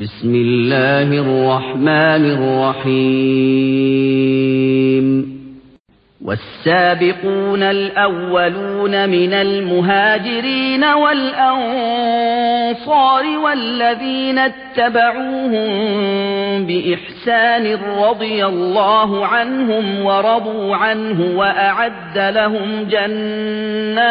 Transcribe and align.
بسم 0.00 0.34
الله 0.34 1.02
الرحمن 1.02 2.24
الرحيم. 2.84 3.86
والسابقون 6.24 7.62
الأولون 7.62 9.08
من 9.08 9.32
المهاجرين 9.32 10.84
والأنصار 10.84 11.78
والذين 13.44 14.38
اتبعوهم 14.38 15.66
بإحسان 16.66 17.78
رضي 17.98 18.46
الله 18.46 19.26
عنهم 19.26 20.04
ورضوا 20.04 20.76
عنه 20.76 21.38
وأعد 21.38 22.18
لهم 22.18 22.84
جنات 22.90 24.06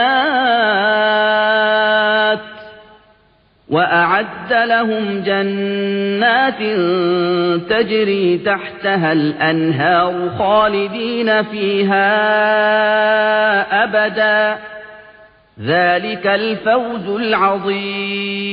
وأعد 3.69 4.53
لهم 4.53 5.23
جنات 5.23 6.59
تجري 7.69 8.37
تحتها 8.37 9.11
الأنهار 9.11 10.37
خالدين 10.37 11.43
فيها 11.43 12.05
أبدا. 13.83 14.59
ذلك 15.59 16.27
الفوز 16.27 17.07
العظيم. 17.09 18.45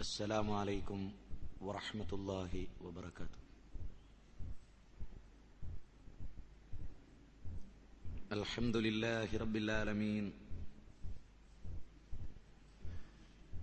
السلام 0.00 0.50
عليكم. 0.50 1.25
ورحمة 1.66 2.10
الله 2.12 2.52
وبركاته. 2.80 3.40
الحمد 8.32 8.76
لله 8.76 9.28
رب 9.34 9.56
العالمين 9.56 10.26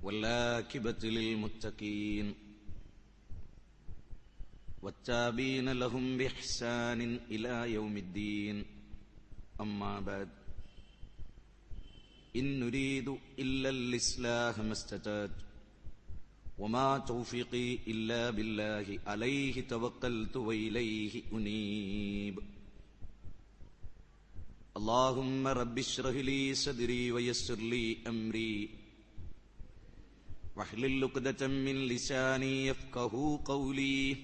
والآكبة 0.03 1.01
للمتقين 1.03 2.27
والتابين 4.83 5.67
لهم 5.71 6.17
بإحسان 6.17 7.01
إلى 7.31 7.71
يوم 7.73 7.97
الدين. 7.97 8.65
أما 9.61 9.99
بعد 9.99 10.29
إن 12.35 12.59
نريد 12.59 13.07
إلا 13.39 13.69
الإصلاح 13.69 14.59
ما 14.59 14.71
استطعت. 14.71 15.52
وما 16.57 16.97
توفيقي 16.97 17.79
إلا 17.87 18.29
بالله 18.29 18.99
عليه 19.07 19.61
توكلت 19.61 20.37
وإليه 20.37 21.21
أنيب. 21.33 22.39
اللهم 24.77 25.47
رب 25.47 25.77
اشرح 25.77 26.15
لي 26.15 26.53
صدري 26.53 27.11
ويسر 27.11 27.55
لي 27.55 27.97
أمري. 28.07 28.69
واحلل 30.55 31.03
عقدة 31.03 31.47
من 31.47 31.75
لساني 31.87 32.67
يفقه 32.67 33.41
قولي. 33.45 34.17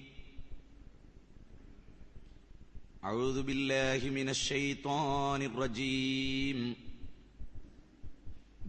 أعوذ 3.04 3.42
بالله 3.42 4.10
من 4.10 4.28
الشيطان 4.28 5.42
الرجيم. 5.42 6.89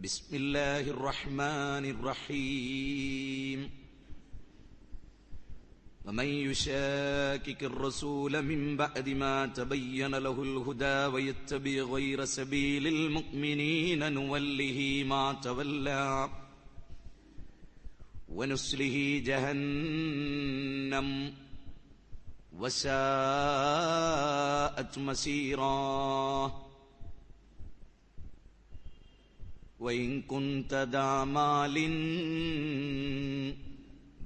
بسم 0.02 0.35
الله 0.35 0.89
الرحمن 0.97 1.85
الرحيم. 1.85 3.69
ومن 6.05 6.25
يشاكك 6.25 7.63
الرسول 7.63 8.41
من 8.41 8.77
بعد 8.77 9.09
ما 9.09 9.45
تبين 9.45 10.16
له 10.16 10.44
الهدى 10.44 11.05
ويتبع 11.13 11.81
غير 11.94 12.25
سبيل 12.25 12.88
المؤمنين 12.88 14.13
نوله 14.13 15.03
ما 15.06 15.34
تولى 15.34 16.29
ونسله 18.29 19.22
جهنم 19.25 21.07
وساءت 22.57 22.97
مسيرا. 24.97 26.70
وإن 29.81 30.22
كنت 30.22 30.75
ذا 30.75 31.25
مال 31.26 31.76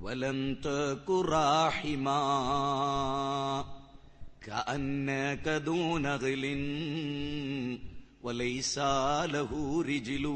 ولم 0.01 0.55
تك 0.57 1.11
راحما 1.11 2.21
كأنك 4.43 5.49
ذو 5.67 5.99
نغل 5.99 6.45
وليس 8.23 8.79
له 9.35 9.51
رجل 9.83 10.27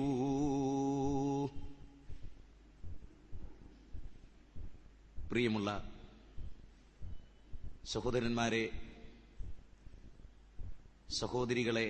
പ്രിയമുള്ള 5.31 5.71
സഹോദരന്മാരെ 7.93 8.65
സഹോദരികളെ 11.11 11.87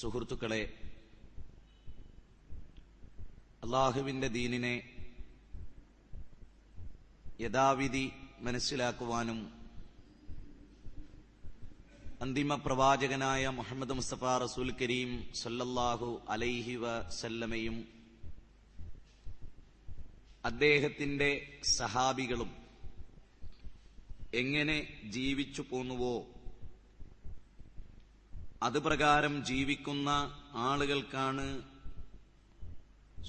സുഹൃത്തുക്കളെ 0.00 0.62
അള്ളാഹുവിന്റെ 3.63 4.29
ദീനിനെ 4.31 4.75
യഥാവിധി 7.39 8.05
മനസ്സിലാക്കുവാനും 8.41 9.39
അന്തിമ 12.21 12.55
പ്രവാചകനായ 12.65 13.47
മുഹമ്മദ് 13.55 13.95
മുസ്തഫ 13.97 14.33
റസൂൽ 14.43 14.69
കരീം 14.81 15.09
സല്ലല്ലാഹു 15.41 16.09
അലൈഹി 16.27 16.75
വസല്ലമയും 16.83 17.77
അദ്ദേഹത്തിന്റെ 20.43 21.31
സഹാബികളും 21.73 22.51
എങ്ങനെ 24.33 24.77
ജീവിച്ചു 25.11 25.63
പോന്നുവോ 25.63 26.15
അത് 28.63 28.79
പ്രകാരം 28.85 29.33
ജീവിക്കുന്ന 29.45 30.09
ആളുകൾക്കാണ് 30.65 31.45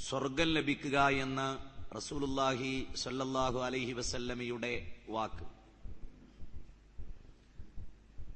സ്വർഗം 0.00 0.49
ലഭിക്കുക 0.49 1.09
എന്ന് 1.16 1.49
റസൂലുല്ലാഹി 1.97 2.71
സല്ലല്ലാഹു 2.94 3.59
അലൈഹി 3.59 3.93
വസല്ലമയുടെ 3.93 4.72
വാക്ക്. 5.09 5.44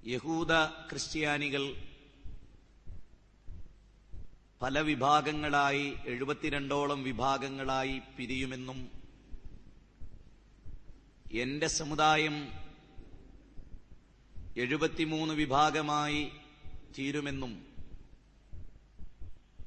യഹൂദ 0.07 0.53
ക്രിസ്ത്യാനികൾ 0.91 1.65
പല 4.63 4.79
വിഭാഗങ്ങളായി 4.81 5.97
എഴുപത്തിരണ്ടോളം 6.05 7.05
വിഭാഗങ്ങളായി 7.05 8.03
പിരിയുമെന്നും 8.17 8.79
എന്റെ 11.35 11.69
സമുദായം 11.69 12.37
എഴുപത്തിമൂന്ന് 14.57 15.35
വിഭാഗമായി 15.35 16.23
തീരുമെന്നും 16.97 17.53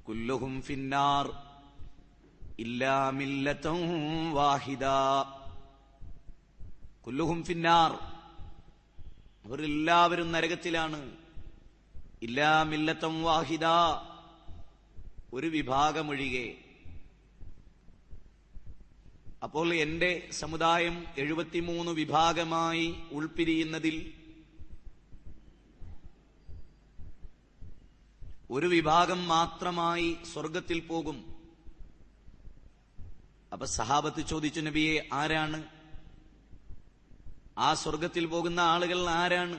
കുല്ലുഹും 0.07 0.61
ഫിന്നാർ 0.61 1.25
ഇല്ലാമില്ലത്തും 2.61 3.79
വാഹിദ. 4.33 4.83
കുല്ലുഹും 7.07 7.43
ഫിന്നാർ. 7.43 7.91
അവരെല്ലാവരും 9.45 10.31
നരകത്തിലാണ്. 10.31 11.11
ഇല്ലാമില്ലത്തം 12.21 13.23
വാഹിദ. 13.23 13.65
ഒരു 15.33 15.47
വിഭാഗമൊഴികെ. 15.47 16.57
അപ്പോൾ 19.43 19.73
എന്റെ 19.73 20.29
സമുദായം 20.31 21.05
എഴുപത്തിമൂന്ന് 21.17 21.91
വിഭാഗമായി 21.91 22.95
ഉൾപ്പിരിയുന്നതിൽ 23.11 24.13
ഒരു 28.51 28.67
വിഭാഗം 28.67 29.27
മാത്രമായി 29.27 30.17
സ്വർഗത്തിൽ 30.33 30.79
പോകും. 30.79 31.30
അപ്പൊ 33.53 33.65
സഹാബത്ത് 33.65 34.21
ചോദിച്ചു 34.21 34.61
നബിയെ 34.61 35.09
ആരാണ്? 35.13 35.63
ആ 37.57 37.73
സ്വർഗത്തിൽ 37.73 38.25
പോകുന്ന 38.25 38.59
ആളുകൾ 38.59 39.09
ആരാണ്? 39.09 39.57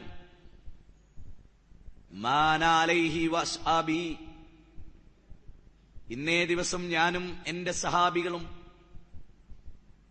ഇന്നേ 6.11 6.45
ദിവസം 6.45 6.89
ഞാനും 6.89 7.45
എന്റെ 7.47 7.73
സഹാബികളും 7.73 8.45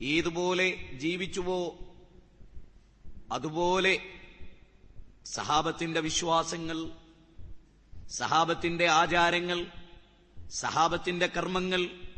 ഏതുപോലെ 0.02 0.98
ജീവിച്ചുവോ? 1.00 1.78
അതുപോലെ 3.32 3.94
സഹാബത്തിന്റെ 5.26 6.00
വിശ്വാസങ്ങൾ 6.00 6.92
സഹാബത്തിന്റെ 8.10 8.88
ആചാരങ്ങൾ 8.88 9.66
സഹാബത്തിന്റെ 10.50 11.28
കർമ്മങ്ങൾ 11.28 12.11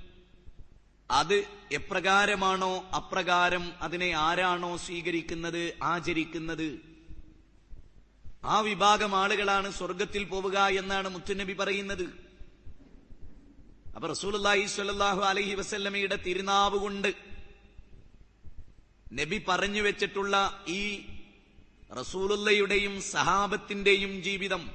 അത് 1.12 1.44
എപ്രകാരമാണോ 1.72 2.90
അപ്രകാരം 2.96 3.74
അതിനെ 3.82 4.12
ആരാണോ 4.12 4.78
സ്വീകരിക്കുന്നത് 4.78 5.74
ആചരിക്കുന്നത്? 5.84 6.80
ആ 8.46 8.60
വിഭാഗം 8.60 9.16
ആളുകളാണ് 9.16 9.72
സ്വർഗത്തിൽ 9.72 10.24
പോവുക 10.24 10.60
എന്നാണ് 10.60 11.10
മുത്തുനബി 11.10 11.54
പറയുന്നത്. 11.54 12.06
അപ്പൊ 13.96 14.08
റസൂലുള്ളാഹി 14.08 14.66
സ്വല്ലല്ലാഹു 14.66 15.22
അലഹി 15.22 15.56
വസല്ലമയുടെ 15.56 16.16
തിരുനാവ് 16.16 16.78
കൊണ്ട് 16.78 17.14
നബി 19.14 19.46
പറഞ്ഞു 19.48 19.82
വെച്ചിട്ടുള്ള 19.82 20.64
ഈ 20.68 21.06
റസൂലുള്ളയുടെയും 21.96 23.02
സഹാബത്തിന്റെയും 23.02 24.24
ജീവിതം. 24.24 24.72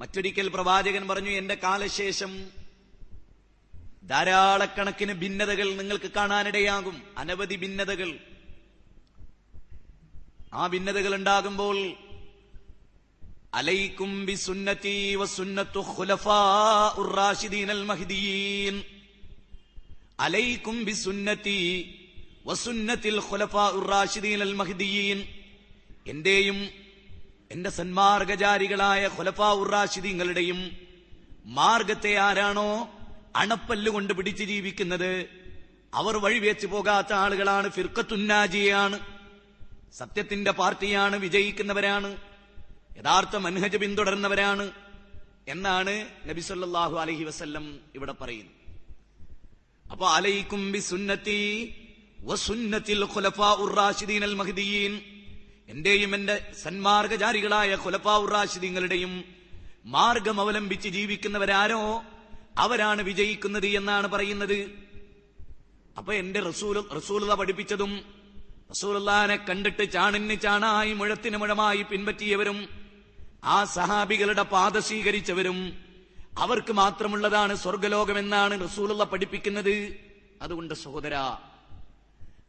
മറ്റൊരിക്കൽ 0.00 0.48
പ്രവാചകൻ 0.48 1.08
പറഞ്ഞു 1.08 1.30
എന്റെ 1.30 1.54
കാലശേഷം 1.54 2.63
ധാരാളക്കണക്കിന് 4.08 5.12
ഭിന്നതകൾ 5.12 5.76
നിങ്ങൾക്ക് 5.76 6.10
കാണാനിടയാകും. 6.16 7.02
അനവധി 7.18 7.56
ഭിന്നതകൾ. 7.56 8.18
ആ 10.52 10.66
ഭിന്നതകൾ 10.66 11.14
ഉണ്ടാകുമ്പോൾ 11.14 11.76
അലൈക്കും 13.54 14.26
ബി 14.26 14.34
സുന്നത്തി 14.34 15.14
വസുന്നത്തു 15.14 15.80
ഖുലഫാഉർ 15.80 17.20
അൽ 17.70 17.84
മഹ്ദിയീൻ 17.84 18.82
അലൈക്കും 20.20 20.84
ബി 20.84 20.92
സുന്നത്തി 20.92 21.58
വസുന്നത്തിൽ 22.46 23.20
ഖുലഫാ 23.20 23.70
ഉറാഷിദീൻ 23.70 24.40
അൽ 24.42 24.54
മഹ്ദിയീൻ 24.54 25.18
എന്റെയും 26.06 26.58
എന്റെ 27.50 27.70
സന്മാർഗചാരികളായ 27.70 29.08
ഖുലഫാ 29.18 29.52
ഉറാഷിദീങ്ങളുടെയും 29.52 30.60
മാർഗത്തെ 31.44 32.14
ആരാണോ 32.18 32.70
അണപ്പല്ലുകൊണ്ട് 33.36 34.12
പിടിച്ച് 34.12 34.44
ജീവിക്കുന്നത് 34.44 35.28
അവർ 35.94 36.16
വഴിവെച്ച് 36.16 36.66
പോകാത്ത 36.66 37.12
ആളുകളാണ്. 37.12 37.68
ഫിർക്കത്തുന്നാജിയാണ് 37.70 39.00
സത്യത്തിന്റെ 39.92 40.50
പാർട്ടിയാണ് 40.50 41.16
വിജയിക്കുന്നവരാണ്. 41.16 42.16
യഥാർത്ഥ 42.98 43.36
മൻഹജ് 43.36 43.76
പിന്തുടർന്നവരാണ് 43.76 44.72
എന്നാണ് 45.48 46.06
നബി 46.26 46.40
അലഹി 47.00 47.24
വസല്ലം 47.24 47.80
ഇവിടെ 47.94 48.12
പറയുന്നത്. 48.12 48.54
അപ്പൊ 49.90 50.08
അലൈക്കും 50.08 50.72
ബി 50.72 50.78
സുന്നത്തി 50.78 51.74
എന്റെയും 55.68 56.14
എന്റെ 56.14 56.52
സന്മാർഗജാരികളായ 56.62 57.76
ഖുലഫാ 57.76 58.26
റാഷിദീങ്ങളുടെയും 58.32 59.24
മാർഗം 59.84 60.40
അവലംബിച്ച് 60.40 60.88
ജീവിക്കുന്നവരാരോ 60.88 62.02
അവരാണ് 62.58 63.02
വിജയിക്കുന്നത് 63.02 63.66
എന്നാണ് 63.66 64.06
പറയുന്നത്. 64.06 64.58
അപ്പൊ 65.98 66.12
എന്റെ 66.12 66.40
റസൂൽ 66.40 66.84
റസൂലത 66.96 67.34
പഠിപ്പിച്ചതും 67.34 67.92
റസൂലുള്ളാനെ 68.70 69.36
കണ്ടിട്ട് 69.36 69.92
ചാണിന് 69.92 70.40
ചാണായി 70.40 70.92
മുഴത്തിന് 70.92 71.36
മുഴമായി 71.36 71.82
പിൻപറ്റിയവരും 71.82 72.68
ആ 73.44 73.64
സഹാബികളുടെ 73.64 74.42
പാത 74.42 74.78
സ്വീകരിച്ചവരും 74.78 75.58
അവർക്ക് 76.38 76.72
മാത്രമുള്ളതാണ് 76.72 77.54
സ്വർഗലോകമെന്നാണ് 77.54 78.64
റസൂലുള്ള 78.64 79.04
പഠിപ്പിക്കുന്നത്. 79.04 79.98
അതുകൊണ്ട് 80.42 80.74
സഹോദര 80.74 81.14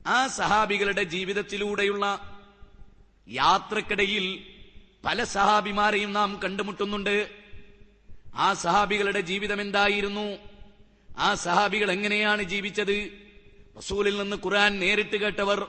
ആ 0.08 0.28
സഹാബികളുടെ 0.28 1.04
ജീവിതത്തിലൂടെയുള്ള 1.04 2.06
യാത്രക്കിടയിൽ 3.30 4.26
പല 5.06 5.24
സഹാബിമാരെയും 5.24 6.14
നാം 6.14 6.40
കണ്ടുമുട്ടുന്നുണ്ട്. 6.44 7.45
ആ 8.38 8.54
സഹാബികളുടെ 8.54 9.20
ജീവിതം 9.20 9.62
എന്തായിരുന്നു? 9.62 10.38
ആ 11.18 11.36
സഹാബികൾ 11.36 11.92
എങ്ങനെയാണ് 11.92 12.44
ജീവിച്ചത്? 12.44 13.10
റസൂലിൽ 13.78 14.22
നിന്ന് 14.22 14.36
ഖുർആൻ 14.36 14.80
നേരിട്ട് 14.80 15.18
കേട്ടവർ 15.18 15.68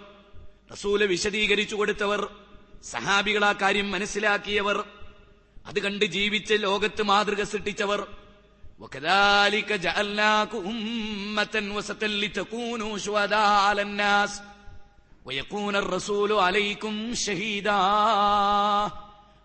റസൂൽ 0.72 1.06
വിശദീകരിച്ചു 1.06 1.76
കൊടുത്തവർ 1.76 2.28
സഹാബികൾ 2.84 3.44
ആ 3.44 3.52
കാര്യം 3.52 3.90
മനസ്സിലാക്കിയവർ 3.90 4.84
അത് 5.66 5.80
കണ്ട് 5.80 6.04
ജീവിച്ച് 6.04 6.54
ലോകത്ത് 6.54 7.02
മാതൃക 7.02 7.42
സൃഷ്ടിച്ചവർ. 7.42 8.00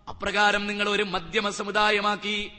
അപ്രകാരം 0.08 0.66
നിങ്ങൾ 0.66 0.88
ഒരു 0.88 1.02
മധ്യമ 1.02 1.50
സമുദായമാക്കി 1.50 2.50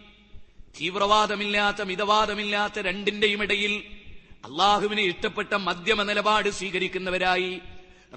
തീവ്രവാദമില്ലാത്ത 0.79 1.81
മിതവാദമില്ലാത്ത 1.81 2.79
രണ്ടിന്റെയും 2.79 3.43
ഇടയിൽ 3.43 3.83
അള്ളാഹുവിന് 4.45 5.01
ഇഷ്ടപ്പെട്ട 5.01 5.53
മധ്യമ 5.53 6.03
നിലപാട് 6.03 6.49
സ്വീകരിക്കുന്നവരായി 6.49 7.61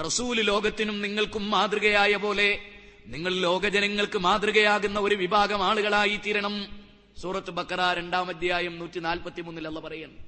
റസൂൽ 0.04 0.40
ലോകത്തിനും 0.40 1.02
നിങ്ങൾക്കും 1.02 1.50
മാതൃകയായ 1.50 2.16
പോലെ 2.16 2.72
നിങ്ങൾ 3.06 3.34
ലോകജനങ്ങൾക്ക് 3.34 4.18
മാതൃകയാകുന്ന 4.18 4.98
ഒരു 5.00 5.14
വിഭാഗം 5.14 5.62
ആളുകളായി 5.62 6.16
തീരണം. 6.16 6.86
സൂറത്ത് 7.20 7.50
ബക്കറ 7.50 7.92
രണ്ടാം 7.92 8.28
അധ്യായം 8.28 8.78
നൂറ്റി 8.78 9.00
നാൽപ്പത്തി 9.00 9.40
മൂന്നിലല്ല 9.40 9.80
പറയുന്നു. 9.80 10.20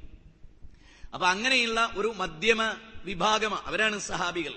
അപ്പൊ 1.15 1.27
അങ്ങനെയുള്ള 1.27 1.91
ഒരു 1.97 2.13
മധ്യമ 2.17 2.75
വിഭാഗം 3.05 3.67
അവരാണ് 3.67 3.99
സഹാബികൾ. 3.99 4.55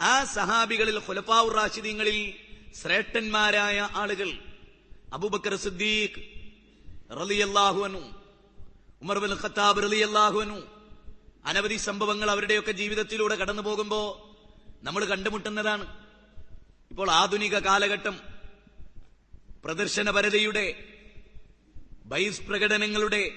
ആ 0.00 0.24
സഹാബികളിൽ 0.24 0.98
ഖുലഫാവുർ 0.98 1.54
റാഷിദീങ്ങളിൽ 1.56 2.32
ശ്രേഷ്ഠന്മാരായ 2.82 3.88
ആളുകൾ 3.94 4.32
Abu Bakr 5.14 5.56
Siddiq 5.56 6.41
Umar 9.02 9.18
bin 9.18 9.32
Khattab 9.34 9.80
അനവധി 11.44 11.76
സംഭവങ്ങൾ 11.76 12.30
അവരുടെയൊക്കെ 12.30 12.72
ജീവിതത്തിലൂടെ 12.72 13.34
കടന്നു 13.34 13.62
പോകുമ്പോ 13.62 14.30
നമ്മൾ 14.82 15.04
കണ്ടുമുട്ടുന്നതാണ്. 15.04 15.84
ഇപ്പോൾ 16.90 17.10
ആധുനിക 17.10 17.58
കാലഘട്ടം 17.58 18.20
പ്രദർശനപരതയുടെ 19.64 20.84
ബൈസ് 22.04 22.42
പ്രകടനങ്ങളുടെ 22.42 23.30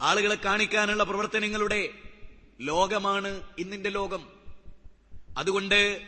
ആളുകളെ 0.00 0.34
കാണിക്കാനുള്ള 0.34 1.02
പ്രവർത്തനങ്ങളുടെ 1.02 1.92
ലോകമാണ് 2.60 3.42
ഇന്നിന്റെ 3.58 3.90
ലോകം. 3.90 4.28
അതുകൊണ്ട് 5.38 6.06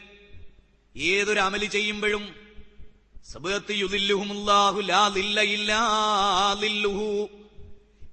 ഏതൊരു 0.96 1.40
അമലി 1.40 1.66
ചെയ്യുമ്പോഴും 1.66 2.47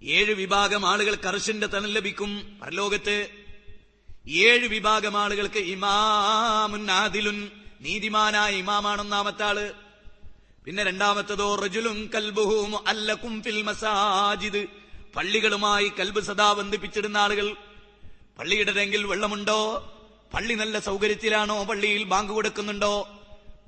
ഏഴ് 0.04 0.34
വിഭാഗം 0.34 0.86
ആളുകൾ 0.86 1.28
അർഷിന്റെ 1.28 1.68
തണൽ 1.68 1.94
ലഭിക്കും. 1.94 2.60
പരലോകത്ത് 2.62 3.28
ഏഴ് 4.30 4.68
വിഭാഗം 4.68 5.18
ആളുകൾക്ക് 5.18 5.60
ഇമാമുൻ 5.60 6.86
നീതിമാനായ 7.82 8.52
ഇമാമാണൊന്നാമത്തെ 8.52 9.44
ആൾ 9.44 9.74
പിന്നെ 10.66 10.84
രണ്ടാമത്തതോ 10.84 11.56
റജുലും 11.56 12.10
കൽബുഹും 12.16 12.88
അല്ലക്കും 12.88 13.44
ഫിൽ 13.44 13.62
മസാജിദ്. 13.62 14.66
പള്ളികളുമായി 15.16 15.92
കൽബ് 16.00 16.20
സദാ 16.20 16.54
ബന്ധിപ്പിച്ചിടുന്ന 16.54 17.18
ആളുകൾ 17.18 17.56
പള്ളിയുടെ 18.40 18.72
ടെങ്കിൽ 18.72 19.06
വെള്ളമുണ്ടോ? 19.06 19.92
പള്ളി 20.34 20.54
നല്ല 20.54 20.80
സൗകര്യത്തിലാണോ? 20.80 21.64
പള്ളിയിൽ 21.64 22.04
ബാങ്ക് 22.04 22.34
കൊടുക്കുന്നുണ്ടോ? 22.34 23.15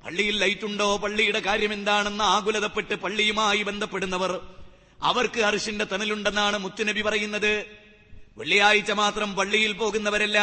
പള്ളിയിൽ 0.04 0.38
ലൈറ്റുണ്ടോ? 0.38 0.96
പള്ളിയുടെ 0.96 1.40
കാര്യം 1.40 1.72
എന്താണെന്ന് 1.72 2.24
ആകുലതപ്പെട്ട് 2.24 2.94
പള്ളിയുമായി 2.94 3.62
ബന്ധപ്പെടുന്നവർ. 3.62 4.40
അവർക്ക് 5.02 5.40
അർഷിന്റെ 5.40 5.84
തണലുണ്ടെന്നാണ് 5.84 6.58
മുത്തുനബി 6.58 7.00
പറയുന്നത്. 7.00 7.66
വെള്ളിയാഴ്ച 8.38 8.90
മാത്രം 8.90 9.34
പള്ളിയിൽ 9.34 9.72
പോകുന്നവരല്ല. 9.72 10.38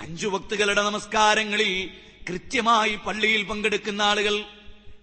അഞ്ചു 0.00 0.28
വക്തുകളുടെ 0.28 0.82
നമസ്കാരങ്ങളിൽ 0.82 1.90
കൃത്യമായി 2.28 2.94
പള്ളിയിൽ 2.94 3.42
പങ്കെടുക്കുന്ന 3.42 4.02
ആളുകൾ. 4.02 4.40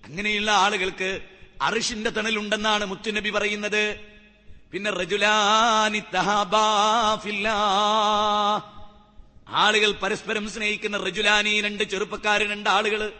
അങ്ങനെയുള്ള 0.05 0.51
ആളുകൾക്ക് 0.51 1.19
അർഷിന്റെ 1.61 2.09
തണലുണ്ടെന്നാണ് 2.09 2.85
മുത്തുനബി 2.85 3.29
പറയുന്നത്. 3.29 3.99
പിന്നെ 4.71 4.91
റജുലാനി. 4.91 6.01
ആളുകൾ 9.47 9.91
പരസ്പരം 9.91 10.49
സ്നേഹിക്കുന്ന 10.49 10.97
റജുലാനി 10.97 11.61
രണ്ട് 11.61 11.83
ചെറുപ്പക്കാരൻ 11.83 12.49
രണ്ട് 12.49 12.69
ആളുകൾ. 12.69 13.13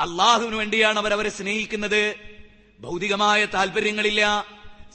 അള്ളാഹുവിന് 0.00 0.56
വേണ്ടിയാണ് 0.56 0.98
അവർ 0.98 1.12
അവരെ 1.12 1.30
സ്നേഹിക്കുന്നത്. 1.30 2.16
ഭൗതികമായ 2.80 3.44
താല്പര്യങ്ങളില്ല 3.44 4.44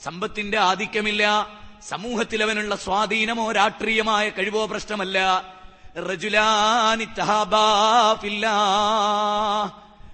സമ്പത്തിന്റെ 0.02 0.58
ആധിക്യമില്ല 0.58 1.50
സമൂഹത്തിൽ 1.88 2.42
അവനുള്ള 2.42 2.76
സ്വാധീനമോ 2.76 3.52
രാഷ്ട്രീയമായ 3.52 4.28
കഴിവോ 4.28 4.66
പ്രശ്നമല്ല. 4.66 5.18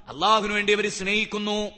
അള്ളാഹുവിന് 0.09 0.53
വേണ്ടി 0.53 0.73
അവർ 0.73 0.91
സ്നേഹിക്കുന്നു. 0.91 1.71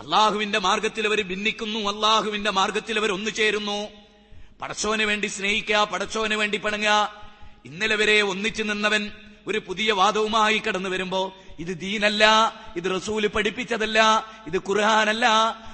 അള്ളാഹുവിന്റെ 0.00 0.58
മാർഗത്തിൽ 0.58 1.06
അവർ 1.06 1.22
ഭിന്നിക്കുന്നു. 1.22 1.78
അള്ളാഹുവിന്റെ 1.78 2.50
മാർഗത്തിൽ 2.50 2.98
അവർ 2.98 3.12
ഒന്നു 3.12 3.30
ചേരുന്നു. 3.30 3.99
പടച്ചോന് 4.60 5.02
വേണ്ടി 5.02 5.26
സ്നേഹിക്കുക 5.26 5.84
പടച്ചോന് 5.84 6.34
വേണ്ടി 6.34 6.58
പണങ്ങുക. 6.58 7.12
ഇന്നലെ 7.64 7.96
വരെ 7.96 8.22
ഒന്നിച്ചു 8.22 8.62
നിന്നവൻ 8.62 9.10
ഒരു 9.46 9.58
പുതിയ 9.58 9.92
വാദവുമായി 9.92 10.58
കടന്നു 10.58 10.88
വരുമ്പോ 10.88 11.32
ഇത് 11.58 11.80
ദീനല്ല 11.80 12.24
ഇത് 12.76 12.84
റസൂൽ 12.96 13.26
പഠിപ്പിച്ചതല്ല 13.26 13.98
ഇത് 14.46 14.58
ഖുർഹാനല്ല 14.58 15.26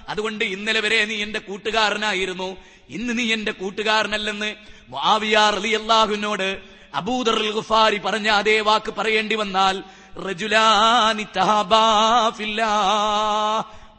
അതുകൊണ്ട് 0.08 0.44
ഇന്നലെ 0.44 0.80
വരെ 0.80 1.04
നീ 1.04 1.14
എന്റെ 1.14 1.38
കൂട്ടുകാരനായിരുന്നു. 1.38 2.56
ഇന്ന് 2.88 3.18
നീ 3.18 3.32
എന്റെ 3.32 3.52
കൂട്ടുകാരനല്ലെന്ന് 3.52 4.56
മാവിയാർ 4.88 5.54
അലി 5.54 5.68
അള്ളാഹുവിനോട് 5.68 6.62
അബൂദർ 6.94 7.50
ഗുഫാരി 7.50 7.98
പറഞ്ഞ 7.98 8.28
അതേ 8.28 8.60
വാക്ക് 8.60 8.94
പറയേണ്ടി 8.94 9.34
വന്നാൽ 9.34 9.82
റജുലാനി. 10.16 11.26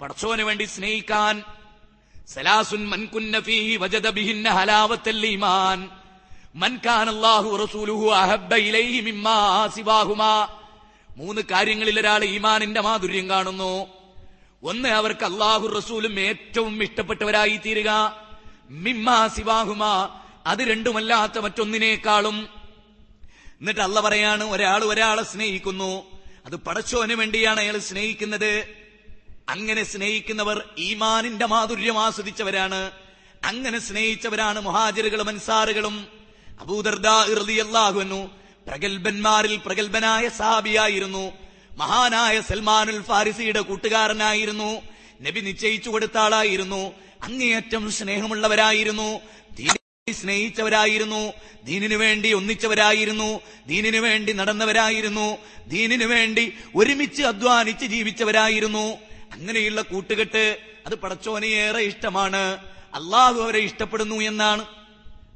പടച്ചോന് 0.01 0.41
വേണ്ടി 0.41 0.63
സ്നേഹിക്കാൻ 0.63 1.43
സലാസുൻ 2.33 2.89
വജദ 3.77 4.19
ഈമാൻ. 5.25 5.89
മൻ 6.55 6.79
കാന 6.85 7.09
അല്ലാഹു 7.09 7.55
റസൂലുഹു 7.55 8.11
അഹബ്ബ 8.11 8.55
ഇലൈഹി 8.55 9.01
മിമ്മാ 9.01 9.67
മൂന്ന് 11.17 11.41
കാര്യങ്ങളിൽ 11.51 11.99
ഒരാൾ 11.99 12.23
ഈമാനിന്റെ 12.23 12.81
മാധുര്യം 12.81 13.29
കാണുന്നു. 13.29 13.87
ഒന്ന് 14.63 14.89
അവർക്ക് 14.89 15.25
അള്ളാഹു 15.25 15.67
റസൂലും 15.67 16.19
ഏറ്റവും 16.19 16.83
ഇഷ്ടപ്പെട്ടവരായി 16.83 17.59
തീരുക. 17.65 18.21
മിമ്മാ 18.69 19.27
സിവാഹുമാ. 19.27 20.19
അത് 20.45 20.59
രണ്ടുമല്ലാത്ത 20.59 21.39
മറ്റൊന്നിനേക്കാളും. 21.39 22.49
എന്നിട്ട് 23.59 23.79
അല്ല 23.79 23.99
പറയാണ് 23.99 24.43
ഒരാൾ 24.43 24.83
ഒരാളെ 24.83 25.23
സ്നേഹിക്കുന്നു. 25.23 26.03
അത് 26.45 26.55
പടച്ചോന് 26.55 27.13
വേണ്ടിയാണ് 27.13 27.59
അയാൾ 27.59 27.77
സ്നേഹിക്കുന്നത്. 27.77 28.76
അങ്ങനെ 29.49 29.83
സ്നേഹിക്കുന്നവർ 29.83 30.63
ഈമാനിന്റെ 30.77 31.45
മാധുര്യം 31.45 31.99
ആസ്വദിച്ചവരാണ്. 31.99 32.91
അങ്ങനെ 33.45 33.79
സ്നേഹിച്ചവരാണ് 33.79 34.61
മുഹാജിറുകളും 34.61 35.29
അൻസാറുകളും. 35.29 36.07
അബൂദർദാഹുവെന്നു 36.59 38.31
പ്രഗത്ഭന്മാരിൽ 38.67 39.59
പ്രഗത്ഭനായ 39.65 40.29
സാബിയായിരുന്നു 40.29 41.31
മഹാനായ 41.77 42.41
സൽമാനുൽ 42.41 43.01
ഫാരിസിയുടെ 43.01 43.59
കൂട്ടുകാരനായിരുന്നു. 43.59 44.81
നബി 45.21 45.39
നിശ്ചയിച്ചു 45.39 45.89
കൊടുത്ത 45.89 46.17
ആളായിരുന്നു. 46.17 46.93
അങ്ങേയറ്റം 47.23 47.91
സ്നേഹമുള്ളവരായിരുന്നു. 47.91 49.19
സ്നേഹിച്ചവരായിരുന്നു. 50.11 51.33
ദീനിനു 51.63 51.95
വേണ്ടി 51.95 52.33
ഒന്നിച്ചവരായിരുന്നു. 52.33 53.39
ദീനിനു 53.67 53.99
വേണ്ടി 53.99 54.33
നടന്നവരായിരുന്നു. 54.33 55.37
ദീനിനു 55.67 56.05
വേണ്ടി 56.05 56.53
ഒരുമിച്ച് 56.75 57.23
അധ്വാനിച്ച് 57.23 57.85
ജീവിച്ചവരായിരുന്നു. 57.85 59.06
അങ്ങനെയുള്ള 59.33 59.81
കൂട്ടുകെട്ട് 59.81 60.57
അത് 60.85 60.95
പടച്ചോനെ 60.95 61.45
ഏറെ 61.45 61.79
ഇഷ്ടമാണ്. 61.79 62.57
അള്ളാഹു 62.93 63.41
അവരെ 63.41 63.59
ഇഷ്ടപ്പെടുന്നു 63.59 64.15
എന്നാണ്. 64.15 64.65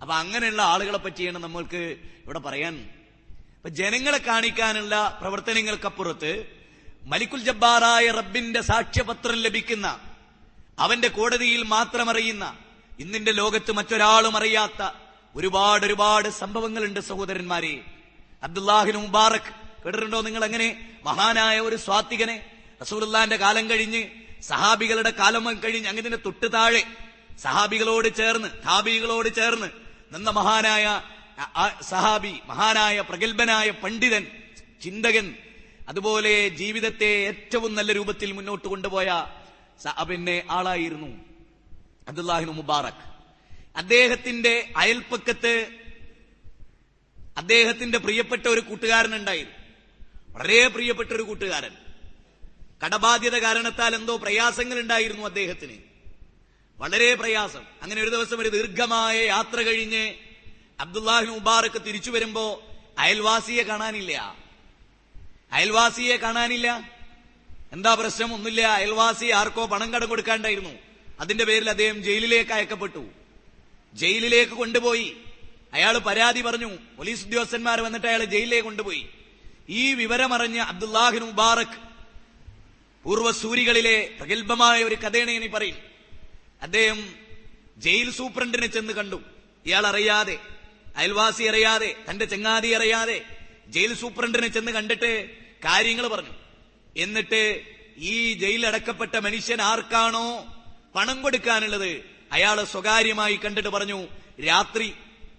അപ്പൊ 0.02 0.16
അങ്ങനെയുള്ള 0.16 0.62
ആളുകളെ 0.62 0.98
പറ്റിയാണ് 0.98 1.38
നമ്മൾക്ക് 1.38 1.98
ഇവിടെ 2.24 2.40
പറയാൻ. 2.40 2.90
ഇപ്പൊ 3.56 3.70
ജനങ്ങളെ 3.70 4.18
കാണിക്കാനുള്ള 4.18 5.18
പ്രവർത്തനങ്ങൾക്കപ്പുറത്ത് 5.22 6.46
മലിക്കുൽ 7.04 7.40
ജബ്ബാറായ 7.40 8.12
റബ്ബിന്റെ 8.12 8.62
സാക്ഷ്യപത്രം 8.62 9.36
ലഭിക്കുന്ന 9.36 10.00
അവന്റെ 10.80 11.08
കോടതിയിൽ 11.08 11.64
മാത്രം 11.64 12.10
അറിയുന്ന 12.10 12.58
ഇന്നിന്റെ 13.00 13.32
ലോകത്ത് 13.32 13.72
മറ്റൊരാളും 13.72 14.38
അറിയാത്ത 14.38 14.90
ഒരുപാട് 15.36 15.86
ഒരുപാട് 15.86 16.30
സംഭവങ്ങളുണ്ട് 16.30 17.00
സഹോദരന്മാരെ. 17.00 17.82
അബ്ദുല്ലാഹിന് 18.44 18.98
മുബാറക് 18.98 19.86
കേട്ടിട്ടുണ്ടോ 19.86 20.22
നിങ്ങൾ 20.22 20.46
എങ്ങനെ 20.46 20.98
മഹാനായ 21.04 21.60
ഒരു 21.60 21.76
സ്വാത്തികനെ 21.76 22.51
റസൂലുള്ളാന്റെ 22.82 23.38
കാലം 23.38 23.70
കഴിഞ്ഞ് 23.70 24.02
സഹാബികളുടെ 24.42 25.12
കാലം 25.22 25.46
കഴിഞ്ഞ് 25.64 25.90
അങ്ങനെ 25.90 26.20
തൊട്ട് 26.26 26.48
താഴെ 26.54 26.84
സഹാബികളോട് 27.40 28.10
ചേർന്ന് 28.20 28.50
താബികളോട് 28.68 29.30
ചേർന്ന് 29.40 29.70
നിന്ന 30.14 30.30
മഹാനായ 30.30 30.86
സഹാബി 31.90 32.34
മഹാനായ 32.48 33.02
പ്രഗത്ഭനായ 33.02 33.68
പണ്ഡിതൻ 33.84 34.24
ചിന്തകൻ 34.82 35.28
അതുപോലെ 35.88 36.34
ജീവിതത്തെ 36.50 37.12
ഏറ്റവും 37.30 37.72
നല്ല 37.76 37.92
രൂപത്തിൽ 37.94 38.30
മുന്നോട്ട് 38.32 38.68
കൊണ്ടുപോയ 38.68 39.10
പിന്നെ 40.10 40.36
ആളായിരുന്നു 40.50 41.08
അബ്ദുല്ലാഹിന് 42.10 42.52
മുബാറക്. 42.52 43.02
അദ്ദേഹത്തിന്റെ 43.76 44.54
അയൽപ്പക്കത്ത് 44.76 45.54
അദ്ദേഹത്തിന്റെ 47.38 47.98
പ്രിയപ്പെട്ട 47.98 48.46
ഒരു 48.48 48.62
കൂട്ടുകാരൻ 48.62 49.14
ഉണ്ടായിരുന്നു 49.16 49.58
വളരെ 50.36 50.68
പ്രിയപ്പെട്ട 50.68 51.10
ഒരു 51.14 51.24
കൂട്ടുകാരൻ. 51.24 51.74
കടബാധ്യത 52.86 53.38
കാരണത്താൽ 53.38 53.96
എന്തോ 53.96 54.18
പ്രയാസങ്ങൾ 54.18 54.80
ഉണ്ടായിരുന്നു 54.80 55.26
അദ്ദേഹത്തിന്. 55.26 55.78
വളരെ 56.78 57.16
പ്രയാസം. 57.16 57.64
അങ്ങനെ 57.82 58.02
ഒരു 58.02 58.10
ദിവസം 58.10 58.40
ഒരു 58.40 58.50
ദീർഘമായ 58.50 59.26
യാത്ര 59.26 59.62
കഴിഞ്ഞ് 59.62 60.14
അബ്ദുല്ലാഹി 60.80 61.26
മുബാറക്ക് 61.26 61.82
തിരിച്ചു 61.82 62.12
വരുമ്പോ 62.12 62.64
അയൽവാസിയെ 63.00 63.64
കാണാനില്ല. 63.64 64.36
അയൽവാസിയെ 65.54 66.18
കാണാനില്ല. 66.18 66.92
എന്താ 67.72 67.94
പ്രശ്നം? 67.94 68.34
ഒന്നുമില്ല. 68.34 68.62
അയൽവാസി 68.62 69.26
ആർക്കോ 69.26 69.66
പണം 69.66 69.94
കടം 69.94 70.10
കൊടുക്കാണ്ടായിരുന്നു. 70.10 70.70
അതിന്റെ 71.20 71.46
പേരിൽ 71.46 71.70
അദ്ദേഹം 71.70 72.04
ജയിലിലേക്ക് 72.04 72.52
അയക്കപ്പെട്ടു. 72.52 73.10
ജയിലിലേക്ക് 73.94 74.52
കൊണ്ടുപോയി. 74.52 75.18
അയാൾ 75.74 75.98
പരാതി 75.98 76.42
പറഞ്ഞു. 76.42 76.78
പോലീസ് 76.98 77.26
ഉദ്യോഗസ്ഥന്മാർ 77.26 77.82
വന്നിട്ട് 77.82 78.08
അയാൾ 78.08 78.24
ജയിലിലേക്ക് 78.24 78.64
കൊണ്ടുപോയി. 78.64 79.10
ഈ 79.70 79.94
വിവരമറിഞ്ഞ് 79.94 80.60
അബ്ദുല്ലാഹിൻ 80.60 81.24
മുബാറക് 81.24 81.91
പൂർവസൂരികളിലെ 83.04 84.14
പ്രഗത്ഭമായ 84.20 84.84
ഒരു 84.84 84.96
കഥയാണ് 84.96 85.32
ഇനി 85.32 85.48
പറയും. 85.48 85.78
അദ്ദേഹം 86.62 87.16
ജയിൽ 87.78 88.12
സൂപ്രണ്ടിനെ 88.12 88.68
ചെന്ന് 88.68 88.94
കണ്ടു. 88.94 89.22
ഇയാൾ 89.66 89.88
അറിയാതെ 89.88 90.40
അയൽവാസി 90.96 91.44
അറിയാതെ 91.44 91.96
തന്റെ 92.10 92.26
ചെങ്ങാതി 92.26 92.68
അറിയാതെ 92.68 93.26
ജയിൽ 93.68 93.94
സൂപ്രണ്ടിനെ 93.94 94.48
ചെന്ന് 94.48 94.72
കണ്ടിട്ട് 94.72 95.30
കാര്യങ്ങൾ 95.66 96.08
പറഞ്ഞു. 96.08 96.34
എന്നിട്ട് 96.98 97.62
ഈ 97.98 98.34
ജയിലടക്കപ്പെട്ട 98.34 99.16
മനുഷ്യൻ 99.16 99.62
ആർക്കാണോ 99.62 100.46
പണം 100.96 101.22
കൊടുക്കാനുള്ളത് 101.22 102.06
അയാൾ 102.32 102.64
സ്വകാര്യമായി 102.64 103.36
കണ്ടിട്ട് 103.36 103.70
പറഞ്ഞു 103.70 104.08
രാത്രി 104.48 104.94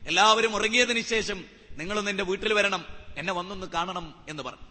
എല്ലാവരും 0.07 0.55
ഉറങ്ങിയതിന് 0.55 1.01
ശേഷം 1.01 1.45
നിങ്ങളൊന്ന് 1.77 2.11
എന്റെ 2.11 2.25
വീട്ടിൽ 2.25 2.53
വരണം 2.53 2.85
എന്നെ 3.17 3.33
വന്നൊന്ന് 3.33 3.67
കാണണം 3.67 4.15
എന്ന് 4.29 4.43
പറഞ്ഞു. 4.43 4.67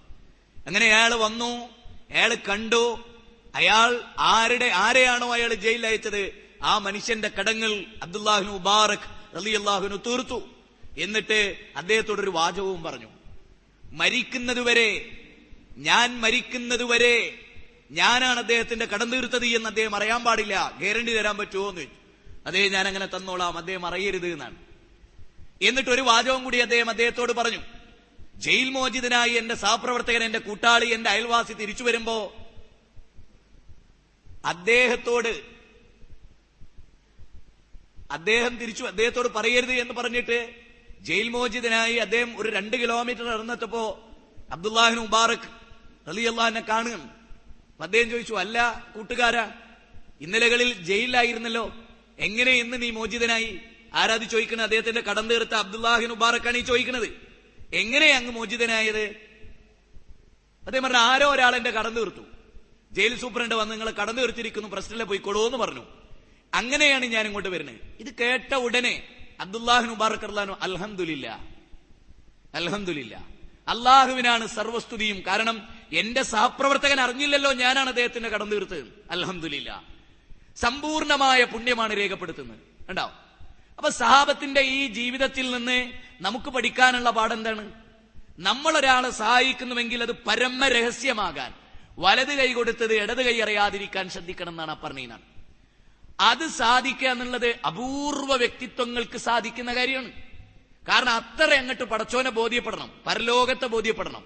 അങ്ങനെ 0.68 0.86
അയാൾ 0.86 1.14
വന്നു 1.16 1.81
അയാൾ 2.14 2.36
കണ്ടു. 2.36 3.06
അയാൾ 3.56 4.02
ആരുടെ 4.20 4.66
ആരെയാണോ 4.66 5.34
അയാൾ 5.34 5.54
ജയിലിൽ 5.54 5.88
അയച്ചത്? 5.88 6.32
ആ 6.64 6.78
മനുഷ്യന്റെ 6.78 7.28
കടങ്ങൾ 7.28 7.86
അബ്ദുല്ലാഹിനു 8.04 8.52
മുബാറക് 8.52 9.36
റലിയല്ലാഹുനു 9.36 9.96
തീർത്തു. 9.96 10.44
എന്നിട്ട് 10.98 11.56
അദ്ദേഹത്തോട് 11.78 12.22
ഒരു 12.22 12.30
വാചകവും 12.30 12.84
പറഞ്ഞു. 12.84 13.08
മരിക്കുന്നതുവരെ 13.92 15.18
ഞാൻ 15.78 16.22
മരിക്കുന്നതുവരെ 16.22 17.40
ഞാനാണ് 17.92 18.40
അദ്ദേഹത്തിന്റെ 18.40 18.86
കടം 18.86 19.12
തീർത്തത് 19.12 19.46
എന്ന് 19.46 19.70
അദ്ദേഹം 19.70 19.96
അറിയാൻ 19.96 20.24
പാടില്ല. 20.24 20.74
ഗ്യാരണ്ടി 20.80 21.14
തരാൻ 21.14 21.38
പറ്റുമോ 21.38 21.70
എന്ന് 21.70 21.82
ചോദിച്ചു. 21.82 22.02
അതേ 22.48 22.70
ഞാൻ 22.70 22.88
അങ്ങനെ 22.88 23.06
തന്നോളാം. 23.06 23.58
അദ്ദേഹം 23.58 23.86
അറിയരുത് 23.86 24.28
എന്നാണ്. 24.28 24.56
എന്നിട്ട് 25.62 25.90
ഒരു 25.90 26.02
വാചകം 26.02 26.44
കൂടി 26.44 26.58
അദ്ദേഹം 26.58 26.90
അദ്ദേഹത്തോട് 26.90 27.34
പറഞ്ഞു. 27.34 27.58
ജയിൽ 28.42 28.70
മോചിതനായി 28.70 29.34
എന്റെ 29.34 29.56
സഹപ്രവർത്തകൻ 29.56 30.24
എന്റെ 30.24 30.40
കൂട്ടാളി 30.40 30.86
എന്റെ 30.86 31.10
അയൽവാസി 31.10 31.54
തിരിച്ചു 31.54 31.84
വരുമ്പോ 31.84 32.16
അദ്ദേഹത്തോട് 34.46 35.34
അദ്ദേഹം 38.12 38.58
തിരിച്ചു 38.58 38.84
അദ്ദേഹത്തോട് 38.84 39.28
പറയരുത് 39.28 39.72
എന്ന് 39.72 39.94
പറഞ്ഞിട്ട് 39.94 40.38
ജയിൽ 41.02 41.30
മോചിതനായി 41.30 41.96
അദ്ദേഹം 41.96 42.42
ഒരു 42.42 42.50
രണ്ട് 42.50 42.78
കിലോമീറ്റർ 42.78 43.28
ഇറന്നെത്തപ്പോ 43.30 43.84
അബ്ദുല്ലാഹിൻ 44.52 45.00
മുബാറക് 45.00 45.48
അലി 46.10 46.22
അള്ളാഹിനെ 46.22 46.62
കാണുകയാണ്. 46.62 47.10
അദ്ദേഹം 47.82 48.10
ചോദിച്ചു 48.10 48.34
അല്ല 48.34 48.58
കൂട്ടുകാരാ 48.96 49.52
ഇന്നലകളിൽ 50.22 50.84
ജയിലിലായിരുന്നല്ലോ. 50.84 51.66
എങ്ങനെ 52.20 52.52
ഇന്ന് 52.52 52.82
നീ 52.82 52.90
മോചിതനായി? 52.90 53.60
ആരാധി 53.94 54.26
ചോദിക്കുന്നത് 54.26 54.66
അദ്ദേഹത്തിന്റെ 54.66 55.02
കടം 55.02 55.28
തീർത്ത 55.30 55.54
അബ്ദുല്ലാഹിൻ 55.54 56.10
മുബാറക്കാണ് 56.10 56.58
ഈ 56.58 56.62
ചോദിക്കുന്നത് 56.62 57.31
എങ്ങനെ 57.74 58.08
അങ്ങ് 58.10 58.32
മോചിതനായത്? 58.32 59.04
അദ്ദേഹം 60.66 60.84
പറഞ്ഞു 60.84 60.98
ആരോ 60.98 61.32
ഒരാൾ 61.32 61.56
എന്റെ 61.56 61.72
കടന്നു 61.72 62.00
തീർത്തു 62.00 62.22
ജയിൽ 62.92 63.20
സൂപ്രണ്ട് 63.20 63.56
വന്ന് 63.56 63.72
നിങ്ങൾ 63.72 63.92
കടന്നു 63.92 64.22
തീർത്തിരിക്കുന്നു 64.22 64.70
പ്രശ്നത്തിലെ 64.70 65.04
പോയിക്കോളൂ 65.04 65.46
എന്ന് 65.46 65.58
പറഞ്ഞു. 65.58 65.86
അങ്ങനെയാണ് 66.54 67.06
ഞാൻ 67.06 67.26
ഇങ്ങോട്ട് 67.26 67.50
വരുന്നത്. 67.50 67.76
ഇത് 68.00 68.16
കേട്ട 68.16 68.56
ഉടനെ 68.56 69.04
അബ്ദുല്ലാഹി 69.40 69.86
മുബാറക് 69.86 70.26
അൽഹന്ദില്ല 70.62 71.28
അൽഹന്ദില്ല 72.56 73.28
അള്ളാഹുവിനാണ് 73.68 74.48
സർവസ്തുതിയും. 74.48 75.24
കാരണം 75.28 75.70
എന്റെ 75.94 76.22
സഹപ്രവർത്തകൻ 76.24 77.02
അറിഞ്ഞില്ലല്ലോ 77.02 77.54
ഞാനാണ് 77.54 77.90
അദ്ദേഹത്തിന്റെ 77.90 78.30
കടന്നു 78.30 78.56
തീർത്തത് 78.56 79.06
അൽഹന്ദില്ല 79.12 79.84
സമ്പൂർണമായ 80.56 81.44
പുണ്യമാണ് 81.44 81.98
രേഖപ്പെടുത്തുന്നത്. 81.98 82.60
ഉണ്ടാവും 82.90 83.31
അപ്പൊ 83.78 83.90
സഹാബത്തിന്റെ 83.90 84.62
ഈ 84.62 84.88
ജീവിതത്തിൽ 84.88 85.52
നിന്ന് 85.52 85.92
നമുക്ക് 86.22 86.50
പഠിക്കാനുള്ള 86.50 87.10
പാടെന്താണ്? 87.10 87.72
നമ്മൾ 88.40 88.78
ഒരാളെ 88.78 89.10
സഹായിക്കുന്നുവെങ്കിൽ 89.10 90.04
അത് 90.04 90.12
പരമ 90.12 90.68
രഹസ്യമാകാൻ 90.68 91.54
വലത് 92.00 92.38
കൈ 92.38 92.54
കൊടുത്തത് 92.54 92.94
ഇടത് 92.94 93.26
കൈ 93.26 93.42
അറിയാതിരിക്കാൻ 93.42 94.10
ശ്രദ്ധിക്കണം 94.10 94.50
എന്നാണ് 94.50 94.82
പറഞ്ഞാണ് 94.82 95.22
അത് 96.20 96.48
സാധിക്കുക 96.48 97.08
എന്നുള്ളത് 97.08 97.60
അപൂർവ 97.68 98.36
വ്യക്തിത്വങ്ങൾക്ക് 98.36 99.18
സാധിക്കുന്ന 99.18 99.76
കാര്യമാണ്. 99.76 100.12
കാരണം 100.88 101.10
അത്ര 101.10 101.54
അങ്ങോട്ട് 101.54 101.84
പടച്ചോനെ 101.84 102.30
ബോധ്യപ്പെടണം 102.30 102.92
പരലോകത്തെ 103.08 103.66
ബോധ്യപ്പെടണം. 103.66 104.24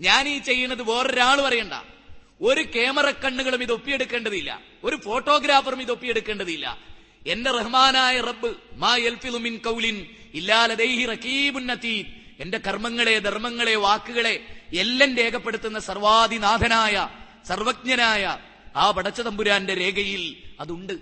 ഞാൻ 0.00 0.28
ഈ 0.28 0.38
ചെയ്യുന്നത് 0.38 0.82
വേറൊരാൾ 0.82 1.42
പറയണ്ട. 1.42 1.72
ഒരു 2.40 2.62
ക്യാമറ 2.62 3.10
കണ്ണുകളും 3.10 3.62
ഇത് 3.62 3.72
ഒപ്പിയെടുക്കേണ്ടതില്ല. 3.72 4.60
ഒരു 4.84 4.96
ഫോട്ടോഗ്രാഫറും 4.96 5.80
ഇത് 5.80 5.92
ഒപ്പിയെടുക്കേണ്ടതില്ല. 5.92 6.78
എന്റെ 7.26 7.50
റഹ്മാനായ 7.50 8.20
റബ്ബ് 8.20 8.54
മാ 8.74 8.96
എൽഫിലുമിൻ 8.96 9.42
മിൻ 9.42 9.56
കൗലിൻ 9.56 10.06
ഇല്ലാ 10.34 10.66
ലദൈഹി 10.66 11.04
റഖീബുൻ 11.04 11.66
നതീദ് 11.66 12.06
എന്റെ 12.40 12.58
കർമ്മങ്ങളെ 12.58 13.18
ധർമ്മങ്ങളെ 13.18 13.74
വാക്കുകളെ 13.74 14.46
എല്ലാം 14.74 15.16
രേഖപ്പെടുത്തുന്ന 15.16 15.78
സർവാധിനാഥനായ 15.78 17.08
സർവജ്ഞനായ 17.48 18.38
ആ 18.76 18.90
പടച്ച 18.90 19.20
തമ്പുരാന്റെ 19.20 19.74
രേഖയിൽ 19.74 20.36
അതുണ്ട്. 20.60 20.92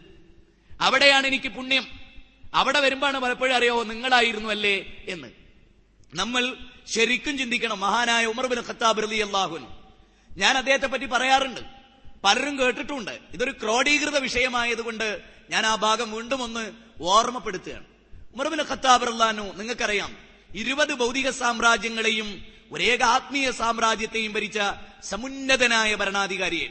അവിടെയാണ് 0.81 1.27
എനിക്ക് 1.27 1.49
പുണ്യം. 1.49 1.87
അവിടെ 2.55 2.81
വരുമ്പോഴാണ് 2.81 3.21
പലപ്പോഴും 3.21 3.57
അറിയാവോ 3.57 3.83
നിങ്ങളായിരുന്നു 3.83 4.49
അല്ലേ 4.49 5.05
എന്ന്. 5.09 5.29
നമ്മൾ 6.15 6.55
ശരിക്കും 6.87 7.39
ചിന്തിക്കണം. 7.39 7.81
മഹാനായ 7.81 8.27
ഉമർ 8.27 8.47
ബിൻ 8.47 8.61
ഖത്താബ് 8.69 9.03
റലി 9.03 9.17
അള്ളാഹുൻ 9.17 9.67
ഞാൻ 10.37 10.59
അദ്ദേഹത്തെ 10.59 10.87
പറ്റി 10.87 11.05
പറയാറുണ്ട്. 11.05 11.78
പലരും 12.25 12.59
കേട്ടിട്ടുണ്ട്. 12.59 13.19
ഇതൊരു 13.33 13.51
ക്രോഡീകൃത 13.51 14.19
വിഷയമായതുകൊണ്ട് 14.19 15.21
ഞാൻ 15.51 15.67
ആ 15.67 15.75
ഭാഗം 15.75 16.13
വീണ്ടും 16.13 16.43
ഒന്ന് 16.43 16.73
ഓർമ്മപ്പെടുത്തുകയാണ്. 17.03 17.85
ഉമർ 18.35 18.49
ബിൻ 18.49 18.63
ഖത്താബ് 18.71 19.07
റല്ലാനു 19.07 19.43
നിങ്ങൾക്കറിയാം. 19.43 20.17
ഇരുപത് 20.55 20.95
ഭൗതിക 20.95 21.31
സാമ്രാജ്യങ്ങളെയും 21.31 22.45
ഒരേക 22.73 23.03
ആത്മീയ 23.03 23.51
സാമ്രാജ്യത്തെയും 23.51 24.33
ഭരിച്ച 24.33 24.59
സമുന്നതനായ 25.03 25.95
ഭരണാധികാരിയെ. 25.95 26.69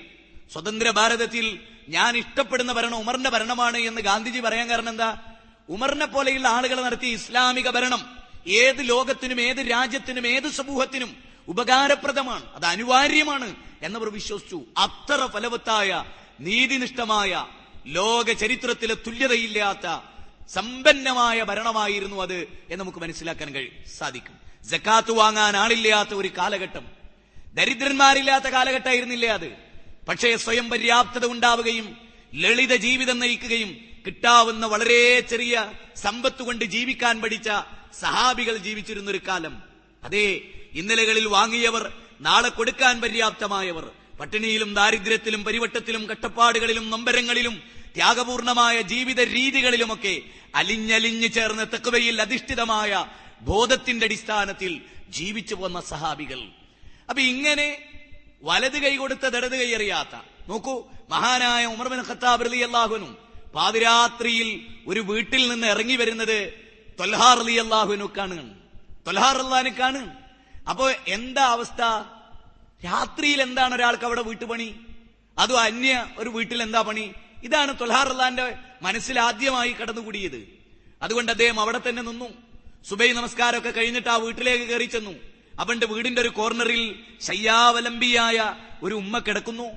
സ്വതന്ത്ര 0.53 0.89
ഭാരതത്തിൽ 0.89 1.59
ഞാൻ 1.89 2.17
ഇഷ്ടപ്പെടുന്ന 2.17 2.73
ഭരണം 2.73 2.95
ഉമറിന്റെ 2.95 3.29
ഭരണമാണ് 3.29 3.77
എന്ന് 3.77 4.01
ഗാന്ധിജി 4.01 4.39
പറയാൻ 4.39 4.69
കാരണം 4.69 4.89
എന്താ? 4.89 5.21
ഉമറിനെ 5.69 6.05
പോലെയുള്ള 6.05 6.47
ആളുകൾ 6.47 6.81
നടത്തിയ 6.81 7.13
ഇസ്ലാമിക 7.13 7.69
ഭരണം 7.69 8.17
ഏത് 8.47 8.89
ലോകത്തിനും 8.89 9.41
ഏത് 9.41 9.57
രാജ്യത്തിനും 9.57 10.27
ഏത് 10.27 10.49
സമൂഹത്തിനും 10.49 11.15
ഉപകാരപ്രദമാണ്. 11.47 12.53
അത് 12.53 12.65
അനിവാര്യമാണ്. 12.65 13.66
എന്നവർ 13.81 14.09
വിശ്വസിച്ചു. 14.09 14.61
അത്ര 14.77 15.25
ഫലവത്തായ 15.25 16.05
നീതിനിഷ്ഠമായ 16.39 17.45
ലോക 17.85 18.31
ചരിത്രത്തിലെ 18.31 18.93
തുല്യതയില്ലാത്ത 18.93 20.01
സമ്പന്നമായ 20.49 21.43
ഭരണമായിരുന്നു 21.43 22.21
അത് 22.21 22.35
എന്ന് 22.35 22.75
നമുക്ക് 22.75 22.97
മനസ്സിലാക്കാൻ 22.97 23.53
കഴിയും 23.53 23.89
സാധിക്കും. 23.97 24.63
ജക്കാത്ത് 24.69 25.11
വാങ്ങാൻ 25.11 25.57
ആളില്ലാത്ത 25.57 26.09
ഒരു 26.09 26.27
കാലഘട്ടം. 26.27 26.85
ദരിദ്രന്മാരില്ലാത്ത 27.53 28.43
കാലഘട്ടമായിരുന്നില്ലേ 28.43 29.29
അത്? 29.29 29.57
പക്ഷേ 30.09 30.37
സ്വയം 30.37 30.69
പര്യാപ്തത 30.69 31.25
ഉണ്ടാവുകയും 31.25 31.97
ലളിത 32.35 32.75
ജീവിതം 32.75 33.19
നയിക്കുകയും 33.19 33.77
കിട്ടാവുന്ന 34.05 34.65
വളരെ 34.65 35.19
ചെറിയ 35.19 35.71
സമ്പത്ത് 35.95 36.43
കൊണ്ട് 36.43 36.65
ജീവിക്കാൻ 36.65 37.21
പഠിച്ച 37.21 37.47
സഹാബികൾ 37.99 38.57
ജീവിച്ചിരുന്നൊരു 38.57 39.19
കാലം. 39.27 39.61
അതെ 40.03 40.41
ഇന്നലകളിൽ 40.73 41.27
വാങ്ങിയവർ 41.27 42.06
നാളെ 42.19 42.49
കൊടുക്കാൻ 42.49 42.95
പര്യാപ്തമായവർ. 43.03 43.85
പട്ടിണിയിലും 44.19 44.69
ദാരിദ്ര്യത്തിലും 44.77 45.41
പരിവട്ടത്തിലും 45.47 46.03
കട്ടപ്പാടുകളിലും 46.09 46.85
നൊമ്പരങ്ങളിലും 46.93 47.55
ത്യാഗപൂർണമായ 47.95 48.75
ജീവിത 48.91 49.19
രീതികളിലുമൊക്കെ 49.35 50.15
അലിഞ്ഞലിഞ്ഞു 50.59 51.29
ചേർന്ന് 51.35 51.65
തെക്കുവയിൽ 51.73 52.15
അധിഷ്ഠിതമായ 52.25 52.91
ബോധത്തിന്റെ 53.41 54.05
അടിസ്ഥാനത്തിൽ 54.09 54.71
ജീവിച്ചു 55.17 55.55
പോന്ന 55.55 55.79
സഹാബികൾ. 55.91 56.39
അപ്പൊ 57.09 57.21
ഇങ്ങനെ 57.33 57.67
വലത് 58.43 58.77
കൈ 58.83 58.93
കൊടുത്ത 58.95 59.25
ഇടത് 59.39 59.55
കൈ 59.61 59.69
അറിയാത്ത 59.75 60.15
നോക്കൂ 60.49 60.73
മഹാനായ 61.13 61.63
ഉമർ 61.65 61.87
ബിൻ 61.93 62.01
ഖത്താബ് 62.09 62.45
റലി 62.45 62.59
അള്ളാഹുനും 62.67 63.11
പാതിരാത്രിയിൽ 63.55 64.49
ഒരു 64.87 65.01
വീട്ടിൽ 65.09 65.43
നിന്ന് 65.51 65.67
ഇറങ്ങി 65.67 65.95
വരുന്നത് 66.01 66.37
തൊൽഹാർ 66.99 67.39
അലി 67.43 67.55
അള്ളാഹുനുക്കാണ് 67.63 68.37
തൊൽഹാർ 69.07 69.37
അള്ളഹാനുക്കാണ് 69.43 70.01
അപ്പോ 70.69 70.91
എന്താ 71.07 71.45
അവസ്ഥ? 71.45 71.81
രാത്രിയിൽ 72.85 73.41
എന്താണ് 73.41 73.75
ഒരാൾക്ക് 73.75 74.03
അവിടെ 74.03 74.21
വീട്ടുപണി? 74.21 74.75
അതും 75.37 75.61
അന്യ 75.61 76.05
ഒരു 76.17 76.29
വീട്ടിൽ 76.29 76.61
എന്താ 76.61 76.81
പണി? 76.81 77.13
ഇതാണ് 77.43 77.83
അള്ളഹാന്റെ 77.83 78.57
മനസ്സിൽ 78.81 79.19
ആദ്യമായി 79.19 79.71
കടന്നുകൂടിയത്. 79.71 80.47
അതുകൊണ്ട് 81.01 81.31
അദ്ദേഹം 81.31 81.59
അവിടെ 81.59 81.81
തന്നെ 81.89 82.01
നിന്നു. 82.01 82.29
സുബൈ 82.89 83.11
നമസ്കാരമൊക്കെ 83.11 83.69
കഴിഞ്ഞിട്ട് 83.69 84.09
ആ 84.09 84.15
വീട്ടിലേക്ക് 84.15 84.65
കയറി 84.65 84.83
ചെന്നു. 84.83 85.11
അവന്റെ 85.59 85.87
വീടിന്റെ 85.87 86.21
ഒരു 86.21 86.29
കോർണറിൽ 86.29 86.95
ശയ്യാവലംബിയായ 87.21 88.55
ഒരു 88.83 88.95
ഉമ്മ 88.95 89.19
കിടക്കുന്നു. 89.19 89.67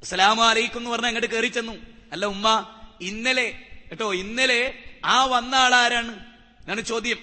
അസ്സലാമു 0.00 0.42
അലൈക്കും 0.42 0.78
എന്ന് 0.78 0.90
പറഞ്ഞ 0.90 1.06
അങ്ങോട്ട് 1.06 1.30
കയറി 1.30 1.46
ചെന്നു. 1.46 1.72
അല്ല 2.12 2.26
ഉമ്മ 2.26 2.74
ഇന്നലെ 3.00 3.58
കേട്ടോ 3.90 4.14
ഇന്നലെ 4.14 4.74
ആ 5.04 5.24
വന്ന 5.24 5.54
ആളാരാണ്? 5.54 6.12
എന്നാണ് 6.60 6.80
ചോദ്യം. 6.80 7.18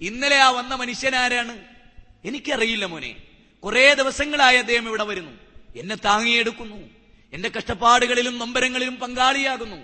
ഇന്നലെ 0.00 0.36
ആ 0.36 0.50
വന്ന 0.50 0.74
മനുഷ്യൻ 0.74 1.14
ആരാണ്? 1.14 1.73
എനിക്കറിയില്ല 2.24 2.84
മോനെ. 2.84 3.16
കുറെ 3.64 3.94
ദിവസങ്ങളായി 3.94 4.56
അദ്ദേഹം 4.56 4.88
ഇവിടെ 4.88 5.04
വരുന്നു. 5.04 5.30
എന്നെ 5.76 5.94
താങ്ങിയെടുക്കുന്നു. 5.94 6.90
എന്റെ 7.32 7.48
കഷ്ടപ്പാടുകളിലും 7.48 8.38
നൊമ്പരങ്ങളിലും 8.38 8.96
പങ്കാളിയാകുന്നു. 8.96 9.76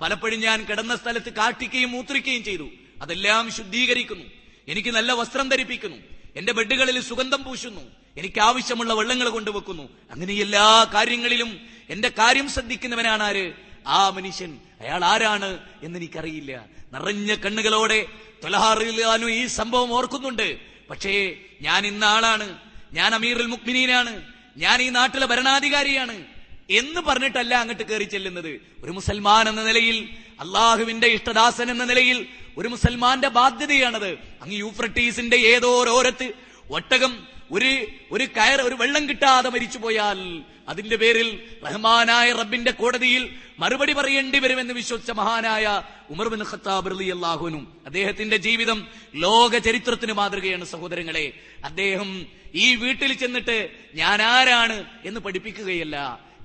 പലപ്പോഴും 0.00 0.40
ഞാൻ 0.40 0.64
കിടന്ന 0.64 0.96
സ്ഥലത്ത് 0.96 1.32
കാട്ടിക്കുകയും 1.32 1.90
മൂത്രിക്കുകയും 1.90 2.44
ചെയ്തു. 2.44 2.68
അതെല്ലാം 3.02 3.50
ശുദ്ധീകരിക്കുന്നു. 3.50 4.24
എനിക്ക് 4.68 4.88
നല്ല 4.88 5.12
വസ്ത്രം 5.12 5.48
ധരിപ്പിക്കുന്നു. 5.48 5.96
എന്റെ 6.36 6.52
ബെഡുകളിൽ 6.52 7.00
സുഗന്ധം 7.00 7.44
പൂശുന്നു. 7.44 7.80
എനിക്ക് 8.16 8.40
ആവശ്യമുള്ള 8.40 8.94
വെള്ളങ്ങൾ 8.94 9.28
കൊണ്ടുവെക്കുന്നു. 9.28 9.88
അങ്ങനെ 10.10 10.34
എല്ലാ 10.34 10.90
കാര്യങ്ങളിലും 10.94 11.60
എന്റെ 11.90 12.08
കാര്യം 12.08 12.48
ശ്രദ്ധിക്കുന്നവനാണ് 12.48 13.22
ആര് 13.22 13.52
ആ 13.86 14.10
മനുഷ്യൻ. 14.10 14.58
അയാൾ 14.80 15.04
ആരാണ് 15.04 15.58
എന്ന് 15.82 15.98
എനിക്കറിയില്ല 15.98 16.64
നിറഞ്ഞ 16.92 17.34
കണ്ണുകളോടെ 17.34 18.06
തൊലഹാറിലാനു 18.44 19.26
ഈ 19.26 19.46
സംഭവം 19.46 19.92
ഓർക്കുന്നുണ്ട്. 19.92 20.77
പക്ഷേ 20.90 21.34
ഞാൻ 21.60 21.86
ഇന്ന 21.86 22.04
ആളാണ് 22.04 22.58
ഞാൻ 22.92 23.14
അമീറുൽ 23.14 23.46
മുക്മിനീനാണ് 23.46 24.22
ഞാൻ 24.56 24.82
ഈ 24.82 24.88
നാട്ടിലെ 24.88 25.26
ഭരണാധികാരിയാണ്. 25.26 26.24
എന്ന് 26.70 27.00
പറഞ്ഞിട്ടല്ല 27.00 27.54
അങ്ങോട്ട് 27.54 27.82
കയറി 27.82 28.04
ചെല്ലുന്നത്. 28.04 28.60
ഒരു 28.84 28.92
മുസൽമാൻ 28.92 29.48
എന്ന 29.48 29.62
നിലയിൽ 29.62 30.08
അള്ളാഹുവിന്റെ 30.40 31.06
ഇഷ്ടദാസൻ 31.06 31.70
എന്ന 31.70 31.84
നിലയിൽ 31.84 32.26
ഒരു 32.58 32.68
മുസൽമാന്റെ 32.68 33.28
ബാധ്യതയാണത്. 33.28 34.10
അങ്ങ് 34.42 34.54
യൂഫ്രട്ടീസിന്റെ 34.54 35.36
ഏതോ 35.36 35.88
ഓരത്ത് 35.88 36.32
ഒട്ടകം 36.70 37.37
ഒരു 37.52 37.86
ഒരു 38.12 38.24
കയർ 38.24 38.62
ഒരു 38.62 38.74
വെള്ളം 38.74 39.08
കിട്ടാതെ 39.08 39.48
മരിച്ചു 39.48 39.78
പോയാൽ 39.78 40.42
അതിന്റെ 40.68 40.96
പേരിൽ 40.96 41.28
റഹ്മാനായ 41.64 42.32
റബ്ബിന്റെ 42.32 42.70
കോടതിയിൽ 42.70 43.36
മറുപടി 43.58 43.92
പറയേണ്ടി 43.92 44.38
വരുമെന്ന് 44.38 44.74
വിശ്വസിച്ച 44.74 45.10
മഹാനായ 45.10 45.82
ഉമർ 46.10 46.28
ബിൻ 46.28 46.42
ഖത്താബ് 46.50 46.90
റളി 46.90 47.04
അള്ളാഹുനും 47.04 47.76
അദ്ദേഹത്തിന്റെ 47.86 48.36
ജീവിതം 48.36 48.88
ലോക 49.14 49.58
ചരിത്രത്തിന് 49.58 50.12
മാതൃകയാണ് 50.12 50.64
സഹോദരങ്ങളെ. 50.64 51.32
അദ്ദേഹം 51.64 52.26
ഈ 52.54 52.76
വീട്ടിൽ 52.76 53.12
ചെന്നിട്ട് 53.12 53.70
ഞാൻ 53.94 54.22
ആരാണ് 54.22 54.84
എന്ന് 55.04 55.20
പഠിപ്പിക്കുകയല്ല. 55.20 55.96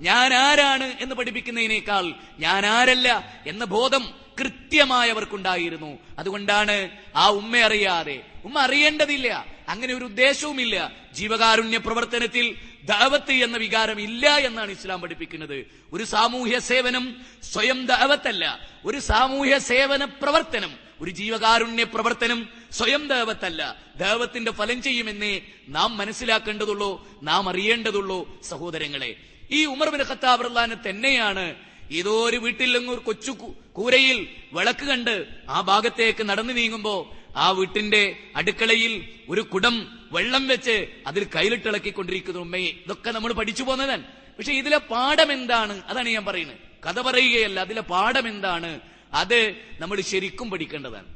ഞാൻ 0.02 0.34
ആരാണ് 0.34 0.94
എന്ന് 1.00 1.16
പഠിപ്പിക്കുന്നതിനേക്കാൾ 1.16 2.13
ഞാൻ 2.39 2.66
ആരല്ല 2.66 3.10
എന്ന 3.48 3.66
ബോധം 3.66 4.23
കൃത്യമായവർക്കുണ്ടായിരുന്നു. 4.39 6.00
അതുകൊണ്ടാണ് 6.19 6.89
ആ 7.15 7.30
ഉമ്മ 7.30 7.58
അറിയാതെ. 7.58 8.24
ഉമ്മ 8.46 8.60
അറിയേണ്ടതില്ല. 8.60 9.46
അങ്ങനെ 9.69 9.93
ഒരു 9.93 10.06
ഉദ്ദേശവുമില്ല. 10.06 10.91
ജീവകാരുണ്യ 11.13 11.78
പ്രവർത്തനത്തിൽ 11.78 12.56
ദാവത്ത് 12.86 13.32
എന്ന 13.32 13.58
വികാരം 13.58 14.02
ഇല്ല 14.02 14.38
എന്നാണ് 14.38 14.72
ഇസ്ലാം 14.72 15.02
പഠിപ്പിക്കുന്നത്. 15.02 15.65
ഒരു 15.93 16.04
സാമൂഹ്യ 16.04 16.60
സേവനം 16.60 17.26
സ്വയം 17.43 17.86
ദാവത്തല്ല 17.86 18.60
ഒരു 18.86 19.00
സാമൂഹ്യ 19.00 19.58
സേവന 19.58 20.06
പ്രവർത്തനം 20.06 20.76
ഒരു 21.02 21.12
ജീവകാരുണ്യ 21.12 21.84
പ്രവർത്തനം 21.84 22.50
സ്വയം 22.72 23.08
ദേവത്തല്ല 23.08 23.76
ദേവത്തിന്റെ 23.98 24.52
ഫലം 24.52 24.82
ചെയ്യുമെന്നേ 24.82 25.41
നാം 25.67 25.98
മനസ്സിലാക്കേണ്ടതുള്ളൂ 25.98 27.19
നാം 27.24 27.50
അറിയേണ്ടതുള്ളൂ 27.50 28.41
സഹോദരങ്ങളെ. 28.43 29.15
ഈ 29.52 29.65
ഉമർ 29.65 29.89
ബിൻ 29.89 30.02
ഖത്താബ് 30.02 30.89
തന്നെയാണ് 30.89 31.56
ഏതോ 31.91 32.26
ഒരു 32.30 32.38
ഒരു 32.38 33.02
കൊച്ചു 33.06 33.32
കൂരയിൽ 33.74 34.28
വിളക്ക് 34.54 34.86
കണ്ട് 34.86 35.28
ആ 35.50 35.62
ഭാഗത്തേക്ക് 35.62 36.24
നടന്നു 36.24 36.54
നീങ്ങുമ്പോ 36.54 37.12
ആ 37.36 37.50
വീട്ടിന്റെ 37.50 38.15
അടുക്കളയിൽ 38.36 39.08
ഒരു 39.30 39.41
കുടം 39.41 40.00
വെള്ളം 40.12 40.48
വെച്ച് 40.48 40.88
അതിൽ 41.08 41.28
കയ്യിലിട്ടിളക്കിക്കൊണ്ടിരിക്കുന്നു 41.36 42.41
ഉമ്മയെ 42.41 42.69
ഇതൊക്കെ 42.69 43.12
നമ്മൾ 43.12 43.34
പഠിച്ചു 43.34 43.63
പോന്നതാണ് 43.63 44.04
പക്ഷെ 44.38 44.54
ഇതിലെ 44.54 44.78
പാഠം 44.78 45.32
എന്താണ്? 45.32 45.84
അതാണ് 45.84 46.10
ഞാൻ 46.10 46.26
പറയുന്നത്. 46.26 46.58
കഥ 46.86 47.02
പറയുകയല്ല 47.02 47.60
അതിലെ 47.60 47.82
പാഠം 47.82 48.28
എന്താണ്? 48.28 48.80
അത് 49.13 49.56
നമ്മൾ 49.80 50.02
ശരിക്കും 50.02 50.50
പഠിക്കേണ്ടതാണ്. 50.50 51.15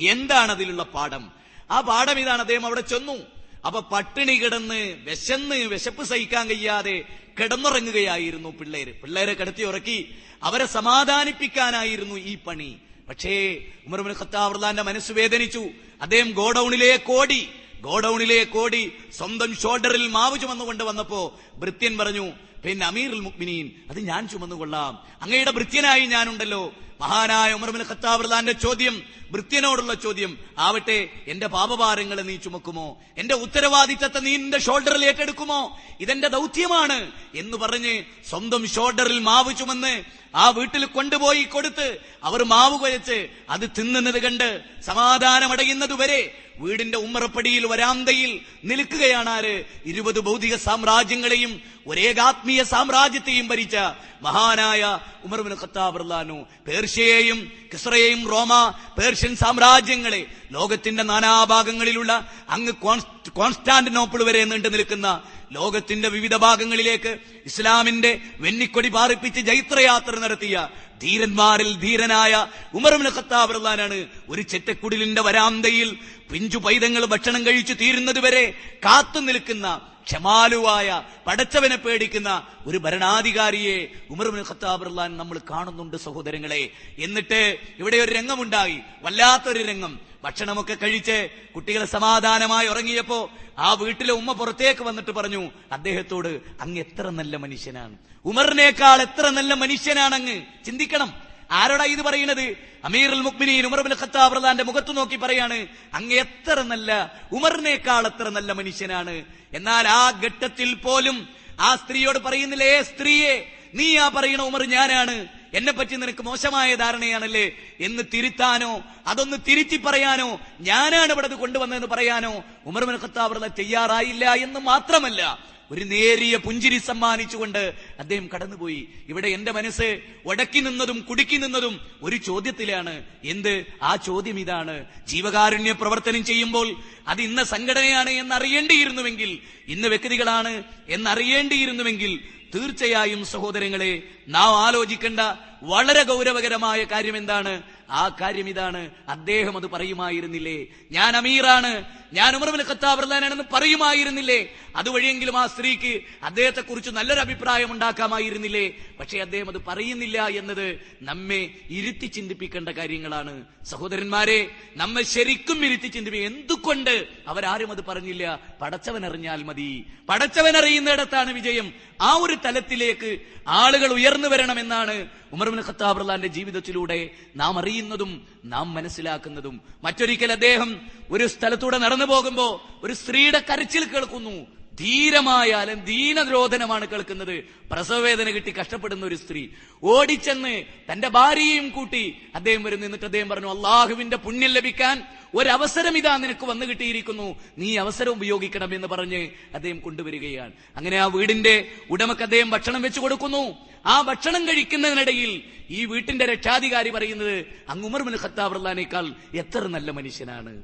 എന്താണ് 0.00 0.50
അതിലുള്ള 0.52 0.82
പാഠം? 0.82 1.30
ആ 1.70 1.80
പാഠം 1.80 2.20
ഇതാണ്. 2.20 2.40
അദ്ദേഹം 2.40 2.66
അവിടെ 2.66 2.80
ചെന്നു. 2.80 3.38
അപ്പൊ 3.66 3.80
പട്ടിണി 3.80 4.32
കിടന്ന് 4.32 4.96
വിശന്ന് 5.04 5.56
വിശപ്പ് 5.56 6.02
സഹിക്കാൻ 6.02 6.48
കഴിയാതെ 6.48 7.04
കിടന്നുറങ്ങുകയായിരുന്നു 7.40 8.48
പിള്ളേര്. 8.48 9.00
പിള്ളേരെ 9.00 9.34
കിടത്തി 9.34 9.62
ഉറക്കി. 9.62 10.14
അവരെ 10.42 10.66
സമാധാനിപ്പിക്കാനായിരുന്നു 10.66 12.14
ഈ 12.14 12.36
പണി. 12.36 12.76
പക്ഷേ 13.08 13.64
ഉമർബിൻ 13.86 14.12
ഖത്താബ്ലാന്റെ 14.12 14.82
മനസ്സ് 14.82 15.12
വേദനിച്ചു. 15.12 15.66
അദ്ദേഹം 16.02 16.30
ഗോഡൌണിലേക്ക് 16.30 17.12
ഓടി. 17.12 17.48
ഗോഡൌണിലേക്ക് 17.80 18.58
ഓടി 18.58 18.92
സ്വന്തം 19.12 19.56
ഷോൾഡറിൽ 19.56 20.08
മാവ് 20.08 20.40
ചുമന്നുകൊണ്ട് 20.40 20.84
വന്നപ്പോ 20.84 21.40
ഭൃത്യൻ 21.54 21.98
പറഞ്ഞു 21.98 22.30
പിന്നെ 22.64 22.86
അമീറുൽ 22.86 23.20
മുക്മിനീൻ 23.20 23.70
അത് 23.90 24.00
ഞാൻ 24.00 24.28
ചുമന്നുകൊള്ളാം. 24.28 25.06
അങ്ങയുടെ 25.22 25.50
ഭൃത്യനായി 25.50 26.06
ഞാനുണ്ടല്ലോ. 26.06 26.74
മഹാനായ 27.00 27.50
ഉമർമിൽ 27.52 27.82
ഖത്താബ്ലാന്റെ 27.90 28.54
ചോദ്യം 28.64 28.94
വൃത്യനോടുള്ള 29.32 29.94
ചോദ്യം 30.04 30.30
ആവട്ടെ 30.58 30.96
എന്റെ 31.26 31.46
പാപഭാരങ്ങൾ 31.46 32.18
നീ 32.22 32.36
ചുമക്കുമോ? 32.36 32.86
എന്റെ 33.18 33.34
ഉത്തരവാദിത്തത്തെ 33.44 34.20
നീ 34.20 34.32
നിന്റെ 34.36 34.58
ഷോൾഡറിൽ 34.58 35.04
ഏറ്റെടുക്കുമോ? 35.04 35.60
ഇതെന്റെ 36.00 36.28
ദൗത്യമാണ് 36.28 36.98
എന്ന് 37.34 37.56
പറഞ്ഞ് 37.56 37.94
സ്വന്തം 38.30 38.62
ഷോൾഡറിൽ 38.74 39.18
മാവ് 39.20 39.52
ചുമന്ന് 39.56 39.94
ആ 40.34 40.50
വീട്ടിൽ 40.50 40.84
കൊണ്ടുപോയി 40.88 41.44
കൊടുത്ത് 41.44 41.88
അവർ 42.22 42.40
മാവ് 42.44 42.76
കുഴച്ച് 42.80 43.18
അത് 43.50 43.66
തിന്നുന്നത് 43.78 44.18
കണ്ട് 44.22 44.48
സമാധാനമടയുന്നതുവരെ 44.88 46.20
വീടിന്റെ 46.60 46.98
ഉമ്മറപ്പടിയിൽ 46.98 47.64
വരാന്തയിൽ 47.72 48.30
നിൽക്കുകയാണ് 48.64 49.30
ആര്? 49.30 49.54
ഇരുപത് 49.84 50.20
ഭൗതിക 50.20 50.54
സാമ്രാജ്യങ്ങളെയും 50.66 51.52
ഒരേകാത്മീയ 51.86 52.60
സാമ്രാജ്യത്തെയും 52.72 53.46
ഭരിച്ച 53.48 53.76
മഹാനായ 54.22 54.82
ഉമർബിൻ 55.26 55.54
ഖത്താബ് 55.60 55.98
റഹ്ലാനു 56.00 56.38
പേർഷ്യയെയും 56.88 57.38
കിസ്രയെയും 57.72 58.20
റോമ 58.30 58.52
പേർഷ്യൻ 58.96 59.32
സാമ്രാജ്യങ്ങളെ 59.36 60.20
ലോകത്തിന്റെ 60.52 61.02
നാനാഭാഗങ്ങളിലുള്ള 61.04 62.12
അങ്ങ് 62.48 62.72
കോൺസ്- 62.84 63.08
കോൺസ്റ്റാന്റിനോപ്പിൾ 63.38 64.20
വരെ 64.28 64.42
നീണ്ടു 64.44 64.68
നിൽക്കുന്ന 64.74 65.08
ലോകത്തിന്റെ 65.52 66.08
വിവിധ 66.14 66.34
ഭാഗങ്ങളിലേക്ക് 66.40 67.12
ഇസ്ലാമിന്റെ 67.46 68.12
വെന്നിക്കൊടി 68.40 68.90
പാറിപ്പിച്ച് 68.94 69.40
ജൈത്രയാത്ര 69.48 70.14
നടത്തിയ 70.24 70.56
ധീരന്മാരിൽ 71.02 71.70
ധീരനായ 71.82 72.32
ഉമർമിന് 72.74 73.12
ഖത്താബ് 73.16 73.54
റഹ്ലാനാണ് 73.56 73.98
ഒരു 74.28 74.42
ചെറ്റക്കുടിലിന്റെ 74.50 75.22
വരാന്തയിൽ 75.28 75.90
പിഞ്ചു 76.30 76.58
പൈതങ്ങൾ 76.64 77.04
ഭക്ഷണം 77.12 77.42
കഴിച്ചു 77.46 77.76
തീരുന്നതുവരെ 77.80 78.44
കാത്തു 78.84 79.20
നിൽക്കുന്ന 79.28 79.66
ക്ഷമാലുവായ 80.08 81.02
പടച്ചവനെ 81.26 81.76
പേടിക്കുന്ന 81.76 82.46
ഒരു 82.66 82.78
ഭരണാധികാരിയെ 82.78 83.88
ഉമർബിൻ 84.10 84.44
ഖത്താബ് 84.48 84.86
റഹ്ലാൻ 84.86 85.16
നമ്മൾ 85.16 85.40
കാണുന്നുണ്ട് 85.50 85.96
സഹോദരങ്ങളെ. 85.96 86.70
എന്നിട്ട് 86.98 87.58
ഇവിടെ 87.78 87.96
ഒരു 87.96 88.12
രംഗമുണ്ടായി. 88.12 88.80
വല്ലാത്തൊരു 89.02 89.62
രംഗം. 89.62 89.98
ഭക്ഷണമൊക്കെ 90.24 90.74
കഴിച്ച് 90.74 91.30
കുട്ടികൾ 91.54 91.84
സമാധാനമായി 91.84 92.68
ഉറങ്ങിയപ്പോ 92.68 93.30
ആ 93.58 93.72
വീട്ടിലെ 93.72 94.12
ഉമ്മ 94.12 94.32
പുറത്തേക്ക് 94.32 94.82
വന്നിട്ട് 94.82 95.10
പറഞ്ഞു 95.10 95.50
അദ്ദേഹത്തോട് 95.72 96.28
അങ്ങ് 96.60 96.78
എത്ര 96.78 97.10
നല്ല 97.10 97.36
മനുഷ്യനാണ്. 97.36 97.96
ഉമറിനേക്കാൾ 98.24 99.02
എത്ര 99.02 99.28
നല്ല 99.28 99.54
മനുഷ്യനാണ് 99.54 100.14
അങ്ങ് 100.14 100.42
ചിന്തിക്കണം. 100.66 101.27
ആരോടാ 101.50 101.84
ഇത് 101.84 102.02
പറയുന്നത്? 102.02 102.56
അമീറുൽ 102.84 103.20
മുക്മിനീൻ 103.20 103.66
ഉമർബിൻ 103.66 103.92
ഖത്താബ് 103.94 104.36
റഹ്ലാന്റെ 104.36 104.64
മുഖത്ത് 104.64 104.96
നോക്കി 104.96 105.16
പറയാണ് 105.16 105.66
അങ്ങ് 105.94 106.14
എത്ര 106.14 106.60
നല്ല 106.60 106.90
ഉമറിനേക്കാൾ 107.32 108.06
എത്ര 108.06 108.28
നല്ല 108.28 108.52
മനുഷ്യനാണ്. 108.52 109.24
എന്നാൽ 109.52 109.88
ആ 109.88 110.10
ഘട്ടത്തിൽ 110.10 110.74
പോലും 110.74 111.28
ആ 111.60 111.76
സ്ത്രീയോട് 111.76 112.18
പറയുന്നില്ലേ 112.18 112.82
സ്ത്രീയെ 112.82 113.32
നീ 113.74 113.96
ആ 113.96 114.08
പറയുന്ന 114.08 114.42
ഉമർ 114.42 114.64
ഞാനാണ്. 114.64 115.37
എന്നെ 115.54 115.72
പറ്റി 115.72 115.96
നിനക്ക് 115.96 116.22
മോശമായ 116.22 116.74
ധാരണയാണല്ലേ? 116.74 117.52
എന്ന് 117.80 118.02
തിരുത്താനോ 118.14 118.82
അതൊന്ന് 119.06 119.36
തിരുത്തി 119.48 119.76
പറയാനോ 119.76 120.40
ഞാനാണ് 120.60 121.12
ഇവിടെ 121.12 121.28
കൊണ്ടുവന്നതെന്ന് 121.28 121.88
പറയാനോ 121.88 122.44
ഉമർ 122.66 122.84
ഖത്താബ് 122.84 123.52
തയ്യാറായില്ല 123.58 124.34
എന്ന് 124.34 124.60
മാത്രമല്ല 124.60 125.48
ഒരു 125.70 125.84
നേരിയ 125.84 126.36
പുഞ്ചിരി 126.36 126.78
സമ്മാനിച്ചുകൊണ്ട് 126.78 127.74
അദ്ദേഹം 127.98 128.28
കടന്നുപോയി. 128.34 128.88
ഇവിടെ 129.08 129.28
എന്റെ 129.28 129.52
മനസ്സ് 129.52 130.00
ഉടക്കി 130.26 130.60
നിന്നതും 130.60 131.00
കുടുക്കി 131.00 131.36
നിന്നതും 131.36 131.80
ഒരു 132.02 132.16
ചോദ്യത്തിലാണ്. 132.16 133.04
എന്ത്? 133.24 133.66
ആ 133.82 133.96
ചോദ്യം 133.96 134.40
ഇതാണ്. 134.40 134.86
ജീവകാരുണ്യ 135.08 135.72
പ്രവർത്തനം 135.72 136.24
ചെയ്യുമ്പോൾ 136.24 136.76
അത് 137.08 137.22
ഇന്ന 137.22 137.42
സംഘടനയാണ് 137.42 138.10
എന്നറിയേണ്ടിയിരുന്നുവെങ്കിൽ 138.10 139.38
ഇന്ന് 139.68 139.88
വ്യക്തികളാണ് 139.88 140.62
എന്നറിയേണ്ടിയിരുന്നുവെങ്കിൽ 140.88 142.37
തീർച്ചയായും 142.54 143.26
സഹോദരങ്ങളെ 143.26 144.02
നാം 144.28 144.66
ആലോചിക്കേണ്ട 144.66 145.20
വളരെ 145.62 146.02
ഗൗരവകരമായ 146.02 146.84
കാര്യം 146.84 147.16
എന്താണ് 147.16 147.62
ആ 147.90 148.08
കാര്യം 148.08 148.48
ഇതാണ് 148.48 148.90
അദ്ദേഹം 149.08 149.56
അത് 149.56 149.66
പറയുമായിരുന്നില്ലേ? 149.66 150.66
ഞാൻ 150.92 151.16
അമീറാണ്. 151.16 151.84
ഞാൻ 152.12 152.36
ഉമർബിൻ 152.36 152.60
ഖത്താബ്രലാനാണെന്ന് 152.68 153.44
പറയുമായിരുന്നില്ലേ? 153.52 154.48
അതുവഴിയെങ്കിലും 154.76 155.38
ആ 155.38 155.46
സ്ത്രീക്ക് 155.46 156.02
അദ്ദേഹത്തെ 156.22 156.60
കുറിച്ച് 156.60 156.90
നല്ലൊരു 156.90 157.20
അഭിപ്രായം 157.20 157.72
ഉണ്ടാക്കാമായിരുന്നില്ലേ? 157.72 158.74
പക്ഷേ 159.00 159.18
അദ്ദേഹം 159.18 159.48
അത് 159.48 159.64
പറയുന്നില്ല 159.68 160.26
എന്നത് 160.26 160.80
നമ്മെ 161.02 161.50
ഇരുത്തി 161.70 162.06
ചിന്തിപ്പിക്കേണ്ട 162.06 162.68
കാര്യങ്ങളാണ്. 162.68 163.44
സഹോദരന്മാരെ 163.70 164.50
നമ്മെ 164.76 165.02
ശരിക്കും 165.02 165.66
ഇരുത്തി 165.66 165.88
ചിന്തിക്കും 165.88 166.26
എന്തുകൊണ്ട് 166.26 167.08
അവരാരും 167.28 167.70
അത് 167.70 167.84
പറഞ്ഞില്ല? 167.84 168.40
പടച്ചവൻ 168.60 169.06
അറിഞ്ഞാൽ 169.06 169.42
മതി. 169.42 169.84
പടച്ചവൻ 170.08 170.56
അറിയുന്നിടത്താണ് 170.56 171.32
വിജയം. 171.32 171.72
ആ 172.00 172.12
ഒരു 172.12 172.36
തലത്തിലേക്ക് 172.44 173.20
ആളുകൾ 173.48 173.92
ഉയർന്നു 173.92 174.28
വരണമെന്നാണ് 174.28 175.08
ഉമർബിൻ 175.32 175.60
ഖത്താബ് 175.60 176.26
ജീവിതത്തിലൂടെ 176.26 177.10
നാം 177.36 177.58
അറിയുന്നതും 177.58 178.26
നാം 178.44 178.74
മനസ്സിലാക്കുന്നതും. 178.74 179.60
മറ്റൊരിക്കൽ 179.84 180.32
അദ്ദേഹം 180.32 180.80
ഒരു 181.10 181.26
സ്ഥലത്തൂടെ 181.26 181.78
നടന്നു 181.78 182.04
പോകുമ്പോ 182.04 182.62
ഒരു 182.82 182.92
സ്ത്രീയുടെ 182.92 183.44
കരച്ചിൽ 183.50 183.84
കേൾക്കുന്നു. 183.84 184.57
ധീരമായ 184.80 185.64
ദീനദ്രോധനമാണ് 185.84 186.86
കേൾക്കുന്നത്. 186.86 187.44
പ്രസവവേദന 187.70 188.30
കിട്ടി 188.30 188.50
കഷ്ടപ്പെടുന്ന 188.50 189.06
ഒരു 189.06 189.14
സ്ത്രീ. 189.14 189.48
ഓടിച്ചെന്ന് 189.82 190.64
തന്റെ 190.92 191.08
ഭാര്യയും 191.08 191.68
കൂട്ടി 191.68 192.16
അദ്ദേഹം 192.34 192.62
വരെ 192.62 192.76
നിന്നിട്ട് 192.76 193.04
അദ്ദേഹം 193.04 193.28
പറഞ്ഞു 193.28 193.50
അള്ളാഹുവിന്റെ 193.54 194.16
പുണ്യം 194.16 194.50
ലഭിക്കാൻ 194.50 195.02
ഒരവസരം 195.34 195.96
ഇതാ 195.96 196.16
നിനക്ക് 196.16 196.46
വന്നു 196.46 196.66
കിട്ടിയിരിക്കുന്നു. 196.66 197.36
നീ 197.58 197.76
അവസരം 197.76 198.10
ഉപയോഗിക്കണം 198.10 198.74
എന്ന് 198.74 198.88
പറഞ്ഞ് 198.88 199.28
അദ്ദേഹം 199.54 199.80
കൊണ്ടുവരികയാണ്. 199.80 200.52
അങ്ങനെ 200.76 200.96
ആ 200.96 201.06
വീടിന്റെ 201.06 201.68
ഉടമക്ക് 201.90 202.22
അദ്ദേഹം 202.22 202.50
ഭക്ഷണം 202.50 202.82
വെച്ചു 202.82 203.00
കൊടുക്കുന്നു. 203.00 203.56
ആ 203.86 204.00
ഭക്ഷണം 204.00 204.48
കഴിക്കുന്നതിനിടയിൽ 204.48 205.42
ഈ 205.70 205.84
വീട്ടിന്റെ 205.84 206.26
രക്ഷാധികാരി 206.26 206.90
പറയുന്നത് 206.90 207.46
അങ്ങ് 207.68 207.86
ഉമർബിൻ 207.86 208.14
ഖത്താബ് 208.14 208.54
റഹ്ലാനേക്കാൾ 208.54 209.12
എത്ര 209.34 209.66
നല്ല 209.66 209.90
മനുഷ്യനാണ്? 209.90 210.62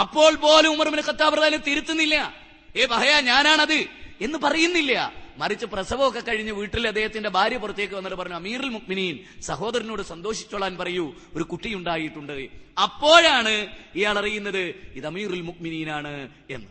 അപ്പോൾ 0.00 0.34
പോലും 0.34 0.72
ഉമർബിൻ 0.72 1.00
ഖത്താബ് 1.00 1.32
റഹ്ലാനെ 1.32 1.56
തിരുത്തുന്നില്ല. 1.56 2.47
ഏ 2.76 2.86
ഭയ 2.86 3.20
ഞാനാണത് 3.20 3.86
എന്ന് 4.20 4.38
പറയുന്നില്ല. 4.38 5.12
മറിച്ച് 5.38 5.66
പ്രസവമൊക്കെ 5.66 6.20
കഴിഞ്ഞ് 6.20 6.52
വീട്ടിൽ 6.52 6.88
അദ്ദേഹത്തിന്റെ 6.88 7.28
ഭാര്യ 7.28 7.56
പുറത്തേക്ക് 7.56 7.94
വന്നിട്ട് 7.94 8.16
പറഞ്ഞു 8.16 8.34
അമീറിൽ 8.34 8.68
മുക്മിനീൻ 8.68 9.18
സഹോദരനോട് 9.42 10.02
സന്തോഷിച്ചോളാൻ 10.02 10.76
പറയൂ 10.76 11.14
ഒരു 11.34 11.44
കുട്ടി 11.44 11.74
ഉണ്ടായിട്ടുണ്ട്. 11.74 12.48
അപ്പോഴാണ് 12.82 13.66
ഇയാൾ 13.94 14.18
അറിയുന്നത് 14.18 14.74
ഇത് 14.94 15.06
അമീറുൽ 15.06 15.40
മുക്മിനീനാണ് 15.40 16.28
എന്ന്. 16.50 16.66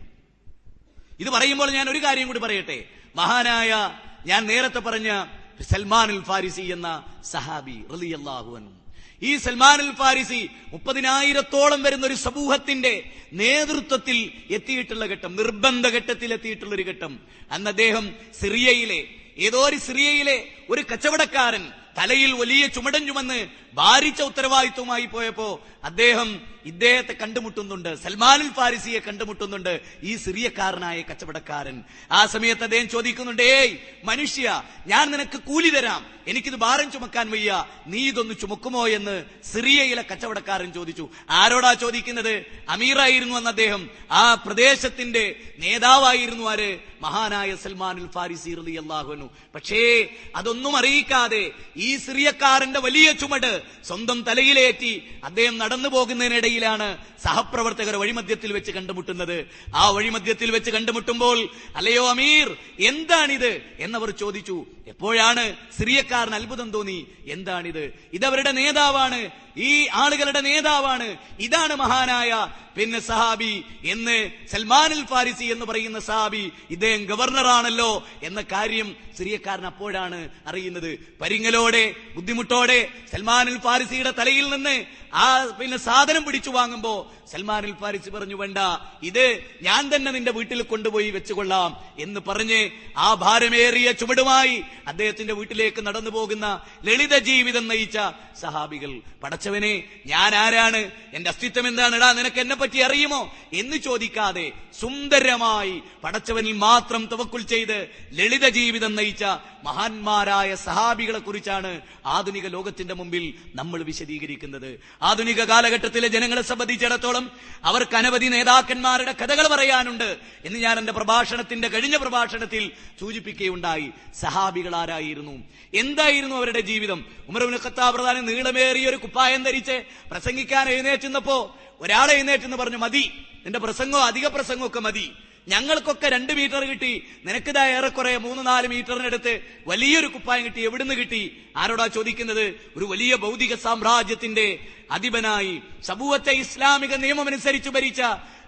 ഇത് 1.20 1.28
പറയുമ്പോൾ 1.28 1.70
ഞാൻ 1.70 1.90
ഒരു 1.90 1.98
കാര്യം 1.98 2.26
കൂടി 2.26 2.38
പറയട്ടെ. 2.38 2.84
മഹാനായ 3.16 3.90
ഞാൻ 4.26 4.46
നേരത്തെ 4.46 4.78
പറഞ്ഞ 4.78 5.24
സൽമാൻ 5.62 6.12
ഉൽ 6.12 6.22
ഫാരിസി 6.22 6.62
എന്ന 6.62 7.04
സഹാബി 7.24 7.84
റളിയല്ലാഹു 7.92 8.56
അൻഹു. 8.56 8.77
ഈ 9.22 9.36
സൽമാൻ 9.36 9.78
അൽ 9.80 9.92
ഫാരിസി 9.94 10.40
മുപ്പതിനായിരത്തോളം 10.72 11.82
വരുന്ന 11.82 12.06
ഒരു 12.06 12.14
സമൂഹത്തിന്റെ 12.14 12.92
നേതൃത്വത്തിൽ 13.32 14.18
എത്തിയിട്ടുള്ള 14.50 15.04
ഘട്ടം 15.06 15.36
നിർബന്ധ 15.36 15.86
ഘട്ടത്തിൽ 15.86 16.32
എത്തിയിട്ടുള്ള 16.32 16.74
ഒരു 16.74 16.82
ഘട്ടം. 16.82 17.12
അന്ന് 17.50 17.70
അദ്ദേഹം 17.70 18.04
സിറിയയിലെ 18.40 19.00
ഏതോ 19.38 19.60
ഒരു 19.66 19.76
സിറിയയിലെ 19.76 20.36
ഒരു 20.70 20.82
കച്ചവടക്കാരൻ 20.92 21.64
തലയിൽ 21.98 22.32
വലിയ 22.32 22.66
ചുമടൻ 22.66 23.06
ചുമന്ന് 23.06 23.46
ഭാരിച്ച 23.74 24.22
ഉത്തരവാദിത്വമായി 24.22 25.06
പോയപ്പോ 25.06 25.66
അദ്ദേഹം 25.84 26.40
ഇദ്ദേഹത്തെ 26.64 27.12
കണ്ടുമുട്ടുന്നുണ്ട്. 27.12 27.94
സൽമാനുൽ 27.94 28.50
ഫാരിസിയെ 28.50 28.98
കണ്ടുമുട്ടുന്നുണ്ട്. 28.98 29.80
ഈ 30.02 30.16
സിറിയക്കാരനായ 30.16 31.02
കച്ചവടക്കാരൻ. 31.02 31.82
ആ 32.12 32.26
സമയത്ത് 32.26 32.62
അദ്ദേഹം 32.62 32.88
ചോദിക്കുന്നുണ്ട് 32.88 33.42
ഏയ് 33.42 33.76
മനുഷ്യ 34.04 34.62
ഞാൻ 34.86 35.10
നിനക്ക് 35.10 35.36
കൂലി 35.36 35.68
തരാം. 35.68 36.06
എനിക്കിത് 36.26 36.56
ഭാരം 36.56 36.90
ചുമക്കാൻ 36.90 37.30
വയ്യ. 37.30 37.66
നീ 37.86 38.08
ഇതൊന്ന് 38.08 38.34
ചുമക്കുമോ? 38.40 38.88
എന്ന് 38.88 39.24
സിറിയയിലെ 39.52 40.04
കച്ചവടക്കാരൻ 40.12 40.72
ചോദിച്ചു. 40.72 41.08
ആരോടാ 41.30 41.72
ചോദിക്കുന്നത്? 41.72 42.46
അമീറായിരുന്നു 42.68 43.36
എന്ന് 43.36 43.50
അദ്ദേഹം. 43.50 43.90
ആ 44.10 44.34
പ്രദേശത്തിന്റെ 44.34 45.54
നേതാവായിരുന്നു 45.58 46.50
ആര്? 46.50 46.78
മഹാനായ 47.00 47.56
സൽമാനുൽ 47.56 48.08
ഫാരിസി 48.14 48.54
റളിയല്ലാഹുവിനു 48.54 49.30
പക്ഷേ 49.54 50.10
അതൊന്നും 50.36 50.76
അറിയിക്കാതെ 50.76 51.50
ഈ 51.76 51.87
സിറിയക്കാരന്റെ 51.96 52.80
വലിയ 52.80 53.12
ചുമട് 53.12 53.62
സ്വന്തം 53.84 54.22
തലയിലേറ്റി 54.22 55.02
അദ്ദേഹം 55.24 55.58
നടന്നു 55.58 55.88
പോകുന്നതിനിടയിലാണ് 55.88 56.98
സഹപ്രവർത്തകർ 57.24 57.96
വഴിമധ്യത്തിൽ 57.96 58.52
വെച്ച് 58.52 58.70
കണ്ടുമുട്ടുന്നത്. 58.72 59.46
ആ 59.74 59.90
വഴിമധ്യത്തിൽ 59.90 60.50
വെച്ച് 60.50 60.70
കണ്ടുമുട്ടുമ്പോൾ 60.70 61.48
അല്ലയോ 61.76 62.10
അമീർ 62.10 62.56
എന്താണിത്? 62.78 63.60
എന്നവർ 63.78 64.10
ചോദിച്ചു 64.10 64.66
എപ്പോഴാണ് 64.86 65.56
സിറിയക്കാരന് 65.78 66.34
അത്ഭുതം 66.34 66.70
തോന്നി? 66.70 67.06
എന്താണിത്? 67.26 67.92
ഇതവരുടെ 68.12 68.50
നേതാവാണ് 68.50 69.30
ഈ 69.58 69.86
ആളുകളുടെ 69.92 70.40
നേതാവാണ്. 70.40 71.16
ഇതാണ് 71.40 71.74
മഹാനായ 71.74 72.48
പിന്നെ 72.76 73.00
സഹാബി 73.00 73.64
എന്ന് 73.84 74.30
സൽമാനുൽ 74.52 75.04
ഫാരിസി 75.06 75.44
എന്ന് 75.44 75.66
പറയുന്ന 75.66 76.00
സഹാബി 76.00 76.52
ഇദ്ദേഹം 76.70 77.04
ഗവർണറാണല്ലോ 77.04 78.06
എന്ന 78.22 78.40
കാര്യം 78.52 78.96
സിറിയക്കാരൻ 79.18 79.66
അപ്പോഴാണ് 79.66 80.28
അറിയുന്നത്. 80.46 80.98
പരിങ്ങലോടെ 81.20 81.94
ബുദ്ധിമുട്ടോടെ 82.14 82.88
സൽമാനുൽ 83.12 83.58
ഫാരിസിയുടെ 83.58 84.10
തലയിൽ 84.10 84.48
നിന്ന് 84.54 84.76
ആ 85.12 85.46
പിന്നെ 85.46 85.76
സാധനം 85.76 86.24
പിടിച്ചു 86.24 86.50
വാങ്ങുമ്പോ 86.50 87.12
സൽമാനിൽ 87.32 87.72
പാരിച്ച് 87.72 88.10
പറഞ്ഞു 88.10 88.34
വേണ്ട 88.34 88.58
ഇത് 89.02 89.42
ഞാൻ 89.62 89.96
തന്നെ 89.96 90.10
നിന്റെ 90.10 90.30
വീട്ടിൽ 90.30 90.62
കൊണ്ടുപോയി 90.62 91.10
വെച്ചുകൊള്ളാം 91.10 91.84
എന്ന് 91.98 92.20
പറഞ്ഞ് 92.28 92.70
ആ 92.96 93.14
ഭാരമേറിയ 93.14 93.92
ചുവടുമായി 93.92 94.62
അദ്ദേഹത്തിന്റെ 94.86 95.34
വീട്ടിലേക്ക് 95.34 95.86
നടന്നു 95.86 96.10
പോകുന്ന 96.10 96.62
ലളിത 96.84 97.18
ജീവിതം 97.18 97.68
നയിച്ച 97.68 97.98
സഹാബികൾ 98.40 99.00
പടച്ചവനെ 99.22 99.84
ഞാൻ 100.06 100.34
ആരാണ്? 100.34 100.90
എന്റെ 101.12 101.30
അസ്തിത്വം 101.30 101.68
എന്താണ് 101.68 101.96
എടാ 101.96 102.12
നിനക്ക് 102.12 102.40
എന്നെ 102.40 102.54
പറ്റി 102.54 102.78
അറിയുമോ? 102.78 103.34
എന്ന് 103.52 103.76
ചോദിക്കാതെ 103.76 104.52
സുന്ദരമായി 104.80 105.82
പടച്ചവനിൽ 106.04 106.52
മാത്രം 106.52 107.06
തവക്കുൽ 107.06 107.42
ചെയ്ത് 107.42 107.88
ലളിത 108.12 108.48
ജീവിതം 108.48 108.94
നയിച്ച 108.94 109.24
മഹാന്മാരായ 109.64 110.54
സഹാബികളെ 110.54 111.18
കുറിച്ചാണ് 111.18 111.80
ആധുനിക 112.06 112.46
ലോകത്തിന്റെ 112.46 112.94
മുമ്പിൽ 112.94 113.34
നമ്മൾ 113.54 113.82
വിശദീകരിക്കുന്നത്. 113.82 114.78
ആധുനിക 115.02 115.44
കാലഘട്ടത്തിലെ 115.44 116.08
ജനങ്ങളെ 116.08 116.42
സംബന്ധിച്ചിടത്തോളം 116.42 117.30
അവർക്ക് 117.64 117.96
അനവധി 117.96 118.26
നേതാക്കന്മാരുടെ 118.26 119.12
കഥകൾ 119.12 119.46
പറയാനുണ്ട് 119.46 120.16
എന്ന് 120.44 120.58
ഞാൻ 120.58 120.78
എന്റെ 120.78 120.92
പ്രഭാഷണത്തിന്റെ 120.92 121.68
കഴിഞ്ഞ 121.68 121.96
പ്രഭാഷണത്തിൽ 121.96 122.72
സൂചിപ്പിക്കുകയുണ്ടായി. 123.00 123.90
സഹാബികൾ 124.20 124.76
ആരായിരുന്നു? 124.76 125.44
എന്തായിരുന്നു 125.74 126.36
അവരുടെ 126.36 126.60
ജീവിതം? 126.60 127.04
ഉമർബിൻ 127.28 127.58
ഖത്താബ് 127.64 127.94
പ്രധാനം 127.94 128.26
നീളമേറിയ 128.26 128.88
ഒരു 128.88 128.96
കുപ്പായം 128.96 129.42
ധരിച്ച് 129.42 129.82
പ്രസംഗിക്കാൻ 130.10 130.68
എഴുന്നേറ്റുന്നപ്പോ 130.68 131.58
ഒരാളെ 131.80 132.14
എഴുന്നേറ്റെന്ന് 132.14 132.56
പറഞ്ഞു 132.56 132.76
മതി. 132.76 133.10
എന്റെ 133.46 133.58
പ്രസംഗമോ 133.58 134.00
അധിക 134.00 134.26
പ്രസംഗമൊക്കെ 134.26 134.80
മതി. 134.80 135.12
ഞങ്ങൾക്കൊക്കെ 135.48 136.08
രണ്ട് 136.08 136.32
മീറ്റർ 136.32 136.64
കിട്ടി. 136.64 137.04
നിനക്കിതാ 137.24 137.64
ഏറെക്കുറെ 137.66 138.16
മൂന്ന് 138.16 138.46
നാല് 138.46 138.68
മീറ്ററിനടുത്ത് 138.68 139.40
വലിയൊരു 139.66 140.06
കുപ്പായം 140.06 140.44
കിട്ടി. 140.44 140.60
എവിടുന്ന് 140.60 140.94
കിട്ടി? 140.94 141.36
ആരോടാ 141.56 141.86
ചോദിക്കുന്നത്? 141.86 142.54
ഒരു 142.76 142.84
വലിയ 142.84 143.16
ഭൗതിക 143.16 143.54
സാമ്രാജ്യത്തിന്റെ 143.54 144.58
അധിപനായി 144.90 145.60
സമൂഹത്തെ 145.82 146.32
ഇസ്ലാമിക 146.32 146.94
നിയമമനുസരിച്ച് 146.94 147.70
ഭരിച്ച 147.70 148.00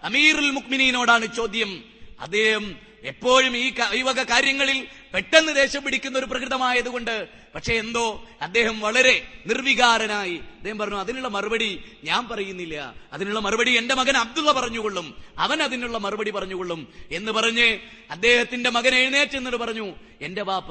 അമീറുൽ 0.03 0.51
മുക്മിനീനോടാണ് 0.51 1.37
ചോദ്യം. 1.37 1.85
അദ്ദേഹം 2.21 2.90
എപ്പോഴും 3.03 3.57
ഈ 3.57 3.73
ഈ 3.95 4.03
വക 4.03 4.23
കാര്യങ്ങളിൽ 4.23 4.87
പെട്ടെന്ന് 5.15 5.57
ദേഷ്യം 5.57 5.83
പിടിക്കുന്ന 5.83 6.19
ഒരു 6.19 6.27
പ്രകൃതമായതുകൊണ്ട് 6.27 7.29
പക്ഷെ 7.55 7.75
എന്തോ 7.75 8.25
അദ്ദേഹം 8.43 8.81
വളരെ 8.81 9.29
നിർവികാരനായി 9.47 10.37
അദ്ദേഹം 10.37 10.79
പറഞ്ഞു 10.79 10.97
അതിനുള്ള 10.97 11.29
മറുപടി 11.29 11.85
ഞാൻ 12.05 12.29
പറയുന്നില്ല. 12.29 12.95
അതിനുള്ള 13.13 13.41
മറുപടി 13.41 13.71
എന്റെ 13.77 13.95
മകൻ 13.95 14.17
അബ്ദുള്ള 14.17 14.53
പറഞ്ഞുകൊള്ളും. 14.53 15.23
അവൻ 15.39 15.63
അതിനുള്ള 15.63 15.99
മറുപടി 15.99 16.31
പറഞ്ഞുകൊള്ളും. 16.31 16.93
എന്ന് 17.13 17.33
പറഞ്ഞ് 17.33 17.79
അദ്ദേഹത്തിന്റെ 18.11 18.71
മകൻ 18.71 18.95
എഴുന്നേറ്റ് 18.95 19.57
പറഞ്ഞു 19.57 19.95
എന്റെ 20.21 20.43
ബാപ്പ 20.43 20.69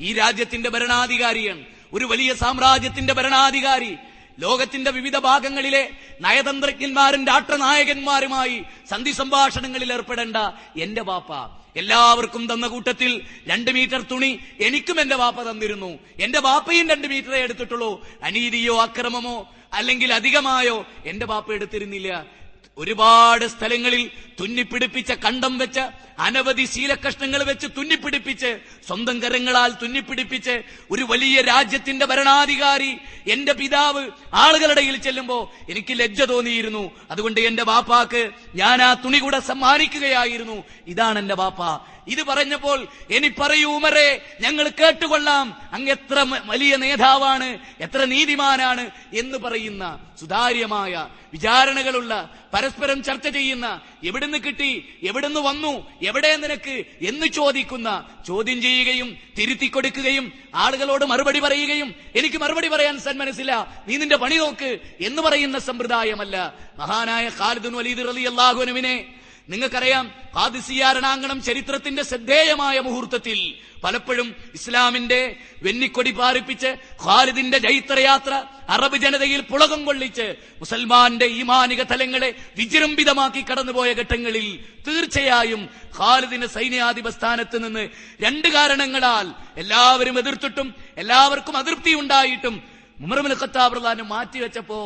ഈ 0.00 0.12
രാജ്യത്തിന്റെ 0.12 0.70
ഭരണാധികാരിയാണ് 0.70 1.64
ഒരു 1.92 2.04
വലിയ 2.04 2.34
സാമ്രാജ്യത്തിന്റെ 2.34 3.12
ഭരണാധികാരി 3.12 3.96
ലോകത്തിന്റെ 4.40 4.90
വിവിധ 4.90 5.18
ഭാഗങ്ങളിലെ 5.18 5.90
നയതന്ത്രജ്ഞന്മാരും 6.20 7.26
രാഷ്ട്രനായകന്മാരുമായി 7.26 8.62
സന്ധി 8.90 9.10
സംഭാഷണങ്ങളിൽ 9.10 9.92
ഏർപ്പെടേണ്ട 9.92 10.36
എന്റെ 10.80 11.02
വാപ്പ 11.02 11.59
എല്ലാവർക്കും 11.76 12.52
തന്ന 12.52 12.66
കൂട്ടത്തിൽ 12.66 13.22
രണ്ട് 13.46 13.70
മീറ്റർ 13.70 14.02
തുണി 14.02 14.40
എനിക്കും 14.60 15.00
എന്റെ 15.00 15.16
വാപ്പ 15.16 15.42
തന്നിരുന്നു. 15.42 15.98
എന്റെ 16.20 16.40
വാപ്പയും 16.40 16.88
രണ്ട് 16.88 17.08
മീറ്ററേ 17.08 17.38
എടുത്തിട്ടുള്ളൂ. 17.38 18.06
അനീതിയോ 18.22 18.80
അക്രമമോ 18.80 19.52
അല്ലെങ്കിൽ 19.72 20.14
അധികമായോ 20.14 20.86
എന്റെ 21.04 21.26
വാപ്പ 21.26 21.52
എടുത്തിരുന്നില്ല. 21.52 22.39
ഒരുപാട് 22.80 23.44
സ്ഥലങ്ങളിൽ 23.46 24.10
തുന്നിപ്പിടിപ്പിച്ച 24.40 25.12
കണ്ടം 25.12 25.58
വെച്ച് 25.58 25.84
അനവധി 26.18 26.64
ശീലകഷ്ണങ്ങൾ 26.64 27.42
വെച്ച് 27.42 27.66
തുന്നിപ്പിടിപ്പിച്ച് 27.76 28.50
സ്വന്തം 28.86 29.22
കരങ്ങളാൽ 29.22 29.70
തുന്നിപ്പിടിപ്പിച്ച് 29.82 30.54
ഒരു 30.90 31.02
വലിയ 31.02 31.42
രാജ്യത്തിന്റെ 31.42 32.06
ഭരണാധികാരി 32.06 32.92
എന്റെ 33.26 33.52
പിതാവ് 33.52 34.02
ആളുകളുടെ 34.34 34.82
ചെല്ലുമ്പോ 34.96 35.38
എനിക്ക് 35.68 36.00
ലജ്ജ 36.00 36.22
തോന്നിയിരുന്നു. 36.22 36.90
അതുകൊണ്ട് 37.10 37.40
എന്റെ 37.40 37.62
ബാപ്പാക്ക് 37.62 38.22
ഞാൻ 38.54 38.82
ആ 38.82 38.94
തുണി 38.94 39.18
കൂടെ 39.18 39.40
സമ്മാനിക്കുകയായിരുന്നു. 39.40 40.64
ഇതാണ് 40.86 41.18
എന്റെ 41.18 41.34
ബാപ്പ 41.34 41.62
ഇത് 42.08 42.22
പറഞ്ഞപ്പോൾ 42.22 42.78
ഇനി 43.10 43.28
പറയൂ 43.28 43.68
ഉമരെ 43.76 44.08
ഞങ്ങൾ 44.40 44.68
കേട്ടുകൊള്ളാം. 44.68 45.46
അങ്ങ് 45.72 45.90
എത്ര 45.90 46.18
വലിയ 46.44 46.76
നേതാവാണ് 46.76 47.58
എത്ര 47.80 48.04
നീതിമാനാണ് 48.04 48.90
എന്ന് 49.12 49.38
പറയുന്ന 49.38 49.84
സുതാര്യമായ 50.20 51.08
വിചാരണകളുള്ള 51.32 52.12
പരസ്പരം 52.54 53.02
ചർച്ച 53.02 53.28
ചെയ്യുന്ന 53.28 53.80
എവിടുന്ന് 54.04 54.38
കിട്ടി 54.38 54.70
എവിടുന്ന് 55.02 55.40
വന്നു 55.40 55.72
എവിടെ 56.02 56.36
നിനക്ക് 56.36 56.84
എന്ന് 57.00 57.26
ചോദിക്കുന്ന 57.26 58.08
ചോദ്യം 58.26 58.62
ചെയ്യുകയും 58.62 59.16
തിരുത്തി 59.38 59.66
കൊടുക്കുകയും 59.66 60.32
ആളുകളോട് 60.54 61.04
മറുപടി 61.04 61.40
പറയുകയും 61.40 61.94
എനിക്ക് 62.16 62.38
മറുപടി 62.38 62.68
പറയാൻ 62.68 62.98
സന്മനസ്സില്ല. 62.98 63.84
നീ 63.88 63.96
നിന്റെ 63.96 64.16
പണി 64.16 64.36
നോക്ക് 64.36 64.80
എന്ന് 65.00 65.22
പറയുന്ന 65.22 65.58
സമ്പ്രദായമല്ല. 65.58 66.54
മഹാനായ 66.78 67.30
ഖാലിദുൻ 67.38 67.74
വലീദ് 67.74 68.00
അലി 68.00 68.22
അള്ളാഹുനുവിനെ 68.22 69.19
നിങ്ങൾക്കറിയാം 69.50 70.06
ഖാദിസിയ 70.36 70.92
രണാങ്കണം 70.92 71.42
ചരിത്രത്തിന്റെ 71.42 72.02
ശ്രദ്ധേയമായ 72.02 72.76
മുഹൂർത്തത്തിൽ 72.80 73.38
പലപ്പോഴും 73.84 74.34
ഇസ്ലാമിന്റെ 74.54 75.20
വെന്നിക്കൊടി 75.62 76.10
പാറിപ്പിച്ച് 76.10 76.70
ഖാലിദിന്റെ 77.04 77.58
ജൈത്രയാത്ര 77.58 78.32
അറബ് 78.68 78.96
ജനതയിൽ 78.96 79.40
പുളകം 79.40 79.84
കൊള്ളിച്ച് 79.84 80.26
മുസൽമാന്റെ 80.58 81.26
ഈമാനിക 81.26 81.82
തലങ്ങളെ 81.82 82.30
വിജൃംഭിതമാക്കി 82.56 83.42
കടന്നുപോയ 83.42 83.92
ഘട്ടങ്ങളിൽ 83.92 84.46
തീർച്ചയായും 84.86 85.62
ഖാലിദിന്റെ 85.98 86.46
സൈന്യാധിപ 86.46 87.08
സ്ഥാനത്ത് 87.08 87.58
നിന്ന് 87.64 87.84
രണ്ട് 88.20 88.48
കാരണങ്ങളാൽ 88.48 89.28
എല്ലാവരും 89.56 90.18
എതിർത്തിട്ടും 90.18 90.74
എല്ലാവർക്കും 90.96 91.56
അതൃപ്തി 91.56 91.94
ഉണ്ടായിട്ടും 91.94 92.56
മുമർമുൽ 92.98 93.34
ഖത്താബ് 93.34 93.80
മാറ്റിവെച്ചപ്പോ 94.10 94.80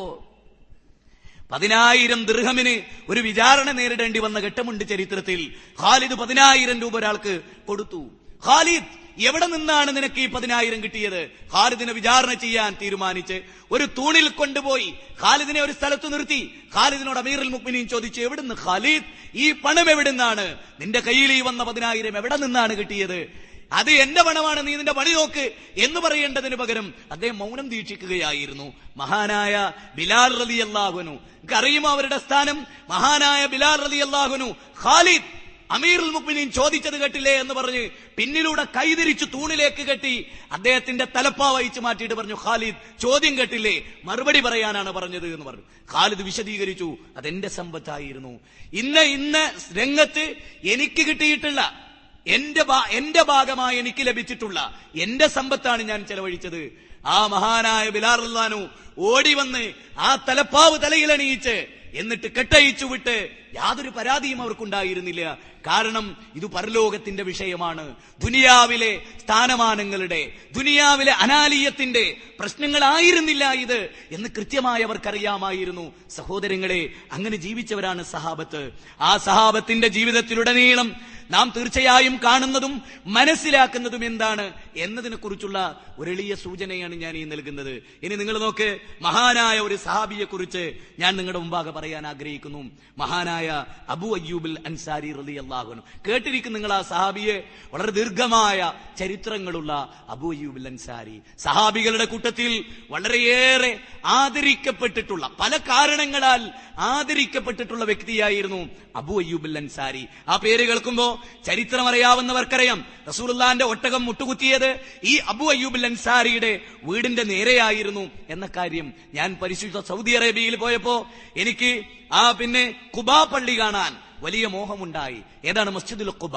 പതിനായിരം 1.50 2.24
ദൃഹമിന് 2.24 2.82
ഒരു 3.08 3.20
വിചാരണ 3.20 3.70
നേരിടേണ്ടി 3.70 4.18
വന്ന 4.18 4.38
ഘട്ടമുണ്ട് 4.38 4.84
ചരിത്രത്തിൽ. 4.88 5.40
ഖാലിദ് 5.80 6.14
പതിനായിരം 6.14 6.80
രൂപ 6.80 6.96
ഒരാൾക്ക് 6.96 7.40
കൊടുത്തു. 7.66 8.02
ഖാലിദ് 8.46 9.04
എവിടെ 9.18 9.46
നിന്നാണ് 9.46 9.96
നിനക്ക് 9.96 10.20
ഈ 10.20 10.26
പതിനായിരം 10.26 10.82
കിട്ടിയത്? 10.82 11.30
ഖാലിദിനെ 11.52 11.92
വിചാരണ 11.92 12.32
ചെയ്യാൻ 12.34 12.76
തീരുമാനിച്ച് 12.82 13.36
ഒരു 13.70 13.84
തൂണിൽ 13.98 14.28
കൊണ്ടുപോയി 14.28 14.94
ഖാലിദിനെ 15.22 15.60
ഒരു 15.60 15.72
സ്ഥലത്ത് 15.72 16.12
നിർത്തി. 16.12 16.40
ഖാലിദിനോട് 16.74 17.18
അമീറുൽ 17.18 17.48
മുക്മിനീൻ 17.48 17.88
ചോദിച്ചു 17.88 18.20
എവിടുന്ന് 18.20 18.54
ഖാലിദ്? 18.64 19.04
ഈ 19.34 19.52
പണം 19.52 19.90
എവിടുന്നാണ്? 19.90 20.58
നിന്റെ 20.80 21.00
കയ്യിൽ 21.00 21.32
ഈ 21.32 21.40
വന്ന 21.40 21.62
പതിനായിരം 21.64 22.16
എവിടെ 22.16 22.36
നിന്നാണ് 22.36 22.76
കിട്ടിയത്? 22.76 23.43
അത് 23.72 23.90
എന്റെ 23.90 24.22
പണമാണ് 24.22 24.66
നീ 24.66 24.76
നിന്റെ 24.76 24.92
പണി 24.92 25.10
നോക്ക് 25.10 25.52
എന്ന് 25.76 26.00
പറയേണ്ടതിന് 26.00 26.56
പകരം 26.56 26.94
അദ്ദേഹം 27.12 27.38
മൗനം 27.38 27.68
ദീക്ഷിക്കുകയായിരുന്നു. 27.68 28.72
മഹാനായ 28.96 29.72
ബിലാൽ 29.94 30.38
റലി 30.38 30.54
അള്ളാഹുനു 30.54 31.18
അറിയുമോ 31.54 31.90
അവരുടെ 31.90 32.18
സ്ഥാനം? 32.18 32.66
മഹാനായ 32.88 33.46
ബിലാൽ 33.46 33.80
റലി 33.84 33.96
അള്ളാഹുനു 33.96 34.54
ഖാലിദ് 34.82 35.44
അമീറുൽ 35.70 36.10
മുക്മിനീൻ 36.10 36.52
ചോദിച്ചത് 36.52 37.00
കേട്ടില്ലേ 37.00 37.32
എന്ന് 37.32 37.54
പറഞ്ഞ് 37.54 37.90
പിന്നിലൂടെ 38.16 38.64
കൈതിരിച്ചു 38.64 39.24
തൂണിലേക്ക് 39.24 39.86
കെട്ടി 39.86 40.26
അദ്ദേഹത്തിന്റെ 40.52 41.06
തലപ്പാ 41.16 41.50
വഹിച്ചു 41.50 41.80
മാറ്റിയിട്ട് 41.80 42.14
പറഞ്ഞു 42.14 42.34
ഖാലിദ് 42.34 43.02
ചോദ്യം 43.02 43.38
കേട്ടില്ലേ? 43.38 43.82
മറുപടി 44.04 44.40
പറയാനാണ് 44.40 44.92
പറഞ്ഞത് 44.92 45.34
എന്ന് 45.34 45.46
പറഞ്ഞു. 45.46 45.62
ഖാലിദ് 45.92 46.22
വിശദീകരിച്ചു 46.22 46.96
അതെന്റെ 47.16 47.48
സമ്പത്തായിരുന്നു. 47.48 48.40
ഇന്ന് 48.72 49.00
ഇന്ന് 49.00 49.74
രംഗത്ത് 49.78 50.34
എനിക്ക് 50.64 51.06
കിട്ടിയിട്ടുള്ള 51.06 51.83
എന്റെ 52.26 52.64
എന്റെ 52.90 53.22
ഭാഗമായി 53.22 53.76
എനിക്ക് 53.76 54.06
ലഭിച്ചിട്ടുള്ള 54.06 54.80
എന്റെ 54.94 55.26
സമ്പത്താണ് 55.26 55.82
ഞാൻ 55.82 56.06
ചെലവഴിച്ചത്. 56.06 56.72
ആ 57.06 57.26
മഹാനായ 57.26 57.88
ബിലാറുല്ലാനു 57.88 58.68
ഓടി 58.98 59.34
വന്ന് 59.34 59.72
ആ 59.98 60.16
തലപ്പാവ് 60.28 60.78
തലയിലണിയിച്ച് 60.78 61.66
എന്നിട്ട് 61.94 62.32
കെട്ടയിച്ചു 62.34 62.84
വിട്ട് 62.84 63.28
യാതൊരു 63.54 63.88
പരാതിയും 63.88 64.42
അവർക്കുണ്ടായിരുന്നില്ല. 64.42 65.38
കാരണം 65.66 66.16
ഇത് 66.34 66.46
പരലോകത്തിന്റെ 66.46 67.22
വിഷയമാണ്. 67.22 67.94
ദുനിയാവിലെ 68.24 69.02
സ്ഥാനമാനങ്ങളുടെ 69.24 70.32
ദുനിയാവിലെ 70.52 71.12
അനാലീയത്തിന്റെ 71.12 72.16
പ്രശ്നങ്ങളായിരുന്നില്ല 72.40 73.52
ഇത് 73.52 73.88
എന്ന് 74.12 74.28
കൃത്യമായി 74.28 74.82
അവർക്കറിയാമായിരുന്നു. 74.82 75.94
സഹോദരങ്ങളെ 76.10 76.90
അങ്ങനെ 77.12 77.36
ജീവിച്ചവരാണ് 77.36 78.04
സഹാബത്ത്. 78.04 78.70
ആ 79.00 79.16
സഹാബത്തിന്റെ 79.16 79.88
ജീവിതത്തിലുടനീളം 79.88 81.13
നാം 81.30 81.52
തീർച്ചയായും 81.56 82.20
കാണുന്നതും 82.24 82.82
മനസ്സിലാക്കുന്നതും 83.06 84.04
എന്താണ് 84.04 84.52
എന്നതിനെ 84.76 85.16
കുറിച്ചുള്ള 85.16 85.84
ഒരു 85.98 86.10
എളിയ 86.10 86.34
സൂചനയാണ് 86.34 86.94
ഞാൻ 86.94 87.16
ഈ 87.16 87.24
നൽകുന്നത്. 87.24 87.82
ഇനി 88.02 88.14
നിങ്ങൾ 88.14 88.38
നോക്ക് 88.38 88.78
മഹാനായ 89.00 89.58
ഒരു 89.58 89.76
സഹാബിയെ 89.76 90.24
കുറിച്ച് 90.24 90.72
ഞാൻ 90.98 91.16
നിങ്ങളുടെ 91.16 91.38
മുമ്പാകെ 91.38 91.70
പറയാൻ 91.70 92.06
ആഗ്രഹിക്കുന്നു. 92.06 92.70
മഹാനായ 92.98 93.64
അബു 93.88 94.14
അയ്യൂബിൽ 94.14 94.58
അൻസാരി 94.66 95.12
റലി 95.12 95.32
അള്ളാഹുനു 95.32 95.80
കേട്ടിരിക്കും 96.08 96.52
നിങ്ങൾ 96.52 96.72
ആ 96.72 96.82
സഹാബിയെ 96.82 97.44
വളരെ 97.72 97.90
ദീർഘമായ 97.90 98.72
ചരിത്രങ്ങളുള്ള 98.98 100.04
അബു 100.08 100.32
അയ്യൂബിൽ 100.32 100.66
അൻസാരി. 100.66 101.20
സഹാബികളുടെ 101.38 102.04
കൂട്ടത്തിൽ 102.04 102.64
വളരെയേറെ 102.90 103.80
ആദരിക്കപ്പെട്ടിട്ടുള്ള 104.04 105.30
പല 105.40 105.56
കാരണങ്ങളാൽ 105.56 106.50
ആദരിക്കപ്പെട്ടിട്ടുള്ള 106.78 107.84
വ്യക്തിയായിരുന്നു 107.84 108.68
അബു 108.96 109.20
അയ്യൂബിൽ 109.20 109.58
അൻസാരി. 109.58 110.06
ആ 110.28 110.36
പേര് 110.36 110.68
കേൾക്കുമ്പോ 110.68 111.13
ചരിത്രം 111.46 111.88
അറിയാവുന്നവർക്കറിയാം 111.88 112.84
റസൂലുള്ളാന്റെ 113.08 113.64
ഒട്ടകം 113.64 114.04
മുട്ടുകുത്തിയത് 114.04 114.80
ഈ 115.04 115.16
അബു 115.16 115.44
അയ്യൂബ് 115.44 115.84
അൻസാരിയുടെ 115.84 116.60
വീടിന്റെ 116.84 117.22
നേരെയായിരുന്നു 117.22 118.10
എന്ന 118.28 118.46
കാര്യം 118.56 118.92
ഞാൻ 119.14 119.36
പരിശുദ്ധ 119.42 119.80
സൗദി 119.80 120.12
അറേബ്യയിൽ 120.12 120.56
പോയപ്പോ 120.56 121.10
എനിക്ക് 121.36 121.84
ആ 122.12 122.30
പിന്നെ 122.30 122.64
കുബാ 122.96 123.24
പള്ളി 123.24 123.58
കാണാൻ 123.58 123.92
വലിയ 124.20 124.46
മോഹമുണ്ടായി. 124.46 125.22
ഏതാണ് 125.44 125.70
മസ്ജിദുൽ 125.70 126.10
കുബ 126.10 126.36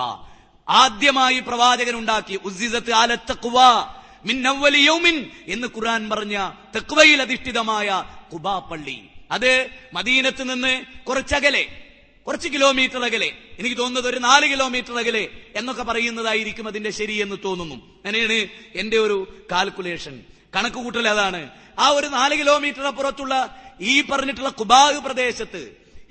ആദ്യമായി 0.67 1.39
പ്രവാചകൻ 1.39 1.95
ഉണ്ടാക്കി 1.95 2.39
ഉസ്സിസത്ത് 2.43 2.91
ആലത്തക്കുവ 2.91 3.57
മിൻ 4.25 4.47
അവ്വലി 4.47 4.77
യൗമിൻ 4.77 5.17
എന്ന് 5.47 5.67
ഖുർആൻ 5.67 6.09
പറഞ്ഞ 6.09 6.51
തെക്കുവയിൽ 6.75 7.21
അധിഷ്ഠിതമായ 7.21 8.03
കുബാ 8.33 8.59
പള്ളി. 8.59 8.97
അത് 9.31 9.69
മദീനത്ത് 9.93 10.49
നിന്ന് 10.49 10.85
കുറച്ചകലെ 11.03 11.63
കുറച്ച് 12.27 12.49
കിലോമീറ്റർ 12.53 13.01
അകലെ. 13.07 13.29
എനിക്ക് 13.59 13.77
തോന്നുന്നത് 13.77 14.07
ഒരു 14.11 14.19
നാല് 14.19 14.45
കിലോമീറ്റർ 14.53 14.93
അകലെ 15.01 15.23
എന്നൊക്കെ 15.55 15.83
പറയുന്നതായിരിക്കും 15.83 16.67
അതിന്റെ 16.67 16.91
ശരി 16.99 17.15
എന്ന് 17.25 17.37
തോന്നുന്നു. 17.45 17.77
അങ്ങനെയാണ് 18.05 18.39
എന്റെ 18.81 18.97
ഒരു 19.05 19.17
കാൽക്കുലേഷൻ 19.51 20.15
കണക്കുകൂട്ടൽ 20.55 21.07
അതാണ്. 21.07 21.41
ആ 21.79 21.87
ഒരു 21.97 22.07
നാല് 22.17 22.35
കിലോമീറ്റർ 22.41 22.83
അപ്പുറത്തുള്ള 22.91 23.35
ഈ 23.81 23.93
പറഞ്ഞിട്ടുള്ള 24.01 24.49
കുബാഗ് 24.49 24.99
പ്രദേശത്ത് 25.07 25.61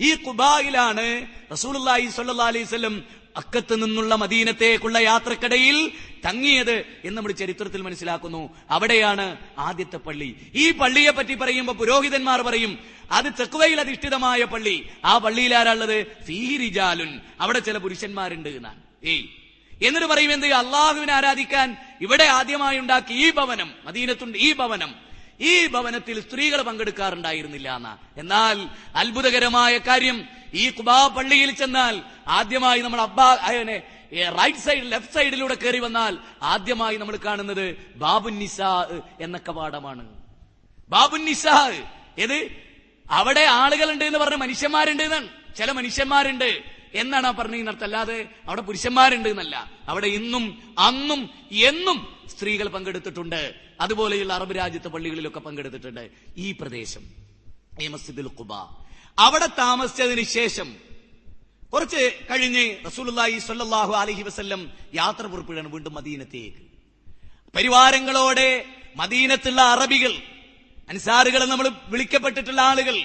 ഈ 0.00 0.14
കുബായിലാണ് 0.26 1.06
റസൂലുള്ളാഹി 1.52 2.06
സ്വല്ലല്ലാഹി 2.16 2.52
അലൈഹി 2.54 2.66
വസല്ലം 2.68 2.96
അക്കത്ത് 3.36 3.82
നിന്നുള്ള 3.82 4.14
മദീനത്തേക്കുള്ള 4.14 4.98
യാത്രക്കിടയിൽ 4.98 5.92
തങ്ങിയത് 6.26 6.84
എന്ന് 7.04 7.16
നമ്മൾ 7.16 7.32
ചരിത്രത്തിൽ 7.32 7.82
മനസ്സിലാക്കുന്നു. 7.82 8.50
അവിടെയാണ് 8.70 9.36
ആദ്യത്തെ 9.58 9.96
പള്ളി. 9.96 10.36
ഈ 10.54 10.70
പള്ളിയെ 10.70 11.10
പറ്റി 11.10 11.34
പറയുമ്പോൾ 11.34 11.72
പുരോഹിതന്മാർ 11.72 12.42
പറയും 12.42 12.78
അത് 13.10 13.24
തെക്കുവയിൽ 13.24 13.80
അധിഷ്ഠിതമായ 13.80 14.44
പള്ളി. 14.44 14.88
ആ 15.04 15.18
പള്ളിയിൽ 15.18 15.54
ആരാളുള്ളത് 15.54 16.06
ഫീരിജാലുൻ 16.24 17.20
അവിടെ 17.40 17.58
ചില 17.58 17.78
പുരുഷന്മാരുണ്ട് 17.78 18.48
എന്നാണ്. 18.48 19.06
ഏയ്. 19.06 19.24
എന്നിട്ട് 19.82 20.06
പറയും 20.06 20.32
എന്ത്? 20.32 20.46
അള്ളാഹുവിനെ 20.46 21.12
ആരാധിക്കാൻ 21.12 21.76
ഇവിടെ 22.00 22.24
ആദ്യമായി 22.24 22.78
ഉണ്ടാക്കി 22.78 23.12
ഈ 23.12 23.30
ഭവനം 23.30 23.70
മദീനത്തുണ്ട് 23.84 24.38
ഈ 24.38 24.54
ഭവനം. 24.54 25.05
ഈ 25.40 25.66
ഭവനത്തിൽ 25.66 26.20
സ്ത്രീകൾ 26.20 26.62
പങ്കെടുക്കാറുണ്ടായിരുന്നില്ല 26.62 27.76
എന്ന. 27.76 27.98
എന്നാൽ 28.16 28.68
അത്ഭുതകരമായ 28.96 29.78
കാര്യം 29.78 30.28
ഈ 30.54 30.70
കുബാ 30.70 31.06
പള്ളിയിൽ 31.06 31.50
ചെന്നാൽ 31.50 32.02
ആദ്യമായി 32.28 32.80
നമ്മൾ 32.80 33.00
അബ്ബാ 33.00 33.38
അയനെ 33.42 33.82
റൈറ്റ് 34.28 34.58
സൈഡ് 34.58 34.92
ലെഫ്റ്റ് 34.92 35.12
സൈഡിലൂടെ 35.12 35.54
കയറി 35.54 35.78
വന്നാൽ 35.78 36.18
ആദ്യമായി 36.42 36.96
നമ്മൾ 36.96 37.16
കാണുന്നത് 37.16 37.76
ബാബുന്നിസാ 37.96 39.00
എന്ന 39.20 39.38
കവാടമാണ്. 39.38 40.08
ബാബുന്നിസാ 40.88 41.84
ഏത്? 42.18 42.48
അവിടെ 43.10 43.40
ആളുകളുണ്ട് 43.40 44.04
എന്ന് 44.04 44.18
പറഞ്ഞ 44.18 44.36
മനുഷ്യന്മാരുണ്ട് 44.36 45.02
എന്നാണ്. 45.02 45.28
ചില 45.56 45.70
മനുഷ്യന്മാരുണ്ട്. 45.72 46.75
എന്നാണ് 46.96 47.26
ആ 47.26 47.30
പറഞ്ഞതിനർത്ഥം 47.30 47.84
അല്ലാതെ 47.84 48.28
അവിടെ 48.46 48.60
പുരുഷന്മാരുണ്ട് 48.60 49.28
എന്നല്ല. 49.28 49.72
അവിടെ 49.88 50.06
ഇന്നും 50.06 50.74
അന്നും 50.78 51.30
എന്നും 51.52 52.16
സ്ത്രീകൾ 52.26 52.68
പങ്കെടുത്തിട്ടുണ്ട്. 52.68 53.54
അതുപോലെയുള്ള 53.80 54.32
അറബ് 54.32 54.56
രാജ്യത്തെ 54.56 54.88
പള്ളികളിലൊക്കെ 54.88 55.40
പങ്കെടുത്തിട്ടുണ്ട്. 55.40 56.10
ഈ 56.36 56.52
പ്രദേശം 56.52 57.04
മസ്ജിദുൽ 57.90 58.30
ഖുബ. 58.38 58.52
അവിടെ 59.18 59.46
താമസിച്ചതിന് 59.46 60.22
ശേഷം 60.22 60.76
കുറച്ച് 61.72 62.26
കഴിഞ്ഞ് 62.30 62.64
റസൂലുള്ളാഹി 62.86 63.38
സ്വല്ലല്ലാഹു 63.38 63.92
അലൈഹി 63.92 64.22
വസല്ലം 64.22 64.70
യാത്ര 64.94 65.26
പുറപ്പെടുകയാണ് 65.26 65.68
വീണ്ടും 65.68 65.94
മദീനത്തേക്ക്. 65.94 66.62
പരിവാരങ്ങളോടെ 67.56 68.64
മദീനത്തുള്ള 68.96 69.60
അറബികൾ 69.60 70.12
അൻസാറുകൾ 70.88 71.44
നമ്മൾ 71.44 71.70
വിളിക്കപ്പെട്ടിട്ടുള്ള 71.88 72.60
ആളുകൾ 72.60 72.96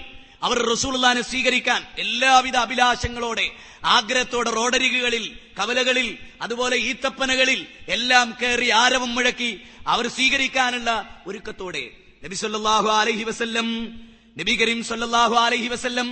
അവർ 0.45 0.57
റസൂലുള്ളാനെ 0.73 1.23
സ്വീകരിക്കാൻ 1.31 1.81
എല്ലാവിധ 2.03 2.57
അഭിലാഷങ്ങളോടെ 2.65 3.47
ആഗ്രഹത്തോടെ 3.95 4.49
റോഡരികുകളിൽ 4.59 5.25
കവലകളിൽ 5.59 6.07
അതുപോലെ 6.41 6.77
ഈത്തപ്പനകളിൽ 6.89 7.59
എല്ലാം 7.95 8.27
കയറി 8.41 8.69
ആരവം 8.83 9.11
മുഴക്കി 9.15 9.51
അവർ 9.93 10.05
സ്വീകരിക്കാനുള്ള 10.15 10.89
ഒരുക്കത്തോടെ. 11.29 11.83
നബി 12.23 12.35
സല്ലല്ലാഹു 12.43 12.89
അലഹി 13.01 13.23
വസല്ലം 13.29 13.67
നബി 14.39 14.53
കരീം 14.61 14.79
സല്ലല്ലാഹു 14.89 15.35
അലഹി 15.45 15.67
വസല്ലം 15.73 16.07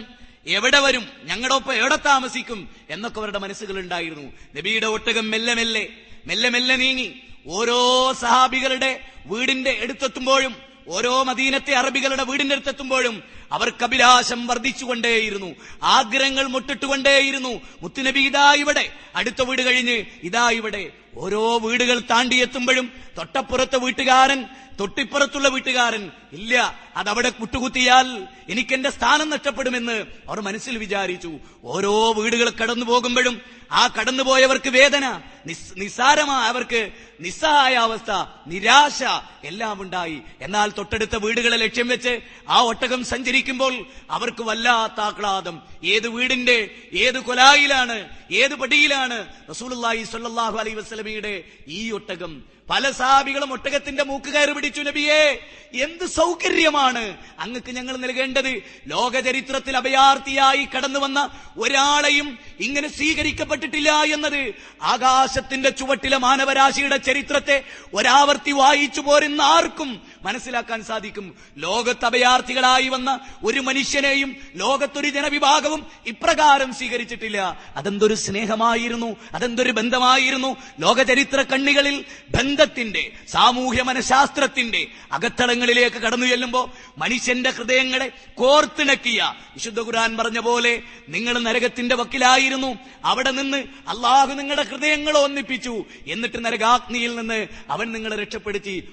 എവിടെ 0.57 0.79
വരും 0.85 1.05
ഞങ്ങളുടെ 1.29 1.55
ഒപ്പം 1.59 1.73
എവിടെ 1.81 1.97
താമസിക്കും 2.09 2.59
എന്നൊക്കെ 2.93 3.19
അവരുടെ 3.21 3.39
മനസ്സുകൾ 3.45 3.75
ഉണ്ടായിരുന്നു. 3.83 4.25
നബിയുടെ 4.57 4.87
ഒട്ടകം 4.95 5.25
മെല്ലെ 5.33 5.53
മെല്ലെ 5.59 5.83
മെല്ലെ 6.29 6.49
മെല്ലെ 6.49 6.75
നീങ്ങി 6.75 7.09
ഓരോ 7.57 7.79
സഹാബികളുടെ 8.23 8.91
വീടിന്റെ 9.31 9.71
അടുത്തെത്തുമ്പോഴും 9.83 10.53
ഓരോ 10.87 11.23
മദീനത്തെ 11.23 11.73
അറബികളുടെ 11.73 12.23
വീടിന്റെ 12.23 12.55
അടുത്തെത്തുമ്പോഴും 12.55 13.23
അവർക്ക് 13.51 13.83
അഭിലാഷം 13.83 14.47
വർദ്ധിച്ചുകൊണ്ടേയിരുന്നു. 14.47 15.55
ആഗ്രഹങ്ങൾ 15.83 16.47
മുട്ടിട്ടുകൊണ്ടേയിരുന്നു. 16.47 17.61
മുത്തുനബി 17.81 18.19
ഇതാ 18.19 18.53
ഇവിടെ. 18.53 18.91
അടുത്ത 19.15 19.41
വീട് 19.41 19.61
കഴിഞ്ഞ് 19.61 20.05
ഇതാ 20.23 20.49
ഇവിടെ. 20.49 20.91
ഓരോ 21.15 21.57
വീടുകൾ 21.57 21.99
താണ്ടിയെത്തുമ്പോഴും 21.99 22.91
തൊട്ടപ്പുറത്തെ 23.17 23.77
വീട്ടുകാരൻ 23.77 24.45
തൊട്ടിപ്പുറത്തുള്ള 24.79 25.47
വീട്ടുകാരൻ 25.47 26.11
ഇല്ല 26.31 26.79
അതവിടെ 26.97 27.29
കുട്ടുകുത്തിയാൽ 27.29 28.27
എനിക്ക് 28.49 28.73
എന്റെ 28.73 28.89
സ്ഥാനം 28.89 29.29
നഷ്ടപ്പെടുമെന്ന് 29.29 30.05
അവർ 30.27 30.41
മനസ്സിൽ 30.41 30.77
വിചാരിച്ചു. 30.77 31.39
ഓരോ 31.63 32.13
വീടുകൾ 32.13 32.49
കടന്നു 32.49 32.85
പോകുമ്പോഴും 32.85 33.41
ആ 33.71 33.87
കടന്നുപോയവർക്ക് 33.87 34.69
വേദന 34.69 35.21
നിസ്- 35.45 35.77
നിസ്സാരമായ 35.77 36.47
അവർക്ക് 36.47 36.89
നിസ്സഹായ 37.21 37.75
അവസ്ഥ 37.75 38.11
നിരാശ 38.47 39.03
എല്ലാം 39.43 39.81
ഉണ്ടായി. 39.81 40.21
എന്നാൽ 40.41 40.71
തൊട്ടടുത്ത 40.77 41.15
വീടുകളെ 41.15 41.57
ലക്ഷ്യം 41.57 41.87
വെച്ച് 41.87 42.19
ആ 42.49 42.61
ഒട്ടകം 42.61 43.05
സഞ്ചരിക്കുമ്പോൾ 43.05 43.85
അവർക്ക് 44.11 44.43
വല്ലാത്ത 44.43 45.01
ആഹ്ലാദം. 45.01 45.61
ഏത് 45.83 46.07
വീടിന്റെ 46.07 46.69
ഏത് 46.93 47.19
കൊലായിലാണ് 47.19 48.09
ഏത് 48.31 48.55
പടിയിലാണ് 48.55 49.27
റസൂലുള്ളാഹി 49.49 50.03
സ്വല്ലല്ലാഹു 50.03 50.57
അലൈ 50.57 50.73
വസ്ലമിയുടെ 50.73 51.43
ഈ 51.67 51.91
ഒട്ടകം 51.91 52.58
പല 52.69 52.91
സാബികളും 52.91 53.53
ഒട്ടകത്തിന്റെ 53.53 54.03
മൂക്ക് 54.03 54.25
കയറി 54.25 54.51
പിടിച്ചു 54.51 54.82
നബിയേ. 54.82 55.39
എന്ത് 55.73 56.05
സൗകര്യമാണ് 56.05 57.17
അങ്ങക്ക് 57.39 57.71
ഞങ്ങൾ 57.71 57.97
നൽകേണ്ടത്? 57.97 58.62
ലോക 58.88 59.19
ചരിത്രത്തിൽ 59.19 59.77
അഭയാർത്ഥിയായി 59.77 60.65
കടന്നു 60.65 60.99
വന്ന 60.99 61.29
ഒരാളെയും 61.58 62.39
ഇങ്ങനെ 62.60 62.88
സ്വീകരിക്കപ്പെട്ടിട്ടില്ല 62.88 64.03
എന്നത് 64.03 64.53
ആകാശത്തിന്റെ 64.82 65.69
ചുവട്ടിലെ 65.69 66.17
മാനവരാശിയുടെ 66.17 66.97
ചരിത്രത്തെ 66.97 67.63
ഒരാവർത്തി 67.93 68.51
വായിച്ചു 68.51 69.01
പോരുന്ന 69.01 69.41
ആർക്കും 69.41 70.01
മനസ്സിലാക്കാൻ 70.21 70.84
സാധിക്കും. 70.84 71.36
ലോകത്ത് 71.58 72.05
അഭയാർത്ഥികളായി 72.05 72.88
വന്ന 72.88 73.19
ഒരു 73.43 73.60
മനുഷ്യനെയും 73.60 74.36
ലോകത്തൊരു 74.55 75.10
ജനവിഭാഗവും 75.10 75.86
ഇപ്രകാരം 76.08 76.73
സ്വീകരിച്ചിട്ടില്ല. 76.73 77.62
അതെന്തൊരു 77.75 78.13
സ്നേഹമായിരുന്നു 78.13 79.15
അതെന്തൊരു 79.34 79.71
ബന്ധമായിരുന്നു. 79.71 80.55
ലോകചരിത്ര 80.79 81.41
കണ്ണികളിൽ 81.41 82.05
ബന്ധത്തിന്റെ 82.29 83.12
സാമൂഹ്യ 83.27 83.82
മനഃശാസ്ത്രത്തിന്റെ 83.82 84.88
അകത്തളങ്ങളിലേക്ക് 85.12 85.95
കടന്നു 85.95 86.25
ചെല്ലുമ്പോ 86.25 86.73
മനുഷ്യന്റെ 86.97 87.49
ഹൃദയങ്ങളെ 87.49 88.12
കോർത്തിണക്കിയ 88.36 89.34
വിശുദ്ധ 89.53 89.79
ഖുരാൻ 89.79 90.17
പറഞ്ഞ 90.17 90.39
പോലെ 90.39 90.82
നിങ്ങൾ 91.10 91.39
നരകത്തിന്റെ 91.39 91.95
വക്കിലായിരുന്നു. 91.95 92.75
അവിടെ 93.05 93.32
നിന്ന് 93.32 93.58
അള്ളാഹു 93.88 94.34
നിങ്ങളുടെ 94.34 94.63
ഹൃദയങ്ങളെ 94.63 95.19
ഒന്നിപ്പിച്ചു. 95.19 95.86
എന്നിട്ട് 96.08 96.45
നരകാഗ്നിയിൽ 96.45 97.15
നിന്ന് 97.15 97.47
അവൻ 97.69 97.91
നിങ്ങളെ 97.91 98.15
രക്ഷപ്പെടുത്തി. 98.15 98.89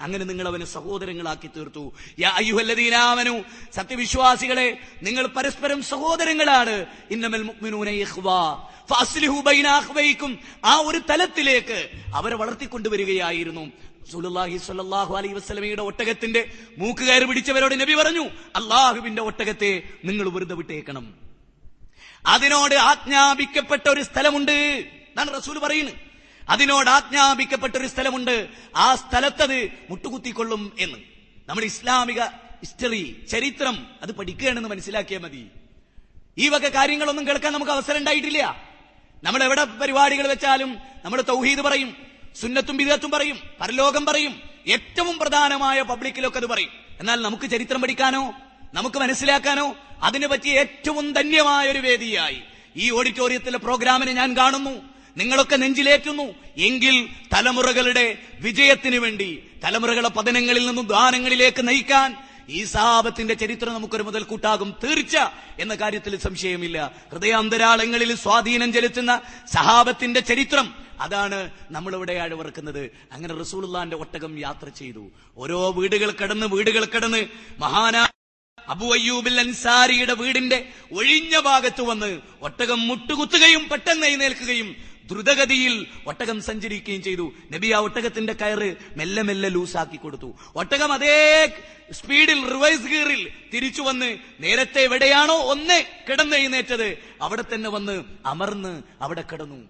അങ്ങനെ 0.00 0.24
നിങ്ങൾ 0.24 0.48
അവനെ 0.48 0.64
സഹോദരങ്ങളാക്കി 0.64 1.46
തീർത്തു. 1.46 1.92
യാ 2.18 2.30
അയ്യുഹല്ലദീന 2.30 2.94
ആമനു 2.94 3.42
സത്യവിശ്വാസികളെ 3.74 4.78
നിങ്ങൾ 5.02 5.26
പരസ്പരം 5.26 5.82
സഹോദരങ്ങളാണ്. 5.82 6.86
ഇന്നമൽ 7.10 7.42
ആ 10.64 10.76
ഒരു 10.76 11.00
തലത്തിലേക്ക് 11.10 11.88
അവരെ 12.14 12.34
വളർത്തിക്കൊണ്ടുവരികയായിരുന്നു. 12.34 13.72
വസല്ലമയുടെ 15.32 15.82
ഒട്ടകത്തിന്റെ 15.82 16.52
മൂക്കുകയർ 16.78 17.24
പിടിച്ചവരോട് 17.24 17.80
നബി 17.80 17.94
പറഞ്ഞു 17.94 18.24
അള്ളാഹുവിന്റെ 18.56 19.22
ഒട്ടകത്തെ 19.22 19.82
നിങ്ങൾ 20.04 20.28
വെറുതെ 20.28 20.54
വിട്ടേക്കണം. 20.54 21.14
അതിനോട് 22.26 22.74
ആജ്ഞാപിക്കപ്പെട്ട 22.74 23.88
ഒരു 23.88 24.02
സ്ഥലമുണ്ട്. 24.02 24.52
എന്നാണ് 24.52 25.42
റസൂൽ 25.42 25.58
പറയുന്നത്. 25.58 26.03
അതിനോട് 26.48 26.90
ആജ്ഞാപിക്കപ്പെട്ട 26.90 27.76
ഒരു 27.76 27.86
സ്ഥലമുണ്ട്. 27.86 28.48
ആ 28.76 28.94
സ്ഥലത്തത് 28.94 29.72
മുട്ടുകുത്തിക്കൊള്ളും 29.90 30.72
എന്ന്. 30.78 30.98
നമ്മുടെ 31.48 31.66
ഇസ്ലാമിക 31.66 32.22
ഹിസ്റ്ററി 32.22 33.26
ചരിത്രം 33.30 33.86
അത് 34.02 34.12
പഠിക്കുകയാണെന്ന് 34.12 34.68
മനസ്സിലാക്കിയാൽ 34.68 35.20
മതി. 35.20 35.46
ഈ 36.38 36.48
വക 36.48 36.68
കാര്യങ്ങളൊന്നും 36.68 37.28
കേൾക്കാൻ 37.28 37.52
നമുക്ക് 37.52 37.72
അവസരം 37.72 37.96
ഉണ്ടായിട്ടില്ല. 37.96 38.62
നമ്മൾ 39.24 39.44
എവിടെ 39.44 39.64
പരിപാടികൾ 39.64 40.26
വെച്ചാലും 40.26 40.78
നമ്മൾ 41.04 41.20
തൗഹീദ് 41.20 41.60
പറയും 41.60 41.96
സുന്നത്തും 42.40 42.76
ബിദത്തും 42.76 43.10
പറയും 43.10 43.40
പരലോകം 43.60 44.04
പറയും 44.04 44.42
ഏറ്റവും 44.66 45.18
പ്രധാനമായ 45.18 45.82
പബ്ലിക്കിലൊക്കെ 45.82 46.38
അത് 46.38 46.46
പറയും. 46.46 46.70
എന്നാൽ 47.00 47.22
നമുക്ക് 47.22 47.50
ചരിത്രം 47.50 47.82
പഠിക്കാനോ 47.82 48.34
നമുക്ക് 48.74 48.98
മനസ്സിലാക്കാനോ 48.98 49.76
അതിനെ 50.02 50.28
പറ്റി 50.28 50.48
ഏറ്റവും 50.48 51.12
ധന്യമായ 51.12 51.70
ഒരു 51.70 51.78
വേദിയായി. 51.78 52.42
ഈ 52.76 52.90
ഓഡിറ്റോറിയത്തിലെ 52.90 53.58
പ്രോഗ്രാമിനെ 53.58 54.12
ഞാൻ 54.12 54.36
കാണുന്നു. 54.36 54.93
നിങ്ങളൊക്കെ 55.16 55.56
നെഞ്ചിലേറ്റുന്നു. 55.56 56.34
എങ്കിൽ 56.56 57.08
തലമുറകളുടെ 57.32 58.18
വിജയത്തിന് 58.40 58.96
വേണ്ടി 58.96 59.42
തലമുറകളെ 59.64 60.08
പതനങ്ങളിൽ 60.08 60.66
നിന്നും 60.66 60.86
ദ്വാരങ്ങളിലേക്ക് 60.86 61.68
നയിക്കാൻ 61.68 62.16
ഈ 62.48 62.64
സഹാബത്തിന്റെ 62.64 63.34
ചരിത്രം 63.34 63.74
നമുക്കൊരു 63.74 64.02
മുതൽക്കൂട്ടാകും. 64.02 64.74
തീർച്ച 64.84 65.16
എന്ന 65.58 65.74
കാര്യത്തിൽ 65.74 66.18
സംശയമില്ല. 66.18 66.94
ഹൃദയാന്തരാളങ്ങളിൽ 67.12 68.14
സ്വാധീനം 68.16 68.72
ചെലുത്തുന്ന 68.72 69.22
സഹാബത്തിന്റെ 69.52 70.20
ചരിത്രം 70.20 70.74
അതാണ് 71.00 71.50
നമ്മളിവിടെ 71.70 72.12
അഴവിറക്കുന്നത്. 72.12 72.90
അങ്ങനെ 73.12 73.38
റസൂലുള്ളാന്റെ 73.38 73.96
ഒട്ടകം 73.96 74.38
യാത്ര 74.38 74.68
ചെയ്തു. 74.68 75.10
ഓരോ 75.36 75.70
വീടുകൾ 75.72 76.10
കടന്ന് 76.10 76.46
വീടുകൾ 76.46 76.84
കടന്ന് 76.84 77.24
മഹാനാ 77.58 78.08
അബു 78.68 78.86
അയ്യൂബിൽ 78.86 79.40
അൻസാരിയുടെ 79.40 80.14
വീടിന്റെ 80.14 80.68
ഒഴിഞ്ഞ 80.92 81.40
ഭാഗത്ത് 81.40 81.82
വന്ന് 81.82 82.20
ഒട്ടകം 82.42 82.88
മുട്ടുകുത്തുകയും 82.88 83.68
പെട്ടെന്ന് 83.68 84.06
എഴുന്നേൽക്കുകയും 84.06 84.93
ദ്രുതഗതിയിൽ 85.10 85.86
ഒട്ടകം 86.06 86.42
സഞ്ചരിക്കുകയും 86.42 87.02
ചെയ്തു. 87.02 87.32
നബി 87.52 87.72
ആ 87.72 87.78
ഒട്ടകത്തിന്റെ 87.78 88.32
കയറ് 88.32 88.76
മെല്ലെ 88.96 89.22
മെല്ലെ 89.22 89.48
ലൂസാക്കി 89.48 89.96
കൊടുത്തു. 89.96 90.34
ഒട്ടകം 90.56 90.92
അതേ 90.92 91.52
സ്പീഡിൽ 91.92 92.48
റിവേഴ്സ് 92.50 92.88
ഗിയറിൽ 92.88 93.30
തിരിച്ചു 93.54 93.82
വന്ന് 93.82 94.18
നേരത്തെ 94.40 94.80
എവിടെയാണോ 94.80 95.34
ഒന്ന് 95.34 95.84
കിടന്നെഴുന്നേറ്റത് 96.10 96.98
അവിടെ 97.22 97.44
തന്നെ 97.54 97.70
വന്ന് 97.70 98.04
അമർന്ന് 98.26 98.82
അവിടെ 99.00 99.24
കിടന്നു. 99.32 99.60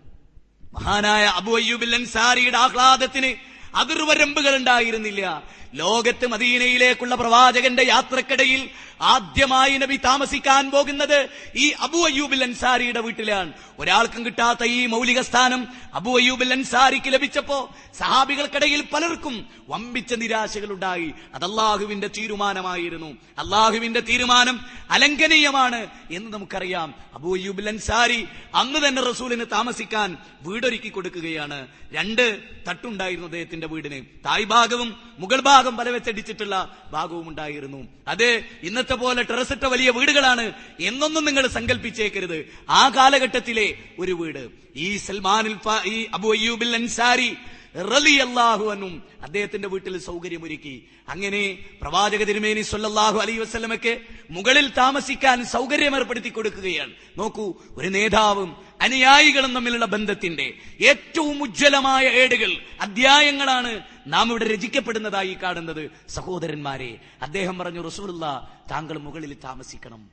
മഹാനായ 0.72 1.24
അബു 1.24 1.56
അയ്യൂബിൽ 1.56 1.94
അൻസാരിയുടെ 1.94 2.58
ആഹ്ലാദത്തിന് 2.58 3.34
അതിർവരമ്പുകൾ 3.74 4.56
ഉണ്ടായിരുന്നില്ല. 4.56 5.42
ലോകത്ത് 5.74 6.26
മദീനയിലേക്കുള്ള 6.26 7.14
പ്രവാചകന്റെ 7.14 7.84
യാത്രക്കിടയിൽ 7.88 8.70
ആദ്യമായി 9.00 9.78
നബി 9.78 9.96
താമസിക്കാൻ 9.96 10.70
പോകുന്നത് 10.70 11.28
ഈ 11.56 11.70
അബു 11.70 11.98
അയ്യൂബിൽ 11.98 12.42
അൻസാരിയുടെ 12.42 13.00
വീട്ടിലാണ്. 13.00 13.52
ഒരാൾക്കും 13.78 14.26
കിട്ടാത്ത 14.26 14.64
ഈ 14.64 14.86
മൗലിക 14.86 15.20
സ്ഥാനം 15.20 15.68
അബു 15.94 16.10
അയ്യൂബിൽ 16.10 16.52
അൻസാരിക്ക് 16.52 17.12
ലഭിച്ചപ്പോ 17.12 17.74
സഹാബികൾക്കിടയിൽ 17.98 18.84
പലർക്കും 18.92 19.46
വമ്പിച്ച 19.68 20.14
നിരാശകൾ 20.14 20.72
ഉണ്ടായി 20.72 21.12
അത് 21.34 21.44
അള്ളാഹുവിന്റെ 21.44 22.08
തീരുമാനമായിരുന്നു. 22.08 23.16
അള്ളാഹുവിന്റെ 23.38 24.00
തീരുമാനം 24.00 24.60
അലംഘനീയമാണ് 24.90 25.86
എന്ന് 26.10 26.32
നമുക്കറിയാം. 26.32 26.94
അബു 27.14 27.36
അയ്യൂബിൽ 27.36 27.68
അൻസാരി 27.68 28.28
അന്ന് 28.54 28.88
തന്നെ 28.88 29.02
റസൂലിന് 29.02 29.44
താമസിക്കാൻ 29.52 30.16
വീടൊരുക്കി 30.42 30.88
കൊടുക്കുകയാണ്. 30.88 31.66
രണ്ട് 31.92 32.38
തട്ടുണ്ടായിരുന്നു 32.68 33.26
അദ്ദേഹത്തിന്റെ 33.26 33.66
വീടിന്. 33.66 34.04
തായ്ഭാഗവും 34.24 34.96
മുകൾ 35.18 35.40
ഭാഗം 35.64 35.76
പല 35.76 35.88
വെച്ചടിച്ചിട്ടുള്ള 35.88 36.54
ഭാഗവും 36.92 37.28
ഉണ്ടായിരുന്നു. 37.28 37.88
അത് 38.08 38.44
ഇന്നത്തെ 38.62 38.94
പോലെ 38.94 39.22
ടെറസിട്ട 39.22 39.64
വലിയ 39.64 39.90
വീടുകളാണ്. 39.90 40.52
എന്നൊന്നും 40.80 41.24
നിങ്ങൾ 41.24 41.46
സങ്കല്പിച്ചേക്കരുത് 41.48 42.38
ആ 42.70 42.88
കാലഘട്ടത്തിലെ 42.88 43.74
ഒരു 43.98 44.12
വീട്. 44.12 44.48
ഈ 44.76 44.96
സൽമാനിൽ 44.96 45.56
ഈ 45.86 46.06
അബു 46.14 46.28
അയ്യൂബിൽ 46.28 46.74
അൻസാരി 46.74 47.36
റളിയല്ലാഹു 47.76 48.64
അൻഹും 48.70 49.02
അദ്ദേഹത്തിന്റെ 49.22 49.68
വീട്ടിൽ 49.68 49.98
സൗകര്യമൊരുക്കി. 49.98 50.76
അങ്ങനെ 51.08 51.58
പ്രവാചക 51.82 52.22
തിരുമേനി 52.24 52.62
സൊല്ലാഹു 52.62 53.18
അലൈ 53.18 53.38
വസല്ലമയ്ക്ക് 53.38 53.98
മുകളിൽ 54.30 54.68
താമസിക്കാൻ 54.68 55.44
സൗകര്യം 55.44 55.96
ഏർപ്പെടുത്തി 55.96 56.28
കൊടുക്കുകയാണ്. 56.28 56.92
നോക്കൂ 57.16 57.54
ഒരു 57.76 57.88
നേതാവും 57.88 58.50
അനുയായികളും 58.80 59.54
തമ്മിലുള്ള 59.54 59.86
ബന്ധത്തിന്റെ 59.86 60.54
ഏറ്റവും 60.80 61.42
ഉജ്ജ്വലമായ 61.42 62.04
ഏടുകൾ 62.22 62.52
അധ്യായങ്ങളാണ് 62.80 63.93
നാം 64.06 64.30
ഇവിടെ 64.30 64.54
രചിക്കപ്പെടുന്നതായി 64.54 65.34
കാണുന്നത് 65.34 65.90
സഹോദരന്മാരെ. 66.08 66.98
അദ്ദേഹം 67.22 67.58
പറഞ്ഞു 67.58 67.80
റസൂലുള്ള 67.80 68.50
താങ്കൾ 68.70 68.98
മുകളിൽ 68.98 69.36
താമസിക്കണം. 69.44 70.10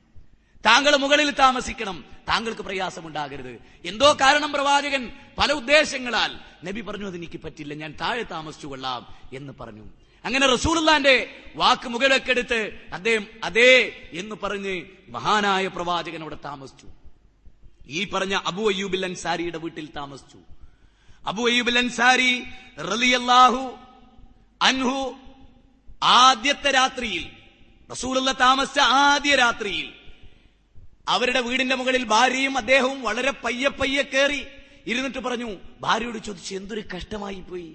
താങ്കൾ 0.66 0.96
മുകളിൽ 0.96 1.30
താമസിക്കണം. 1.30 2.04
താങ്കൾക്ക് 2.28 2.62
പ്രയാസമുണ്ടാകരുത്. 2.62 3.58
എന്തോ 3.84 4.12
കാരണം 4.20 4.52
പ്രവാചകൻ 4.52 5.12
പല 5.38 5.52
ഉദ്ദേശങ്ങളാൽ 5.52 6.38
നബി 6.64 6.80
പറഞ്ഞു 6.80 7.06
അത് 7.06 7.16
എനിക്ക് 7.16 7.40
പറ്റില്ല. 7.44 7.74
ഞാൻ 7.74 7.94
താഴെ 8.00 8.22
താമസിച്ചു 8.22 8.66
കൊള്ളാം 8.66 9.14
എന്ന് 9.32 9.52
പറഞ്ഞു. 9.60 9.84
അങ്ങനെ 10.24 10.46
റസൂലുള്ളാന്റെ 10.46 11.42
വാക്ക് 11.56 11.88
മുകളിലേക്കെടുത്ത് 11.88 12.80
അദ്ദേഹം 12.92 13.26
അതേ 13.44 14.00
എന്ന് 14.12 14.36
പറഞ്ഞ് 14.42 14.82
മഹാനായ 15.08 15.66
പ്രവാചകൻ 15.66 16.20
അവിടെ 16.20 16.38
താമസിച്ചു. 16.44 16.86
ഈ 17.88 18.10
പറഞ്ഞ 18.10 18.40
അബു 18.46 18.70
അയ്യൂബിൽ 18.70 19.04
അൻസാരിയുടെ 19.04 19.58
വീട്ടിൽ 19.58 19.88
താമസിച്ചു. 19.96 20.38
അബു 21.26 21.42
അയ്യൂബിൽ 21.42 21.78
അൻസാരി 21.78 22.44
റളിയല്ലാഹു 22.78 23.78
അൻഹു 24.62 24.98
ആദ്യത്തെ 26.20 26.70
രാത്രിയിൽ 26.72 27.24
റസൂലുള്ള 27.90 28.30
താമസിച്ച 28.40 28.80
ആദ്യ 29.04 29.32
രാത്രിയിൽ 29.36 29.88
അവരുടെ 31.08 31.40
വീടിന്റെ 31.46 31.76
മുകളിൽ 31.76 32.04
ഭാര്യയും 32.10 32.54
അദ്ദേഹവും 32.60 32.98
വളരെ 33.02 33.32
പയ്യെ 33.44 33.70
പയ്യെ 33.80 34.04
കയറി 34.04 34.40
ഇരുന്നിട്ട് 34.86 35.20
പറഞ്ഞു 35.20 35.48
ഭാര്യയോട് 35.80 36.18
ചോദിച്ചു 36.26 36.52
എന്തൊരു 36.54 36.82
കഷ്ടമായി 36.92 37.40
പോയി 37.42 37.70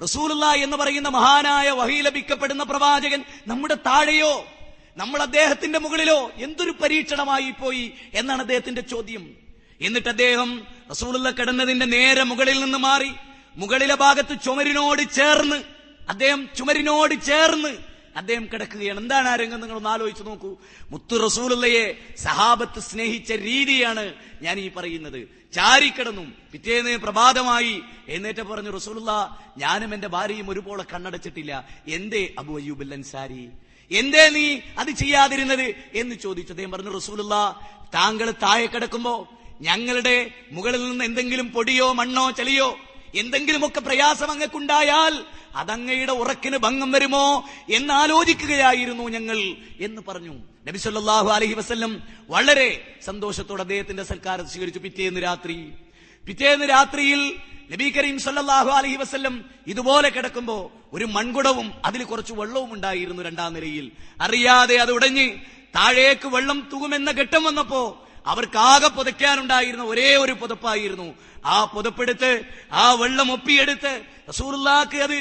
റസൂലുള്ള 0.00 0.46
എന്ന് 0.64 0.76
പറയുന്ന 0.76 1.08
മഹാനായ 1.08 1.68
വഹി 1.78 1.96
ലഭിക്കപ്പെടുന്ന 2.06 2.64
പ്രവാചകൻ 2.64 3.20
നമ്മുടെ 3.46 3.76
താഴെയോ 3.86 4.32
നമ്മൾ 4.96 5.18
അദ്ദേഹത്തിന്റെ 5.22 5.78
മുകളിലോ 5.78 6.18
എന്തൊരു 6.38 6.72
പരീക്ഷണമായി 6.80 7.50
പോയി 7.60 7.84
എന്നാണ് 8.12 8.40
അദ്ദേഹത്തിന്റെ 8.40 8.82
ചോദ്യം. 8.92 9.24
എന്നിട്ട് 9.80 10.08
അദ്ദേഹം 10.08 10.50
റസൂലുള്ള 10.90 11.28
കിടന്നതിന്റെ 11.30 11.86
നേരെ 11.88 12.22
മുകളിൽ 12.24 12.56
നിന്ന് 12.60 12.78
മാറി 12.78 13.10
മുകളിലെ 13.56 13.96
ഭാഗത്ത് 13.96 14.34
ചുമരിനോട് 14.46 15.02
ചേർന്ന് 15.18 15.58
അദ്ദേഹം 16.08 16.48
ചുമരിനോട് 16.56 17.14
ചേർന്ന് 17.26 17.76
അദ്ദേഹം 18.16 18.48
കിടക്കുകയാണ്. 18.52 19.00
എന്താണ് 19.00 19.28
ആ 19.28 19.36
രംഗം? 19.36 19.60
നിങ്ങൾ 19.60 19.76
ഒന്ന് 19.76 19.88
ആലോചിച്ച് 19.88 20.22
നോക്കൂ. 20.22 20.56
മുത്തു 20.90 21.16
റസൂലയെ 21.16 21.98
സഹാബത്ത് 22.18 22.80
സ്നേഹിച്ച 22.80 23.32
രീതിയാണ് 23.32 24.14
ഞാൻ 24.42 24.58
ഈ 24.58 24.70
പറയുന്നത്. 24.76 25.28
ചാരിക്കിടന്നു 25.54 26.32
പിറ്റേന്ന് 26.52 26.96
പ്രഭാതമായി 26.96 27.82
എന്നേറ്റ 28.08 28.40
പറഞ്ഞു 28.40 28.70
റസൂലുള്ള 28.70 29.38
ഞാനും 29.58 29.94
എന്റെ 29.94 30.08
ഭാര്യയും 30.08 30.50
ഒരുപോലെ 30.50 30.84
കണ്ണടച്ചിട്ടില്ല. 30.94 31.68
എന്തേ 31.88 32.34
അബു 32.38 32.58
അയ്യൂബ് 32.58 32.92
അൻസാരി 32.92 33.48
എന്തേ 33.90 34.28
നീ 34.28 34.58
അത് 34.78 34.90
ചെയ്യാതിരുന്നത്? 34.90 35.74
എന്ന് 35.94 36.16
ചോദിച്ചു. 36.16 36.52
അദ്ദേഹം 36.52 36.70
പറഞ്ഞു 36.70 36.90
റസൂലുള്ള 36.90 37.60
താങ്കൾ 37.94 38.30
താഴെ 38.30 38.66
കിടക്കുമ്പോ 38.66 39.28
ഞങ്ങളുടെ 39.60 40.30
മുകളിൽ 40.52 40.90
നിന്ന് 40.90 41.04
എന്തെങ്കിലും 41.04 41.52
പൊടിയോ 41.52 41.92
മണ്ണോ 41.92 42.30
ചളിയോ 42.30 42.78
എന്തെങ്കിലുമൊക്കെ 43.20 43.80
പ്രയാസം 43.80 44.30
അങ്ങക്കുണ്ടായാൽ 44.30 45.14
അതങ്ങയുടെ 45.56 46.12
ഉറക്കിന് 46.12 46.56
ഭംഗം 46.56 46.90
വരുമോ 46.92 47.44
എന്നാലോചിക്കുകയായിരുന്നു 47.68 49.04
ഞങ്ങൾ 49.08 49.38
എന്ന് 49.80 50.02
പറഞ്ഞു. 50.08 50.34
നബി 50.66 50.78
സല്ലല്ലാഹു 50.78 51.28
അലൈഹി 51.28 51.54
വസല്ലം 51.54 51.92
വളരെ 52.28 52.98
സന്തോഷത്തോടെ 53.06 53.62
അദ്ദേഹത്തിന്റെ 53.62 54.02
സൽക്കാരം 54.02 54.48
സ്വീകരിച്ചു. 54.48 54.80
പിറ്റേന്ന് 54.80 55.22
രാത്രി 55.22 55.56
പിറ്റേന്ന് 56.24 56.66
രാത്രിയിൽ 56.70 57.20
നബി 57.72 57.86
കരീം 57.90 58.18
സല്ലാഹു 58.18 58.70
അലഹി 58.70 58.96
വസ്ല്ലം 58.96 59.44
ഇതുപോലെ 59.66 60.08
കിടക്കുമ്പോ 60.08 60.56
ഒരു 60.92 61.04
മൺകുടവും 61.04 61.68
അതിൽ 61.84 62.04
കുറച്ച് 62.04 62.32
വെള്ളവും 62.32 62.70
ഉണ്ടായിരുന്നു 62.72 63.22
രണ്ടാം 63.22 63.54
നിലയിൽ. 63.54 63.86
അറിയാതെ 64.20 64.76
അത് 64.76 64.92
ഉടഞ്ഞ് 64.92 65.26
താഴേക്ക് 65.76 66.28
വെള്ളം 66.28 66.58
തൂകുമെന്ന 66.72 67.10
ഘട്ടം 67.10 67.42
വന്നപ്പോ 67.44 67.82
അവർക്കാകെ 68.28 68.88
പുതയ്ക്കാനുണ്ടായിരുന്ന 68.88 69.84
ഒരേ 69.84 70.16
ഒരു 70.16 70.32
പുതപ്പായിരുന്നു. 70.32 71.14
ആ 71.44 71.64
പുതപ്പെടുത്ത് 71.64 72.42
ആ 72.72 72.92
വെള്ളം 72.92 73.32
ഒപ്പിയെടുത്ത് 73.32 74.02
റസൂലുള്ളാക്ക് 74.28 74.96
അത് 74.96 75.18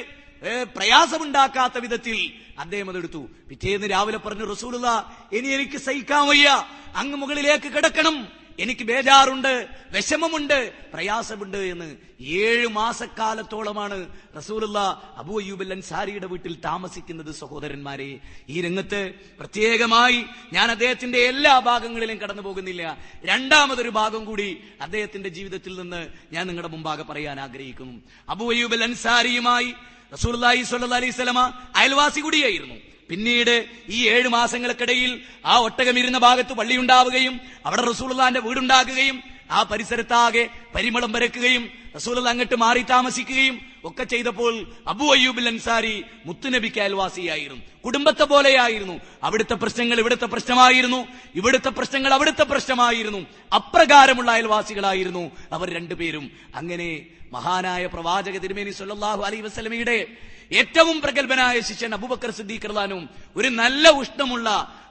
പ്രയാസമുണ്ടാക്കാത്ത 0.75 1.77
വിധത്തിൽ 1.77 2.17
അദ്ദേഹം 2.59 2.89
അതെടുത്തു 2.89 3.27
പിറ്റേന്ന് 3.49 3.87
രാവിലെ 3.91 4.17
പറഞ്ഞു 4.17 4.45
റസൂലുള്ള 4.45 4.89
ഇനി 5.31 5.47
എനിക്ക് 5.47 5.77
സഹിക്കാൻ 5.77 6.27
വയ്യ. 6.27 6.47
അങ്ങ് 6.95 7.17
മുകളിലേക്ക് 7.17 7.67
കിടക്കണം. 7.75 8.27
എനിക്ക് 8.59 8.81
ബേജാറുണ്ട് 8.81 9.67
വിഷമമുണ്ട് 9.91 10.73
പ്രയാസമുണ്ട് 10.93 11.57
എന്ന് 11.57 11.95
ഏഴ് 12.21 12.67
മാസക്കാലത്തോളമാണ് 12.67 14.07
റസൂലുള്ള 14.37 14.79
അബു 15.17 15.39
അയ്യൂബൽ 15.39 15.71
അൻസാരിയുടെ 15.71 16.27
വീട്ടിൽ 16.27 16.55
താമസിക്കുന്നത് 16.55 17.35
സഹോദരന്മാരെ. 17.35 18.19
ഈ 18.49 18.61
രംഗത്ത് 18.61 19.13
പ്രത്യേകമായി 19.39 20.23
ഞാൻ 20.53 20.71
അദ്ദേഹത്തിന്റെ 20.71 21.19
എല്ലാ 21.19 21.59
ഭാഗങ്ങളിലും 21.59 22.17
കടന്നു 22.17 22.41
പോകുന്നില്ല. 22.41 22.97
രണ്ടാമതൊരു 23.25 23.89
ഭാഗം 23.89 24.25
കൂടി 24.25 24.57
അദ്ദേഹത്തിന്റെ 24.81 25.29
ജീവിതത്തിൽ 25.29 25.81
നിന്ന് 25.81 26.07
ഞാൻ 26.31 26.47
നിങ്ങളുടെ 26.47 26.71
മുമ്പാകെ 26.71 27.03
പറയാൻ 27.03 27.39
ആഗ്രഹിക്കുന്നു. 27.39 28.01
അബു 28.29 28.51
അയ്യൂബൽ 28.51 28.83
അൻസാരിയുമായി 28.83 29.73
റസൂൽ 30.13 30.45
അലൈഹി 30.45 31.11
സ്വലമ 31.11 31.39
അയൽവാസി 31.75 32.19
കൂടിയായിരുന്നു. 32.19 32.86
പിന്നീട് 33.09 33.65
ഈ 33.89 34.09
ഏഴ് 34.09 34.27
മാസങ്ങൾക്കിടയിൽ 34.27 35.21
ആ 35.45 35.57
ഒട്ടകമിരുന്ന 35.57 36.17
ഭാഗത്ത് 36.17 36.53
പള്ളിയുണ്ടാവുകയും 36.53 37.39
അവിടെ 37.65 37.81
റസൂലുള്ളാന്റെ 37.81 38.39
വീടുണ്ടാക്കുകയും 38.39 39.23
ആ 39.51 39.63
പരിസരത്താകെ 39.63 40.49
പരിമളം 40.75 41.13
പരക്കുകയും 41.13 41.69
റസൂലുള്ള 41.95 42.29
അങ്ങോട്ട് 42.29 42.55
മാറി 42.55 42.81
താമസിക്കുകയും 42.81 43.61
ഒക്കെ 43.83 44.03
ചെയ്തപ്പോൾ 44.03 44.67
അബു 44.87 45.05
അയ്യൂബിൽ 45.05 45.47
അൻസാരി 45.47 46.05
മുത്തുനബിക്ക് 46.25 46.81
അയൽവാസിയായിരുന്നു. 46.81 47.63
കുടുംബത്തെ 47.85 48.23
പോലെയായിരുന്നു. 48.23 48.99
അവിടുത്തെ 49.23 49.53
പ്രശ്നങ്ങൾ 49.53 49.99
ഇവിടുത്തെ 49.99 50.25
പ്രശ്നമായിരുന്നു. 50.25 51.07
ഇവിടുത്തെ 51.35 51.69
പ്രശ്നങ്ങൾ 51.69 52.13
അവിടുത്തെ 52.13 52.43
പ്രശ്നമായിരുന്നു. 52.43 53.25
അപ്രകാരമുള്ള 53.55 54.31
അയൽവാസികളായിരുന്നു 54.31 55.31
അവർ 55.51 55.73
രണ്ടുപേരും. 55.73 56.31
അങ്ങനെ 56.55 57.05
മഹാനായ 57.31 57.85
പ്രവാചക 57.85 58.37
തിരുമേനി 58.37 58.71
സല്ലാഹു 58.71 59.23
അലൈ 59.23 59.41
വസല്ലമയുടെ 59.41 60.07
ഏറ്റവും 60.51 61.01
പ്രഗത്ഭനായ 61.01 61.59
ശിഷ്യൻ 61.59 61.93
അബൂബക്കർ 61.93 62.31
സിദ്ദീഖ് 62.31 62.69
റളിയല്ലാഹു 62.69 63.07
ഒരു 63.35 63.49
നല്ല 63.61 63.89
ഉഷ്ണമുള്ള 63.89 64.47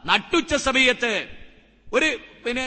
നട്ടുച്ച 0.07 0.55
സമയത്ത് 0.55 1.13
ഒരു 1.93 2.09
പിന്നെ 2.45 2.67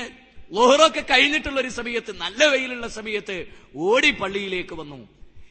ലോഹറൊക്കെ 0.57 1.01
കഴിഞ്ഞിട്ടുള്ള 1.11 1.59
ഒരു 1.59 1.69
സമയത്ത് 1.69 2.11
നല്ല 2.17 2.45
വെയിലുള്ള 2.45 2.87
സമയത്ത് 2.87 3.35
ഓടി 3.75 4.11
പള്ളിയിലേക്ക് 4.11 4.75
വന്നു. 4.75 4.99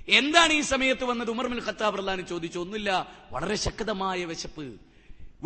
എന്താണ് 0.09 0.53
ഈ 0.53 0.61
സമയത്ത് 0.61 1.05
വന്നത്? 1.05 1.31
ഉമർ 1.31 1.47
ബിൻ 1.47 1.61
ഖത്താബ് 1.69 1.99
റളിയല്ലാഹു 1.99 2.29
ചോദിച്ചു. 2.29 2.59
ഒന്നുമില്ല 2.59 2.91
വളരെ 3.31 3.57
ശക്തമായ 3.67 4.25
വിശപ്പ്. 4.25 4.67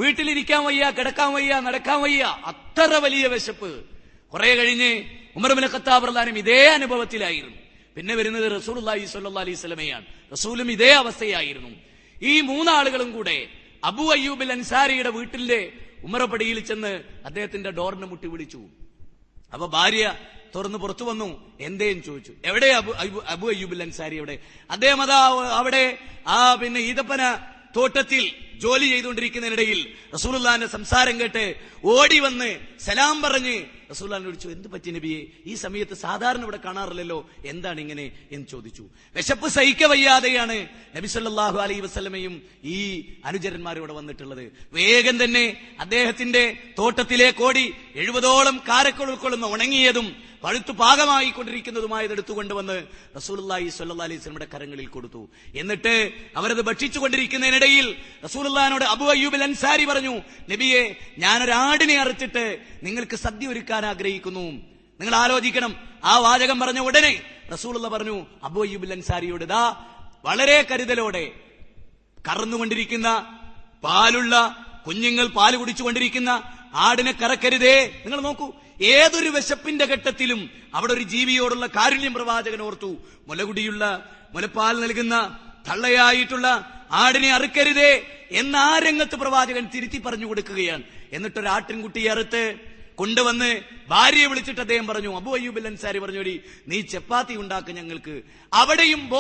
വീട്ടിലിരിക്കാൻ 0.01 0.65
വയ്യ 0.65 0.91
കിടക്കാൻ 0.99 1.33
വയ്യ 1.33 1.61
നടക്കാൻ 1.61 1.99
വയ്യ 2.03 2.23
അത്ര 2.23 2.93
വലിയ 3.05 3.27
വിശപ്പ്. 3.27 3.71
കുറെ 4.33 4.55
കഴിഞ്ഞ് 4.55 4.91
ഉമർമിൻ 5.37 5.67
ഖത്താബ് 5.75 6.09
റഹ്ലാനും 6.09 6.39
ഇതേ 6.39 6.67
അനുഭവത്തിലായിരുന്നു. 6.79 7.57
പിന്നെ 7.95 8.15
വരുന്നത് 8.15 8.47
റസൂൽ 8.59 8.77
അലൈഹി 8.79 9.07
സ്വല്ലാ 9.07 9.41
അലൈഹി 9.41 9.57
റസൂലും 10.33 10.71
ഇതേ 10.71 10.91
അവസ്ഥയായിരുന്നു. 10.93 11.73
ഈ 12.23 12.41
മൂന്നാളുകളും 12.41 13.13
കൂടെ 13.13 13.47
അബു 13.85 14.03
അയ്യൂബിൽ 14.03 14.53
അൻസാരിയുടെ 14.53 15.09
വീട്ടിലെ 15.09 15.73
ഉമറപ്പടിയിൽ 16.05 16.61
ചെന്ന് 16.61 16.93
അദ്ദേഹത്തിന്റെ 17.25 17.71
ഡോറിന് 17.71 18.07
മുട്ടി 18.07 18.27
വിളിച്ചു 18.27 18.61
അപ്പൊ 19.53 19.67
ഭാര്യ 19.67 20.05
തുറന്ന് 20.55 20.79
പുറത്തു 20.79 21.05
വന്നു. 21.05 21.57
എന്തേയും 21.61 22.03
ചോദിച്ചു. 22.03 22.33
എവിടെ 22.45 22.67
അബു 22.67 22.93
അബു 23.27 23.47
അയ്യൂബിൽ 23.47 23.83
അൻസാരി 23.83 24.17
എവിടെ 24.17 24.39
അദ്ദേഹം 24.71 25.03
അതാ 25.03 25.21
അവിടെ 25.61 25.99
ആ 26.27 26.55
പിന്നെ 26.55 26.81
ഈതപ്പന 26.81 27.23
തോട്ടത്തിൽ 27.77 28.25
ജോലി 28.59 28.87
ചെയ്തുകൊണ്ടിരിക്കുന്നതിനിടയിൽ 28.87 29.95
റസൂലുല്ലാന്റെ 30.15 30.67
സംസാരം 30.67 31.21
കേട്ട് 31.21 31.55
ഓടി 31.85 32.19
വന്ന് 32.19 32.59
സലാം 32.81 33.23
പറഞ്ഞ് 33.23 33.65
റസൂല്ലാൻ 33.91 34.25
വിളിച്ചു 34.25 34.49
എന്ത് 34.49 34.69
പറ്റി 34.69 34.91
നബിയെ? 34.91 35.23
ഈ 35.47 35.55
സമയത്ത് 35.55 35.95
സാധാരണ 35.95 36.43
ഇവിടെ 36.43 36.59
കാണാറില്ലല്ലോ. 36.65 37.31
എന്താണ് 37.47 37.81
ഇങ്ങനെ? 37.81 38.13
എന്ന് 38.33 38.47
ചോദിച്ചു. 38.47 38.85
വിശപ്പ് 39.17 39.49
സഹിക്ക 39.49 39.85
വയ്യാതെയാണ് 39.85 40.69
നബി 40.97 41.07
സല്ലാഹു 41.07 41.59
അലൈ 41.59 41.81
വസ്ലമയും 41.81 42.43
ഈ 42.65 43.05
അനുചരന്മാരിവിടെ 43.25 43.93
വന്നിട്ടുള്ളത്. 43.93 44.53
വേഗം 44.73 45.25
തന്നെ 45.25 45.75
അദ്ദേഹത്തിന്റെ 45.81 46.59
തോട്ടത്തിലേക്ക് 46.79 47.43
ഓടി 47.43 47.75
എഴുപതോളം 47.95 48.63
കാരക്കൾ 48.69 49.11
ഉൾക്കൊള്ളുന്ന 49.11 49.47
ഉണങ്ങിയതും 49.47 50.33
പഴുത്തു 50.43 50.73
പാകമായി 50.73 51.31
കൊണ്ടിരിക്കുന്നതുമായത് 51.31 52.13
എടുത്തുകൊണ്ടുവന്ന് 52.13 52.83
റസൂലുള്ളാഹി 53.17 53.69
സല്ലാ 53.69 54.05
അലൈഹി 54.05 54.21
സ്വലമയുടെ 54.21 54.57
കരങ്ങളിൽ 54.57 54.87
കൊടുത്തു. 54.87 55.29
എന്നിട്ട് 55.55 56.13
അവരത് 56.37 56.63
ഭക്ഷിച്ചുകൊണ്ടിരിക്കുന്നതിനിടയിൽ 56.63 57.97
റസൂലുള്ളാഹിനോട് 58.53 58.85
അബു 58.85 59.05
അയ്യൂബിൽ 59.05 59.43
അൻസാരി 59.43 59.85
പറഞ്ഞു 59.85 60.15
നബിയെ 60.51 60.97
ഞാനൊരാടിനെ 61.19 61.95
അറച്ചിട്ട് 62.01 62.59
നിങ്ങൾക്ക് 62.83 63.17
സദ്യ 63.17 63.47
ഒരുക്കാൻ 63.49 63.87
ആഗ്രഹിക്കുന്നു. 63.87 64.41
നിങ്ങൾ 65.01 65.15
ആലോചിക്കണം. 65.15 65.73
ആ 66.05 66.19
വാചകം 66.19 66.61
പറഞ്ഞ 66.61 66.79
ഉടനെ 66.79 67.23
റസൂലുള്ള 67.53 67.89
പറഞ്ഞു 67.89 68.27
അബു 68.45 68.61
അയ്യൂബിൽ 68.63 68.93
അൻസാരിയോട് 68.93 69.45
ദാ 69.45 69.85
വളരെ 70.25 70.67
കരുതലോടെ 70.71 71.31
കറന്നുകൊണ്ടിരിക്കുന്ന 72.29 73.39
പാലുള്ള 73.85 74.35
കുഞ്ഞുങ്ങൾ 74.87 75.27
പാൽ 75.27 75.57
കുടിച്ചുകൊണ്ടിരിക്കുന്ന 75.57 76.31
ആടിനെ 76.75 77.13
കറക്കരുതേ. 77.13 77.77
നിങ്ങൾ 78.05 78.21
നോക്കൂ 78.21 78.53
ഏതൊരു 78.83 79.29
വിശപ്പിന്റെ 79.29 79.85
ഘട്ടത്തിലും 79.85 80.51
അവിടെ 80.75 80.93
ഒരു 80.93 81.03
ജീവിയോടുള്ള 81.03 81.67
കാരുണ്യം 81.67 82.15
പ്രവാചകൻ 82.15 82.63
ഓർത്തു. 82.63 82.97
മുലകുടിയുള്ള 83.29 84.11
മുലപ്പാൽ 84.33 84.81
നൽകുന്ന 84.81 85.17
തള്ളയായിട്ടുള്ള 85.69 86.47
ആടിനെ 86.91 87.31
അറുക്കരുതേ 87.35 87.93
എന്ന 88.31 88.57
ആ 88.57 88.79
രംഗത്ത് 88.79 89.17
പ്രവാചകൻ 89.17 89.65
തിരുത്തി 89.75 89.99
പറഞ്ഞു 89.99 90.27
കൊടുക്കുകയാണ്. 90.27 90.83
എന്നിട്ടൊരു 91.13 91.49
ആട്ടിൻകുട്ടിയെ 91.49 92.11
അറുത്ത് 92.11 92.57
കൊണ്ടുവന്ന് 92.95 93.61
ഭാര്യയെ 93.89 94.27
വിളിച്ചിട്ട് 94.27 94.61
അദ്ദേഹം 94.61 94.87
പറഞ്ഞു 94.87 95.17
അബു 95.17 95.31
അയ്യൂബിൽ 95.37 95.67
അൻസാരി 95.67 95.99
പറഞ്ഞു 95.99 96.23
നീ 96.69 96.81
ചപ്പാത്തി 96.81 97.35
ഉണ്ടാക്കും 97.35 97.75
ഞങ്ങൾക്ക്. 97.75 98.23
അവിടെയും 98.53 99.11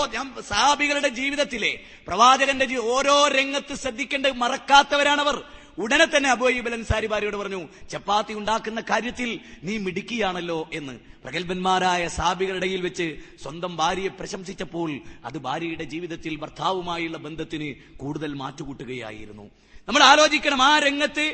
സഹാബികളുടെ 0.48 1.08
ജീവിതത്തിലെ 1.08 1.72
പ്രവാചകന്റെ 2.06 2.76
ഓരോ 2.76 3.28
രംഗത്ത് 3.28 3.74
ശ്രദ്ധിക്കേണ്ട 3.74 4.26
മറക്കാത്തവരാണവർ. 4.26 5.42
ഉടനെ 5.78 6.06
തന്നെ 6.14 6.28
അബോയിബൽ 6.30 6.74
അൻസാരി 6.74 7.06
ഭാര്യയോട് 7.06 7.36
പറഞ്ഞു 7.36 7.60
ചപ്പാത്തി 7.92 8.32
ഉണ്ടാക്കുന്ന 8.40 8.80
കാര്യത്തിൽ 8.90 9.30
നീ 9.66 9.74
മിടുക്കിയാണല്ലോ 9.78 10.68
എന്ന്. 10.78 10.94
പ്രഗത്ഭന്മാരായ 11.24 12.02
സാബികളുടെ 12.18 12.66
ഇടയിൽ 12.66 12.80
വെച്ച് 12.86 13.06
സ്വന്തം 13.42 13.72
ഭാര്യയെ 13.76 14.10
പ്രശംസിച്ചപ്പോൾ 14.20 14.90
അത് 15.24 15.38
ഭാര്യയുടെ 15.38 15.84
ജീവിതത്തിൽ 15.84 16.34
ഭർത്താവുമായുള്ള 16.42 17.18
ബന്ധത്തിന് 17.26 17.68
കൂടുതൽ 18.02 18.30
മാറ്റുകൂട്ടുകയായിരുന്നു. 18.42 19.46
നമ്മൾ 19.88 20.02
ആലോചിക്കണം 20.02 20.62
ആ 20.62 20.72
രംഗത്ത് 20.78 21.26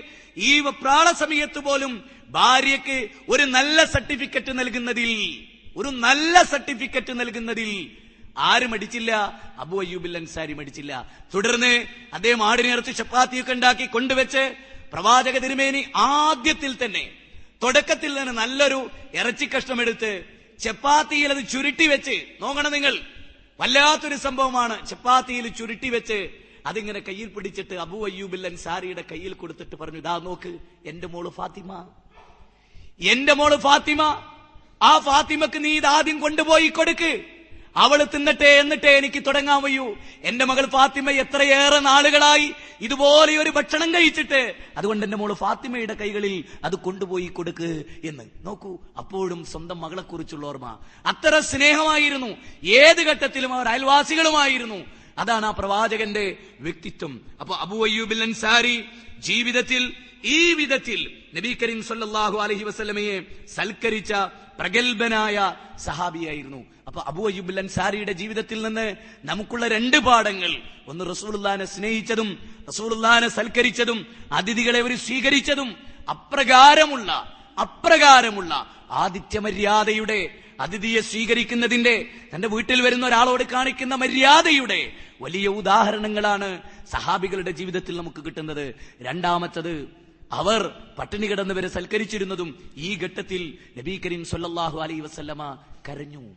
ഈ 0.48 0.52
പ്രാണ 0.82 1.06
സമയത്ത് 1.22 1.60
പോലും 1.66 1.92
ഭാര്യയ്ക്ക് 2.30 2.98
ഒരു 3.32 3.44
നല്ല 3.56 3.84
സർട്ടിഫിക്കറ്റ് 3.94 4.52
നൽകുന്നതിൽ 4.58 5.12
ഒരു 5.76 5.88
നല്ല 5.88 6.42
സർട്ടിഫിക്കറ്റ് 6.52 7.12
നൽകുന്നതിൽ 7.20 7.70
ആരും 8.48 8.72
അടിച്ചില്ല. 8.76 9.12
അബു 9.62 9.76
അയ്യൂബിൽ 9.82 10.16
അൻസാരി 10.20 10.54
മടിച്ചില്ല 10.58 10.92
തുടർന്ന് 11.34 11.72
അദ്ദേഹം 12.16 12.42
ആടിനെ 12.48 12.70
ഇറച്ചി 12.76 12.92
ചപ്പാത്തിയൊക്കെ 13.00 13.52
ഉണ്ടാക്കി 13.58 13.86
കൊണ്ടുവച്ച് 13.96 14.42
പ്രവാചക 14.92 15.36
തിരുമേനി 15.44 15.82
ആദ്യത്തിൽ 16.08 16.72
തന്നെ 16.82 17.04
തുടക്കത്തിൽ 17.62 18.12
തന്നെ 18.18 18.32
നല്ലൊരു 18.42 18.80
ഇറച്ചി 19.20 19.46
കഷ്ണമെടുത്ത് 19.54 20.12
ചപ്പാത്തിയിൽ 20.64 21.30
അത് 21.34 21.42
ചുരുട്ടി 21.52 21.86
വെച്ച് 21.92 22.16
നോക്കണം 22.42 22.72
നിങ്ങൾ 22.76 22.94
വല്ലാത്തൊരു 23.60 24.16
സംഭവമാണ് 24.26 24.76
ചപ്പാത്തിയിൽ 24.90 25.46
ചുരുട്ടി 25.58 25.88
വെച്ച് 25.96 26.18
അതിങ്ങനെ 26.68 27.00
കയ്യിൽ 27.08 27.28
പിടിച്ചിട്ട് 27.34 27.74
അബു 27.84 27.98
അയ്യൂബിൽ 28.08 28.46
അൻസാരിയുടെ 28.50 29.04
കയ്യിൽ 29.10 29.32
കൊടുത്തിട്ട് 29.40 29.76
പറഞ്ഞു 29.80 30.00
ഇതാ 30.02 30.14
നോക്ക് 30.26 30.52
എന്റെ 30.90 31.06
മോൾ 31.14 31.26
ഫാത്തിമ. 31.38 31.70
എന്റെ 33.12 33.34
മോൾ 33.40 33.52
ഫാത്തിമ. 33.66 34.02
ആ 34.80 34.92
ഫാത്തിമക്ക് 35.08 35.58
നീ 35.64 35.72
ഇത് 35.80 35.88
ആദ്യം 35.96 36.18
കൊണ്ടുപോയി 36.24 36.68
കൊടുക്ക്. 36.78 37.12
അവൾ 37.76 38.04
തിന്നട്ടെ 38.04 38.44
എന്നിട്ടേ 38.44 38.98
എനിക്ക് 38.98 39.22
തുടങ്ങാൻ 39.26 39.62
വയ്യൂ. 39.62 39.94
എന്റെ 40.22 40.44
മകൾ 40.44 40.66
ഫാത്തിമ 40.66 41.10
എത്രയേറെ 41.10 41.78
നാളുകളായി 41.78 42.52
ഇതുപോലെ 42.80 43.36
ഒരു 43.36 43.50
ഭക്ഷണം 43.50 43.94
കഴിച്ചിട്ട്. 43.94 44.54
അതുകൊണ്ട് 44.76 45.06
എന്റെ 45.06 45.16
മോൾ 45.16 45.32
ഫാത്തിമയുടെ 45.32 45.94
കൈകളിൽ 45.94 46.44
അത് 46.64 46.74
കൊണ്ടുപോയി 46.74 47.26
കൊടുക്ക് 47.26 47.84
എന്ന്. 48.04 48.24
നോക്കൂ 48.42 48.78
അപ്പോഴും 48.98 49.44
സ്വന്തം 49.44 49.80
മകളെ 49.80 50.02
കുറിച്ചുള്ള 50.02 50.46
ഓർമ്മ. 50.46 50.78
അത്ര 51.06 51.38
സ്നേഹമായിരുന്നു. 51.38 52.36
ഏത് 52.66 53.02
ഘട്ടത്തിലും 53.02 53.54
അവർ 53.54 53.68
അയൽവാസികളുമായിരുന്നു. 53.68 54.84
അതാണ് 55.18 55.46
ആ 55.46 55.50
പ്രവാചകന്റെ 55.50 56.36
വ്യക്തിത്വം. 56.60 57.20
അപ്പൊ 57.40 57.56
അബു 57.56 57.84
അയ്യൂബിൽ 57.84 58.22
അൻസാരി 58.22 58.84
ജീവിതത്തിൽ 59.18 59.92
ഈ 60.24 60.52
വിധത്തിൽ 60.52 61.22
നബി 61.36 61.58
കരീം 61.62 61.82
സല്ലാഹു 61.82 62.38
അലഹി 62.38 62.64
വസ്ലമയെ 62.64 63.20
സൽക്കരിച്ച 63.54 64.12
പ്രഗത്ഭനായ 64.58 65.54
സഹാബിയായിരുന്നു. 65.78 66.64
അപ്പൊ 66.86 67.00
അബു 67.00 67.28
അയ്യൂബ് 67.28 67.58
അൻസാരിയുടെ 67.58 68.12
ജീവിതത്തിൽ 68.12 68.62
നിന്ന് 68.62 68.96
നമുക്കുള്ള 69.24 69.68
രണ്ട് 69.68 69.96
പാഠങ്ങൾ. 69.96 70.56
ഒന്ന് 70.88 71.10
റസൂലുള്ളാനെ 71.10 71.64
സ്നേഹിച്ചതും 71.64 72.38
റസൂലുള്ളാനെ 72.68 73.28
സൽക്കരിച്ചതും 73.28 74.06
അതിഥികളെ 74.32 74.78
അവർ 74.80 74.96
സ്വീകരിച്ചതും 74.96 75.76
അപ്രകാരമുള്ള 76.10 77.12
അപ്രകാരമുള്ള 77.60 78.74
ആതിഥ്യ 78.90 79.38
മര്യാദയുടെ 79.38 80.38
അതിഥിയെ 80.60 81.00
സ്വീകരിക്കുന്നതിന്റെ 81.00 82.08
തന്റെ 82.34 82.48
വീട്ടിൽ 82.48 82.80
വരുന്ന 82.80 83.06
ഒരാളോട് 83.06 83.42
കാണിക്കുന്ന 83.42 83.94
മര്യാദയുടെ 83.94 84.92
വലിയ 85.20 85.48
ഉദാഹരണങ്ങളാണ് 85.48 86.62
സഹാബികളുടെ 86.92 87.50
ജീവിതത്തിൽ 87.50 87.96
നമുക്ക് 87.96 88.24
കിട്ടുന്നത്. 88.24 88.74
രണ്ടാമത്തത് 89.00 90.07
അവർ 90.32 90.84
പട്ടിണി 90.98 91.26
കിടന്നവരെ 91.26 91.68
സൽക്കരിച്ചിരുന്നതും 91.68 92.58
ഈ 92.76 92.96
ഘട്ടത്തിൽ 92.96 93.58
നബി 93.78 94.00
കരീം 94.04 94.24
സൊല്ലാഹു 94.24 94.78
അലൈ 94.78 95.00
വസല്ലമ 95.00 95.58
കരഞ്ഞു. 95.88 96.34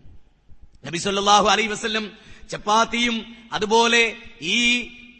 നബി 0.85 0.97
സൊല്ലാഹു 0.97 1.47
അലൈ 1.47 1.67
വസല്ലം 1.67 2.11
ചപ്പാത്തിയും 2.49 3.49
അതുപോലെ 3.53 4.15
ഈ 4.41 4.57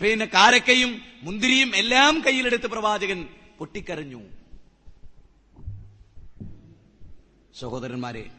പിന്നെ 0.02 0.26
കാരക്കയും 0.26 1.02
മുന്തിരിയും 1.24 1.76
എല്ലാം 1.76 2.24
കയ്യിലെടുത്ത് 2.28 2.68
പ്രവാചകൻ 2.68 3.28
പൊട്ടിക്കരഞ്ഞു. 3.60 4.22
സഹോദരന്മാരെ 7.60 8.32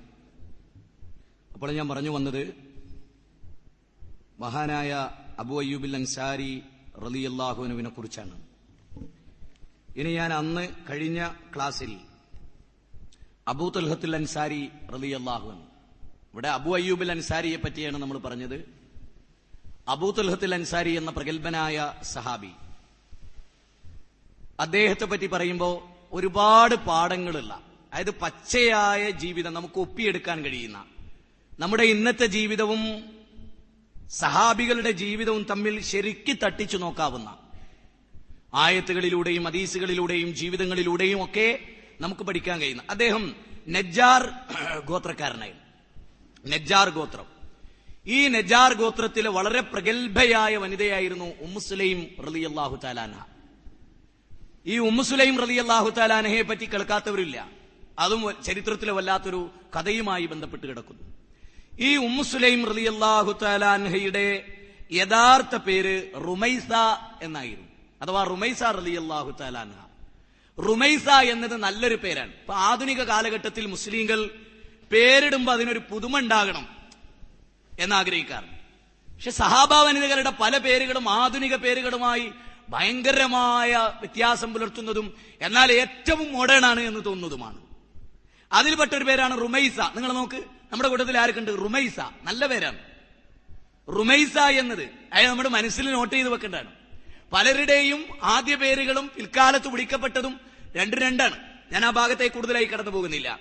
അപ്പോൾ 1.54 1.72
ഞാൻ 1.72 1.88
പറഞ്ഞു 1.88 2.10
വന്നത് 2.10 2.54
മഹാനായ 4.40 5.10
അബു 5.38 5.60
അയ്യൂബിൽ 5.60 5.96
അൻസാരി 5.96 6.62
റലിയല്ലാഹുവിനെ 7.04 7.90
കുറിച്ചാണ്. 7.90 8.41
ഇനി 9.96 10.12
ഞാൻ 10.12 10.32
അന്ന് 10.32 10.68
കഴിഞ്ഞ 10.90 11.28
ക്ലാസ്സിൽ 11.54 12.00
അബൂ 13.48 13.70
തുൽഹത്തുൽ 13.70 14.16
അൻസാരി 14.16 14.70
റലിയല്ലാഹു 14.92 15.48
ഇവിടെ 16.32 16.48
അബു 16.48 16.74
അയ്യൂബിൽ 16.74 17.10
അൻസാരിയെ 17.10 17.56
പറ്റിയാണ് 17.56 17.96
നമ്മൾ 17.98 18.18
പറഞ്ഞത്. 18.18 18.58
അബൂ 19.88 20.10
തുൽഹത്തുൽ 20.10 20.54
അൻസാരി 20.54 20.90
എന്ന 20.90 21.10
പ്രഗത്ഭനായ 21.10 21.94
സഹാബി. 22.02 22.52
അദ്ദേഹത്തെ 24.60 25.04
പറ്റി 25.04 25.26
പറയുമ്പോൾ 25.26 25.74
ഒരുപാട് 26.12 26.74
പാഠങ്ങളുള്ള 26.74 27.52
അതായത് 27.92 28.10
പച്ചയായ 28.10 29.10
ജീവിതം 29.10 29.54
നമുക്ക് 29.54 29.78
ഒപ്പിയെടുക്കാൻ 29.80 30.44
കഴിയുന്ന 30.44 30.84
നമ്മുടെ 31.58 31.82
ഇന്നത്തെ 31.82 32.26
ജീവിതവും 32.26 32.82
സഹാബികളുടെ 34.10 34.90
ജീവിതവും 34.90 35.44
തമ്മിൽ 35.44 35.80
ശരിക്ക് 35.80 36.36
തട്ടിച്ചു 36.44 36.76
നോക്കാവുന്ന 36.76 37.30
ആയത്തുകളിലൂടെയും 38.54 39.46
അതീസുകളിലൂടെയും 39.46 40.34
ജീവിതങ്ങളിലൂടെയും 40.34 41.24
ഒക്കെ 41.24 41.58
നമുക്ക് 42.00 42.22
പഠിക്കാൻ 42.22 42.60
കഴിയുന്ന 42.60 42.82
അദ്ദേഹം 42.90 43.36
നജ്ജാർ 43.68 44.22
ഗോത്രക്കാരനായിരുന്നു 44.84 45.62
നജ്ജാർ 46.52 46.88
ഗോത്രം. 46.88 47.26
ഈ 48.06 48.28
നജ്ജാർ 48.28 48.74
ഗോത്രത്തിലെ 48.74 49.30
വളരെ 49.30 49.60
പ്രഗത്ഭയായ 49.60 50.56
വനിതയായിരുന്നു 50.56 51.24
ഉമ്മുസുലൈം 51.24 52.06
റലി 52.26 52.40
അള്ളാഹു 52.40 52.76
താലാന 52.84 53.14
ഈ 54.66 54.78
ഉമ്മുസുലൈം 54.78 55.40
റലി 55.40 55.54
അള്ളാഹു 55.54 55.90
താലാനഹയെ 55.90 56.42
പറ്റി 56.42 56.64
കേൾക്കാത്തവരില്ല. 56.64 57.50
അതും 57.98 58.42
ചരിത്രത്തിലെ 58.44 58.92
വല്ലാത്തൊരു 58.92 59.50
കഥയുമായി 59.76 60.26
ബന്ധപ്പെട്ട് 60.26 60.66
കിടക്കുന്നു. 60.66 61.02
ഈ 61.80 61.96
ഉമ്മുസുലൈം 61.96 62.66
റലി 62.66 62.82
അള്ളാഹു 62.82 63.38
താലാൻഹയുടെ 63.42 64.58
യഥാർത്ഥ 64.92 65.56
പേര് 65.56 66.10
റുമൈസ 66.14 66.72
എന്നായിരുന്നു. 67.22 67.71
അഥവാ 68.02 68.24
റുമൈസ 68.24 68.62
റലി 68.62 68.94
അള്ളാഹു 68.94 69.32
റുമൈസ 70.62 71.08
എന്നത് 71.08 71.56
നല്ലൊരു 71.56 71.94
പേരാണ്. 71.94 72.30
ഇപ്പൊ 72.30 72.54
ആധുനിക 72.54 73.02
കാലഘട്ടത്തിൽ 73.02 73.66
മുസ്ലിങ്ങൾ 73.66 74.30
പേരിടുമ്പോൾ 74.92 75.52
അതിനൊരു 75.52 75.80
പുതുമ 75.90 76.18
ഉണ്ടാകണം 76.18 76.68
എന്നാഗ്രഹിക്കാറുണ്ട് 77.78 78.56
പക്ഷെ 79.14 79.30
സഹാബ 79.30 79.74
വനിതകളുടെ 79.74 80.30
പല 80.30 80.58
പേരുകളും 80.58 81.08
ആധുനിക 81.08 81.56
പേരുകളുമായി 81.56 82.32
ഭയങ്കരമായ 82.68 83.72
വ്യത്യാസം 83.76 84.52
പുലർത്തുന്നതും 84.52 85.16
എന്നാൽ 85.40 85.72
ഏറ്റവും 85.72 86.32
മോഡേൺ 86.32 86.66
ആണ് 86.66 86.80
എന്ന് 86.80 87.04
തോന്നുന്നതുമാണ്. 87.04 87.58
അതിൽപ്പെട്ട 88.52 88.94
ഒരു 88.94 89.04
പേരാണ് 89.04 89.40
റുമൈസ. 89.40 89.80
നിങ്ങൾ 89.80 90.12
നോക്ക് 90.12 90.36
നമ്മുടെ 90.72 90.88
കൂട്ടത്തിൽ 90.88 91.18
ആർക്കുണ്ട് 91.18 91.50
റുമൈസ. 91.50 92.00
നല്ല 92.22 92.46
പേരാണ്. 92.46 92.78
റുമൈസ 93.88 94.38
എന്നത് 94.38 94.88
അയാൾ 95.12 95.28
നമ്മുടെ 95.28 95.48
മനസ്സിൽ 95.48 95.90
നോട്ട് 95.90 96.14
ചെയ്ത് 96.14 96.28
വെക്കേണ്ടതാണ്. 96.28 96.81
പലരുടെയും 97.34 98.04
ആദ്യ 98.22 98.54
പേരുകളും 98.54 99.10
പിൽക്കാലത്ത് 99.16 99.68
വിളിക്കപ്പെട്ടതും 99.68 100.40
രണ്ട് 100.76 100.96
രണ്ടാണ്. 100.96 101.36
ഞാൻ 101.72 101.84
ആ 101.84 101.90
ഭാഗത്തെ 101.90 102.28
കൂടുതലായി 102.28 102.64
കടന്നു 102.64 102.90
പോകുന്നില്ല. 102.90 103.38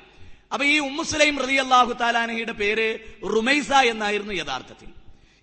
അപ്പൊ 0.53 0.65
ഈ 0.65 0.79
ഉമ്മുസുലൈം 0.79 1.39
റതി 1.39 1.55
അള്ളാഹു 1.55 1.93
താലാനഹയുടെ 1.93 2.51
പേര് 2.51 2.99
റുമൈസ 3.23 3.71
എന്നായിരുന്നു 3.71 4.33
യഥാർത്ഥത്തിൽ. 4.33 4.89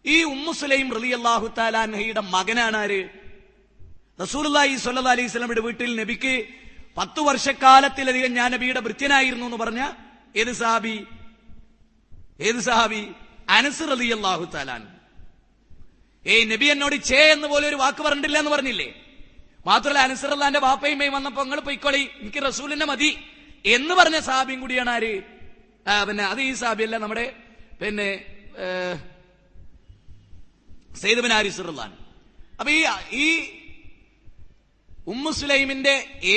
ഈ 0.06 0.22
ഉമ്മുസുലൈം 0.22 0.94
റതി 0.94 1.08
അള്ളാഹു 1.08 1.54
താലാനഹയുടെ 1.58 2.20
മകനാണ് 2.20 2.76
ആര് 2.76 3.08
റസൂലി 4.20 4.76
സല്ലാ 4.76 5.10
അലൈഹി 5.10 5.26
സ്വലമിയുടെ 5.26 5.60
വീട്ടിൽ 5.60 5.96
നബിക്ക് 6.00 6.46
പത്തു 6.96 7.20
വർഷക്കാലത്തിലധികം 7.20 8.34
ഞാൻ 8.34 8.52
നബിയുടെ 8.52 8.80
ഭൃത്യനായിരുന്നു 8.80 9.46
എന്ന് 9.46 9.56
പറഞ്ഞ 9.56 9.88
ഏത് 10.36 10.52
സഹാബി? 10.52 11.06
ഏത് 12.40 12.60
സഹാബി? 12.60 13.12
അനസ് 13.48 13.82
റതി 13.82 14.08
അള്ളാഹു 14.08 14.44
താലാൻ 14.54 14.97
ഏയ് 16.28 16.44
നബി 16.50 16.66
എന്നോട് 16.66 16.96
ചേ 17.02 17.20
എന്ന് 17.34 17.48
പോലെ 17.48 17.68
ഒരു 17.68 17.76
വാക്ക് 17.76 18.02
പറഞ്ഞിട്ടില്ല 18.02 18.38
എന്ന് 18.38 18.50
പറഞ്ഞില്ലേ? 18.50 18.88
മാത്രമല്ല 19.66 19.98
അനുസറല്ലാന്റെ 19.98 20.60
ബാപ്പയുമായി 20.60 21.08
വന്നപ്പോ 21.08 21.42
നിങ്ങൾ 21.42 21.60
പൊയ്ക്കോളി 21.60 22.02
എനിക്ക് 22.20 22.42
റസൂലിന്റെ 22.42 22.86
മതി 22.86 23.10
എന്ന് 23.64 23.94
പറഞ്ഞ 23.94 24.18
സാബിയും 24.20 24.60
കൂടിയാണ് 24.60 24.90
ആര്? 24.90 25.12
പിന്നെ 26.08 26.24
അത് 26.24 26.40
ഈ 26.40 26.52
സാബിയല്ല 26.52 26.96
നമ്മുടെ 26.96 27.24
പിന്നെ 27.80 28.08
സെയ്ദബിൻ 31.02 31.32
ആരിസുറുള്ളാൻ 31.32 31.90
അപ്പൊ 32.60 32.70
ഈ 32.70 32.80
ഈ 33.24 33.26
ഉമ്മു 35.06 35.30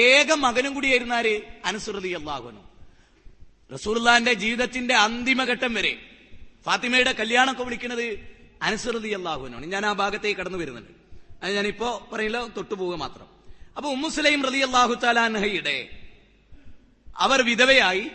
ഏക 0.04 0.32
മകനും 0.46 0.74
കൂടിയായിരുന്നു 0.74 1.16
ആര്? 1.16 1.36
അനുസൃതി 1.66 2.12
അള്ളാഹുനു 2.20 2.62
റസൂർലാന്റെ 3.74 4.34
ജീവിതത്തിന്റെ 4.34 4.96
അന്തിമഘട്ടം 4.96 5.74
വരെ. 5.74 5.94
ഫാത്തിമയുടെ 6.66 7.12
കല്യാണമൊക്കെ 7.12 7.64
വിളിക്കുന്നത് 7.64 8.08
അനുസൃതി 8.62 9.10
അള്ളാഹുവിനാണ് 9.10 9.66
ഞാൻ 9.66 9.86
ആ 9.86 9.94
ഭാഗത്തേക്ക് 9.94 10.40
കടന്നു 10.40 10.58
വരുന്നുണ്ട്. 10.58 10.92
അത് 11.44 11.56
ഞാനിപ്പോ 11.56 12.10
പറയില്ല 12.14 12.46
തൊട്ടുപോവുക 12.46 12.96
മാത്രം. 12.96 13.28
അപ്പൊ 13.78 13.90
ഉമ്മുസ്ലൈം 13.90 14.44
റതി 14.44 14.60
അള്ളാഹു 14.60 14.94
താലാൻഹയുടെ 14.94 15.90
അവർ 17.18 17.42
വിധവയായി 17.42 18.12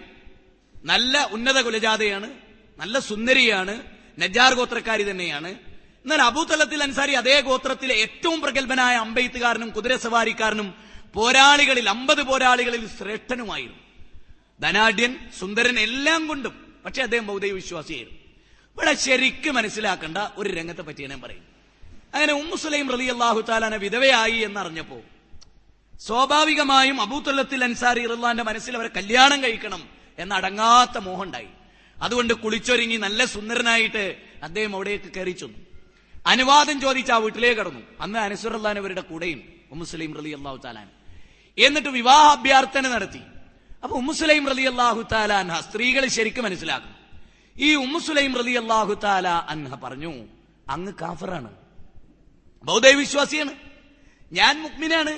നല്ല 0.85 1.29
ഉന്നത 1.33 1.61
കുലജാതയാണ് 1.61 2.31
നല്ല 2.79 2.99
സുന്ദരിയാണ് 2.99 3.83
നജാർ 4.19 4.55
ഗോത്രക്കാരി 4.55 5.11
തന്നെയാണ്. 5.11 5.49
എന്നാൽ 6.05 6.23
അബൂതലത്തിൽ 6.23 6.83
അൻസാരി 6.83 7.13
അതേ 7.13 7.41
ഗോത്രത്തിലെ 7.41 7.95
ഏറ്റവും 7.95 8.41
പ്രഗത്ഭനായ 8.41 8.97
അമ്പെയ്ത്തുകാരനും 8.97 9.71
കുതിരസവാരിക്കാരനും 9.71 10.75
പോരാളികളിൽ 11.15 11.89
അമ്പത് 11.89 12.23
പോരാളികളിൽ 12.23 12.89
ശ്രേഷ്ഠനുമായിരുന്നു. 12.89 13.81
ധനാഢ്യൻ 14.61 15.13
സുന്ദരൻ 15.39 15.79
എല്ലാം 15.79 16.27
കൊണ്ടും 16.27 16.55
പക്ഷെ 16.85 17.03
അദ്ദേഹം 17.03 17.27
ബൗദ്ധ 17.27 17.45
വിശ്വാസിയായിരുന്നു 17.45 18.26
ഇവിടെ 18.77 18.95
ശരിക്കും 18.95 19.55
മനസ്സിലാക്കേണ്ട 19.55 20.19
ഒരു 20.37 20.49
രംഗത്തെ 20.57 20.83
പറ്റി 20.83 21.07
ഞാൻ 21.07 21.21
പറയും 21.21 21.45
അങ്ങനെ 22.15 22.33
ഉമ്മുസുലൈം 22.33 22.93
റലി 22.93 23.07
അള്ളാഹു 23.07 23.41
താലാന 23.41 23.77
വിധവയായി 23.77 24.39
എന്നറിഞ്ഞപ്പോ 24.39 24.99
സ്വാഭാവികമായും 26.07 27.01
അബൂത്തുല്ലത്തിൽ 27.01 27.65
അൻസാരി 27.65 28.01
ഇറുല്ലാന്റെ 28.01 28.43
മനസ്സിൽ 28.43 28.77
അവരെ 28.77 28.89
കല്യാണം 28.89 29.43
കഴിക്കണം 29.43 29.89
എന്ന 30.19 30.35
അടങ്ങാത്ത 30.35 30.99
മോഹം 30.99 31.23
ഉണ്ടായി 31.23 31.49
അതുകൊണ്ട് 32.03 32.35
കുളിച്ചൊരുങ്ങി 32.35 32.97
നല്ല 32.97 33.25
സുന്ദരനായിട്ട് 33.25 34.17
അദ്ദേഹം 34.43 34.75
അവിടേക്ക് 34.75 35.09
കയറി 35.17 35.31
ചെന്നു. 35.31 35.59
അനുവാദം 36.27 36.81
ചോദിച്ച് 36.81 37.13
ആ 37.13 37.17
വീട്ടിലേക്ക് 37.17 37.61
കടന്നു. 37.61 37.83
അന്ന് 38.01 38.19
അനസുറല്ലാൻ 38.19 38.79
അവരുടെ 38.79 39.01
കൂടെയും 39.01 39.41
ഉമ്മുസ്ലീം 39.71 40.17
റലി 40.17 40.31
അള്ളാഹു 40.31 40.57
താലാൻ 40.57 40.89
എന്നിട്ട് 41.59 41.89
വിവാഹ 41.89 42.37
അഭ്യർത്ഥന 42.37 42.89
നടത്തി. 42.89 43.23
അപ്പൊ 43.83 43.97
ഉമ്മുസ്ലൈം 43.97 44.49
റലി 44.49 44.63
അള്ളാഹു 44.63 45.03
താലാൻ 45.13 45.63
സ്ത്രീകളെ 45.63 46.09
ശരിക്കും 46.09 46.45
മനസ്സിലാക്കും 46.45 46.96
ഈ 47.59 47.75
ഉമ്മുസുലൈം 47.75 48.33
റലി 48.41 48.55
അള്ളാഹു 48.63 48.95
താല 49.05 49.29
അൻഹ 49.29 49.75
പറഞ്ഞു 49.75 50.13
അങ്ങ് 50.71 50.93
കാഫറാണ്. 51.03 51.51
ബൗദ്ധ 52.65 52.87
വിശ്വാസിയാണ് 52.87 53.53
ഞാൻ 54.33 54.55
മുക്മിനാണ് 54.63 55.13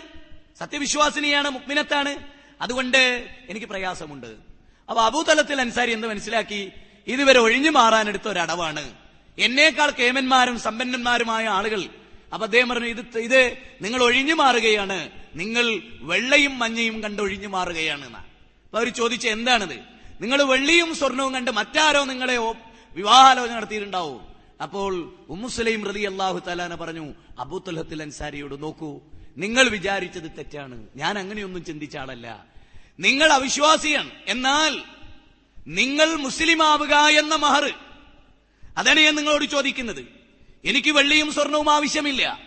സത്യവിശ്വാസിനിയാണ് 0.61 1.49
മുക്മിനത്താണ് 1.51 2.13
അതുകൊണ്ട് 2.61 3.03
എനിക്ക് 3.51 3.67
പ്രയാസമുണ്ട്. 3.67 4.31
അപ്പൊ 4.89 5.01
അബൂതലത്തിൽ 5.03 5.61
അൻസാരി 5.61 5.93
എന്ത് 5.93 6.07
മനസ്സിലാക്കി 6.07 6.61
ഇതുവരെ 7.07 7.41
ഒഴിഞ്ഞു 7.41 7.71
മാറാനെടുത്ത 7.71 8.29
ഒരടവാണ്. 8.29 8.85
എന്നേക്കാൾ 9.39 9.91
കേമന്മാരും 9.91 10.57
സമ്പന്നന്മാരുമായ 10.59 11.45
ആളുകൾ 11.59 11.83
അപ്പൊ 12.33 12.45
അദ്ദേഹം 12.47 12.69
പറഞ്ഞു 12.69 12.87
ഇത് 12.87 13.19
ഇത് 13.19 13.41
നിങ്ങൾ 13.83 14.01
ഒഴിഞ്ഞു 14.03 14.35
മാറുകയാണ്. 14.35 14.99
നിങ്ങൾ 15.35 15.67
വെള്ളയും 16.11 16.59
മഞ്ഞയും 16.59 17.03
കണ്ട് 17.03 17.23
ഒഴിഞ്ഞു 17.23 17.49
മാറുകയാണ് 17.49 18.09
അവർ 18.75 18.89
ചോദിച്ച 18.89 19.27
എന്താണിത്? 19.27 19.79
നിങ്ങൾ 20.21 20.43
വെള്ളിയും 20.43 20.95
സ്വർണവും 20.95 21.35
കണ്ട് 21.35 21.51
മറ്റാരോ 21.51 22.05
നിങ്ങളെ 22.05 22.37
വിവാഹാലോചന 22.95 23.55
നടത്തിയിട്ടുണ്ടാവും? 23.55 24.29
അപ്പോൾ 24.63 25.17
ഉമ്മുസലൈം 25.29 25.85
റതി 25.85 26.01
അള്ളാഹു 26.01 26.39
തലാന 26.39 26.75
പറഞ്ഞു 26.75 27.15
അബൂത്തലഹത്തിൽ 27.39 28.03
അൻസാരിയോട് 28.03 28.63
നോക്കൂ. 28.63 29.01
നിങ്ങൾ 29.37 29.69
വിചാരിച്ചത് 29.69 30.31
തെറ്റാണ്. 30.39 30.87
ഞാൻ 30.97 31.19
അങ്ങനെയൊന്നും 31.19 31.65
ചിന്തിച്ച 31.65 31.97
ആളല്ല. 31.97 32.45
നിങ്ങൾ 33.01 33.33
അവിശ്വാസിയാണ്. 33.33 34.11
എന്നാൽ 34.27 34.83
നിങ്ങൾ 35.67 36.15
മുസ്ലിമാവുക 36.15 36.95
എന്ന 36.95 37.35
മഹർ. 37.35 37.75
അതാണ് 38.77 39.01
ഞാൻ 39.01 39.15
നിങ്ങളോട് 39.15 39.45
ചോദിക്കുന്നത്. 39.45 40.07
എനിക്ക് 40.65 40.91
വെള്ളിയും 40.91 41.33
സ്വർണവും 41.33 41.71
ആവശ്യമില്ല. 41.71 42.41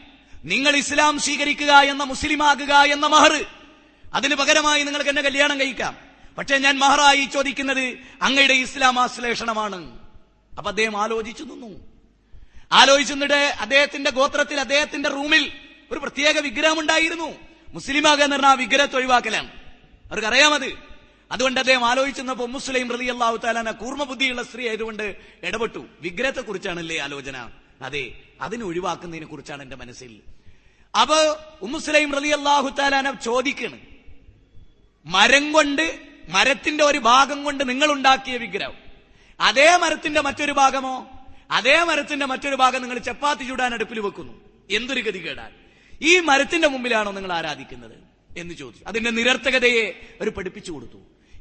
നിങ്ങൾ 0.46 0.76
ഇസ്ലാം 0.76 1.20
സ്വീകരിക്കുക 1.20 1.72
എന്ന 1.72 2.04
മുസ്ലിമാകുക 2.04 2.74
എന്ന 2.74 3.08
മഹർ. 3.08 3.46
അതിന് 4.14 4.36
പകരമായി 4.36 4.84
നിങ്ങൾക്ക് 4.84 5.10
എന്നെ 5.10 5.22
കല്യാണം 5.22 5.60
കഴിക്കാം. 5.60 6.11
പക്ഷേ 6.38 6.58
ഞാൻ 6.58 6.78
മഹറായി 6.78 7.26
ചോദിക്കുന്നത് 7.26 7.98
അങ്ങയുടെ 8.22 8.54
ഇസ്ലാം 8.54 9.00
ആശ്ലേഷണമാണ്. 9.00 10.00
അപ്പൊ 10.58 10.72
അദ്ദേഹം 10.72 11.02
ആലോചിച്ചു 11.02 11.44
നിന്നു. 11.44 11.92
ആലോചിച്ചു 12.72 13.14
നിന്നിട്ട് 13.14 13.54
അദ്ദേഹത്തിന്റെ 13.60 14.12
ഗോത്രത്തിൽ 14.12 14.60
അദ്ദേഹത്തിന്റെ 14.60 15.10
റൂമിൽ 15.10 15.52
ഒരു 15.92 16.00
പ്രത്യേക 16.00 16.40
വിഗ്രഹം 16.40 16.80
ഉണ്ടായിരുന്നു 16.80 17.34
മുസ്ലിമാകെ 17.74 18.24
എന്ന് 18.24 18.36
പറഞ്ഞാൽ 18.36 18.52
ആ 18.52 18.54
വിഗ്രഹത്തെ 18.54 18.96
ഒഴിവാക്കലാണ്. 18.96 19.52
അവർക്ക് 20.10 20.28
അറിയാമത് 20.28 20.74
അതുകൊണ്ട് 21.32 21.60
അദ്ദേഹം 21.60 21.86
ആലോചിച്ചപ്പോ 21.86 22.46
മുസ്ലിം 22.46 22.92
റലി 22.92 23.06
അള്ളാഹു 23.06 23.38
താലാന 23.38 23.72
കൂർമ്മ 23.72 24.04
ബുദ്ധിയുള്ള 24.04 24.44
സ്ത്രീ 24.44 24.70
ആയതുകൊണ്ട് 24.70 25.16
ഇടപെട്ടു. 25.44 25.86
വിഗ്രഹത്തെ 26.02 26.42
കുറിച്ചാണല്ലേ 26.42 26.98
ആലോചന? 26.98 27.50
അതെ 27.82 28.12
അതിനെ 28.42 28.66
ഒഴിവാക്കുന്നതിനെ 28.66 29.26
കുറിച്ചാണ് 29.26 29.64
എന്റെ 29.64 29.76
മനസ്സിൽ. 29.76 30.20
അപ്പൊ 31.02 31.38
ഉമ്മുസ്ലൈം 31.62 32.14
റലി 32.14 32.28
അള്ളാഹു 32.28 32.70
താലാന 32.70 33.12
ചോദിക്കണ്. 33.12 33.80
മരം 35.06 35.52
കൊണ്ട് 35.52 36.11
മരത്തിന്റെ 36.32 36.84
ഒരു 36.84 36.98
ഭാഗം 36.98 37.44
കൊണ്ട് 37.44 37.70
നിങ്ങൾ 37.70 37.92
ഉണ്ടാക്കിയ 37.92 38.38
വിഗ്രഹം. 38.38 38.74
അതേ 39.40 39.78
മരത്തിന്റെ 39.78 40.22
മറ്റൊരു 40.22 40.52
ഭാഗമോ? 40.52 41.10
അതേ 41.52 41.84
മരത്തിന്റെ 41.84 42.26
മറ്റൊരു 42.26 42.56
ഭാഗം 42.56 42.82
നിങ്ങൾ 42.82 42.98
ചപ്പാത്തി 42.98 43.44
ചൂടാൻ 43.44 43.74
അടുപ്പിൽ 43.74 44.00
വെക്കുന്നു. 44.00 44.42
എന്തൊരു 44.72 45.02
ഗതികേടാൻ 45.02 45.52
ഈ 46.02 46.20
മരത്തിന്റെ 46.20 46.68
മുമ്പിലാണോ 46.68 47.12
നിങ്ങൾ 47.12 47.34
ആരാധിക്കുന്നത്? 47.34 47.98
എന്ന് 48.38 48.54
ചോദിച്ചു. 48.54 48.84
അതിന്റെ 48.88 49.10
നിരർത്ഥകതയെ 49.10 50.08
അവർ 50.22 50.30
പഠിപ്പിച്ചു 50.30 50.72
കൊടുത്തു. 50.72 50.98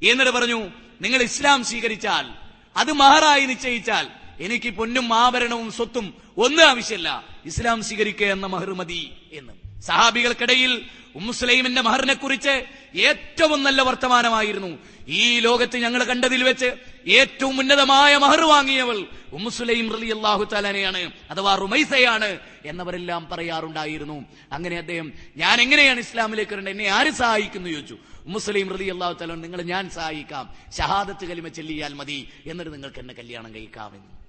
എന്നിട്ട് 0.07 0.32
പറഞ്ഞു 0.32 0.68
നിങ്ങൾ 1.01 1.22
ഇസ്ലാം 1.22 1.64
സ്വീകരിച്ചാൽ 1.64 2.30
അത് 2.76 2.93
മഹറായി 2.93 3.47
നിശ്ചയിച്ചാൽ 3.47 4.09
എനിക്ക് 4.41 4.70
പൊന്നും 4.70 5.14
ആഭരണവും 5.14 5.72
സ്വത്തും 5.72 6.14
ഒന്നും 6.36 6.68
ആവശ്യമില്ല. 6.68 7.24
ഇസ്ലാം 7.45 7.82
സ്വീകരിക്കുക 7.82 8.26
എന്ന 8.26 8.47
മഹർ 8.47 8.74
മതി 8.74 9.16
എന്ന്. 9.32 9.60
സഹാബികൾക്കിടയിൽ 9.81 10.85
ഉമ്മുസ്ലൈമിന്റെ 11.14 11.81
മഹറിനെ 11.81 12.14
കുറിച്ച് 12.14 12.64
ഏറ്റവും 12.99 13.62
നല്ല 13.62 13.83
വർത്തമാനമായിരുന്നു. 13.83 14.78
ഈ 15.09 15.39
ലോകത്ത് 15.39 15.76
ഞങ്ങൾ 15.76 16.05
കണ്ടതിൽ 16.05 16.43
വെച്ച് 16.43 16.72
ഏറ്റവും 17.07 17.61
ഉന്നതമായ 17.61 18.16
മഹർ 18.16 18.41
വാങ്ങിയവൾ 18.41 19.07
ഉമ്മുസ്ലൈം 19.33 19.97
റലി 19.97 20.07
അള്ളാഹു 20.07 20.45
താലാനെയാണ് 20.45 21.12
അഥവാ 21.31 21.55
റുമൈസയാണ് 21.55 22.39
എന്നവരെല്ലാം 22.64 23.28
പറയാറുണ്ടായിരുന്നു. 23.33 24.24
അങ്ങനെ 24.53 24.76
അദ്ദേഹം 24.76 25.12
ഞാൻ 25.37 25.61
എങ്ങനെയാണ് 25.61 26.01
ഇസ്ലാമിലേക്ക് 26.01 26.53
വരേണ്ടത്? 26.53 26.72
എന്നെ 26.72 26.87
ആര് 26.87 27.11
സഹായിക്കുന്നു? 27.11 27.70
ചോദിച്ചു. 27.70 27.99
മുസ്ലിം 28.26 28.72
റലി 28.72 28.85
അള്ളാഹു 28.85 29.12
താല 29.12 29.35
നിങ്ങൾ 29.35 29.62
ഞാൻ 29.62 29.91
സഹായിക്കാം. 29.91 30.55
ഷഹാദത്ത് 30.78 31.24
കലിമ 31.24 31.49
ചെല്ലിയാൽ 31.49 31.93
മതി. 31.95 32.28
എന്നിട്ട് 32.47 32.72
നിങ്ങൾക്ക് 32.72 32.99
എന്നെ 32.99 33.14
കല്യാണം 33.14 33.55
കഴിക്കാമെന്ന്. 33.55 34.20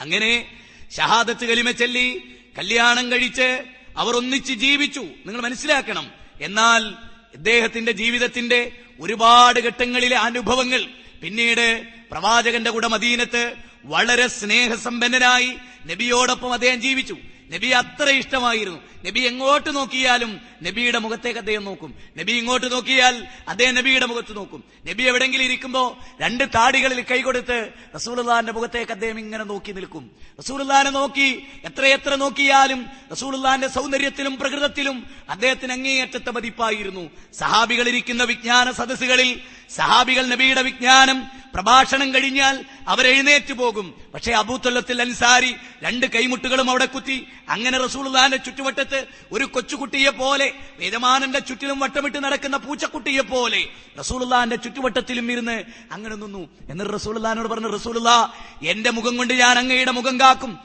അങ്ങനെ 0.00 0.58
ഷഹാദത്ത് 0.96 1.44
കലിമ 1.46 1.70
ചെല്ലി 1.70 2.22
കല്യാണം 2.58 3.12
കഴിച്ച് 3.12 3.62
അവർ 3.96 4.16
ഒന്നിച്ച് 4.16 4.52
ജീവിച്ചു. 4.52 5.00
നിങ്ങൾ 5.00 5.40
മനസ്സിലാക്കണം. 5.40 6.10
എന്നാൽ 6.40 6.88
ഇദ്ദേഹത്തിന്റെ 7.34 7.92
ജീവിതത്തിന്റെ 7.92 8.72
ഒരുപാട് 9.00 9.60
ഘട്ടങ്ങളിലെ 9.60 10.16
അനുഭവങ്ങൾ 10.16 10.86
പിന്നീട് 11.22 11.84
പ്രവാചകന്റെ 12.10 12.70
കൂടെ 12.70 12.88
മദീനത്ത് 12.88 13.54
വളരെ 13.84 14.26
സ്നേഹസമ്പന്നനായി 14.26 15.56
നബിയോടൊപ്പം 15.86 16.52
അദ്ദേഹം 16.52 16.80
ജീവിച്ചു. 16.80 17.16
നബി 17.52 17.66
അത്ര 17.66 18.08
ഇഷ്ടമായിരുന്നു. 18.10 18.80
നബി 19.06 19.20
എങ്ങോട്ട് 19.20 19.76
നോക്കിയാലും 19.76 20.40
നബിയുടെ 20.62 20.98
മുഖത്തേക്ക് 20.98 21.38
അദ്ദേഹം 21.38 21.64
നോക്കും. 21.64 21.94
നബി 22.18 22.32
ഇങ്ങോട്ട് 22.32 22.72
നോക്കിയാൽ 22.72 23.26
അദ്ദേഹം 23.48 23.74
നബിയുടെ 23.74 24.06
മുഖത്ത് 24.06 24.36
നോക്കും. 24.36 24.64
നബി 24.86 25.02
എവിടെങ്കിലും 25.02 25.44
ഇരിക്കുമ്പോ 25.44 25.98
രണ്ട് 26.20 26.44
താടികളിൽ 26.44 27.00
കൈകൊടുത്ത് 27.00 27.72
റസൂലുള്ളാന്റെ 27.94 28.52
മുഖത്തേക്ക് 28.52 28.92
അദ്ദേഹം 28.92 29.18
ഇങ്ങനെ 29.18 29.44
നോക്കി 29.44 29.72
നിൽക്കും. 29.72 30.10
റസൂലുള്ളാനെ 30.38 30.90
നോക്കി 30.90 31.46
എത്രയെത്ര 31.64 32.14
നോക്കിയാലും 32.14 32.86
റസൂലുള്ളാന്റെ 33.12 33.68
സൗന്ദര്യത്തിലും 33.68 34.36
പ്രകൃതത്തിലും 34.36 35.06
അദ്ദേഹത്തിന് 35.30 35.72
അങ്ങേയറ്റത്തെ 35.72 36.30
മതിപ്പായിരുന്നു 36.30 37.10
സഹാബികൾ 37.38 37.88
ഇരിക്കുന്ന 37.88 38.24
വിജ്ഞാന 38.24 38.70
സദസ്സുകളിൽ 38.70 39.40
സഹാബികൾ 39.70 40.26
നബിയുടെ 40.26 40.62
വിജ്ഞാനം 40.62 41.44
പ്രഭാഷണം 41.54 42.14
കഴിഞ്ഞാൽ 42.14 42.64
അവരെഴുന്നേറ്റ് 42.88 43.52
പോകും. 43.52 43.94
പക്ഷേ 44.14 44.32
അബൂത്തൊല്ലത്തിൽ 44.32 45.00
അൻസാരി 45.00 45.54
രണ്ട് 45.82 46.06
കൈമുട്ടുകളും 46.06 46.70
അവിടെ 46.70 46.84
കുത്തി 46.84 47.26
അങ്ങനെ 47.48 47.78
റസൂൾദാന്റെ 47.78 48.36
ചുറ്റുവട്ടത്ത് 48.36 49.06
ഒരു 49.32 49.44
കൊച്ചുകുട്ടിയെ 49.44 50.10
പോലെ 50.10 50.52
യജമാനന്റെ 50.80 51.38
ചുറ്റിലും 51.38 51.78
വട്ടമിട്ട് 51.78 52.24
നടക്കുന്ന 52.24 52.56
പൂച്ചക്കുട്ടിയെ 52.56 53.20
പോലെ 53.20 53.68
റസൂൾദാന്റെ 53.98 54.56
ചുറ്റുവട്ടത്തിലും 54.56 55.32
ഇരുന്ന് 55.32 55.64
അങ്ങനെ 55.92 56.16
നിന്നു. 56.16 56.48
എന്നിട്ട് 56.70 56.92
റസൂലുള്ളാനോട് 56.92 57.48
പറഞ്ഞു 57.48 57.68
റസൂലുള്ള 57.68 58.32
എന്റെ 58.62 58.90
മുഖം 58.90 59.16
കൊണ്ട് 59.16 59.34
ഞാൻ 59.34 59.58
അങ്ങയുടെ 59.58 59.90
മുഖം 59.90 60.20
കാക്കും. 60.20 60.58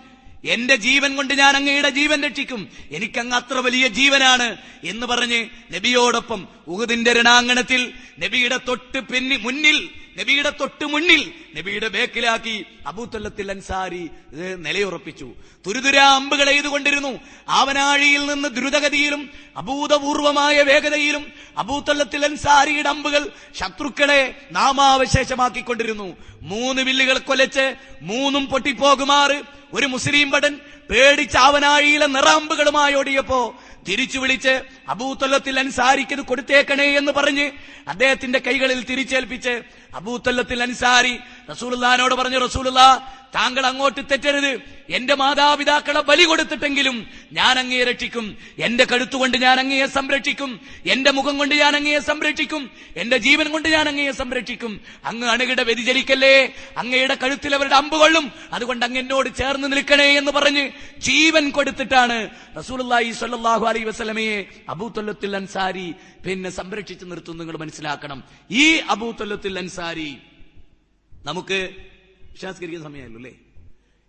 എന്റെ 0.45 0.75
ജീവൻ 0.75 1.15
കൊണ്ട് 1.15 1.34
ഞാൻ 1.34 1.55
അങ്ങയുടെ 1.55 1.89
ജീവൻ 1.89 2.23
രക്ഷിക്കും. 2.23 2.69
എനിക്കങ്ങ് 2.91 3.36
അത്ര 3.36 3.53
വലിയ 3.53 3.88
ജീവനാണ്. 3.88 4.57
എന്ന് 4.84 5.05
പറഞ്ഞ് 5.05 5.49
നബിയോടൊപ്പം 5.73 6.47
ഉഹുദിന്റെ 6.67 7.13
രണാങ്കണത്തിൽ 7.13 7.93
നബിയുടെ 8.19 8.59
തൊട്ട് 8.67 8.99
പിന്നി 8.99 9.36
മുന്നിൽ 9.36 9.89
നബിയുടെ 10.18 10.49
തൊട്ട് 10.49 10.86
മുന്നിൽ 10.86 11.34
നബിയുടെ 11.57 11.88
ബേക്കിലാക്കി 11.88 12.66
അബൂത്തല്ലത്തിൽ 12.88 13.51
അൻസാരി 13.51 14.10
നിലയുറപ്പിച്ചു. 14.57 15.34
തുരുതുര 15.68 15.97
അമ്പുകൾ 15.97 16.49
എഴുതുകൊണ്ടിരുന്നു. 16.49 17.20
ആവനാഴിയിൽ 17.49 18.26
നിന്ന് 18.26 18.49
ദ്രുതഗതിയിലും 18.49 19.30
അഭൂതപൂർവമായ 19.57 20.62
വേഗതയിലും 20.62 21.32
അബൂത്തല്ലത്തിൽ 21.57 22.26
അൻസാരിയുടെ 22.26 22.89
അമ്പുകൾ 22.89 23.30
ശത്രുക്കളെ 23.60 24.36
നാമാവശേഷമാക്കിക്കൊണ്ടിരുന്നു. 24.51 26.18
മൂന്ന് 26.41 26.82
വില്ലുകൾ 26.82 27.18
കൊലച്ച് 27.18 27.76
മൂന്നും 28.01 28.45
പൊട്ടിപ്പോകുമാറ്. 28.45 29.43
ഒരു 29.74 29.86
മുസ്ലിം 29.86 30.30
ഭടൻ 30.30 30.60
പേടിച്ച് 30.89 31.38
ആവനാഴിയിലെ 31.38 32.05
നിറാമ്പുകളുമായി 32.05 32.93
ഓടിയപ്പോ 32.93 33.55
തിരിച്ചു 33.88 34.20
വിളിച്ച് 34.20 34.62
അബൂത്തല്ലത്തിൽ 34.89 35.60
അൻസാരിക്കത് 35.60 36.20
കൊടുത്തേക്കണേ 36.20 36.84
എന്ന് 36.84 37.12
പറഞ്ഞ് 37.12 37.51
അദ്ദേഹത്തിന്റെ 37.88 38.39
കൈകളിൽ 38.39 38.84
തിരിച്ചേൽപ്പിച്ച് 38.84 39.62
അബൂത്തല്ലത്തിൽ 39.96 40.64
അൻസാരി 40.64 41.20
റസൂലുള്ളാനോട് 41.50 42.16
പറഞ്ഞു 42.16 42.40
റസൂലുള്ള 42.40 42.82
താങ്കൾ 43.36 43.65
അങ്ങോട്ട് 43.65 44.01
തെറ്റരുത്. 44.11 44.51
എന്റെ 44.89 45.15
മാതാപിതാക്കളെ 45.15 46.01
ബലി 46.01 46.23
കൊടുത്തിട്ടെങ്കിലും 46.23 47.07
ഞാൻ 47.32 47.59
അങ്ങയെ 47.59 47.84
രക്ഷിക്കും. 47.84 48.38
എന്റെ 48.59 48.86
കഴുത്തുകൊണ്ട് 48.86 49.38
ഞാൻ 49.38 49.59
അങ്ങയെ 49.59 49.86
സംരക്ഷിക്കും. 49.86 50.59
എന്റെ 50.86 51.11
മുഖം 51.11 51.38
കൊണ്ട് 51.38 51.55
ഞാൻ 51.55 51.75
അങ്ങയെ 51.75 51.99
സംരക്ഷിക്കും. 51.99 52.71
എന്റെ 52.95 53.17
ജീവൻ 53.17 53.51
കൊണ്ട് 53.51 53.69
ഞാൻ 53.69 53.88
അങ്ങയെ 53.88 54.11
സംരക്ഷിക്കും. 54.11 54.82
അങ്ങ് 55.05 55.27
അണുകിട 55.27 55.61
വ്യതിചരിക്കല്ലേ 55.61 56.36
അങ്ങയുടെ 56.77 57.15
കഴുത്തിൽ 57.15 57.55
അവരുടെ 57.55 57.75
അമ്പുകൊള്ളും 57.75 58.32
അതുകൊണ്ട് 58.53 58.86
അങ്ങ് 58.86 58.99
എന്നോട് 58.99 59.30
ചേർന്ന് 59.38 59.71
നിൽക്കണേ 59.71 60.09
എന്ന് 60.17 60.32
പറഞ്ഞ് 60.32 60.69
ജീവൻ 60.99 61.49
കൊടുത്തിട്ടാണ് 61.49 62.30
റസൂലുള്ളാഹി 62.57 63.11
സ്വല്ലല്ലാഹു 63.11 63.65
അലൈ 63.65 63.84
വസ്ലമയെ 63.84 64.45
അബൂത്തൊല്ലത്തിൽ 64.69 65.36
അൻസാരി 65.36 65.88
പിന്നെ 66.25 66.49
സംരക്ഷിച്ചു 66.49 67.05
നിർത്തും. 67.05 67.38
നിങ്ങൾ 67.38 67.57
മനസ്സിലാക്കണം. 67.57 68.23
ഈ 68.51 68.65
അബൂത്തൊല്ലത്തിൽ 68.89 69.59
അൻസാരി 69.59 70.17
നമുക്ക് 71.25 71.69
ഇഷാസ്കരിക്കുന്ന 72.36 72.86
സമയമല്ലോ 72.86 73.15
അല്ലേ? 73.15 73.32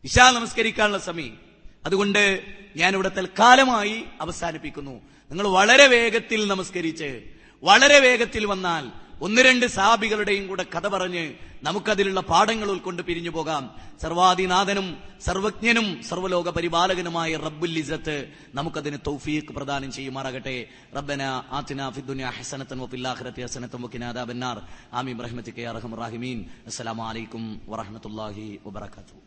ഇഷാ 0.04 0.30
നമസ്കരിക്കാനുള്ള 0.30 0.98
സമയം. 0.98 1.38
അതുകൊണ്ട് 1.86 2.44
ഞാൻ 2.76 2.76
ഞാനിവിടെ 2.76 3.08
തൽക്കാലമായി 3.08 4.04
അവസാനിപ്പിക്കുന്നു. 4.20 4.90
നിങ്ങൾ 5.30 5.48
വളരെ 5.48 5.86
വേഗത്തിൽ 5.86 6.46
നമസ്കരിച്ച് 6.46 7.22
വളരെ 7.62 7.98
വേഗത്തിൽ 7.98 8.46
വന്നാൽ 8.46 8.90
ഒന്ന് 9.20 9.42
രണ്ട് 9.42 9.66
സഹാബികളുടെയും 9.66 10.48
കൂടെ 10.48 10.62
കഥ 10.62 10.88
പറഞ്ഞ് 10.88 11.34
നമുക്കതിലുള്ള 11.62 12.20
പാഠങ്ങൾ 12.20 12.70
ഉൾക്കൊണ്ട് 12.70 13.02
പിരിഞ്ഞു 13.02 13.30
പോകാം. 13.30 13.74
സർവാദിനാഥനും 14.02 15.02
സർവജ്ഞനും 15.20 16.02
സർവലോക 16.02 16.50
പരിപാലകനുമായ 16.50 17.36
റബ്ബുൽ 17.36 17.78
ഇസത്ത് 17.78 18.32
നമുക്കതിന് 18.54 18.98
തൗഫീഖ് 19.06 19.44
പ്രദാനം 19.44 19.92
ചെയ്യുമാറാകട്ടെ. 19.92 20.66
റബ്ബന 20.96 21.22
ആത്തിന 21.50 21.90
ഫിദ്ദുനിയ 21.90 22.24
ഹസനത്തൻ 22.24 22.78
വഫിൽ 22.78 23.08
ആഖിറതി 23.08 23.42
ഹസനത്തൻ 23.42 23.82
വഖിന 23.82 24.04
അദാബന്നാർ 24.04 24.62
ആമീൻ. 24.92 25.18
ബിറഹ്മതിക 25.18 25.58
യാ 25.58 25.70
അർഹമർ 25.70 25.98
റഹീമീൻ. 25.98 26.44
അസ്സലാമു 26.66 27.04
അലൈക്കും 27.04 27.60
വറഹ്മത്തുള്ളാഹി 27.68 28.60
വബറകാതുഹു. 28.66 29.20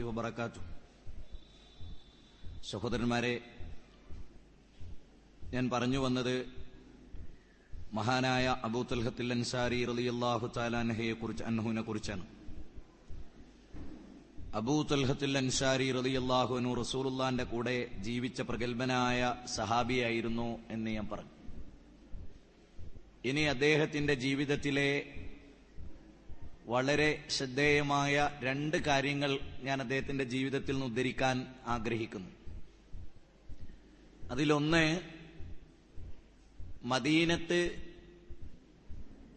വബറകാതുഹു. 0.00 0.64
സഹോദരന്മാരെ 2.70 3.55
ഞാൻ 5.52 5.70
പറഞ്ഞു 5.70 5.98
വന്നത് 5.98 6.46
മഹാനായ 7.92 8.56
അബൂ 8.64 8.82
തൽഹത്തിൽ 8.82 9.32
അൻസാരി 9.32 9.84
റളിയല്ലാഹു 9.84 10.50
താലാൻഹയെ 10.56 11.12
കുറിച്ച് 11.12 11.44
അൻഹുവിനെ 11.44 11.82
കുറിച്ചാണ്. 11.82 12.26
അബൂ 14.54 14.82
തൽഹത്തിൽ 14.82 15.38
അൻസാരി 15.38 15.92
റളിയല്ലാഹു 15.92 16.56
അൻഹു 16.56 16.74
റസൂലുള്ളാന്റെ 16.74 17.44
കൂടെ 17.44 17.88
ജീവിച്ച 18.00 18.40
പ്രഗത്ഭനായ 18.40 19.34
സഹാബിയായിരുന്നു 19.46 20.58
എന്ന് 20.70 20.90
ഞാൻ 20.90 21.08
പറഞ്ഞു. 21.12 21.30
ഇനി 23.24 23.40
അദ്ദേഹത്തിന്റെ 23.40 24.14
ജീവിതത്തിലെ 24.14 24.90
വളരെ 26.64 27.24
ശ്രദ്ധേയമായ 27.30 28.30
രണ്ട് 28.40 28.76
കാര്യങ്ങൾ 28.76 29.38
ഞാൻ 29.62 29.80
അദ്ദേഹത്തിന്റെ 29.80 30.24
ജീവിതത്തിൽ 30.24 30.72
നിന്ന് 30.72 30.86
ഉദ്ധരിക്കാൻ 30.86 31.46
ആഗ്രഹിക്കുന്നു. 31.66 32.30
അതിലൊന്ന് 34.30 35.15
മദീനത്ത് 36.86 37.82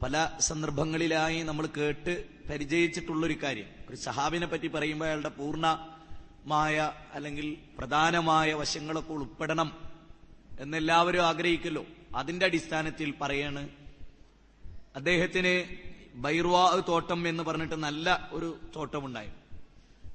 പല 0.04 0.32
സന്ദർഭങ്ങളിലായി 0.40 1.44
നമ്മൾ 1.44 1.66
കേട്ട് 1.66 2.26
പരിചയിച്ചിട്ടുള്ളൊരു 2.50 3.44
കാര്യം. 3.44 3.66
ഒരു 3.90 3.96
സഹാബിനെ 3.96 4.48
പറ്റി 4.48 4.68
പറയുമ്പോൾ 4.68 5.06
അയാളുടെ 5.06 5.30
പൂർണമായ 5.30 6.92
അല്ലെങ്കിൽ 7.14 7.58
പ്രധാനമായ 7.78 8.54
വശങ്ങളൊക്കെ 8.54 9.14
ഉൾപ്പെടണം 9.14 9.78
എന്നെല്ലാവരും 10.60 11.22
ആഗ്രഹിക്കല്ലോ. 11.22 11.86
അതിന്റെ 12.16 12.46
അടിസ്ഥാനത്തിൽ 12.46 13.14
പറയാണ് 13.22 13.70
അദ്ദേഹത്തിന് 14.96 15.76
ബൈർവാ 16.18 16.82
തോട്ടം 16.88 17.28
എന്ന് 17.28 17.44
പറഞ്ഞിട്ട് 17.44 17.76
നല്ല 17.76 18.30
ഒരു 18.32 18.58
തോട്ടമുണ്ടായി. 18.76 19.30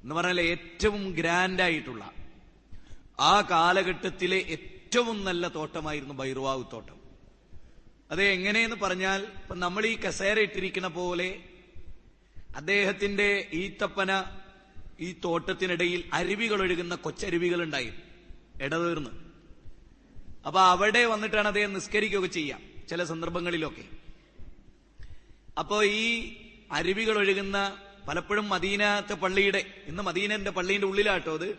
എന്ന് 0.03 0.15
പറഞ്ഞാൽ 0.15 0.41
ഏറ്റവും 0.41 1.13
ഗ്രാൻഡ് 1.13 1.63
ആയിട്ടുള്ള 1.63 2.13
ആ 3.21 3.41
കാലഘട്ടത്തിലെ 3.41 4.37
ഏറ്റവും 4.37 5.25
നല്ല 5.25 5.49
തോട്ടമായിരുന്നു 5.49 6.15
ബൈർവാവ് 6.15 6.65
തോട്ടം. 6.73 7.04
അത് 8.15 8.23
എങ്ങനെയെന്ന് 8.23 8.77
പറഞ്ഞാൽ 8.77 9.21
ഇപ്പൊ 9.23 9.55
നമ്മൾ 9.55 9.87
ഈ 9.87 9.97
കസേര 9.97 10.41
ഇട്ടിരിക്കുന്ന 10.41 10.89
പോലെ 10.89 11.43
അദ്ദേഹത്തിന്റെ 12.57 13.49
ഈത്തപ്പന 13.53 14.25
ഈ 15.01 15.15
തോട്ടത്തിനിടയിൽ 15.25 16.05
അരുവികൾ 16.13 16.61
ഒഴുകുന്ന 16.61 16.95
കൊച്ചരുവികൾ 16.95 17.63
ഉണ്ടായി 17.63 17.93
ഇടതീർന്ന്. 18.61 19.11
അപ്പൊ 20.47 20.61
അവിടെ 20.61 21.05
വന്നിട്ടാണ് 21.05 21.49
അദ്ദേഹം 21.49 21.73
നിസ്കരിക്കുകയൊക്കെ 21.73 22.29
ചെയ്യാം 22.29 22.63
ചില 22.89 23.05
സന്ദർഭങ്ങളിലൊക്കെ. 23.05 23.85
അപ്പോ 25.59 25.83
ഈ 25.85 26.37
അരുവികൾ 26.73 27.19
ഒഴുകുന്ന 27.19 27.77
പലപ്പോഴും 28.09 28.49
മദീനത്തെ 28.49 29.15
പള്ളിയുടെ 29.15 29.67
ഇന്ന് 29.87 30.03
മദീനന്റെ 30.03 30.51
പള്ളിയുടെ 30.51 30.87
ഉള്ളിലാട്ടോ 30.87 31.35
അത്. 31.35 31.59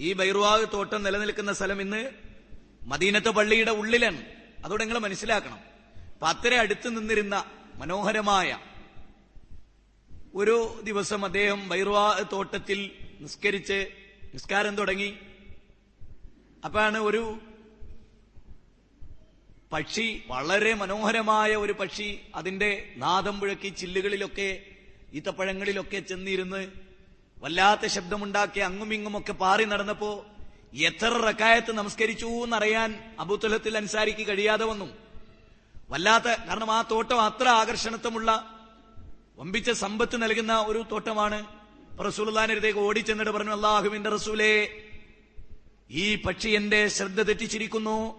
ഈ 0.00 0.12
ബൈർവാഗ് 0.12 0.66
തോട്ടം 0.72 1.02
നിലനിൽക്കുന്ന 1.02 1.52
സ്ഥലം 1.52 1.80
ഇന്ന് 1.80 2.10
മദീനത്തെ 2.82 3.28
പള്ളിയുടെ 3.28 3.70
ഉള്ളിലാണ്. 3.70 4.37
അതോടെ 4.64 4.84
നിങ്ങൾ 4.84 4.98
മനസ്സിലാക്കണം. 4.98 5.60
അപ്പൊ 6.14 6.26
അത്ര 6.28 6.54
അടുത്ത് 6.54 6.88
നിന്നിരുന്ന 6.96 7.44
മനോഹരമായ 7.74 8.58
ഒരു 10.34 10.80
ദിവസം 10.82 11.24
അദ്ദേഹം 11.24 11.68
ബൈർവാ 11.68 12.24
തോട്ടത്തിൽ 12.32 12.90
നിസ്കരിച്ച് 13.20 13.78
നിസ്കാരം 14.34 14.76
തുടങ്ങി. 14.76 15.18
അപ്പാണ് 16.64 16.98
ഒരു 16.98 17.38
പക്ഷി 19.72 20.22
വളരെ 20.26 20.74
മനോഹരമായ 20.74 21.56
ഒരു 21.56 21.72
പക്ഷി 21.72 22.20
അതിന്റെ 22.34 22.94
നാദം 22.96 23.40
പുഴക്കി 23.40 23.68
ചില്ലുകളിലൊക്കെ 23.68 24.66
ഈത്തപ്പഴങ്ങളിലൊക്കെ 25.14 25.98
ചെന്നിരുന്ന് 26.00 26.72
വല്ലാത്ത 27.38 27.86
ശബ്ദമുണ്ടാക്കി 27.86 28.60
അങ്ങുമിങ്ങുമൊക്കെ 28.60 29.32
പാറി 29.32 29.64
നടന്നപ്പോ 29.64 30.26
എത്ര 30.74 31.06
റക്കായത്ത് 31.06 31.72
നമസ്കരിച്ചു 31.72 32.26
എന്നറിയാൻ 32.26 33.16
അബൂത്തുലത്തിൽ 33.18 33.76
അൻസാരിക്ക് 33.76 34.28
കഴിയാതെ 34.28 34.64
വന്നു. 34.64 34.96
വല്ലാത്ത 35.90 36.24
കാരണം 36.24 36.70
ആ 36.70 36.82
തോട്ടം 36.82 37.20
അത്ര 37.20 37.48
ആകർഷണത്വമുള്ള 37.48 38.56
വമ്പിച്ച 39.38 39.70
സമ്പത്ത് 39.70 40.22
നൽകുന്ന 40.22 40.58
ഒരു 40.58 40.84
തോട്ടമാണ്. 40.92 41.46
റസൂൽദാനടുത്തേക്ക് 42.06 42.78
ഓടിച്ചെന്നിട്ട് 42.78 43.32
പറഞ്ഞു 43.32 43.52
അള്ളാഹുവിന്റെ 43.52 44.10
റസൂലേ 44.10 44.82
ഈ 45.90 46.14
പക്ഷി 46.14 46.48
എന്റെ 46.48 46.88
ശ്രദ്ധ 46.88 47.22
തെറ്റിച്ചിരിക്കുന്നു. 47.22 48.14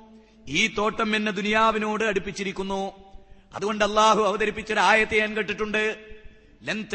ഈ 0.47 0.67
തോട്ടം 0.67 1.15
എന്നെ 1.15 1.31
ദുനിയാവിനോട് 1.31 2.03
അടുപ്പിച്ചിരിക്കുന്നു. 2.03 2.91
അതുകൊണ്ട് 3.55 3.85
അള്ളാഹു 3.85 4.23
അവതരിപ്പിച്ചൊരു 4.23 4.79
ആയത്തെ 4.79 5.19
ഞാൻ 5.19 5.37
കേട്ടിട്ടുണ്ട്. 5.37 6.07
ലൻ 6.63 6.85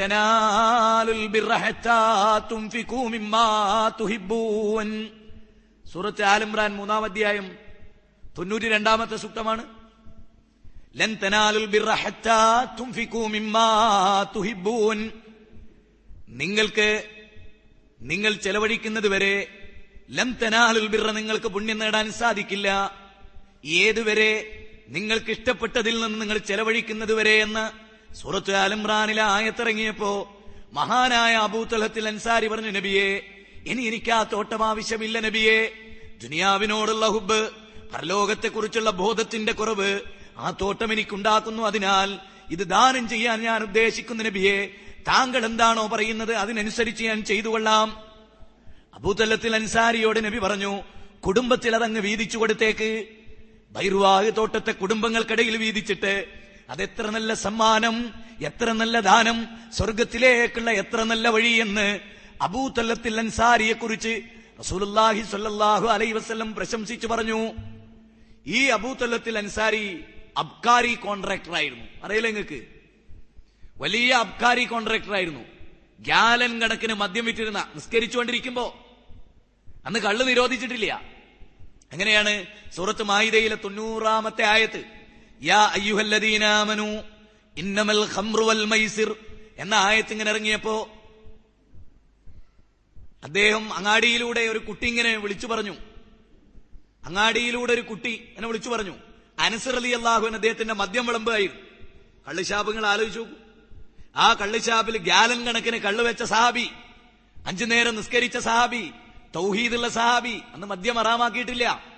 സൂറത്ത് 5.94 6.22
ആലിമ്രാൻ 6.22 6.74
മൂന്നാം 6.76 7.04
അധ്യായം 7.04 7.56
തൊണ്ണൂറ്റി 8.38 8.68
രണ്ടാമത്തെ 8.68 9.16
സൂക്തമാണ് 9.16 9.64
നിങ്ങൾക്ക് 16.28 17.04
നിങ്ങൾ 18.00 18.32
ചെലവഴിക്കുന്നത് 18.32 19.08
വരെ 19.08 19.34
ലംതനാലുൽ 20.10 20.86
ബിറ 20.86 21.10
നിങ്ങൾക്ക് 21.10 21.46
പുണ്യം 21.46 21.78
നേടാൻ 21.78 22.12
സാധിക്കില്ല. 22.12 22.68
ഏതുവരെ 23.64 24.32
നിങ്ങൾക്ക് 24.88 25.30
ഇഷ്ടപ്പെട്ടതിൽ 25.30 26.00
നിന്ന് 26.00 26.20
നിങ്ങൾ 26.20 26.38
ചെലവഴിക്കുന്നത് 26.38 27.14
വരെ 27.14 27.36
എന്ന് 27.42 27.64
സൂറത്ത് 28.14 28.54
ആലംറാനിലെ 28.54 29.22
ആയത്തിറങ്ങിയപ്പോ 29.22 30.42
മഹാനായ 30.72 31.34
അബൂത്തലത്തിൽ 31.34 32.08
അൻസാരി 32.08 32.46
പറഞ്ഞു 32.46 32.70
നബിയെ 32.70 33.08
ഇനി 33.66 33.82
എനിക്ക് 33.82 34.10
ആ 34.10 34.22
തോട്ടം 34.22 34.64
ആവശ്യമില്ല 34.64 35.20
നബിയെ. 35.20 35.83
ദുനിയാവിനോടുള്ള 36.24 37.06
ഹുബ് 37.06 37.50
പരലോകത്തെക്കുറിച്ചുള്ള 37.94 38.90
ബോധത്തിന്റെ 38.90 39.52
കുറവ് 39.52 40.00
ആ 40.38 40.50
തോട്ടം 40.60 40.92
എനിക്കുണ്ടാക്കുന്നു. 40.92 41.62
അതിനാൽ 41.62 42.18
ഇത് 42.50 42.58
ദാനം 42.58 43.08
ചെയ്യാൻ 43.08 43.42
ഞാൻ 43.42 43.62
ഉദ്ദേശിക്കുന്ന 43.62 44.22
നബിയെ. 44.22 44.66
താങ്കൾ 45.08 45.46
എന്താണോ 45.46 45.86
പറയുന്നത് 45.86 46.32
അതിനനുസരിച്ച് 46.32 47.04
ഞാൻ 47.04 47.24
ചെയ്തു 47.24 47.48
കൊള്ളാം. 47.48 48.02
അബൂതല്ലത്തിൽ 48.94 49.54
അൻസാരിയോട് 49.54 50.24
നബി 50.24 50.38
പറഞ്ഞു 50.38 50.82
കുടുംബത്തിൽ 51.26 51.76
അതങ്ങ് 51.76 52.00
വീതിച്ചു 52.00 52.38
കൊടുത്തേക്ക്. 52.38 53.06
ബൈർവാഹ് 53.70 54.30
തോട്ടത്തെ 54.36 54.72
കുടുംബങ്ങൾക്കിടയിൽ 54.72 55.56
വീതിച്ചിട്ട് 55.56 56.24
അതെത്ര 56.70 57.10
നല്ല 57.10 57.34
സമ്മാനം 57.34 58.14
എത്ര 58.44 58.72
നല്ല 58.72 59.00
ദാനം 59.00 59.46
സ്വർഗത്തിലേക്കുള്ള 59.72 60.70
എത്ര 60.70 61.02
നല്ല 61.02 61.28
വഴി 61.28 61.52
എന്ന് 61.52 61.98
അബൂതല്ലത്തിൽ 62.42 63.18
അൻസാരിയെ 63.18 63.72
കുറിച്ച് 63.72 64.22
റസൂലുള്ളാഹി 64.64 65.22
സ്വല്ലല്ലാഹു 65.22 65.86
അലൈഹി 65.86 66.12
വസല്ലം 66.12 66.54
പ്രശംസിച്ചു 66.54 67.06
പറഞ്ഞു 67.06 67.52
ഈ 68.46 68.66
അബൂതല്ലത്തിൽ 68.66 69.38
അൻസാരി 69.38 70.04
അബ്കാരി 70.36 70.94
കോൺട്രാക്ടർ 70.94 71.54
ആയിരുന്നു 71.54 71.84
അറിയില്ല 72.04 72.26
നിങ്ങൾക്ക്? 72.26 72.66
വലിയ 73.76 74.12
അബ്കാരി 74.14 74.64
കോൺട്രാക്ടർ 74.64 75.14
ആയിരുന്നു 75.14 75.44
ഗ്യാലൻ 76.00 76.60
കണക്കിന് 76.60 76.94
മദ്യം 76.94 77.24
വിറ്റിരുന്ന 77.24 77.68
നിസ്കരിച്ചുകൊണ്ടിരിക്കുമ്പോ. 77.74 78.64
അന്ന് 79.86 79.98
കള്ള് 79.98 80.28
നിരോധിച്ചിട്ടില്ല. 80.28 81.00
എങ്ങനെയാണ്? 81.92 82.46
സൂറത്ത് 82.76 83.02
മായിദയിലെ 83.02 83.56
തൊണ്ണൂറാമത്തെ 83.64 84.44
ആയത്ത് 84.44 84.84
യാ 85.42 85.74
ഇന്നമൽ 87.56 88.02
ഖംറു 88.16 88.44
വൽ 88.44 88.62
എന്ന 89.56 89.74
ആയത്ത് 89.74 90.12
ഇങ്ങനെ 90.12 90.30
ഇറങ്ങിയപ്പോ 90.30 90.74
അദ്ദേഹം 93.24 93.74
അങ്ങാടിയിലൂടെ 93.74 94.40
ഒരു 94.40 94.58
കുട്ടി 94.58 94.86
ഇങ്ങനെ 94.86 95.16
വിളിച്ചു 95.16 95.46
പറഞ്ഞു. 95.46 95.76
അങ്ങാടിയിലൂടെ 97.04 97.72
ഒരു 97.72 97.80
കുട്ടി 97.80 98.32
എന്നെ 98.36 98.48
വിളിച്ചു 98.48 98.70
പറഞ്ഞു. 98.70 98.94
അനസർ 99.38 99.76
അലി 99.76 99.88
അള്ളാഹുവിൻ 99.88 100.34
അദ്ദേഹത്തിന്റെ 100.34 100.74
മദ്യം 100.74 101.06
വിളമ്പായിരുന്നു 101.06 101.62
കള്ളിശാപങ്ങൾ 102.28 102.86
ആലോചിച്ചു 102.86 103.26
ആ 104.16 104.34
കള്ളിശാപിൽ 104.34 104.96
ഗ്യാലൻ 104.96 105.44
കണക്കിന് 105.44 105.76
കള്ളു 105.76 106.02
വെച്ച 106.04 106.22
സഹാബി 106.22 106.70
അഞ്ചു 107.46 107.64
നേരം 107.64 107.96
നിസ്കരിച്ച 107.96 108.38
സഹാബി 108.38 108.92
തൗഹീദുള്ള 109.34 109.88
സഹാബി 109.88 110.42
അന്ന് 110.54 110.66
മദ്യം 110.66 110.98
അറാമാക്കിയിട്ടില്ല 110.98 111.94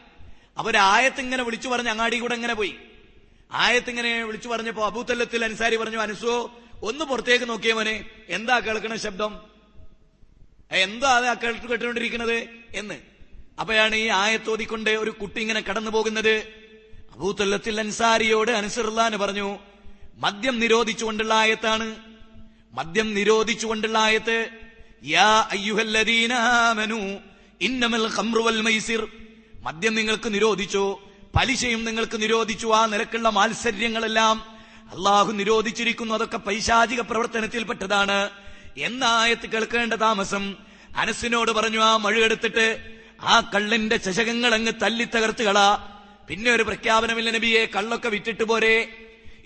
അവർ 0.59 0.77
ആയത്തിങ്ങനെ 0.77 1.43
വിളിച്ചു 1.43 1.68
പറഞ്ഞ് 1.68 1.89
അങ്ങാടി 1.89 2.18
കൂടെ 2.18 2.35
ഇങ്ങനെ 2.35 2.55
പോയി. 2.55 2.74
ആയത്തിങ്ങനെ 3.53 4.24
വിളിച്ചു 4.24 4.49
പറഞ്ഞപ്പോ 4.49 4.87
അബൂത്തല്ലത്തിൽ 4.87 5.45
അൻസാരി 5.45 5.77
പറഞ്ഞു 5.77 5.99
അനുസോ 5.99 6.61
ഒന്ന് 6.83 7.05
പുറത്തേക്ക് 7.05 7.49
നോക്കിയ 7.49 7.72
മോനെ 7.72 8.05
എന്താ 8.29 8.61
കേൾക്കണ 8.61 8.95
ശബ്ദം? 8.97 9.55
എന്താ 10.70 11.16
അത് 11.16 11.38
കേട്ട് 11.38 11.68
കേട്ടുകൊണ്ടിരിക്കുന്നത് 11.68 12.48
എന്ന്. 12.74 12.94
അപ്പോഴാണ് 13.60 13.96
ഈ 13.96 14.08
ആയത്തോതിക്കൊണ്ട് 14.08 14.90
ഒരു 14.90 15.10
കുട്ടി 15.10 15.40
ഇങ്ങനെ 15.40 15.60
കടന്നു 15.60 15.90
പോകുന്നത്. 15.90 16.42
അബൂത്തല്ലത്തിൽ 17.14 17.80
അൻസാരിയോട് 17.80 18.50
അനുസറുല്ലാന്ന് 18.50 19.18
പറഞ്ഞു 19.18 19.58
മദ്യം 20.16 20.60
നിരോധിച്ചുകൊണ്ടുള്ള 20.60 21.34
ആയത്താണ്. 21.34 21.96
മദ്യം 22.72 23.14
നിരോധിച്ചുകൊണ്ടുള്ള 23.14 23.98
ആയത്ത് 23.98 24.48
യാ 25.04 25.48
ഇന്നമൽ 27.60 28.08
മദ്യം 29.62 29.94
നിങ്ങൾക്ക് 29.94 30.34
നിരോധിച്ചു 30.34 30.98
പലിശയും 31.36 31.84
നിങ്ങൾക്ക് 31.84 32.22
നിരോധിച്ചു 32.22 32.66
ആ 32.66 32.86
നിരക്കുള്ള 32.86 33.28
മാത്സര്യങ്ങളെല്ലാം 33.28 34.40
അള്ളാഹു 34.94 35.32
നിരോധിച്ചിരിക്കുന്നു. 35.32 36.14
അതൊക്കെ 36.14 36.36
പൈശാചിക 36.36 37.00
പ്രവർത്തനത്തിൽപ്പെട്ടതാണ്. 37.00 38.30
എന്ന 38.77 39.05
ആയത്ത് 39.05 39.47
കേൾക്കേണ്ട 39.47 39.93
താമസം 39.93 40.57
അനസിനോട് 40.97 41.51
പറഞ്ഞു 41.51 41.79
ആ 41.79 41.97
മഴുകെടുത്തിട്ട് 41.97 42.97
ആ 43.22 43.41
കള്ളിന്റെ 43.55 43.97
ചശകങ്ങൾ 43.97 44.55
അങ്ങ് 44.55 44.72
തല്ലി 44.83 45.05
തകർത്തുകളാ. 45.05 45.93
പിന്നെ 46.29 46.51
ഒരു 46.51 46.62
പ്രഖ്യാപനമില്ല 46.62 47.31
നബിയെ 47.31 47.66
കള്ളൊക്കെ 47.66 48.09
വിറ്റിട്ട് 48.09 48.45
പോരെ. 48.45 48.89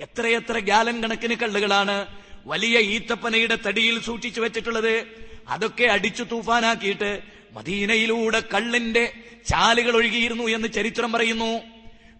എത്രയെത്ര 0.01 0.59
ഗ്യാലൻ 0.59 1.03
കണക്കിന് 1.03 1.35
കള്ളുകളാണ് 1.35 2.07
വലിയ 2.47 2.79
ഈത്തപ്പനയുടെ 2.79 3.59
തടിയിൽ 3.67 4.03
സൂക്ഷിച്ചു 4.03 4.41
വെച്ചിട്ടുള്ളത്. 4.41 5.07
അതൊക്കെ 5.49 5.85
അടിച്ചു 5.85 6.23
തൂഫാനാക്കിയിട്ട് 6.23 7.23
മദീനയിലൂടെ 7.53 8.41
കള്ളിന്റെ 8.55 9.13
ചാലുകൾ 9.49 9.97
ഒഴുകിയിരുന്നു 9.97 10.45
എന്ന് 10.45 10.69
ചരിത്രം 10.69 11.13
പറയുന്നു. 11.13 11.61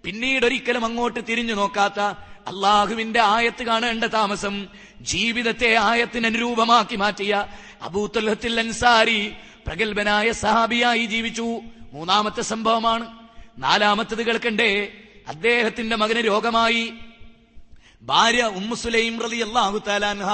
പിന്നീട് 0.05 0.47
ഒരിക്കലും 0.47 0.85
അങ്ങോട്ട് 0.85 1.21
തിരിഞ്ഞു 1.29 1.55
നോക്കാത്ത 1.55 2.01
അള്ളാഹുവിന്റെ 2.47 3.21
ആയത്ത് 3.21 3.63
കാണേണ്ട 3.63 4.05
താമസം 4.05 4.69
ജീവിതത്തെ 5.01 5.75
ആയത്തിന് 5.75 6.27
അനുരൂപമാക്കി 6.27 6.97
മാറ്റിയ 6.97 7.47
അബൂത്തുല്ലത്തിൽ 7.83 8.61
അൻസാരി 8.61 9.33
പ്രഗത്ഭനായ 9.67 10.33
സഹാബിയായി 10.33 11.05
ജീവിച്ചു. 11.05 11.61
മൂന്നാമത്തെ 11.93 12.43
സംഭവമാണ്. 12.43 13.19
നാലാമത്തത് 13.59 14.27
കേൾക്കണ്ടേ? 14.27 14.93
അദ്ദേഹത്തിന്റെ 15.29 15.97
മകന് 15.97 16.27
രോഗമായി. 16.27 16.93
ഭാര്യ 18.03 18.45
ഉമ്മുസുലൈം 18.45 19.23
റലി 19.23 19.37
അള്ളാഹു 19.37 19.83
താലാൻഹ 19.89 20.29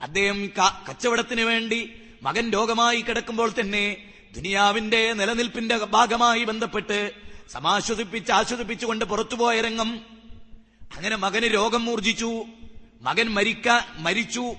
അദ്ദേഹം 0.00 0.46
കച്ചവടത്തിന് 0.90 1.40
വേണ്ടി 1.40 1.92
മകൻ 2.22 2.50
രോഗമായി 2.50 3.00
കിടക്കുമ്പോൾ 3.00 3.52
തന്നെ 3.60 3.96
ദുനിയാവിന്റെ 4.36 5.12
നിലനിൽപ്പിന്റെ 5.12 5.76
ഭാഗമായി 5.76 6.44
ബന്ധപ്പെട്ട് 6.44 7.10
സമാശ്വസിപ്പിച്ച് 7.52 8.32
ആശ്വസിപ്പിച്ചുകൊണ്ട് 8.32 9.04
പുറത്തുപോയ 9.04 9.60
രംഗം 9.60 10.00
അങ്ങനെ 10.96 11.16
മകന് 11.16 11.54
രോഗം 11.54 11.84
മൂർജിച്ചു. 11.84 12.44
മകൻ 13.02 13.28
മരിക്കാ 13.28 13.84
മരിച്ചു. 13.96 14.54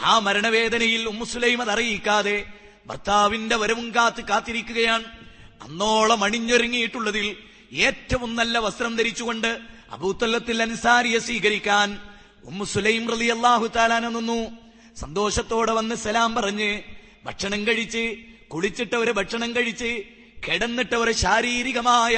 ആ 0.00 0.18
മരണവേദനയിൽ 0.18 1.08
ഉമ്മുസുലൈം 1.08 1.70
അറിയിക്കാതെ 1.70 2.46
ഭർത്താവിന്റെ 2.86 3.56
വരവും 3.56 3.94
കാത്ത് 3.94 4.24
കാത്തിരിക്കുകയാണ്. 4.24 5.04
അന്നോളം 5.62 6.24
അണിഞ്ഞൊരുങ്ങിയിട്ടുള്ളതിൽ 6.24 7.36
ഏറ്റവും 7.72 8.36
നല്ല 8.36 8.58
വസ്ത്രം 8.58 8.96
ധരിച്ചുകൊണ്ട് 8.96 9.58
അബൂത്തല്ലത്തിൽ 9.90 10.62
അൻസാരിയെ 10.62 11.18
സ്വീകരിക്കാൻ 11.18 11.98
ഉമ്മുസുലൈം 12.44 13.10
റലി 13.10 13.26
അള്ളാഹു 13.26 13.66
താലാന 13.66 14.08
നിന്നു. 14.08 14.50
സന്തോഷത്തോടെ 14.96 15.72
വന്ന് 15.72 15.94
സലാം 15.94 16.34
പറഞ്ഞ് 16.34 16.82
ഭക്ഷണം 17.24 17.66
കഴിച്ച് 17.66 18.16
കുളിച്ചിട്ടവര് 18.54 19.12
ഭക്ഷണം 19.12 19.56
കഴിച്ച് 19.56 20.02
കിടന്നിട്ടവര് 20.48 21.12
ശാരീരികമായ 21.12 22.16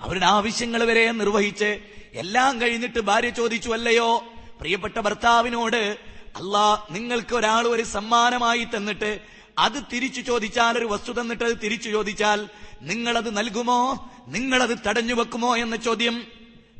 അവരുടെ 0.00 0.26
ആവശ്യങ്ങൾ 0.26 0.84
വരെ 0.84 1.12
നിർവഹിച്ച് 1.12 1.99
എല്ലാം 2.14 2.60
കഴിഞ്ഞിട്ട് 2.60 3.00
ഭാര്യ 3.00 3.28
ചോദിച്ചു 3.28 3.70
അല്ലയോ 3.70 4.24
പ്രിയപ്പെട്ട 4.60 4.98
ഭർത്താവിനോട് 4.98 5.96
അല്ലാ 6.36 6.86
നിങ്ങൾക്ക് 6.90 7.34
ഒരാൾ 7.34 7.66
ഒരു 7.66 7.82
സമ്മാനമായി 7.82 8.66
തന്നിട്ട് 8.76 9.20
അത് 9.58 9.82
തിരിച്ചു 9.92 10.20
ചോദിച്ചാൽ 10.20 10.78
ഒരു 10.78 10.86
വസ്തു 10.86 11.12
തന്നിട്ട് 11.12 11.44
അത് 11.44 11.56
തിരിച്ചു 11.64 11.90
ചോദിച്ചാൽ 11.90 12.48
നിങ്ങളത് 12.82 13.36
നൽകുമോ? 13.36 14.10
നിങ്ങളത് 14.28 14.78
തടഞ്ഞു 14.86 15.14
വെക്കുമോ? 15.14 15.56
എന്ന 15.56 15.76
ചോദ്യം. 15.76 16.26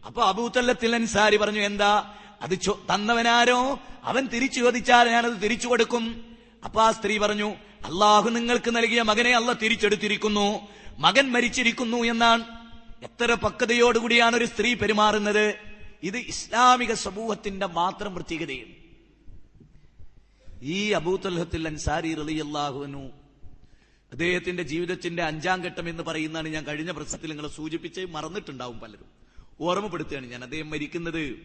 അപ്പൊ 0.07 0.22
അബൂത്തല്ലത്തിൽ 0.22 0.95
അൻസാരി 0.95 1.37
പറഞ്ഞു 1.37 1.61
എന്താ 1.61 2.14
അത് 2.43 2.59
തന്നവനാരോ? 2.95 3.81
അവൻ 4.05 4.26
തിരിച്ചു 4.26 4.61
ചോദിച്ചാൽ 4.61 5.09
ഞാനത് 5.09 5.43
തിരിച്ചു 5.43 5.68
കൊടുക്കും. 5.68 6.37
അപ്പൊ 6.64 6.83
ആ 6.83 6.93
സ്ത്രീ 6.93 7.18
പറഞ്ഞു 7.18 7.51
അള്ളാഹു 7.85 8.31
നിങ്ങൾക്ക് 8.31 8.76
നൽകിയ 8.76 9.03
മകനെ 9.03 9.37
അല്ല 9.37 9.53
തിരിച്ചെടുത്തിരിക്കുന്നു. 9.53 10.68
മകൻ 10.99 11.33
മരിച്ചിരിക്കുന്നു 11.33 11.97
എന്നാണ്. 11.97 12.59
എത്ര 13.03 13.34
പക്വതയോടുകൂടിയാണ് 13.34 14.36
ഒരു 14.36 14.44
സ്ത്രീ 14.44 14.74
പെരുമാറുന്നത്. 14.74 15.55
ഇത് 16.03 16.16
ഇസ്ലാമിക 16.16 16.92
സമൂഹത്തിന്റെ 16.92 17.66
മാത്രം 17.66 18.14
പ്രത്യേകതയും. 18.14 18.80
ഈ 20.62 20.90
അബൂത്തൽഹത്തിൽ 20.90 21.68
അൻസാരി 21.68 22.14
റളിയല്ലാഹുവിനു 22.14 23.11
അദ്ദേഹത്തിന്റെ 24.12 24.62
ജീവിതത്തിന്റെ 24.62 25.22
അഞ്ചാം 25.22 25.62
ഘട്ടം 25.62 25.88
എന്ന് 25.88 26.03
പറയുന്നതാണ് 26.03 26.48
ഞാൻ 26.48 26.64
കഴിഞ്ഞ 26.64 26.90
പ്രശ്നത്തിൽ 26.90 27.28
നിങ്ങളെ 27.28 27.48
സൂചിപ്പിച്ച് 27.48 28.01
മറന്നിട്ടുണ്ടാവും 28.01 28.80
പലരും. 28.80 29.05
ഓർമ്മപ്പെടുത്തുകയാണ് 29.61 30.26
ഞാൻ. 30.26 30.42
അദ്ദേഹം 30.42 30.70
മരിക്കുന്നത് 30.70 31.38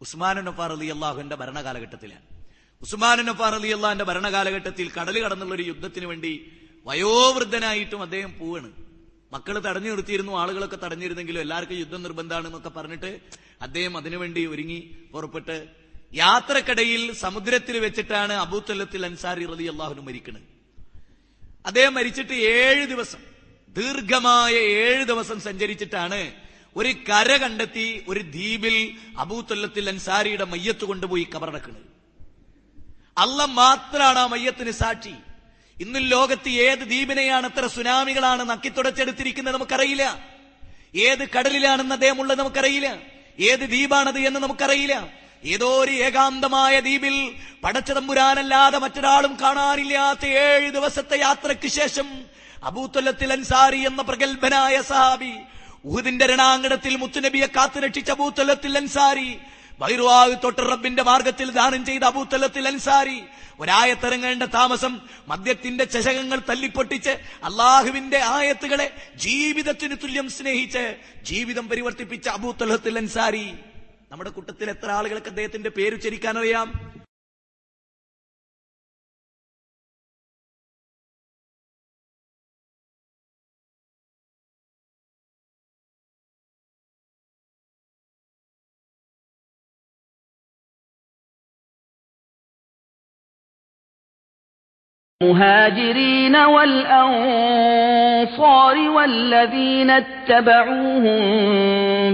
ഉസ്മാൻ 0.00 0.36
നഫാർ 0.36 0.72
അലി 0.72 0.86
അള്ളാഹുവിന്റെ 0.86 1.36
ഭരണകാലഘട്ടത്തിലാണ്. 1.36 2.44
ഉസ്മാൻ 2.82 3.18
നഫാർ 3.18 3.54
അലി 3.54 3.68
അള്ളാഹിന്റെ 3.68 4.04
ഭരണകാലഘട്ടത്തിൽ 4.04 4.90
കടൽ 4.90 5.24
കടന്നുള്ള 5.24 5.54
ഒരു 5.54 5.62
യുദ്ധത്തിന് 5.62 6.06
വേണ്ടി 6.06 6.52
വയോവൃദ്ധനായിട്ടും 6.84 8.02
അദ്ദേഹം 8.02 8.38
പോവാണ്. 8.38 8.85
മക്കൾ 9.36 9.56
തടഞ്ഞു 9.60 9.88
നിർത്തിയിരുന്നു 9.90 10.34
ആളുകളൊക്കെ 10.40 10.78
തടഞ്ഞിരുന്നെങ്കിലും 10.78 11.42
എല്ലാവർക്കും 11.44 11.78
യുദ്ധം 11.78 12.02
നിർബന്ധമാണെന്നൊക്കെ 12.02 12.72
പറഞ്ഞിട്ട് 12.76 13.10
അദ്ദേഹം 13.62 13.94
അതിനുവേണ്ടി 13.96 14.42
ഒരുങ്ങി 14.46 14.78
പുറപ്പെട്ട് 15.12 15.56
യാത്രക്കിടയിൽ 16.14 17.02
സമുദ്രത്തിൽ 17.22 17.76
വെച്ചിട്ടാണ് 17.78 18.34
അബൂത്തല്ലത്തിൽ 18.42 19.04
അൻസാരി 19.08 19.46
റലി 19.52 19.66
അള്ളാഹുനു 19.72 20.02
മരിക്കുന്നത് 20.08 20.46
അദ്ദേഹം 21.64 21.94
മരിച്ചിട്ട് 21.94 22.36
ഏഴ് 22.58 22.84
ദിവസം 22.92 23.22
ദീർഘമായ 23.76 24.54
ഏഴ് 24.82 25.04
ദിവസം 25.04 25.38
സഞ്ചരിച്ചിട്ടാണ് 25.40 26.20
ഒരു 26.76 26.90
കര 27.08 27.30
കണ്ടെത്തി 27.42 27.86
ഒരു 28.08 28.22
ദ്വീപിൽ 28.34 28.76
അബൂത്തല്ലത്തിൽ 29.18 29.84
അൻസാരിയുടെ 29.92 30.46
മയ്യത്ത് 30.52 30.84
കൊണ്ടുപോയി 30.84 31.24
കബറടക്കുന്നത് 31.34 31.84
അല്ല 33.16 33.44
മാത്രമാണ് 33.60 34.18
ആ 34.18 34.26
മയ്യത്തിന് 34.26 34.72
സാക്ഷി. 34.80 35.14
ഇന്ന് 35.80 35.98
ലോകത്ത് 36.12 36.48
ഏത് 36.48 36.78
ദ്വീപിനെയാണ് 36.78 37.46
ഇത്ര 37.46 37.66
സുനാമികളാണ് 37.66 38.48
നക്കിത്തുടച്ചെടുത്തിരിക്കുന്നത് 38.50 39.54
നമുക്കറിയില്ല. 39.54 40.04
ഏത് 40.94 41.28
കടലിലാണെന്ന് 41.28 41.94
അദ്ദേഹം 41.94 42.20
ഉള്ളത് 42.20 42.38
നമുക്കറിയില്ല. 42.38 42.98
ഏത് 43.40 43.60
ദ്വീപാണത് 43.60 44.18
എന്ന് 44.18 44.40
നമുക്കറിയില്ല. 44.40 45.08
ഏതോ 45.44 45.84
ഒരു 45.84 45.92
ഏകാന്തമായ 45.92 46.80
ദ്വീപിൽ 46.80 47.34
പടച്ചതമ്പുരാനല്ലാതെ 47.64 48.78
മറ്റൊരാളും 48.78 49.36
കാണാനില്ലാത്ത 49.42 50.26
ഏഴ് 50.26 50.70
ദിവസത്തെ 50.70 51.18
യാത്രയ്ക്ക് 51.18 51.68
ശേഷം 51.68 52.08
അബൂത്തൊല്ലത്തിൽ 52.62 53.32
അൻസാരി 53.32 53.86
എന്ന 53.86 54.02
പ്രഗത്ഭനായ 54.02 54.82
സഹാബി 54.82 55.34
ഉഹുദിന്റെ 55.84 56.26
രണാങ്കണത്തിൽ 56.26 56.96
മുത്തുനബിയെ 56.96 57.46
കാത്തുരക്ഷിച്ച 57.46 58.10
അബൂത്തൊല്ലത്തിൽ 58.10 58.76
അൻസാരി 58.76 59.38
തൊട്ട് 60.44 60.62
റബ്ബിന്റെ 60.72 61.02
മാർഗത്തിൽ 61.02 61.50
ദാനം 61.50 61.84
ചെയ്ത 61.84 62.04
അബൂത്തലത്തിൽ 62.04 62.68
അൻസാരി. 62.68 63.22
ഒരായത്തിറങ്ങേണ്ട 63.60 64.42
താമസം 64.42 65.00
മദ്യത്തിന്റെ 65.28 65.84
ചശകങ്ങൾ 65.84 66.38
തല്ലിപ്പൊട്ടിച്ച് 66.48 67.10
അള്ളാഹുവിന്റെ 67.44 68.18
ആയത്തുകളെ 68.18 68.86
ജീവിതത്തിന് 69.16 69.96
തുല്യം 70.02 70.28
സ്നേഹിച്ച് 70.30 70.96
ജീവിതം 71.22 71.68
പരിവർത്തിപ്പിച്ച 71.68 72.28
അബൂത്തലഹത്തിൽ 72.28 72.98
അൻസാരി. 72.98 73.46
നമ്മുടെ 74.10 74.30
കൂട്ടത്തിൽ 74.30 74.70
എത്ര 74.70 74.90
ആളുകൾക്ക് 74.90 75.26
അദ്ദേഹത്തിന്റെ 75.26 75.70
പേര് 75.70 75.94
ഉച്ചരിക്കാൻ 75.94 76.38
അറിയാം 76.38 76.68
المهاجرين 95.22 96.36
والأنصار 96.36 97.16
والذين 98.90 99.90
اتبعوهم 99.90 101.20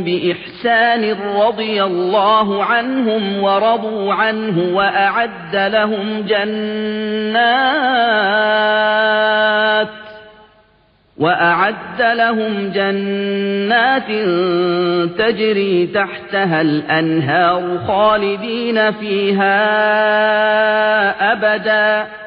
بإحسان 0.04 1.16
رضي 1.36 1.82
الله 1.82 2.64
عنهم 2.64 3.42
ورضوا 3.42 4.14
عنه 4.14 4.76
وأعد 4.76 5.56
لهم 5.56 6.22
جنات 6.22 6.52
وأعد 11.18 12.02
لهم 12.02 12.72
جنات 12.74 14.08
تجري 15.18 15.86
تحتها 15.86 16.60
الأنهار 16.60 17.78
خالدين 17.86 18.92
فيها 18.92 19.52
أبداً 21.32 22.22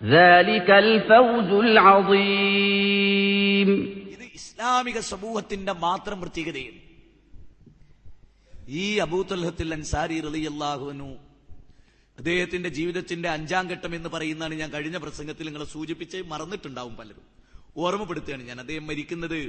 ذلك 0.00 0.68
الفوز 0.84 1.50
العظيم 1.68 3.68
ഇത് 4.14 4.24
ഇസ്ലാമിക 4.38 4.98
സമൂഹത്തിന്റെ 5.10 5.72
മാത്രം 5.84 6.16
പ്രത്യേകതയാണ് 6.22 6.80
ഈ 8.76 8.86
അബൂത്തൽഹത്തിൽ 9.04 9.68
അൻസാരി 9.76 10.16
റളിയല്ലാഹുവിനു 10.26 11.10
അദ്ദേഹത്തിന്റെ 12.18 12.70
ജീവിതത്തിന്റെ 12.78 13.28
അഞ്ചാം 13.36 13.64
ഘട്ടം 13.72 13.92
എന്ന് 13.98 14.08
പറയുന്നതാണ് 14.14 14.54
ഞാൻ 14.54 14.70
കഴിഞ്ഞ 14.70 14.96
പ്രസംഗത്തിൽ 15.04 15.46
നിങ്ങളെ 15.48 15.66
സൂചിപ്പിച്ച് 15.72 16.18
മറന്നിട്ടുണ്ടാവും 16.32 16.94
പലരും 16.98 17.26
ഓർമ്മപ്പെടുത്തുകയാണ് 17.82 18.42
ഞാൻ 18.50 18.58
അദ്ദേഹം 18.60 18.86
മരിക്കുന്നത് 18.90 19.40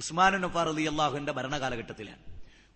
ഉസ്മാൻ 0.00 0.34
നഫാർ 0.44 0.68
അലി 0.68 0.84
അള്ളാഹുവിന്റെ 0.90 1.32
ഭരണകാലഘട്ടത്തിലാണ് 1.38 2.22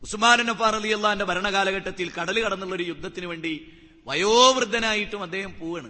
ഉസ്മാൻ 0.03 0.39
നഫാർ 0.49 0.75
അലി 0.77 0.91
അള്ളാഹിന്റെ 0.97 1.27
ഭരണകാലഘട്ടത്തിൽ 1.31 2.09
കടൽ 2.17 2.37
കടന്നുള്ള 2.45 2.75
ഒരു 2.75 2.85
യുദ്ധത്തിന് 2.91 3.27
വേണ്ടി 3.33 3.53
വയോവൃദ്ധനായിട്ടും 4.08 5.22
അദ്ദേഹം 5.28 5.52
പോവാണ്. 5.60 5.90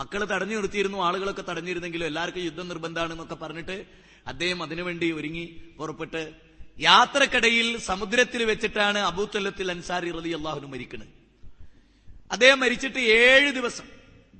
മക്കൾ 0.00 0.20
തടഞ്ഞു 0.32 0.54
നിർത്തിയിരുന്നു 0.58 0.98
ആളുകളൊക്കെ 1.06 1.44
തടഞ്ഞിരുന്നെങ്കിലും 1.48 2.06
എല്ലാവർക്കും 2.10 2.44
യുദ്ധം 2.48 2.66
നിർബന്ധമാണെന്നൊക്കെ 2.68 3.36
പറഞ്ഞിട്ട് 3.42 3.76
അദ്ദേഹം 4.30 4.58
അതിനുവേണ്ടി 4.62 5.08
ഒരുങ്ങി 5.18 5.44
പുറപ്പെട്ട് 5.78 6.22
യാത്രക്കിടയിൽ 6.80 7.66
സമുദ്രത്തിൽ 7.88 8.42
വെച്ചിട്ടാണ് 8.50 9.00
അബൂത്തല്ലത്തിൽ 9.10 9.70
അൻസാരി 9.70 10.10
റലി 10.18 10.32
അള്ളാഹുനു 10.38 10.68
മരിക്കുന്നത് 10.74 11.10
അദ്ദേഹം 12.34 12.58
മരിച്ചിട്ട് 12.60 13.00
ഏഴ് 13.24 13.50
ദിവസം 13.58 13.86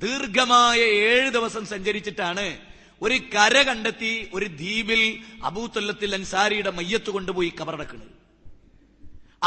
ദീർഘമായ 0.00 0.80
ഏഴ് 1.10 1.28
ദിവസം 1.30 1.64
സഞ്ചരിച്ചിട്ടാണ് 1.72 2.46
ഒരു 3.02 3.16
കര 3.34 3.56
കണ്ടെത്തി 3.68 4.12
ഒരു 4.34 4.46
ദ്വീപിൽ 4.60 5.02
അബൂത്തല്ലത്തിൽ 5.44 6.10
അൻസാരിയുടെ 6.14 6.72
മയ്യത്ത് 6.78 7.10
കൊണ്ടുപോയി 7.10 7.50
കബറടക്കുന്നത് 7.60 8.12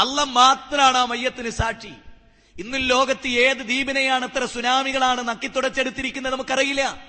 അല്ല 0.01 0.17
മാത്രമാണ് 0.39 0.97
ആ 0.97 1.05
മയ്യത്തിന് 1.05 1.51
സാക്ഷി. 1.61 1.93
ഇന്ന് 2.59 2.77
ലോകത്ത് 2.89 3.27
ഏത് 3.27 3.57
ദ്വീപിനെയാണ് 3.57 4.25
ഇത്ര 4.25 4.45
സുനാമികളാണ് 4.45 5.27
നക്കിത്തുടച്ചെടുത്തിരിക്കുന്നത് 5.27 6.33
നമുക്കറിയില്ല. 6.33 7.05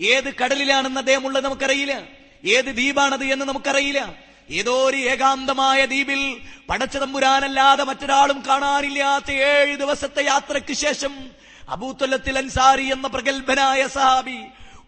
ഏത് 0.00 0.34
കടലിലാണെന്ന് 0.34 1.00
അദ്ദേഹം 1.00 1.26
ഉള്ളത് 1.26 1.44
നമുക്കറിയില്ല. 1.44 2.02
ഏത് 2.44 2.64
ദ്വീപാണത് 2.64 3.24
എന്ന് 3.24 3.44
നമുക്കറിയില്ല. 3.44 4.14
ഏതോ 4.50 4.88
ഒരു 4.88 4.96
ഏകാന്തമായ 4.96 5.86
ദ്വീപിൽ 5.86 6.40
പടച്ചതമ്പുരാനല്ലാതെ 6.68 7.84
മറ്റൊരാളും 7.84 8.42
കാണാനില്ലാത്ത 8.48 9.30
ഏഴ് 9.30 9.76
ദിവസത്തെ 9.76 10.22
യാത്രയ്ക്ക് 10.24 10.72
ശേഷം 10.72 11.30
അബൂത്തൊല്ലത്തിൽ 11.68 12.38
അൻസാരി 12.38 12.92
എന്ന 12.92 13.06
പ്രഗത്ഭനായ 13.08 13.86
സഹാബി 13.86 14.38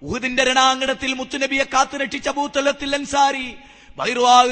ഉഹുദിന്റെ 0.03 0.45
രണാങ്കണത്തിൽ 0.45 1.13
മുത്തുനബിയെ 1.15 1.65
കാത്തുരക്ഷിച്ച 1.65 2.29
അബൂത്തൊല്ലത്തിൽ 2.29 2.95
അൻസാരി 2.95 3.55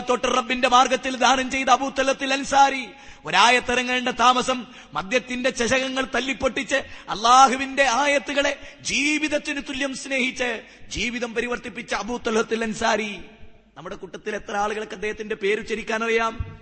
തൊട്ട് 0.09 0.28
റബ്ബിന്റെ 0.28 0.68
മാർഗത്തിൽ 0.68 1.16
ദാനം 1.16 1.51
ചെയ്ത 1.51 1.68
അബൂത്തലത്തിൽ 1.68 2.32
അൻസാരി. 2.32 2.86
ഒരായത്തിറങ്ങേണ്ട 3.24 4.09
താമസം 4.09 4.66
മദ്യത്തിന്റെ 4.93 5.51
ചശകങ്ങൾ 5.51 6.07
തല്ലിപ്പൊട്ടിച്ച് 6.14 6.76
അള്ളാഹുവിന്റെ 7.09 7.82
ആയത്തുകളെ 7.82 8.76
ജീവിതത്തിന് 8.80 9.62
തുല്യം 9.68 9.95
സ്നേഹിച്ച് 9.95 10.62
ജീവിതം 10.88 11.34
പരിവർത്തിപ്പിച്ച 11.34 11.95
അബൂത്തലത്തിൽ 11.95 12.62
അൻസാരി. 12.62 13.20
നമ്മുടെ 13.76 13.97
കൂട്ടത്തിൽ 13.97 14.34
എത്ര 14.34 14.57
ആളുകൾക്ക് 14.57 14.93
അദ്ദേഹത്തിന്റെ 14.93 15.34
പേര് 15.34 15.61
ഉച്ചരിക്കാൻ 15.61 16.05
അറിയാം 16.05 16.59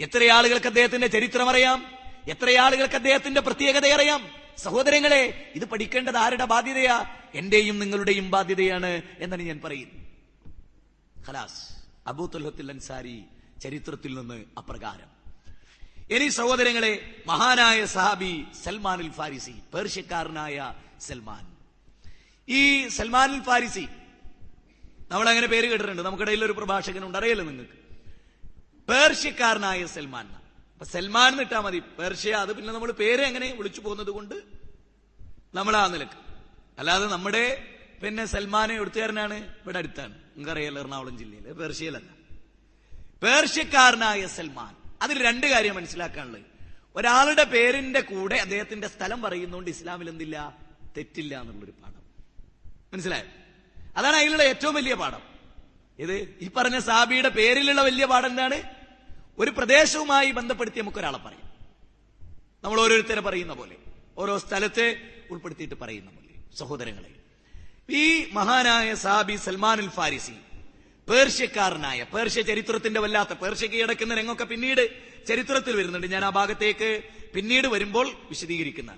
എത്ര 0.00 0.24
ആളുകൾക്ക് 0.24 0.66
അദ്ദേഹത്തിന്റെ 0.66 1.06
ചരിത്രം 1.06 1.50
അറിയാം? 1.50 1.86
എത്ര 2.28 2.58
ആളുകൾക്ക് 2.58 2.94
അദ്ദേഹത്തിന്റെ 2.94 3.40
പ്രത്യേകത 3.40 3.86
അറിയാം? 3.86 4.28
സഹോദരങ്ങളെ 4.58 5.52
ഇത് 5.54 5.64
പഠിക്കേണ്ടത് 5.64 6.16
ആരുടെ 6.16 6.44
ബാധ്യതയാ? 6.44 7.04
എന്റെയും 7.34 7.78
നിങ്ങളുടെയും 7.78 8.30
ബാധ്യതയാണ് 8.30 9.02
എന്നാണ് 9.20 9.42
ഞാൻ 9.42 9.60
പറയുന്നത്. 9.64 10.06
ഖലാസ്. 11.28 11.85
അബൂത്തുല്ലത്തിൽ 12.06 12.70
അൻസാരി 12.70 13.24
ചരിത്രത്തിൽ 13.62 14.18
നിന്ന് 14.18 14.44
അപ്രകാരം. 14.58 15.16
ഇനി 16.10 16.28
സഹോദരങ്ങളെ 16.28 17.22
മഹാനായ 17.26 17.84
സഹാബി 17.84 18.44
സൽമാൻ 18.64 18.64
സൽമാനുൽ 18.64 19.10
ഫാരിസി 19.10 19.54
പേർഷ്യക്കാരനായ 19.74 20.74
സൽമാൻ. 21.00 21.56
ഈ 22.48 22.88
സൽമാൻ 22.88 22.88
സൽമാനുൽ 22.88 23.42
ഫാരിസി 23.42 23.88
നമ്മൾ 25.10 25.28
അങ്ങനെ 25.28 25.46
പേര് 25.46 25.66
കേട്ടിട്ടുണ്ട്. 25.68 26.02
നമുക്കിടയിൽ 26.02 26.44
ഒരു 26.44 26.52
പ്രഭാഷകനുണ്ട്. 26.52 27.18
അറിയാലോ 27.18 27.44
നിങ്ങൾക്ക്? 27.44 27.78
പേർഷ്യക്കാരനായ 28.88 29.86
സൽമാൻ. 29.86 30.26
അപ്പൊ 30.26 30.84
സൽമാൻ 30.84 31.32
എന്നിട്ടാ 31.32 31.60
മതി. 31.60 31.82
പേർഷ്യ 31.98 32.30
അത് 32.30 32.56
പിന്നെ 32.56 32.72
നമ്മൾ 32.72 32.92
പേര് 32.92 33.22
എങ്ങനെ 33.22 33.54
വിളിച്ചു 33.54 33.80
പോകുന്നത് 33.80 34.10
കൊണ്ട് 34.10 34.34
നമ്മൾ 35.54 35.76
ആ 35.76 35.86
നിലയ്ക്ക്. 35.86 36.18
അല്ലാതെ 36.78 37.06
നമ്മുടെ 37.06 37.64
പിന്നെ 38.02 38.24
സൽമാനെ 38.24 38.74
എഴുത്തുകാരനാണ് 38.74 39.34
ഇവിടെ 39.34 39.78
അടുത്താണ്. 39.78 40.25
നിങ്ങൾക്കറിയാലോ 40.36 40.82
എറണാകുളം 40.82 41.18
ജില്ലയിൽ 41.18 41.52
പേർഷ്യയിലല്ല. 41.52 42.16
പേർഷ്യക്കാരനായ 43.22 44.26
സൽമാൻ. 44.26 44.76
അതിൽ 45.02 45.22
രണ്ട് 45.22 45.46
കാര്യം 45.46 45.74
മനസ്സിലാക്കാനുള്ളത്. 45.74 46.42
ഒരാളുടെ 46.96 47.44
പേരിന്റെ 47.44 48.00
കൂടെ 48.00 48.36
അദ്ദേഹത്തിന്റെ 48.36 48.88
സ്ഥലം 48.88 49.22
പറയുന്നതുകൊണ്ട് 49.22 49.70
ഇസ്ലാമിൽ 49.70 50.08
എന്തില്ല? 50.08 50.58
തെറ്റില്ല 50.96 51.40
എന്നുള്ളൊരു 51.40 51.70
പാഠം. 51.70 52.02
മനസ്സിലായോ? 52.92 53.24
അതാണ് 53.96 54.16
അതിലുള്ള 54.16 54.42
ഏറ്റവും 54.42 54.74
വലിയ 54.74 54.94
പാഠം. 54.94 55.20
ഇത് 55.98 56.34
ഈ 56.40 56.50
പറഞ്ഞ 56.56 56.78
സാബിയുടെ 56.78 57.28
പേരിലുള്ള 57.28 57.82
വലിയ 57.82 58.06
പാഠം 58.06 58.26
എന്താണ്? 58.26 58.62
ഒരു 59.38 59.50
പ്രദേശവുമായി 59.50 60.30
ബന്ധപ്പെടുത്തി 60.30 60.80
നമുക്ക് 60.80 60.98
ഒരാളെ 60.98 61.18
പറയാം. 61.18 61.52
നമ്മൾ 62.64 62.80
ഓരോരുത്തരെ 62.80 63.20
പറയുന്ന 63.20 63.52
പോലെ. 63.52 63.76
ഓരോ 64.18 64.38
സ്ഥലത്തെ 64.38 65.14
ഉൾപ്പെടുത്തിയിട്ട് 65.30 65.74
പറയുന്ന 65.74 66.10
പോലെ. 66.10 66.56
സഹോദരങ്ങളെ. 66.56 67.15
ഈ 67.88 68.30
മഹാനായ 68.32 68.94
സാബി 68.94 69.36
സൽമാൻ 69.36 69.80
അൽ 69.80 69.88
ഫാരിസി 69.88 70.36
പേർഷ്യക്കാരനായ 71.08 72.02
പേർഷ്യ 72.02 72.42
ചരിത്രത്തിന്റെ 72.42 73.00
വല്ലാത്ത 73.00 73.32
പേർഷ്യ 73.32 73.66
കീഴടക്കുന്ന 73.66 74.14
രംഗമൊക്കെ 74.14 74.44
പിന്നീട് 74.44 74.90
ചരിത്രത്തിൽ 75.26 75.76
വരുന്നുണ്ട്. 75.76 76.06
ഞാൻ 76.06 76.24
ആ 76.24 76.30
ഭാഗത്തേക്ക് 76.30 77.02
പിന്നീട് 77.34 77.66
വരുമ്പോൾ 77.66 78.06
വിശദീകരിക്കുന്ന 78.28 78.96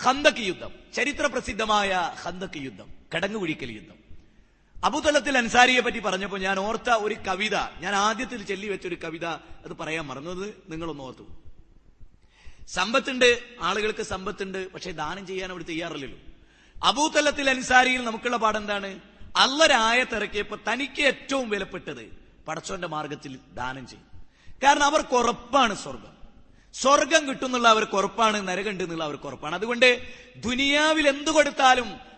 ഹന്തക് 0.00 0.40
യുദ്ധം 0.40 0.70
ചരിത്ര 0.94 1.26
പ്രസിദ്ധമായ 1.26 2.12
ഹന്തക് 2.22 2.56
യുദ്ധം 2.56 2.88
കടങ്ങുകുഴിക്കൽ 3.14 3.70
യുദ്ധം. 3.70 3.98
അബുതലത്തിൽ 4.84 5.38
അൻസാരിയെ 5.38 5.80
പറ്റി 5.80 5.98
പറഞ്ഞപ്പോൾ 5.98 6.40
ഞാൻ 6.40 6.58
ഓർത്ത 6.58 6.90
ഒരു 6.90 7.16
കവിത 7.26 7.54
ഞാൻ 7.54 7.94
ആദ്യത്തിൽ 7.94 8.42
ചൊല്ലി 8.42 8.68
വെച്ച 8.68 8.86
ഒരു 8.86 8.98
കവിത 9.04 9.26
അത് 9.66 9.72
പറയാൻ 9.80 10.04
മറന്നത് 10.06 10.46
നിങ്ങളൊന്ന് 10.68 11.02
ഓർത്തു. 11.02 11.26
സമ്പത്തുണ്ട് 12.68 13.42
ആളുകൾക്ക് 13.60 14.02
സമ്പത്തുണ്ട് 14.02 14.72
പക്ഷെ 14.72 14.90
ദാനം 14.90 15.26
ചെയ്യാൻ 15.26 15.50
അവർ 15.52 15.62
തയ്യാറല്ലല്ലോ. 15.62 16.18
അബൂത്തല്ലത്തിൽ 16.82 17.50
അൻസാരിയിൽ 17.50 18.04
നമുക്കുള്ള 18.04 18.36
പാഠം 18.36 18.56
എന്താണ് 18.56 18.98
അല്ലരായ 19.36 20.04
തിറക്കിയപ്പോ 20.04 20.58
തനിക്ക് 20.72 21.02
ഏറ്റവും 21.02 21.50
വിലപ്പെട്ടത് 21.50 22.18
പടച്ചോന്റെ 22.48 22.88
മാർഗത്തിൽ 22.88 23.38
ദാനം 23.54 23.86
ചെയ്യും. 23.86 24.06
കാരണം 24.62 24.84
അവർക്ക് 24.84 25.14
ഉറപ്പാണ് 25.14 25.76
സ്വർഗം 25.76 26.18
സ്വർഗം 26.74 27.28
കിട്ടുന്നുള്ള 27.28 27.68
അവർക്ക് 27.68 27.92
ഉറപ്പാണ് 27.92 28.48
നരകണ്ട് 28.48 28.84
എന്നുള്ള 28.84 29.04
അവർക്ക് 29.04 29.24
ഉറപ്പാണ്. 29.24 29.54
അതുകൊണ്ട് 29.54 30.02
ദുനിയാവിൽ 30.36 31.08
എന്തു 31.08 31.30
കൊടുത്താലും 31.30 32.08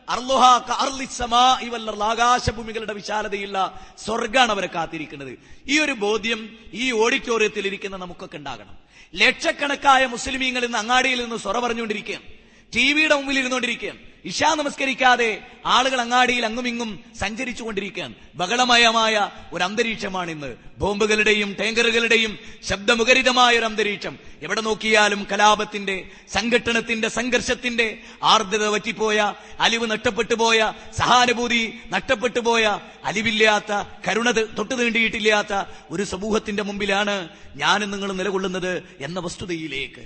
ആകാശഭൂമികളുടെ 2.03 2.93
വിശാലതയുള്ള 2.93 3.81
സ്വർഗാണ് 3.99 4.51
അവരെ 4.51 4.67
കാത്തിരിക്കുന്നത്. 4.67 5.39
ഈ 5.67 5.79
ഒരു 5.79 5.93
ബോധ്യം 5.93 6.59
ഈ 6.73 6.93
ഓഡിറ്റോറിയത്തിൽ 6.93 7.67
ഇരിക്കുന്ന 7.67 7.97
നമുക്കൊക്കെ 7.97 8.37
ഉണ്ടാകണം. 8.37 8.79
ലക്ഷക്കണക്കായ 9.15 10.07
മുസ്ലിമീങ്ങൾ 10.07 10.65
ഇന്ന് 10.65 10.79
അങ്ങാടിയിൽ 10.79 11.21
നിന്ന് 11.23 11.37
സ്വറ 11.37 11.59
പറഞ്ഞുകൊണ്ടിരിക്കുകയാണ്. 11.59 12.25
ടി 12.75 12.93
വിയുടെ 12.93 13.15
മുമ്പിൽ 13.15 13.39
ഇരുന്നുകൊണ്ടിരിക്കുകയാണ്. 13.39 14.10
ഇഷാ 14.25 14.49
നമസ്കരിക്കാതെ 14.55 15.29
ആളുകൾ 15.75 16.01
അങ്ങാടിയിൽ 16.03 16.45
അങ്ങുമിങ്ങും 16.49 16.91
സഞ്ചരിച്ചു 17.21 17.63
കൊണ്ടിരിക്കുകയാണ് 17.65 18.15
ബഹളമയമായ 18.35 19.15
ഒരു 19.53 19.65
അന്തരീക്ഷമാണ് 19.65 20.31
ഇന്ന് 20.31 20.51
ബോംബുകളുടെയും 20.79 21.51
ടാങ്കറുകളുടെയും 21.61 22.33
ശബ്ദമുഖരിതമായ 22.69 23.59
ഒരു 23.59 23.65
അന്തരീക്ഷം 23.65 24.15
എവിടെ 24.43 24.61
നോക്കിയാലും 24.61 25.27
കലാപത്തിന്റെ 25.31 25.97
സംഘട്ടനത്തിന്റെ 26.35 27.09
സംഘർഷത്തിന്റെ 27.19 27.89
ആർദ്രത 28.33 28.69
വറ്റിപ്പോയ 28.75 29.19
അലിവ് 29.61 29.89
നഷ്ടപ്പെട്ടു 29.91 30.35
പോയ 30.35 30.61
സഹാനുഭൂതി 31.01 31.63
നഷ്ടപ്പെട്ടു 31.93 32.41
പോയ 32.41 32.65
അലിവില്ലാത്ത 33.05 33.73
കരുണ 34.07 34.29
തൊട്ടു 34.59 34.75
നീണ്ടിയിട്ടില്ലാത്ത 34.75 35.53
ഒരു 35.91 36.05
സമൂഹത്തിന്റെ 36.05 36.63
മുമ്പിലാണ് 36.63 37.17
ഞാനും 37.57 37.91
നിങ്ങൾ 37.91 38.13
നിലകൊള്ളുന്നത് 38.13 38.73
എന്ന 39.01 39.19
വസ്തുതയിലേക്ക്. 39.21 40.05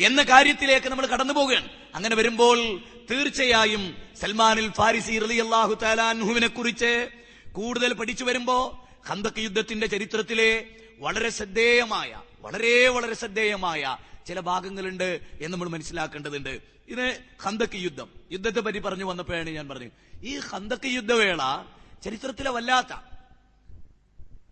എന്ന 0.00 0.22
കാര്യത്തിലേക്ക് 0.22 0.86
നമ്മൾ 0.86 1.06
കടന്നു 1.06 1.34
പോവുകയാണ്. 1.34 1.68
അങ്ങനെ 1.94 2.16
വരുമ്പോൾ 2.16 2.78
തീർച്ചയായും 3.10 3.96
സൽമാനിൽ 4.20 4.72
ഫാരിസി 4.72 5.18
റളിയല്ലാഹു 5.18 5.74
താലാൻഹുവിനെ 5.82 6.46
കുറിച്ച് 6.46 7.08
കൂടുതൽ 7.52 7.92
പഠിച്ചു 7.92 8.24
വരുമ്പോ 8.24 8.88
ഹന്തക് 9.08 9.38
യുദ്ധത്തിന്റെ 9.38 9.86
ചരിത്രത്തിലെ 9.86 10.66
വളരെ 10.98 11.28
ശ്രദ്ധേയമായ 11.28 12.22
വളരെ 12.40 12.88
വളരെ 12.88 13.14
ശ്രദ്ധേയമായ 13.14 13.96
ചില 14.26 14.40
ഭാഗങ്ങളുണ്ട് 14.40 15.20
എന്ന് 15.32 15.52
നമ്മൾ 15.52 15.68
മനസ്സിലാക്കേണ്ടതുണ്ട്. 15.68 16.60
ഇത് 16.88 17.20
ഹന്തക്ക് 17.42 17.76
യുദ്ധം. 17.76 18.08
യുദ്ധത്തെ 18.32 18.60
പറ്റി 18.60 18.78
പറഞ്ഞു 18.78 19.04
വന്നപ്പോഴാണ് 19.04 19.50
ഞാൻ 19.50 19.68
പറഞ്ഞു 19.68 19.90
ഈ 20.22 20.38
ഹന്തക്ക് 20.38 20.86
യുദ്ധവേള 20.86 21.64
ചരിത്രത്തിലെ 22.04 22.50
വല്ലാത്ത 22.50 22.92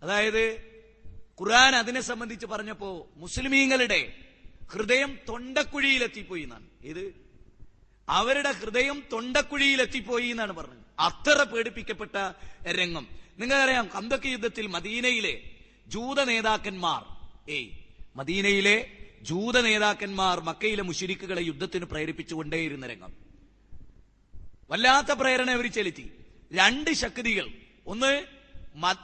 അതായത് 0.02 0.42
ഖുർആൻ 1.40 1.76
അതിനെ 1.76 2.00
സംബന്ധിച്ച് 2.00 2.46
പറഞ്ഞപ്പോ 2.46 3.06
മുസ്ലിമീങ്ങളുടെ 3.16 4.00
ഹൃദയം 4.72 5.18
തൊണ്ടക്കുഴിയിലെത്തിപ്പോയി 5.28 6.42
എന്നാണ്. 6.42 6.66
ഇത് 6.82 7.14
അവരുടെ 8.08 8.52
ഹൃദയം 8.52 9.02
തൊണ്ടക്കുഴിയിലെത്തിപ്പോയി 9.12 10.28
എന്നാണ് 10.28 10.52
പറഞ്ഞത്. 10.52 10.78
അത്ര 10.98 11.42
പേടിപ്പിക്കപ്പെട്ട 11.42 12.32
രംഗം. 12.66 13.06
നിങ്ങൾക്കറിയാം 13.38 13.90
കന്തക്ക് 13.96 14.26
യുദ്ധത്തിൽ 14.26 14.66
മദീനയിലെ 14.66 15.40
ജൂത 15.86 16.24
നേതാക്കന്മാർ 16.24 17.04
ഏയ് 17.50 17.68
മദീനയിലെ 18.16 18.90
ജൂത 19.22 19.60
നേതാക്കന്മാർ 19.60 20.40
മക്കയിലെ 20.40 20.82
മുഷിരിക്കുകളെ 20.82 21.42
യുദ്ധത്തിന് 21.42 21.84
പ്രേരിപ്പിച്ചുകൊണ്ടേയിരുന്ന 21.84 22.86
രംഗം. 22.86 23.12
വല്ലാത്ത 24.70 25.06
പ്രേരണ 25.06 25.50
അവർ 25.50 25.72
ചെലുത്തി. 25.72 26.10
രണ്ട് 26.52 26.92
ശക്തികൾ. 26.92 27.48
ഒന്ന് 27.86 28.24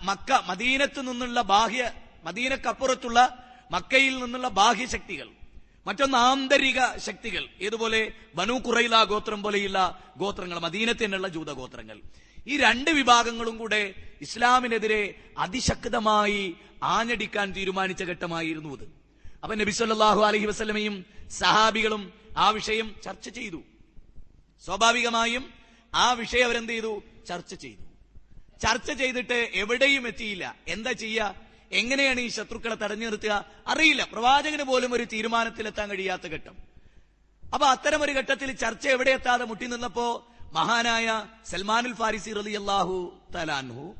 മക്ക 0.03 0.33
മദീനത്ത് 0.33 1.09
നിന്നുള്ള 1.09 1.43
ബാഹ്യ 1.43 1.93
മദീനക്കപ്പുറത്തുള്ള 2.25 3.51
മക്കയിൽ 3.71 4.19
നിന്നുള്ള 4.19 4.49
ബാഹ്യ 4.49 4.87
ശക്തികൾ. 4.87 5.29
മറ്റൊന്ന് 5.87 6.19
ആന്തരിക 6.19 6.97
ശക്തികൾ. 6.97 7.49
ഏതുപോലെ? 7.61 8.13
ബനു 8.35 8.53
കുറൈല 8.53 9.05
ഗോത്രം 9.05 9.43
പോലെയുള്ള 9.43 10.13
ഗോത്രങ്ങൾ 10.17 10.59
മദീനത്തിനുള്ള 10.59 11.29
ജൂതഗോത്രങ്ങൾ 11.29 12.01
ഈ 12.47 12.57
രണ്ട് 12.57 12.91
വിഭാഗങ്ങളും 12.91 13.59
കൂടെ 13.59 13.95
ഇസ്ലാമിനെതിരെ 14.21 15.15
അതിശക്തമായി 15.39 16.57
ആഞ്ഞടിക്കാൻ 16.83 17.53
തീരുമാനിച്ച 17.53 18.03
ഘട്ടമായിരുന്നു 18.03 18.77
അത്. 18.77 18.85
അപ്പൊ 19.43 19.57
നബിസ്വല്ലാഹു 19.57 20.23
അലഹി 20.23 20.47
വസ്ലമയും 20.47 21.07
സഹാബികളും 21.31 22.13
ആ 22.37 22.51
വിഷയം 22.51 22.95
ചർച്ച 23.05 23.29
ചെയ്തു. 23.29 23.63
സ്വാഭാവികമായും 24.65 25.53
ആ 25.95 26.13
വിഷയം 26.13 26.45
അവരെന്ത് 26.45 26.73
ചെയ്തു? 26.73 27.03
ചർച്ച 27.29 27.55
ചെയ്തു. 27.55 27.83
ചർച്ച 28.59 28.93
ചെയ്തിട്ട് 28.93 29.51
എവിടെയും 29.55 30.09
എത്തിയില്ല. 30.09 30.57
എന്താ 30.69 30.93
ചെയ്യുക 30.93 31.44
എങ്ങനെയാണ് 31.73 32.21
ഈ 32.21 32.29
ശത്രുക്കളെ 32.29 32.75
തടഞ്ഞു 32.75 33.05
നിർത്തുക? 33.05 33.45
അറിയില്ല. 33.67 34.05
പ്രവാചകന് 34.05 34.63
പോലും 34.63 34.95
ഒരു 34.95 35.05
തീരുമാനത്തിലെത്താൻ 35.05 35.91
കഴിയാത്ത 35.91 36.23
ഘട്ടം. 36.23 36.57
അപ്പൊ 37.55 37.67
അത്തരം 37.67 38.03
ഒരു 38.03 38.13
ഘട്ടത്തിൽ 38.13 38.53
ചർച്ച 38.53 38.89
എവിടെ 38.89 39.11
എത്താതെ 39.11 39.45
മുട്ടി 39.45 39.67
നിന്നപ്പോ 39.67 40.29
മഹാനായ 40.53 41.27
സൽമാനുൽ 41.51 41.95
ഫാരിസി 41.95 42.31
റലി 42.31 42.53
അള്ളാഹു 42.53 43.21
തലാൻഹു 43.35 43.95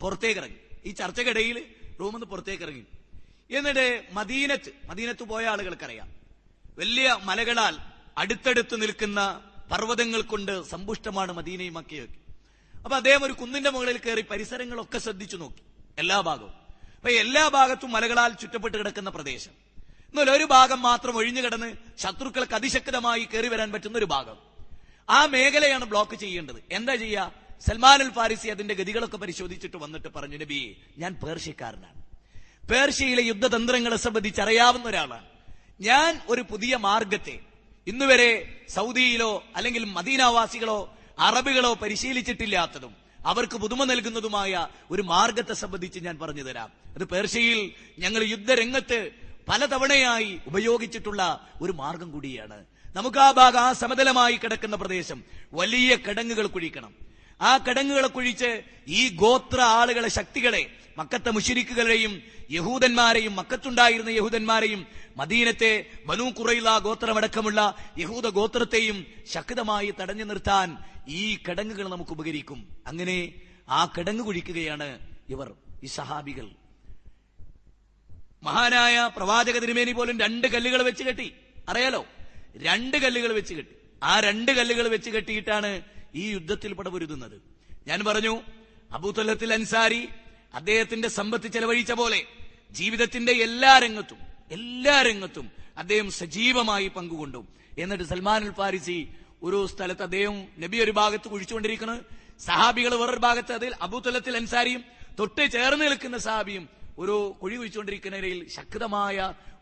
പുറത്തേക്കിറങ്ങി. 0.00 0.56
ഈ 0.86 0.90
ചർച്ചക്കിടയിൽ 0.90 1.64
റൂമിൽ 2.00 2.12
നിന്ന് 2.12 2.26
പുറത്തേക്കിറങ്ങി. 2.26 2.84
എന്നിട്ട് 3.50 4.04
മദീനത്ത് 4.12 4.70
മദീനത്ത് 4.86 5.22
പോയ 5.22 5.46
ആളുകൾക്കറിയാം. 5.46 6.08
വലിയ 6.78 7.18
മലകളാൽ 7.22 7.78
അടുത്തടുത്ത് 8.18 8.82
നിൽക്കുന്ന 8.82 9.40
പർവതങ്ങൾ 9.70 10.20
കൊണ്ട് 10.22 10.62
സമ്പുഷ്ടമാണ് 10.62 11.32
മദീനയും 11.32 11.74
മക്കയൊക്കെ 11.74 12.14
അപ്പൊ 12.84 12.96
അദ്ദേഹം 12.96 13.24
ഒരു 13.24 13.32
കുന്നിന്റെ 13.32 13.70
മുകളിൽ 13.70 13.98
കയറി 13.98 14.20
പരിസരങ്ങളൊക്കെ 14.20 14.98
ശ്രദ്ധിച്ചു 14.98 15.36
നോക്കി. 15.36 15.62
എല്ലാ 15.98 16.20
ഭാഗവും. 16.20 16.50
അപ്പൊ 16.96 17.08
എല്ലാ 17.08 17.48
ഭാഗത്തും 17.48 17.92
മലകളാൽ 17.92 18.32
ചുറ്റപ്പെട്ട് 18.32 18.78
കിടക്കുന്ന 18.78 19.10
പ്രദേശം. 19.10 19.50
എന്നാൽ 19.88 20.30
ഒരു 20.30 20.44
ഭാഗം 20.44 20.82
മാത്രം 20.82 21.16
ഒഴിഞ്ഞു 21.16 21.40
കിടന്ന് 21.42 21.74
ശത്രുക്കൾക്ക് 21.98 22.52
അതിശക്തമായി 22.52 23.24
കയറി 23.24 23.48
വരാൻ 23.48 23.72
പറ്റുന്ന 23.72 23.98
ഒരു 23.98 24.04
ഭാഗം. 24.04 24.36
ആ 25.10 25.26
മേഖലയാണ് 25.26 25.84
ബ്ലോക്ക് 25.84 26.16
ചെയ്യേണ്ടത്. 26.16 26.62
എന്താ 26.72 26.94
ചെയ്യുക 26.94 27.32
സൽമാൻ 27.68 28.02
അൽ 28.02 28.10
ഫാരിസി 28.10 28.48
അതിന്റെ 28.48 28.74
ഗതികളൊക്കെ 28.74 29.16
പരിശോധിച്ചിട്ട് 29.16 29.76
വന്നിട്ട് 29.76 30.08
പറഞ്ഞു 30.08 30.36
നബി 30.36 30.76
ഞാൻ 30.98 31.14
പേർഷ്യക്കാരനാണ്. 31.14 32.02
പേർഷ്യയിലെ 32.68 33.22
യുദ്ധതന്ത്രങ്ങളെ 33.22 33.96
സംബന്ധിച്ച് 33.96 34.40
അറിയാവുന്ന 34.40 34.88
ഒരാളാണ്. 34.88 35.24
ഞാൻ 35.80 36.22
ഒരു 36.28 36.42
പുതിയ 36.42 36.76
മാർഗത്തെ 36.76 37.40
ഇന്നുവരെ 37.86 38.60
സൗദിയിലോ 38.68 39.44
അല്ലെങ്കിൽ 39.56 39.84
മദീനാവാസികളോ 39.84 40.98
അറബികളോ 41.18 41.74
പരിശീലിച്ചിട്ടില്ലാത്തതും 41.74 43.05
അവർക്ക് 43.26 43.56
പുതുമ 43.56 43.84
നൽകുന്നതുമായ 43.84 44.68
ഒരു 44.90 45.02
മാർഗത്തെ 45.02 45.54
സംബന്ധിച്ച് 45.54 45.98
ഞാൻ 45.98 46.18
പറഞ്ഞു 46.18 46.42
തരാം. 46.42 46.70
അത് 46.94 47.04
പേർഷ്യയിൽ 47.04 47.72
ഞങ്ങൾ 47.98 48.22
യുദ്ധരംഗത്ത് 48.22 49.10
പലതവണയായി 49.48 50.40
ഉപയോഗിച്ചിട്ടുള്ള 50.46 51.48
ഒരു 51.62 51.72
മാർഗം 51.72 52.10
കൂടിയാണ്. 52.10 52.64
നമുക്ക് 52.96 53.18
ആ 53.18 53.30
ഭാഗം 53.30 53.60
ആ 53.60 53.72
സമതലമായി 53.72 54.36
കിടക്കുന്ന 54.36 54.76
പ്രദേശം 54.76 55.24
വലിയ 55.52 55.96
കിടങ്ങുകൾ 55.96 56.46
കുഴിക്കണം. 56.46 56.92
ആ 57.40 57.58
കിടങ്ങുകളെ 57.58 58.08
കുഴിച്ച് 58.08 58.62
ഈ 58.88 59.08
ഗോത്ര 59.14 59.60
ആളുകളെ 59.60 60.08
ശക്തികളെ 60.08 60.70
മക്കത്തെ 60.98 61.30
മുഷിരിക്കുകളെയും 61.30 62.22
യഹൂദന്മാരെയും 62.50 63.36
മക്കത്തുണ്ടായിരുന്ന 63.36 64.10
യഹൂദന്മാരെയും 64.10 64.86
മദീനത്തെ 65.16 65.86
ബനു 66.06 66.30
കുറയില 66.30 66.78
ഗോത്രമടക്കമുള്ള 66.78 67.74
യഹൂദ 67.98 68.26
ഗോത്രത്തെയും 68.28 69.06
ശക്തമായി 69.32 69.94
തടഞ്ഞു 70.00 70.24
നിർത്താൻ 70.24 70.78
ഈ 71.08 71.38
കിടങ്ങുകൾ 71.48 71.88
നമുക്ക് 71.88 72.10
ഉപകരിക്കും. 72.10 72.76
അങ്ങനെ 72.86 73.34
ആ 73.68 73.92
കിടങ്ങ് 73.98 74.24
കുഴിക്കുകയാണ് 74.24 74.98
ഇവർ 75.28 75.54
ഈ 75.82 75.86
സഹാബികൾ. 75.86 76.48
മഹാനായ 78.42 79.10
പ്രവാചക 79.16 79.58
തിരുമേനി 79.58 79.92
പോലും 79.92 80.20
രണ്ട് 80.20 80.46
കല്ലുകൾ 80.46 80.82
വെച്ച് 80.82 81.04
കെട്ടി. 81.04 81.34
അറിയാലോ? 81.68 82.06
രണ്ട് 82.56 82.96
കല്ലുകൾ 82.96 83.32
വെച്ച് 83.32 83.54
കെട്ടി. 83.54 83.76
ആ 84.02 84.20
രണ്ട് 84.20 84.52
കല്ലുകൾ 84.52 84.88
വെച്ച് 84.88 85.10
കെട്ടിയിട്ടാണ് 85.10 85.82
ഈ 86.14 86.30
യുദ്ധത്തിൽ 86.30 86.74
പടപൊരുതുന്നത്. 86.74 87.42
ഞാൻ 87.86 88.04
പറഞ്ഞു 88.04 88.42
അബൂതൊല്ലത്തിൽ 88.92 89.52
അൻസാരി 89.52 90.08
അദ്ദേഹത്തിന്റെ 90.54 91.08
സമ്പത്ത് 91.08 91.48
ചെലവഴിച്ച 91.48 91.92
പോലെ 91.92 92.26
ജീവിതത്തിന്റെ 92.70 93.32
എല്ലാ 93.32 93.78
രംഗത്തും 93.78 94.18
എല്ലാ 94.50 95.02
രംഗത്തും 95.02 95.50
അദ്ദേഹം 95.78 96.10
സജീവമായി 96.10 96.88
പങ്കുകൊണ്ടു. 96.88 97.46
എന്നിട്ട് 97.78 98.04
സൽമാൻ 98.04 98.44
ഉൽ 98.44 98.52
ഫാരിസി 98.52 99.08
ഒരു 99.42 99.58
സ്ഥലത്ത് 99.72 100.04
അദ്ദേഹം 100.08 100.36
നബി 100.64 100.76
ഒരു 100.84 100.92
ഭാഗത്ത് 101.00 101.26
കുഴിച്ചുകൊണ്ടിരിക്കുന്നത് 101.32 102.00
സഹാബികൾ 102.46 102.92
വേറൊരു 103.00 103.22
ഭാഗത്ത് 103.26 103.52
അതിൽ 103.58 103.72
അബൂത്തലത്തിൽ 103.86 104.34
അൻസാരിയും 104.40 104.82
തൊട്ട് 105.18 105.44
ചേർന്ന് 105.54 105.84
നിൽക്കുന്ന 105.90 106.18
സഹാബിയും 106.26 106.64
ഒരു 107.02 107.16
കുഴി 107.40 107.56
കുഴിച്ചുകൊണ്ടിരിക്കുന്നതിൽ 107.56 108.38
ശക്തമായ 108.56 109.16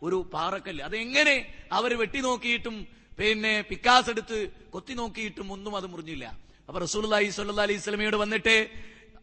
ഒരു 0.06 0.18
പാറക്കല്ല്. 0.34 0.82
അതെങ്ങനെ 0.88 1.36
അവർ 1.78 1.90
വെട്ടി 2.02 2.20
നോക്കിയിട്ടും 2.26 2.76
പിന്നെ 3.18 3.54
പിക്കാസ് 3.70 4.08
എടുത്ത് 4.12 4.38
കൊത്തി 4.74 4.94
നോക്കിയിട്ടും 5.00 5.48
ഒന്നും 5.54 5.74
അത് 5.78 5.86
മുറിഞ്ഞില്ല. 5.92 6.24
അപ്പൊ 6.68 6.78
റസൂലി 6.86 7.06
സല്ലാ 7.38 7.64
അലൈഹി 7.68 7.80
സ്വലമയോട് 7.86 8.16
വന്നിട്ട് 8.24 8.56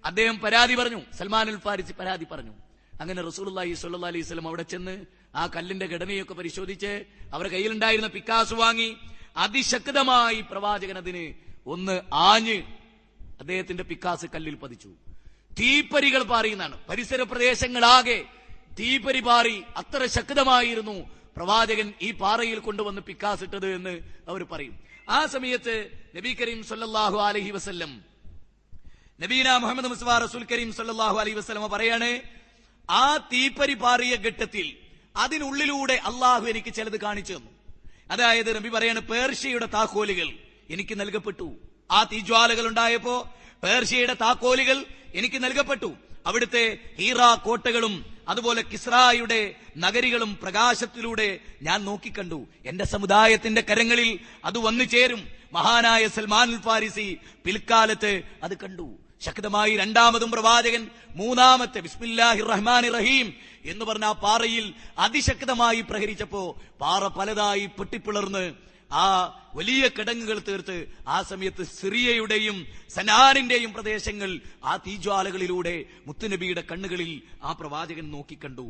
അദ്ദേഹം 0.10 0.36
പരാതി 0.44 0.76
പറഞ്ഞു. 0.82 1.02
സൽമാൻ 1.20 1.48
അൽ 1.54 1.60
ഫാരിസി 1.66 1.94
പരാതി 2.02 2.26
പറഞ്ഞു. 2.34 2.54
അങ്ങനെ 3.02 3.22
റസൂലി 3.30 3.50
സല്ലാ 3.84 4.10
അലൈഹി 4.14 4.26
സ്വലം 4.30 4.48
അവിടെ 4.52 4.66
ചെന്ന് 4.74 4.96
ആ 5.42 5.44
കല്ലിന്റെ 5.56 5.88
ഘടനയൊക്കെ 5.94 6.36
പരിശോധിച്ച് 6.40 6.92
അവരുടെ 7.34 7.52
കയ്യിലുണ്ടായിരുന്ന 7.56 8.10
പിക്കാസ് 8.18 8.56
വാങ്ങി 8.64 8.90
അതിശക്തമായി 9.38 10.42
പ്രവാചകൻ 10.42 10.98
അതിന് 10.98 11.34
ഒന്ന് 11.66 12.02
ആഞ്ഞ് 12.14 12.58
അദ്ദേഹത്തിന്റെ 13.40 13.84
പിക്കാസ് 13.84 14.26
കല്ലിൽ 14.26 14.56
പതിച്ചു. 14.56 14.90
തീപ്പരികൾ 15.60 16.24
പാറിയെന്നാണ്. 16.24 16.80
പരിസര 16.90 17.22
പ്രദേശങ്ങളാകെ 17.22 18.26
തീപ്പരി 18.80 19.20
പാറി 19.20 19.64
അത്ര 19.78 20.06
ശക്തമായിരുന്നു 20.06 21.10
പ്രവാചകൻ 21.38 21.94
ഈ 22.02 22.12
പാറയിൽ 22.12 22.60
കൊണ്ടുവന്ന് 22.60 23.02
പിക്കാസ് 23.02 23.44
ഇട്ടത് 23.44 23.76
എന്ന് 23.76 24.00
അവർ 24.28 24.44
പറയും. 24.44 24.80
ആ 25.10 25.26
സമയത്ത് 25.26 25.90
നബി 26.16 26.34
കരീം 26.34 26.64
സല്ലാഹു 26.64 27.18
അലഹി 27.18 27.52
വസല്ലം 27.52 28.02
നബീന 29.22 29.58
മുഹമ്മദ് 29.58 29.86
മുസ്വാ 29.86 30.18
റസൂൽ 30.18 30.44
കരീം 30.52 30.74
സല്ലാഹു 30.74 31.18
അലൈഹി 31.18 31.38
വസ്ലമ 31.38 31.68
പറയാണ് 31.68 32.22
ആ 32.90 33.18
തീപ്പരി 33.18 33.74
പാറിയ 33.74 34.16
ഘട്ടത്തിൽ 34.16 34.78
അതിനുള്ളിലൂടെ 35.16 35.94
അള്ളാഹു 35.94 36.46
എനിക്ക് 36.46 36.74
ചിലത് 36.74 37.02
കാണിച്ചു 37.02 37.34
തന്നു. 37.34 37.61
അതായത് 38.12 38.56
നബി 38.56 38.70
പറയാണ് 38.70 39.00
പേർഷ്യയുടെ 39.00 39.66
താക്കോലുകൾ 39.66 40.28
എനിക്ക് 40.70 41.00
നൽകപ്പെട്ടു. 41.00 41.56
ആ 41.92 42.04
തീജ്വാലകൾ 42.04 42.68
ഉണ്ടായപ്പോ 42.68 43.34
പേർഷ്യയുടെ 43.64 44.14
താക്കോലുകൾ 44.14 44.86
എനിക്ക് 45.16 45.44
നൽകപ്പെട്ടു. 45.44 45.96
അവിടുത്തെ 46.26 46.78
ഹീറ 47.00 47.36
കോട്ടകളും 47.36 48.06
അതുപോലെ 48.28 48.62
കിസ്രായുടെ 48.62 49.56
നഗരികളും 49.78 50.40
പ്രകാശത്തിലൂടെ 50.44 51.40
ഞാൻ 51.62 51.86
നോക്കിക്കണ്ടു. 51.86 52.48
എന്റെ 52.66 52.86
സമുദായത്തിന്റെ 52.86 53.62
കരങ്ങളിൽ 53.62 54.20
അത് 54.46 54.58
വന്നു 54.58 54.84
ചേരും 54.84 55.28
മഹാനായ 55.54 56.08
സൽമാൻ 56.08 56.62
ഫാരിസി 56.62 57.18
പിൽക്കാലത്ത് 57.46 58.22
അത് 58.44 58.58
കണ്ടു. 58.58 59.01
ശക്തമായി 59.26 59.78
രണ്ടാമതും 59.78 60.32
പ്രവാചകൻ 60.32 60.88
മൂന്നാമത്തെ 61.16 61.80
ബിസ്മില്ലാഹി 61.80 62.42
റഹ്മാൻ 62.42 62.84
റഹീം 62.94 63.34
എന്ന് 63.66 63.86
പറഞ്ഞ 63.86 64.06
ആ 64.06 64.12
പാറയിൽ 64.12 64.74
അതിശക്തമായി 64.98 65.82
പ്രഹരിച്ചപ്പോ 65.82 66.62
പാറ 66.82 67.08
പലതായി 67.08 67.66
പൊട്ടിപ്പിളർന്ന് 67.66 68.54
ആ 68.92 69.06
വലിയ 69.56 69.88
കിടങ്ങുകൾ 69.88 70.40
തീർത്ത് 70.40 70.88
ആ 71.08 71.22
സമയത്ത് 71.22 71.64
സിറിയയുടെയും 71.64 72.68
സനാനിന്റെയും 72.96 73.74
പ്രദേശങ്ങൾ 73.74 74.40
ആ 74.66 74.78
തീജ്വാലകളിലൂടെ 74.78 75.86
മുത്തുനബിയുടെ 76.08 76.64
കണ്ണുകളിൽ 76.72 77.22
ആ 77.44 77.52
പ്രവാചകൻ 77.52 78.12
നോക്കിക്കണ്ടു. 78.12 78.68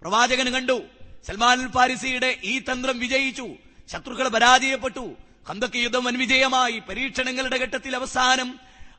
പ്രവാചകൻ 0.00 0.52
കണ്ടു. 0.52 0.82
സൽമാൻ 1.26 1.60
അൽ 1.62 1.70
ഫാരിസിയുടെ 1.70 2.40
ഈ 2.44 2.58
തന്ത്രം 2.58 2.98
വിജയിച്ചു. 2.98 3.48
ശത്രുക്കൾ 3.92 4.28
പരാജയപ്പെട്ടു. 4.28 5.16
കന്തക്ക് 5.50 5.76
യുദ്ധം 5.76 6.04
വൻവിജയമായി 6.04 6.78
പരീക്ഷണങ്ങളുടെ 6.78 7.56
ഘട്ടത്തിൽ 7.56 7.96
അവസാനം 7.96 8.48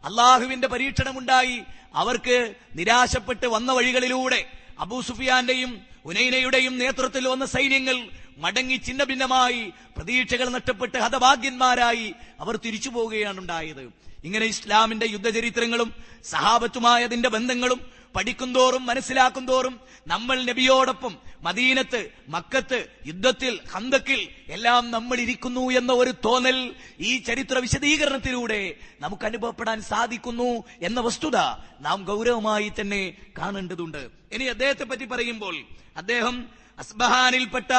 അള്ളാഹുവിന്റെ 0.03 0.67
പരീക്ഷണമുണ്ടായി. 0.67 1.63
അവർക്ക് 1.93 2.53
നിരാശപ്പെട്ട് 2.75 3.47
വന്ന 3.47 3.73
വഴികളിലൂടെ 3.73 4.45
അബൂ 4.79 5.01
സുഫിയാന്റെയും 5.01 5.81
ഉനൈനയുടെയും 6.05 6.77
നേതൃത്വത്തിൽ 6.77 7.27
വന്ന 7.27 7.45
സൈന്യങ്ങൾ 7.45 8.07
മടങ്ങി 8.37 8.75
ചിന്ന 8.75 9.03
ഭിന്നമായി 9.03 9.73
പ്രതീക്ഷകൾ 9.95 10.49
നഷ്ടപ്പെട്ട് 10.49 10.97
ഹതഭാഗ്യന്മാരായി 10.97 12.13
അവർ 12.39 12.55
തിരിച്ചു 12.55 12.89
പോവുകയാണ് 12.89 13.39
ഉണ്ടായത്. 13.39 13.93
ഇങ്ങനെ 14.23 14.45
ഇസ്ലാമിന്റെ 14.45 15.05
യുദ്ധചരിത്രങ്ങളും 15.05 15.93
സഹാബത്തുമായതിന്റെ 16.23 17.29
ബന്ധങ്ങളും 17.29 17.94
പഠിക്കുന്തോറും 18.15 18.85
മനസ്സിലാക്കുന്തോറും 18.85 19.79
നമ്മൾ 20.07 20.43
നബിയോടൊപ്പം 20.43 21.17
മദീനത്ത് 21.41 22.09
മക്കത്ത് 22.27 22.87
യുദ്ധത്തിൽ 23.05 23.59
ഹന്തക്കിൽ 23.71 24.29
എല്ലാം 24.47 24.91
നമ്മൾ 24.91 25.19
ഇരിക്കുന്നു 25.19 25.71
എന്ന 25.71 25.93
ഒരു 25.93 26.13
തോന്നൽ 26.25 26.75
ഈ 26.99 27.17
ചരിത്ര 27.17 27.57
വിശദീകരണത്തിലൂടെ 27.57 28.75
നമുക്ക് 28.99 29.25
അനുഭവപ്പെടാൻ 29.25 29.81
സാധിക്കുന്നു 29.81 30.63
എന്ന 30.81 30.99
വസ്തുത 30.99 31.37
നാം 31.79 32.03
ഗൗരവമായി 32.03 32.71
തന്നെ 32.81 33.13
കാണേണ്ടതുണ്ട്. 33.37 34.09
ഇനി 34.31 34.43
അദ്ദേഹത്തെ 34.43 34.83
പറ്റി 34.83 35.05
പറയുമ്പോൾ 35.05 35.55
അദ്ദേഹം 35.97 36.49
അസ്ബഹാനിൽപ്പെട്ട 36.79 37.71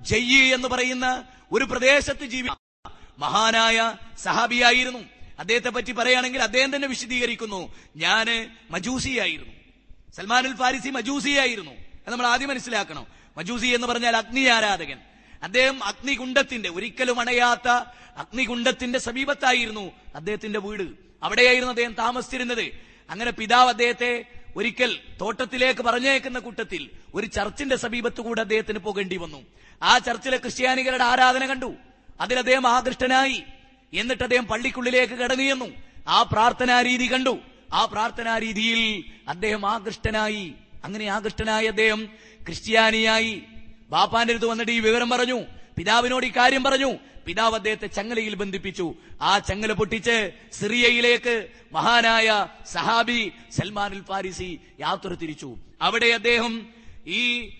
ജയ്യി 0.00 0.48
എന്ന് 0.48 0.68
പറയുന്ന 0.68 1.24
ഒരു 1.52 1.64
പ്രദേശത്ത് 1.64 2.24
ജീവി 2.24 2.48
മഹാനായ 3.18 3.94
സഹാബിയായിരുന്നു. 4.22 4.98
അദ്ദേഹത്തെ 5.38 5.68
പറ്റി 5.68 5.92
പറയുകയാണെങ്കിൽ 5.92 6.42
അദ്ദേഹം 6.42 6.76
തന്നെ 6.76 6.88
വിശദീകരിക്കുന്നു. 6.88 7.74
ഞാൻ 7.96 8.56
മജൂസിയായിരുന്നു. 8.70 9.61
സൽമാൻ 10.16 10.46
അൽ 10.46 10.56
ഫാരിസി 10.56 10.88
മജൂസിയായിരുന്നു. 10.88 11.70
അത് 11.70 12.10
നമ്മൾ 12.10 12.26
ആദ്യം 12.26 12.48
മനസ്സിലാക്കണം. 12.48 13.06
മജൂസി 13.36 13.66
എന്ന് 13.66 13.86
പറഞ്ഞാൽ 13.86 14.16
അഗ്നി 14.16 14.40
ആരാധകൻ. 14.40 14.98
അദ്ദേഹം 15.42 15.84
അഗ്നികുണ്ഡത്തിന്റെ 15.84 16.68
ഒരിക്കലും 16.68 17.20
അണയാത്ത 17.20 17.68
അഗ്നികുണ്ഡത്തിന്റെ 18.16 18.98
സമീപത്തായിരുന്നു 18.98 19.92
അദ്ദേഹത്തിന്റെ 20.14 20.58
വീട്. 20.58 20.90
അവിടെയായിരുന്നു 21.22 21.68
അദ്ദേഹം 21.68 21.92
താമസിച്ചിരുന്നത്. 21.92 22.64
അങ്ങനെ 23.10 23.30
പിതാവ് 23.30 23.68
അദ്ദേഹത്തെ 23.68 24.24
ഒരിക്കൽ 24.56 24.98
തോട്ടത്തിലേക്ക് 25.20 25.80
പറഞ്ഞേക്കുന്ന 25.80 26.38
കൂട്ടത്തിൽ 26.38 26.90
ഒരു 27.14 27.26
ചർച്ചിന്റെ 27.26 27.76
സമീപത്ത് 27.76 28.20
കൂടെ 28.20 28.40
അദ്ദേഹത്തിന് 28.40 28.78
പോകേണ്ടി 28.78 29.16
വന്നു. 29.16 29.46
ആ 29.82 29.98
ചർച്ചിലെ 29.98 30.36
ക്രിസ്ത്യാനികളുടെ 30.36 31.04
ആരാധന 31.04 31.46
കണ്ടു. 31.46 31.74
അതിൽ 32.20 32.38
അദ്ദേഹം 32.38 32.66
ആകൃഷ്ടനായി. 32.66 33.42
എന്നിട്ട് 33.92 34.22
അദ്ദേഹം 34.22 34.46
പള്ളിക്കുള്ളിലേക്ക് 34.46 35.14
കടന്നു 35.14 35.70
ആ 36.08 36.22
പ്രാർത്ഥനാ 36.22 36.82
രീതി 36.82 37.12
കണ്ടു. 37.12 37.38
ആ 37.72 37.84
പ്രാർത്ഥനാ 37.84 38.38
രീതിയിൽ 38.38 39.04
അദ്ദേഹം 39.28 39.70
ആകൃഷ്ടനായി 39.70 40.52
അങ്ങനെ 40.84 41.04
ആകൃഷ്ടനായ 41.06 41.66
അദ്ദേഹം 41.66 42.06
ക്രിസ്ത്യാനിയായി. 42.44 43.42
ബാപ്പാന്റെ 43.90 44.32
അടുത്ത് 44.32 44.46
വന്നിട്ട് 44.46 44.72
ഈ 44.72 44.80
വിവരം 44.80 45.10
പറഞ്ഞു. 45.10 45.40
പിതാവിനോട് 45.78 46.26
ഈ 46.26 46.32
കാര്യം 46.36 46.62
പറഞ്ഞു. 46.62 46.92
പിതാവ് 47.26 47.54
അദ്ദേഹത്തെ 47.54 47.86
ചങ്ങലയിൽ 47.86 48.34
ബന്ധിപ്പിച്ചു. 48.34 48.94
ആ 49.20 49.38
ചങ്ങല 49.38 49.72
പൊട്ടിച്ച് 49.72 50.30
സിറിയയിലേക്ക് 50.52 51.48
മഹാനായ 51.72 52.46
സഹാബി 52.72 53.32
സൽമാൻ 53.50 53.94
അൽ 53.94 54.02
ഫാരിസി 54.02 54.60
യാത്ര 54.80 55.08
തിരിച്ചു. 55.08 55.56
അവിടെ 55.82 56.06
അദ്ദേഹം 56.06 56.66
ഈ 57.06 57.50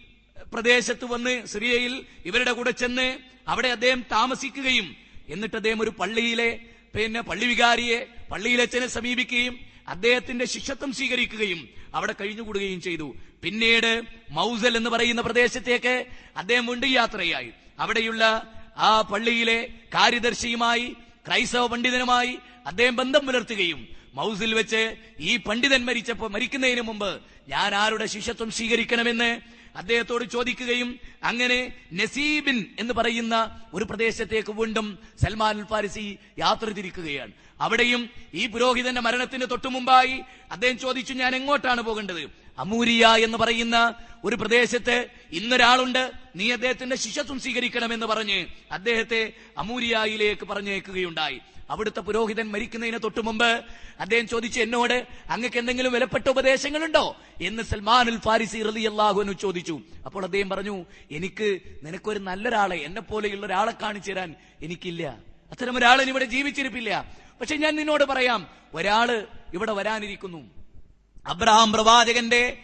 പ്രദേശത്ത് 0.55 1.05
വന്ന് 1.05 1.47
സിറിയയിൽ 1.47 2.07
ഇവരുടെ 2.27 2.53
കൂടെ 2.53 2.71
ചെന്ന് 2.71 3.19
അവിടെ 3.49 3.69
അദ്ദേഹം 3.69 4.05
താമസിക്കുകയും. 4.13 4.97
എന്നിട്ട് 5.29 5.57
അദ്ദേഹം 5.57 5.83
ഒരു 5.83 5.91
പള്ളിയിലെ 5.91 6.59
പിന്നെ 6.97 7.21
പള്ളി 7.21 7.47
വികാരിയെ 7.47 8.07
പള്ളിയിലച്ഛനെ 8.31 8.87
സമീപിക്കുകയും. 8.87 9.72
അദ്ദേഹത്തിന്റെ 9.89 10.45
ശിക്ഷത്വം 10.45 10.93
സ്വീകരിക്കുകയും 10.93 11.69
അവിടെ 11.95 12.15
കഴിഞ്ഞുകൂടുകയും 12.21 12.81
ചെയ്തു. 12.81 13.15
പിന്നീട് 13.43 14.03
മൗസൽ 14.31 14.77
എന്ന് 14.77 14.91
പറയുന്ന 14.91 15.21
പ്രദേശത്തേക്ക് 15.21 16.07
അദ്ദേഹം 16.37 16.67
വീണ്ടും 16.67 16.91
യാത്രയായി. 16.91 17.53
അവിടെയുള്ള 17.79 18.25
ആ 18.77 19.01
പള്ളിയിലെ 19.01 19.69
കാര്യദർശിയുമായി 19.95 20.97
ക്രൈസ്തവ 21.27 21.67
പണ്ഡിതനുമായി 21.67 22.39
അദ്ദേഹം 22.67 22.97
ബന്ധം 22.97 23.27
പുലർത്തുകയും 23.27 23.89
മൗസിൽ 24.15 24.55
വെച്ച് 24.55 24.97
ഈ 25.21 25.37
പണ്ഡിതൻ 25.37 25.85
മരിച്ചപ്പോ 25.85 26.29
മരിക്കുന്നതിന് 26.29 26.81
മുമ്പ് 26.81 27.21
ഞാൻ 27.49 27.75
ആരുടെ 27.75 28.07
ശിഷ്യത്വം 28.07 28.51
സ്വീകരിക്കണമെന്ന് 28.51 29.62
അദ്ദേഹത്തോട് 29.77 30.25
ചോദിക്കുകയും 30.25 31.01
അങ്ങനെ 31.23 31.73
നസീബിൻ 31.93 32.67
എന്ന് 32.79 32.95
പറയുന്ന 32.95 33.61
ഒരു 33.75 33.85
പ്രദേശത്തേക്ക് 33.85 34.53
വീണ്ടും 34.53 34.99
സൽമാൻ 35.25 35.67
ഫാരിസി 35.67 36.19
യാത്ര 36.39 36.67
തിരിക്കുകയാണ്. 36.67 37.33
അവിടെയും 37.61 38.11
ഈ 38.35 38.47
പുരോഹിതന്റെ 38.47 39.01
മരണത്തിന് 39.01 39.47
തൊട്ടു 39.51 39.69
മുമ്പായി 39.69 40.21
അദ്ദേഹം 40.51 40.79
ചോദിച്ചു 40.79 41.13
ഞാൻ 41.13 41.35
എങ്ങോട്ടാണ് 41.35 41.83
പോകേണ്ടത്? 41.83 42.31
അമൂരിയ 42.59 43.07
എന്ന് 43.07 43.39
പറയുന്ന 43.39 43.95
ഒരു 44.25 44.37
പ്രദേശത്ത് 44.37 45.07
ഇന്നൊരാളുണ്ട്. 45.33 46.13
നീ 46.37 46.51
അദ്ദേഹത്തിന്റെ 46.51 46.97
ശിഷ്യത്വം 46.97 47.41
സ്വീകരിക്കണമെന്ന് 47.41 48.07
പറഞ്ഞ് 48.07 48.47
അദ്ദേഹത്തെ 48.73 49.33
അമൂരിയയിലേക്ക് 49.59 50.47
പറഞ്ഞേക്കുകയുണ്ടായി 50.47 51.41
അവിടുത്തെ 51.73 52.01
പുരോഹിതൻ 52.01 52.51
മരിക്കുന്നതിന് 52.51 52.99
തൊട്ടു 53.03 53.21
മുമ്പ് 53.21 53.65
അദ്ദേഹം 54.01 54.29
ചോദിച്ചു 54.29 54.61
എന്നോട് 54.61 55.07
അങ്ങക്ക് 55.31 55.57
എന്തെങ്കിലും 55.57 55.93
വിലപ്പെട്ട 55.93 56.29
ഉപദേശങ്ങളുണ്ടോ? 56.29 57.17
എന്ന് 57.43 57.63
സൽമാൻ 57.63 58.09
ഉൽ 58.09 58.19
ഫാരിസി 58.19 58.63
റലി 58.63 58.81
അള്ളാഹുനു 58.81 59.33
ചോദിച്ചു. 59.33 59.81
അപ്പോൾ 60.07 60.25
അദ്ദേഹം 60.25 60.49
പറഞ്ഞു 60.49 60.85
എനിക്ക് 61.11 61.59
നിനക്കൊരു 61.83 62.19
നല്ലൊരാളെ 62.19 62.77
എന്നെ 62.77 63.01
പോലെയുള്ള 63.01 63.47
ഒരാളെ 63.47 63.73
കാണിച്ചു 63.83 64.13
തരാൻ 64.13 64.35
എനിക്കില്ല. 64.63 65.19
അത്തരം 65.51 65.79
ഒരാൾ 65.79 66.03
ഇവിടെ 66.03 66.25
ജീവിച്ചിരിപ്പില്ല. 66.25 67.15
പക്ഷെ 67.41 67.57
ഞാൻ 67.57 67.77
നിന്നോട് 67.77 68.05
പറയാം 68.05 68.47
ഒരാൾ 68.75 69.27
ഇവിടെ 69.55 69.73
വരാനിരിക്കുന്നു. 69.73 70.51
അബ്രഹാം 71.27 71.73
പ്രവാചകന്റെ 71.73 72.59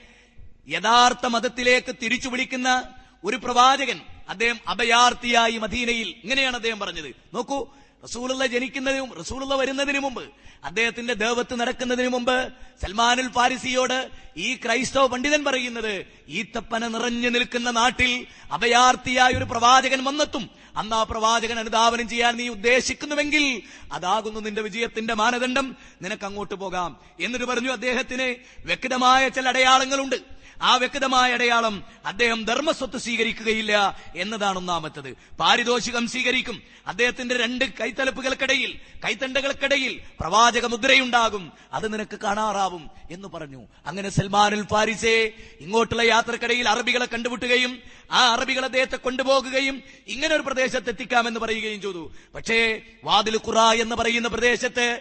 യഥാർത്ഥ 0.68 1.26
മതത്തിലേക്ക് 1.26 1.94
തിരിച്ചു 2.02 2.28
വിളിക്കുന്ന 2.28 2.82
ഒരു 3.24 3.36
പ്രവാചകൻ 3.36 4.01
അദ്ദേഹം 4.28 4.59
അഭയാർത്ഥിയായി 4.68 5.59
മദീനയിൽ. 5.59 6.14
ഇങ്ങനെയാണ് 6.24 6.56
അദ്ദേഹം 6.56 6.78
പറഞ്ഞത്. 6.78 7.14
നോക്കൂ 7.35 7.68
റസൂലുള്ള 8.04 8.46
ജനിക്കുന്നതിനും 8.46 9.14
റസൂലുള്ള 9.20 9.54
വരുന്നതിന് 9.54 9.98
മുമ്പ് 9.98 10.24
അദ്ദേഹത്തിന്റെ 10.64 11.14
ദേവത്ത് 11.14 11.54
നടക്കുന്നതിന് 11.54 12.08
മുമ്പ് 12.08 12.48
സൽമാനുൽ 12.82 13.30
ഫാരിസിയോട് 13.32 14.08
ഈ 14.36 14.54
ക്രൈസ്തവ 14.54 15.06
പണ്ഡിതൻ 15.06 15.44
പറയുന്നത് 15.44 16.06
ഈത്തപ്പന 16.28 16.86
തപ്പന 16.86 16.86
നിറഞ്ഞു 16.86 17.28
നിൽക്കുന്ന 17.28 17.70
നാട്ടിൽ 17.70 18.26
അഭയാർത്ഥിയായ 18.52 19.32
ഒരു 19.32 19.44
പ്രവാചകൻ 19.44 20.04
വന്നെത്തും. 20.04 20.50
അന്ന് 20.76 20.96
ആ 20.96 21.02
പ്രവാചകൻ 21.02 21.58
അനുധാവനം 21.58 22.08
ചെയ്യാൻ 22.08 22.36
നീ 22.36 22.48
ഉദ്ദേശിക്കുന്നുവെങ്കിൽ 22.48 23.62
അതാകുന്നു 23.92 24.40
നിന്റെ 24.40 24.62
വിജയത്തിന്റെ 24.62 25.14
മാനദണ്ഡം. 25.14 25.76
നിനക്ക് 26.02 26.24
അങ്ങോട്ട് 26.24 26.54
പോകാം. 26.54 27.00
എന്നിട്ട് 27.20 27.46
പറഞ്ഞു 27.46 27.70
അദ്ദേഹത്തിന് 27.70 28.34
വ്യക്തമായ 28.66 29.28
ചില 29.28 29.48
അടയാളങ്ങളുണ്ട്. 29.48 30.38
ആ 30.62 30.76
വ്യക്തമായ 30.76 31.32
അടയാളം 31.32 31.85
അദ്ദേഹം 32.06 32.44
ധർമ്മസ്വത്ത് 32.44 32.98
സ്വീകരിക്കുകയില്ല 32.98 34.01
എന്നതാണ് 34.16 34.59
ഒന്നാമത്തത്. 34.59 35.16
പാരിതോഷികം 35.40 36.09
സ്വീകരിക്കും. 36.09 36.62
അദ്ദേഹത്തിന്റെ 36.86 37.36
രണ്ട് 37.36 37.64
കൈത്തലപ്പുകൾക്കിടയിൽ 37.80 38.80
കൈത്തണ്ടകൾക്കിടയിൽ 39.05 40.01
പ്രവാചക 40.20 40.66
മുദ്രയുണ്ടാകും 40.66 41.52
അത് 41.72 41.93
നിനക്ക് 41.93 42.18
കാണാറാവും 42.18 42.90
എന്ന് 43.10 43.28
പറഞ്ഞു. 43.28 43.66
അങ്ങനെ 43.86 44.10
സൽമാനുൽ 44.10 44.66
ഫാരിസെ 44.70 45.32
ഇങ്ങോട്ടുള്ള 45.60 46.02
യാത്രക്കിടയിൽ 46.02 46.68
അറബികളെ 46.68 47.06
കണ്ടുമുട്ടുകയും 47.06 47.78
ആ 48.12 48.32
അറബികൾ 48.32 48.64
അദ്ദേഹത്തെ 48.64 48.97
കൊണ്ടുപോകുകയും 48.97 49.82
ഇങ്ങനെ 50.09 50.35
ഒരു 50.35 50.43
പ്രദേശത്ത് 50.43 50.89
എത്തിക്കാമെന്ന് 50.89 51.40
പറയുകയും 51.40 51.80
ചെയ്തു. 51.80 52.12
പക്ഷേ 52.35 52.80
വാതിൽ 53.05 53.36
ഖുറ 53.36 53.59
എന്ന് 53.59 53.97
പറയുന്ന 53.97 54.28
പ്രദേശത്ത് 54.28 55.01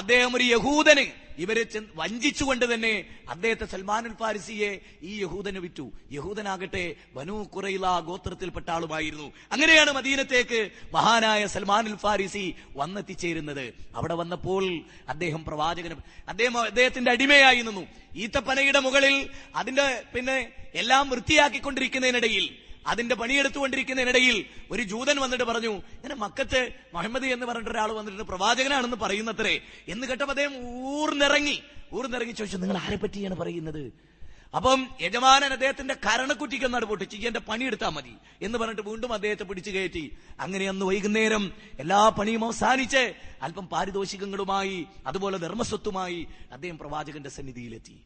അദ്ദേഹം 0.00 0.36
ഒരു 0.36 0.44
യഹൂദന്. 0.44 1.04
ഇവരെ 1.38 1.62
വഞ്ചിച്ചുകൊണ്ട് 1.94 2.64
തന്നെ 2.74 2.92
അദ്ദേഹത്തെ 3.28 3.66
സൽമാനുൽ 3.66 4.12
ഫാരിസിയെ 4.20 4.68
ഈ 5.02 5.12
യഹൂദന് 5.22 5.58
വിറ്റു. 5.58 5.86
യഹൂദനാകട്ടെ 6.12 6.82
ബനു 7.14 7.36
കുറയില 7.54 7.86
ഗോത്രത്തിൽപ്പെട്ട 8.08 8.68
ആളുമായിരുന്നു. 8.70 9.32
അങ്ങനെയാണ് 9.52 9.90
മദീനത്തേക്ക് 9.92 10.60
മഹാനായ 10.94 11.46
സൽമാനുൽ 11.46 11.96
ഫാരിസി 11.96 12.44
വന്നെത്തിച്ചേരുന്നത്. 12.76 13.74
അവിടെ 13.94 14.14
വന്നപ്പോൾ 14.14 14.64
അദ്ദേഹം 15.08 15.44
പ്രവാചകന് 15.44 15.96
അദ്ദേഹം 16.28 16.58
അദ്ദേഹത്തിന്റെ 16.58 17.10
അടിമയായി 17.10 17.62
നിന്നു. 17.62 17.84
ഈത്തപ്പനയുടെ 18.16 18.80
മുകളിൽ 18.80 19.30
അതിന്റെ 19.56 20.02
പിന്നെ 20.14 20.36
എല്ലാം 20.74 21.10
വൃത്തിയാക്കിക്കൊണ്ടിരിക്കുന്നതിനിടയിൽ 21.10 22.63
അതിന്റെ 22.86 23.14
പണിയെടുത്തുകൊണ്ടിരിക്കുന്നതിനിടയിൽ 23.14 24.44
ഒരു 24.70 24.82
ജൂതൻ 24.82 25.16
വന്നിട്ട് 25.16 25.44
പറഞ്ഞു 25.44 25.70
ഇങ്ങനെ 25.70 26.14
മക്കത്ത് 26.14 26.68
മുഹമ്മദ് 26.94 27.24
എന്ന് 27.24 27.46
പറഞ്ഞിട്ട് 27.46 27.70
ഒരാൾ 27.70 27.92
വന്നിട്ട് 27.92 28.22
പ്രവാചകനാണെന്ന് 28.22 28.96
പറയുന്നത്രേ. 28.96 29.60
എന്ന് 29.88 30.06
കേട്ടപ്പോൾ 30.06 30.32
അദ്ദേഹം 30.32 30.68
ഊർന്നിറങ്ങി. 30.86 31.62
ഊർന്നിറങ്ങി 31.94 32.32
ചോദിച്ചു 32.32 32.56
നിങ്ങൾ 32.56 32.78
ആരെ 32.78 32.96
പറ്റിയാണ് 32.96 33.36
പറയുന്നത്? 33.36 34.14
അപ്പം 34.56 34.88
യജമാനൻ 35.00 35.52
അദ്ദേഹത്തിന്റെ 35.52 35.94
കരണക്കുറ്റിക്ക് 35.94 36.24
കരണക്കുറ്റിക്കൊന്നാട് 36.24 36.84
പൊട്ടിച്ച് 36.84 37.26
എന്റെ 37.26 37.40
പണിയെടുത്താൽ 37.40 37.88
മതി. 37.88 38.12
എന്ന് 38.42 38.58
പറഞ്ഞിട്ട് 38.58 38.82
വീണ്ടും 38.82 39.12
അദ്ദേഹത്തെ 39.12 39.44
പിടിച്ചു 39.44 39.70
കയറ്റി. 39.70 40.16
അങ്ങനെ 40.40 40.68
അന്ന് 40.68 40.86
വൈകുന്നേരം 40.86 41.52
എല്ലാ 41.80 42.08
പണിയും 42.08 42.44
അവസാനിച്ച് 42.44 43.14
അല്പം 43.42 43.66
പാരിതോഷികങ്ങളുമായി 43.66 44.86
അതുപോലെ 45.06 45.38
ധർമ്മസ്വത്തുമായി 45.38 46.26
അദ്ദേഹം 46.52 46.78
പ്രവാചകന്റെ 46.78 47.30
സന്നിധിയിലെത്തി. 47.30 47.98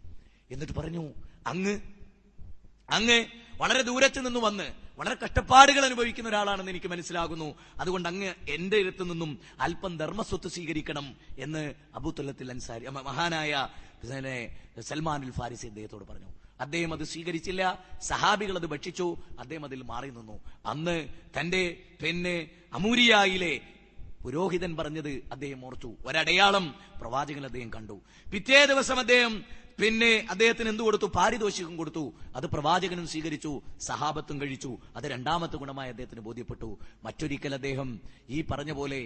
എന്നിട്ട് 0.51 0.73
പറഞ്ഞു 0.73 1.13
അങ്ങ് 1.47 1.81
അങ്ങ് 2.91 3.25
വളരെ 3.59 3.83
ദൂരത്ത് 3.83 4.27
നിന്ന് 4.27 4.41
വന്ന് 4.41 4.73
വളരെ 4.99 5.17
കഷ്ടപ്പാടുകൾ 5.25 5.85
അനുഭവിക്കുന്ന 5.85 6.29
ഒരാളാണെന്ന് 6.29 6.71
എനിക്ക് 6.71 6.87
മനസ്സിലാകുന്നു. 6.87 7.55
അതുകൊണ്ട് 7.81 8.09
അങ്ങ് 8.09 8.35
എന്റെ 8.49 8.79
അടുത്ത് 8.79 9.11
നിന്നും 9.11 9.39
അല്പം 9.61 9.97
ധർമ്മസ്വത്ത് 9.97 10.49
സ്വീകരിക്കണം 10.49 11.17
എന്ന് 11.39 11.75
അബൂത്തുല്ലത്തിൽ 11.95 12.51
അൻസാരി 12.51 12.87
മഹാനായ 12.87 13.69
സൽമാനുൽ 14.81 15.31
ഫാരിസി 15.31 15.67
അദ്ദേഹത്തോട് 15.67 16.05
പറഞ്ഞു. 16.05 16.27
അദ്ദേഹം 16.61 16.93
അത് 16.93 17.05
സ്വീകരിച്ചില്ല. 17.05 17.85
സഹാബികൾ 18.03 18.57
അത് 18.57 18.67
ഭക്ഷിച്ചു. 18.67 19.17
അദ്ദേഹം 19.39 19.65
അതിൽ 19.65 19.83
മാറി 19.83 20.11
നിന്നു. 20.11 20.41
അന്ന് 20.67 21.09
തന്റെ 21.41 21.83
പിന്നെ 22.03 22.51
അമൂരിയായിലെ 22.73 23.61
പുരോഹിതൻ 24.23 24.77
പറഞ്ഞത് 24.77 25.29
അദ്ദേഹം 25.33 25.67
ഓർത്തു. 25.67 25.95
ഒരടയാളം 26.07 26.75
പ്രവാചകൻ 27.01 27.45
അദ്ദേഹം 27.45 27.73
കണ്ടു. 27.73 28.01
പിറ്റേ 28.33 28.65
ദിവസം 28.65 28.99
അദ്ദേഹം 28.99 29.45
പിന്നെ 29.81 30.27
അദ്ദേഹത്തിന് 30.31 30.69
എന്ത് 30.69 30.83
കൊടുത്തു? 30.83 31.07
പാരിതോഷികം 31.17 31.75
കൊടുത്തു. 31.77 32.05
അത് 32.37 32.47
പ്രവാചകനും 32.55 33.07
സ്വീകരിച്ചു 33.13 33.53
സഹാബത്തും 33.81 34.37
കഴിച്ചു. 34.41 34.71
അത് 34.97 35.05
രണ്ടാമത്തെ 35.05 35.57
ഗുണമായി 35.57 35.91
അദ്ദേഹത്തിന് 35.95 36.23
ബോധ്യപ്പെട്ടു. 36.29 36.71
മറ്റൊരിക്കൽ 37.05 37.55
അദ്ദേഹം 37.55 37.89
ഈ 38.37 38.41
പറഞ്ഞ 38.51 38.73
പോലെ 38.81 39.01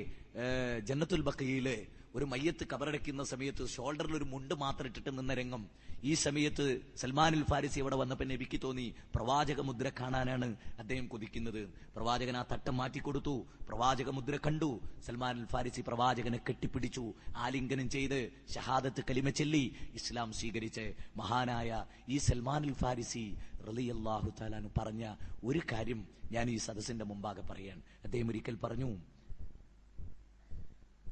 ജന്നത്തുൽ 0.88 1.22
ബക്കയിൽ 1.28 1.68
ഒരു 2.14 2.24
മയ്യത്ത് 2.24 2.64
കബറടയ്ക്കുന്ന 2.72 3.22
സമയത്ത് 3.24 3.66
ഷോൾഡറിൽ 3.68 4.14
ഒരു 4.16 4.24
മുണ്ട് 4.24 4.54
മാത്രം 4.54 4.86
ഇട്ടിട്ട് 4.86 5.18
നിന്ന 5.18 5.34
രംഗം. 5.34 5.62
ഈ 6.04 6.14
സമയത്ത് 6.14 6.80
സൽമാനുൽ 6.96 7.44
ഫാരിസി 7.50 7.78
ഇവിടെ 7.80 7.96
വന്നപ്പോൾ 7.96 8.24
നബിക്ക് 8.24 8.60
തോന്നി 8.62 8.94
പ്രവാചക 9.14 9.60
മുദ്ര 9.60 9.90
കാണാനാണ് 10.00 10.48
അദ്ദേഹം 10.78 11.06
കൊതിക്കുന്നത്. 11.08 11.62
പ്രവാചകൻ 11.96 12.36
ആ 12.36 12.44
തട്ടം 12.52 12.76
മാറ്റിക്കൊടുത്തു. 12.76 13.34
പ്രവാചക 13.68 14.10
മുദ്ര 14.10 14.38
കണ്ടു. 14.46 14.80
സൽമാനുൽ 15.06 15.46
ഫാരിസി 15.52 15.84
പ്രവാചകനെ 15.88 16.40
കെട്ടിപ്പിടിച്ചു. 16.48 17.04
ആലിംഗനം 17.36 17.88
ചെയ്ത് 17.90 18.18
ഷഹാദത്ത് 18.54 19.04
കലിമ 19.10 19.30
ചെല്ലി 19.30 19.64
ഇസ്ലാം 19.94 20.32
സ്വീകരിച്ച് 20.32 20.84
മഹാനായ 21.16 21.86
ഈ 22.08 22.18
സൽമാനുൽ 22.18 22.74
ഫാരിസി 22.82 23.24
റളിയല്ലാഹു 23.68 24.32
താലാൻ 24.40 24.70
പറഞ്ഞ 24.78 25.14
ഒരു 25.44 25.62
കാര്യം 25.72 26.02
ഞാൻ 26.32 26.50
ഈ 26.50 26.56
സദസ്സിന്റെ 26.56 27.04
മുമ്പാകെ 27.04 27.42
പറയാൻ 27.50 27.82
അദ്ദേഹം 28.04 28.28
ഒരിക്കൽ 28.28 28.58
പറഞ്ഞു. 28.64 28.90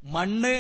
മണ്ണ് 0.05 0.55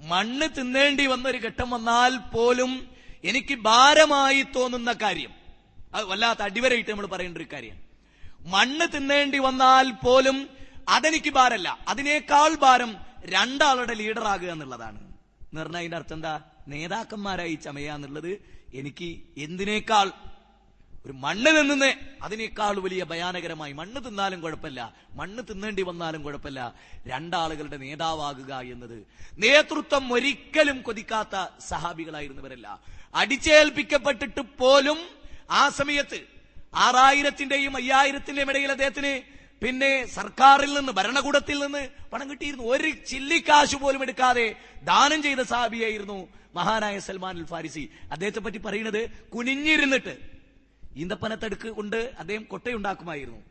മണ്ണ് 0.00 0.48
തിന്നേണ്ടി 0.58 1.06
വന്ന 1.06 1.28
ഒരു 1.28 1.38
ഘട്ടം 1.38 1.70
വന്നാൽ 1.70 2.16
പോലും 2.16 2.88
എനിക്ക് 3.24 3.54
ഭാരമായി 3.54 4.42
തോന്നുന്ന 4.42 4.92
കാര്യം. 4.92 5.30
അത് 5.94 6.04
വല്ലാത്ത 6.04 6.42
അടിവരയിട്ട് 6.42 6.90
നമ്മൾ 6.90 7.06
പറയേണ്ട 7.06 7.36
ഒരു 7.36 7.46
കാര്യം. 7.52 7.76
മണ്ണ് 8.46 8.86
തിന്നേണ്ടി 8.94 9.38
വന്നാൽ 9.38 9.90
പോലും 9.90 10.48
അതെനിക്ക് 10.88 11.30
ഭാരല്ല 11.30 11.78
അതിനേക്കാൾ 11.88 12.54
ഭാരം 12.54 12.96
രണ്ടാളുടെ 13.24 13.94
ലീഡറാകുക 13.94 14.50
എന്നുള്ളതാണ്. 14.50 14.98
എന്ന് 15.42 15.62
പറഞ്ഞാൽ 15.62 15.78
അതിന്റെ 15.78 15.96
അർത്ഥം 15.96 16.16
എന്താ? 16.16 16.40
നേതാക്കന്മാരായി 16.68 17.54
ചമയാന്നുള്ളത് 17.54 18.56
എനിക്ക് 18.74 19.20
എന്തിനേക്കാൾ 19.36 20.12
ഒരു 21.06 21.14
മണ്ണ് 21.24 21.50
തിന്നുന്നേ 21.56 21.90
അതിനേക്കാൾ 22.24 22.76
വലിയ 22.84 23.02
ഭയാനകരമായി 23.10 23.72
മണ്ണ് 23.80 24.00
തിന്നാലും 24.06 24.38
കുഴപ്പമില്ല 24.44 24.80
മണ്ണ് 25.18 25.42
തിന്നേണ്ടി 25.48 25.82
വന്നാലും 25.88 26.20
കുഴപ്പമില്ല. 26.26 26.60
രണ്ടാളുകളുടെ 27.12 27.78
നേതാവാകുക 27.84 28.52
എന്നത് 28.74 28.96
നേതൃത്വം 29.44 30.04
ഒരിക്കലും 30.16 30.78
കൊതിക്കാത്ത 30.86 31.34
സഹാബികളായിരുന്നവരല്ല. 31.70 32.66
അടിച്ചേൽപ്പിക്കപ്പെട്ടിട്ട് 33.20 34.42
പോലും 34.62 34.98
ആ 35.60 35.62
സമയത്ത് 35.78 36.20
ആറായിരത്തിന്റെയും 36.86 37.74
അയ്യായിരത്തിന്റെയും 37.80 38.50
ഇടയിൽ 38.52 38.70
അദ്ദേഹത്തിന് 38.76 39.14
പിന്നെ 39.62 39.90
സർക്കാരിൽ 40.18 40.70
നിന്ന് 40.78 40.92
ഭരണകൂടത്തിൽ 40.98 41.58
നിന്ന് 41.64 41.82
പണം 42.12 42.26
കിട്ടിയിരുന്നു. 42.30 42.64
ഒരു 42.74 42.90
ചില്ലിക്കാശ് 43.10 43.76
പോലും 43.82 44.02
എടുക്കാതെ 44.06 44.46
ദാനം 44.90 45.20
ചെയ്ത 45.26 45.42
സാബിയായിരുന്നു 45.52 46.18
മഹാനായ 46.56 46.96
സൽമാൻ 47.06 47.34
അൽ 47.40 47.46
ഫാരിസി. 47.52 47.84
അദ്ദേഹത്തെ 48.14 48.40
പറ്റി 48.40 48.60
പറയുന്നത് 48.66 49.02
കുനിഞ്ഞിരുന്നിട്ട് 49.34 50.14
ഈന്തപ്പനത്തടുക്ക് 50.96 51.68
കൊണ്ട് 51.68 52.12
അദ്ദേഹം 52.18 52.42
കൊട്ടയുണ്ടാക്കുമായിരുന്നു. 52.44 53.42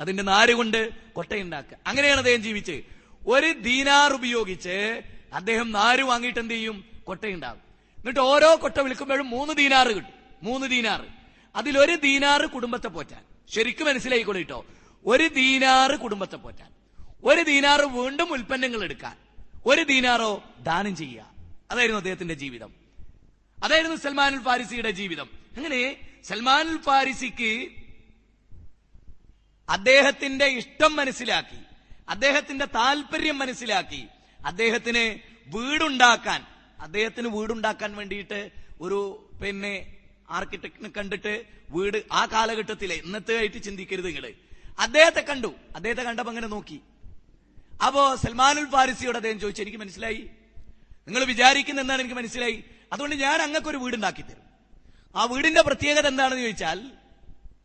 അതിന്റെ 0.00 0.22
നാര് 0.22 0.54
കൊണ്ട് 0.54 0.90
കൊട്ടയുണ്ടാക്കുക. 1.12 1.78
അങ്ങനെയാണ് 1.86 2.18
അദ്ദേഹം 2.18 2.42
ജീവിച്ച് 2.42 2.82
ഒരു 3.28 3.52
ദീനാർ 3.52 4.12
ഉപയോഗിച്ച് 4.12 5.02
അദ്ദേഹം 5.32 5.72
നാര് 5.72 6.00
വാങ്ങിയിട്ട് 6.00 6.40
എന്ത് 6.40 6.54
ചെയ്യും? 6.54 6.84
കൊട്ടയുണ്ടാകും. 7.04 7.60
എന്നിട്ട് 7.98 8.20
ഓരോ 8.20 8.56
കൊട്ട 8.56 8.80
വിളിക്കുമ്പോഴും 8.80 9.30
മൂന്ന് 9.30 9.54
ദീനാറ് 9.54 9.88
കിട്ടും. 9.88 10.12
മൂന്ന് 10.42 10.70
ദീനാറ് 10.70 11.04
അതിലൊരു 11.56 11.94
ദീനാറ് 11.94 12.46
കുടുംബത്തെ 12.46 12.88
പോറ്റാൻ. 12.88 13.24
ശരിക്കും 13.48 13.86
മനസ്സിലായിക്കോളൂ 13.86 14.38
കേട്ടോ 14.38 14.66
ഒരു 15.06 15.28
ദീനാറ് 15.28 15.96
കുടുംബത്തെ 15.96 16.36
പോറ്റാൻ. 16.36 16.70
ഒരു 17.24 17.42
ദീനാറ് 17.42 17.80
വീണ്ടും 17.80 18.32
ഉൽപ്പന്നങ്ങൾ 18.32 18.84
എടുക്കാൻ. 18.84 19.16
ഒരു 19.66 19.82
ദീനാറോ 19.82 20.44
ദാനം 20.60 20.96
ചെയ്യുക. 20.96 21.26
അതായിരുന്നു 21.70 21.98
അദ്ദേഹത്തിന്റെ 21.98 22.34
ജീവിതം. 22.34 22.74
അതായിരുന്നു 23.64 23.96
സൽമാനുൽ 23.96 24.42
ഫാരിസിയുടെ 24.42 24.90
ജീവിതം. 24.90 25.28
അങ്ങനെ 25.56 26.11
സൽമാനുൽ 26.24 26.76
ഫാരിസിക്ക് 26.76 27.70
അദ്ദേഹത്തിന്റെ 29.68 30.44
ഇഷ്ടം 30.44 30.96
മനസ്സിലാക്കി 30.96 31.58
അദ്ദേഹത്തിന്റെ 32.08 32.64
താല്പര്യം 32.64 33.38
മനസ്സിലാക്കി 33.38 34.08
അദ്ദേഹത്തിന് 34.46 35.18
വീടുണ്ടാക്കാൻ 35.56 36.46
അദ്ദേഹത്തിന് 36.80 37.28
വീടുണ്ടാക്കാൻ 37.28 37.96
വേണ്ടിയിട്ട് 37.96 38.50
ഒരു 38.80 39.30
പിന്നെ 39.42 39.96
ആർക്കിടെക്ടിനെ 40.30 40.88
കണ്ടിട്ട് 40.88 41.44
വീട് 41.70 42.02
ആ 42.12 42.26
കാലഘട്ടത്തിലെ 42.26 42.94
ഇന്നത്തെ 42.94 43.36
ആയിട്ട് 43.36 43.62
ചിന്തിക്കരുത് 43.62 44.06
നിങ്ങൾ. 44.06 44.32
അദ്ദേഹത്തെ 44.78 45.20
കണ്ടു. 45.20 45.54
അദ്ദേഹത്തെ 45.76 46.02
കണ്ടപ്പോ 46.02 46.28
അങ്ങനെ 46.28 46.46
നോക്കി. 46.46 46.80
അപ്പോ 47.86 48.16
സൽമാനുൽ 48.16 48.70
ഫാരിസിയോട് 48.70 49.16
അദ്ദേഹം 49.16 49.40
ചോദിച്ചു 49.40 49.62
എനിക്ക് 49.62 49.78
മനസ്സിലായി? 49.78 50.30
നിങ്ങൾ 51.08 51.24
വിചാരിക്കുന്ന 51.24 51.80
എന്താണ് 51.80 52.00
എനിക്ക് 52.00 52.16
മനസ്സിലായി? 52.16 52.64
അതുകൊണ്ട് 52.92 53.16
ഞാൻ 53.16 53.42
അങ്ങക്കൊരു 53.42 53.76
വീടുണ്ടാക്കി 53.76 54.22
തരും. 54.22 54.51
ആ 55.16 55.24
വീടിന്റെ 55.24 55.62
പ്രത്യേകത 55.62 56.06
എന്താണെന്ന് 56.06 56.42
ചോദിച്ചാൽ 56.42 56.90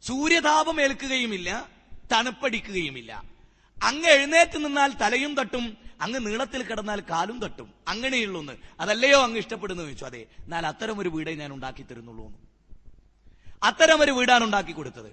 സൂര്യതാപം 0.08 0.82
ഏൽക്കുകയുമില്ല 0.82 1.70
തണുപ്പടിക്കുകയുമില്ല. 2.12 3.24
അങ്ങ് 3.84 4.08
എഴുന്നേറ്റ് 4.08 4.66
നിന്നാൽ 4.66 4.94
തലയും 4.94 5.36
തട്ടും 5.36 5.78
അങ്ങ് 6.02 6.28
നീളത്തിൽ 6.28 6.64
കിടന്നാൽ 6.64 7.00
കാലും 7.00 7.40
തട്ടും. 7.40 7.74
അങ്ങനെയുള്ളൊന്ന് 7.88 8.54
അതല്ലയോ 8.80 9.24
അങ്ങ് 9.24 9.40
ഇഷ്ടപ്പെടുന്നു 9.40 9.84
ചോദിച്ചു. 9.84 10.06
അതെ 10.06 10.26
എന്നാൽ 10.40 10.68
അത്തരം 10.68 11.00
ഒരു 11.00 11.10
വീടേ 11.10 11.36
ഞാൻ 11.36 11.54
ഉണ്ടാക്കി 11.54 11.84
തരുന്നുള്ളൂ. 11.84 12.34
അത്തരം 13.64 14.02
ഒരു 14.02 14.12
വീടാണ് 14.12 14.44
ഉണ്ടാക്കി 14.44 14.72
കൊടുത്തത്. 14.72 15.12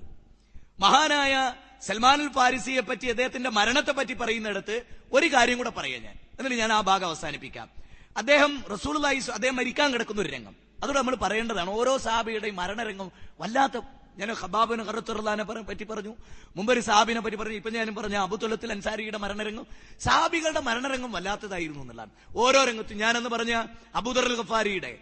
മഹാനായ 0.81 1.55
സൽമാനുൽ 1.83 2.29
ഫാരിസിയെ 2.29 2.81
പറ്റി 2.81 3.07
അദ്ദേഹത്തിന്റെ 3.07 3.51
മരണത്തെ 3.51 3.93
പറ്റി 3.93 4.15
പറയുന്നിടത്ത് 4.15 4.83
ഒരു 5.13 5.27
കാര്യം 5.27 5.59
കൂടെ 5.59 5.71
പറയാം 5.71 6.03
ഞാൻ. 6.03 6.15
എന്നിട്ട് 6.39 6.57
ഞാൻ 6.57 6.73
ആ 6.73 6.81
ഭാഗം 6.81 7.07
അവസാനിപ്പിക്കാം. 7.07 7.71
അദ്ദേഹം 8.17 8.65
റസൂൽ 8.73 9.07
അദ്ദേഹം 9.07 9.57
മരിക്കാൻ 9.57 9.93
കിടക്കുന്ന 9.93 10.23
ഒരു 10.23 10.29
രംഗം. 10.29 10.64
അതുകൊണ്ട് 10.85 11.01
നമ്മൾ 11.01 11.17
പറയേണ്ടതാണ്. 11.17 11.71
ഓരോ 11.71 11.99
സാബിയുടെയും 11.99 12.57
മരണരംഗം 12.57 13.11
വല്ലാത്ത 13.41 13.81
ഞാൻ 14.17 14.33
ഹബാബിന് 14.33 14.83
കറുത്തുറലാനെ 14.83 15.45
പറ്റി 15.45 15.85
പറഞ്ഞു. 15.85 16.13
മുമ്പൊരു 16.57 16.81
സാബിനെ 16.81 17.21
പറ്റി 17.21 17.37
പറഞ്ഞു. 17.37 17.55
ഇപ്പൊ 17.55 17.71
ഞാനും 17.71 17.95
പറഞ്ഞു 17.95 18.19
അബുത്തുലത്തിൽ 18.19 18.73
അൻസാരിയുടെ 18.73 19.19
മരണരംഗം. 19.19 19.67
സാബികളുടെ 20.01 20.61
മരണരംഗം 20.61 21.13
വല്ലാത്തതായിരുന്നു 21.13 21.81
എന്നുള്ളതാണ്. 21.81 22.11
ഓരോ 22.37 22.65
രംഗത്തും 22.65 22.99
ഞാനെന്ന് 22.99 23.31
പറഞ്ഞ 23.31 23.55
അബുദർ 23.95 24.27
ഖഫാരിയുടെ 24.41 24.99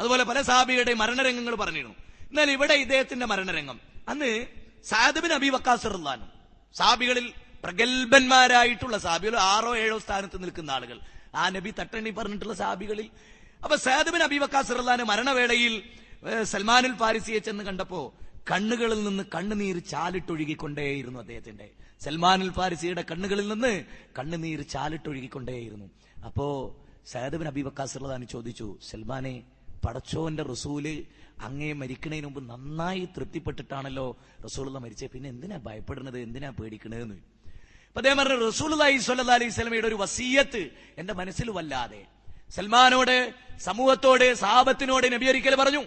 അതുപോലെ 0.00 0.24
പല 0.24 0.42
സാബിയുടെ 0.42 0.94
മരണരംഗങ്ങൾ 0.94 1.54
പറഞ്ഞിരുന്നു. 1.54 1.94
എന്നാൽ 2.30 2.50
ഇവിടെ 2.50 2.74
ഇദ്ദേഹത്തിന്റെ 2.74 3.26
മരണരംഗം. 3.26 3.80
അന്ന് 4.08 4.46
സാദബിൻ 4.84 5.32
അബി 5.32 5.48
വക്കാസുറുല്ലാനും 5.48 6.28
സാബികളിൽ 6.74 7.32
പ്രഗത്ഭന്മാരായിട്ടുള്ള 7.64 8.98
സാബികൾ 8.98 9.38
ആറോ 9.38 9.76
ഏഴോ 9.76 9.98
സ്ഥാനത്ത് 9.98 10.42
നിൽക്കുന്ന 10.42 10.70
ആളുകൾ. 10.70 10.98
ആ 11.34 11.48
നബി 11.48 11.70
തട്ടണി 11.80 12.10
പറഞ്ഞിട്ടുള്ള 12.10 12.54
സാബികളിൽ 12.54 13.08
അപ്പൊ 13.60 13.76
സാദുബിൻ 13.86 14.22
അബി 14.26 14.38
വക്കാസുറുല്ലാന് 14.44 15.04
മരണവേളയിൽ 15.10 15.74
സൽമാനുൽ 16.52 16.94
ഫാരിസിയെ 17.02 17.40
ചെന്ന് 17.46 17.64
കണ്ടപ്പോ 17.68 18.00
കണ്ണുകളിൽ 18.50 19.00
നിന്ന് 19.06 19.24
കണ്ണുനീർ 19.34 19.78
ചാലിട്ടൊഴുകിക്കൊണ്ടേയിരുന്നു 19.92 21.18
അദ്ദേഹത്തിന്റെ. 21.22 21.66
സൽമാനുൽ 22.04 22.50
ഫാരിസിയുടെ 22.58 23.02
കണ്ണുകളിൽ 23.10 23.46
നിന്ന് 23.52 23.72
കണ്ണുനീർ 24.18 24.60
ചാലിട്ടൊഴുകിക്കൊണ്ടേയിരുന്നു. 24.74 25.86
അപ്പോ 26.28 26.46
സഹദബിൻ 27.12 27.48
അബീബക്കാസുള്ളതാണ് 27.52 28.24
ചോദിച്ചു 28.34 28.68
സൽമാനെ 28.90 29.34
പടച്ചോന്റെ 29.84 30.44
റസൂൽ 30.52 30.86
അങ്ങേ 31.46 31.70
മരിക്കണതിന് 31.80 32.26
മുമ്പ് 32.28 32.40
നന്നായി 32.52 33.02
തൃപ്തിപ്പെട്ടിട്ടാണല്ലോ 33.16 34.06
റസൂലുള്ള 34.46 34.78
മരിച്ചത് 34.84 35.10
പിന്നെ 35.14 35.28
എന്തിനാ 35.34 35.58
ഭയപ്പെടുന്നത്? 35.66 36.18
എന്തിനാ 36.26 36.50
പേടിക്കണതെന്ന് 36.58 37.18
അപ്പൊ 37.88 37.98
അദ്ദേഹം 38.00 38.18
പറഞ്ഞു 38.20 38.38
റസൂലി 38.50 38.74
സ്വല്ലാ 39.08 39.36
അലൈഹി 39.40 39.52
സ്വലമയുടെ 39.58 39.88
ഒരു 39.92 39.98
വസീയത്ത് 40.04 40.62
എന്റെ 41.02 41.14
മനസ്സിൽ 41.20 41.50
വല്ലാതെ 41.58 42.02
സൽമാനോട് 42.56 43.34
സമൂഹത്തോട് 43.60 44.34
സാപത്തിനോട് 44.34 45.12
നബി 45.12 45.26
ഒരിക്കൽ 45.26 45.54
പറഞ്ഞു 45.54 45.84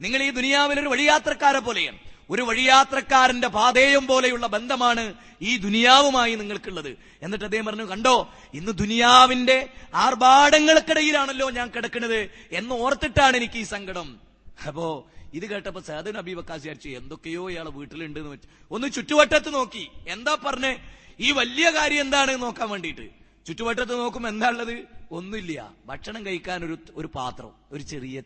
നിങ്ങൾ 0.00 0.22
ഈ 0.22 0.30
ദുനിയാവിൽ 0.30 0.80
ഒരു 0.80 0.88
വഴിയാത്രക്കാരെ 0.88 1.58
പോലെയാണ് 1.58 1.98
ഒരു 2.30 2.42
വഴിയാത്രക്കാരന്റെ 2.42 3.48
പാതേയം 3.48 4.06
പോലെയുള്ള 4.06 4.46
ബന്ധമാണ് 4.46 5.14
ഈ 5.42 5.56
ദുനിയാവുമായി 5.56 6.34
നിങ്ങൾക്കുള്ളത്. 6.34 6.96
എന്നിട്ട് 7.22 7.44
അദ്ദേഹം 7.44 7.66
പറഞ്ഞു 7.66 7.84
കണ്ടോ 7.84 8.34
ഇന്ന് 8.54 8.72
ദുനിയാവിന്റെ 8.72 9.68
ആർഭാടങ്ങൾക്കിടയിലാണല്ലോ 9.94 11.50
ഞാൻ 11.50 11.70
കിടക്കുന്നത് 11.70 12.30
എന്ന് 12.52 12.74
ഓർത്തിട്ടാണ് 12.74 13.36
എനിക്ക് 13.36 13.58
ഈ 13.58 13.62
സങ്കടം. 13.62 14.20
അപ്പോ 14.66 15.06
ഇത് 15.34 15.46
കേട്ടപ്പോ 15.46 15.80
സഹദൻ 15.80 16.14
നബി 16.14 16.34
വക്കാസ് 16.34 16.60
വിചാരിച്ചു 16.60 16.88
എന്തൊക്കെയോ 16.88 17.50
ഇയാളെ 17.50 17.70
വീട്ടിലുണ്ട് 17.70 18.20
എന്ന് 18.20 18.30
വെച്ച്. 18.30 18.48
ഒന്ന് 18.70 18.92
ചുറ്റുവട്ടത്ത് 18.92 19.54
നോക്കി. 19.54 19.90
എന്താ 20.08 20.36
പറഞ്ഞേ? 20.46 20.78
ഈ 21.20 21.32
വലിയ 21.32 21.70
കാര്യം 21.70 22.00
എന്താണ് 22.00 22.42
നോക്കാൻ 22.42 22.68
വേണ്ടിയിട്ട്. 22.68 23.23
ചുറ്റുവട്ടത്ത് 23.46 23.92
നോക്കുമ്പോൾ 23.92 24.28
എന്താ 24.28 24.48
ഉള്ളത്? 24.48 24.84
ഒന്നുമില്ല. 25.10 25.74
ഭക്ഷണം 25.86 26.26
കഴിക്കാൻ 26.26 26.64
ഒരു 26.64 26.78
ഒരു 26.94 27.06
പാത്രം 27.06 27.52
ഒരു 27.72 27.82
ചെറിയ 27.82 28.22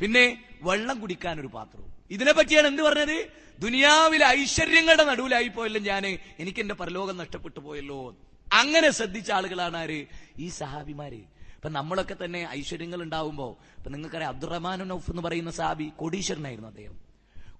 പിന്നെ 0.00 0.44
വെള്ളം 0.62 1.00
കുടിക്കാൻ 1.00 1.40
ഒരു 1.40 1.46
പാത്രവും 1.46 1.92
ഇതിനെ 2.10 2.32
പറ്റിയാണ് 2.32 2.66
എന്ത് 2.66 2.82
പറഞ്ഞത്? 2.82 3.28
ദുനിയാവിലെ 3.58 4.26
ഐശ്വര്യങ്ങളുടെ 4.26 5.04
നടുവിലായി 5.04 5.48
പോയല്ലോ 5.48 5.80
ഞാൻ. 5.80 6.06
എനിക്ക് 6.38 6.60
എന്റെ 6.60 6.74
പരലോകം 6.74 7.16
നഷ്ടപ്പെട്ടു 7.16 7.60
പോയല്ലോ. 7.60 8.16
അങ്ങനെ 8.52 8.90
ശ്രദ്ധിച്ച 8.90 9.30
ആളുകളാണ് 9.30 9.76
ആര്? 9.76 10.06
ഈ 10.38 10.48
സഹാബിമാര്. 10.48 11.22
ഇപ്പൊ 11.56 11.68
നമ്മളൊക്കെ 11.68 12.16
തന്നെ 12.24 12.48
ഐശ്വര്യങ്ങൾ 12.50 13.02
ഉണ്ടാവുമ്പോ 13.02 13.58
ഇപ്പൊ 13.76 13.90
നിങ്ങൾക്കറിയാം 13.90 14.28
അബ്ദുറഹ്മാൻ 14.28 14.78
നൌഫ് 14.88 15.10
എന്ന് 15.10 15.22
പറയുന്ന 15.22 15.50
സാബി 15.50 15.92
കോടീശ്വരനായിരുന്നു 15.96 16.68
അദ്ദേഹം. 16.68 17.09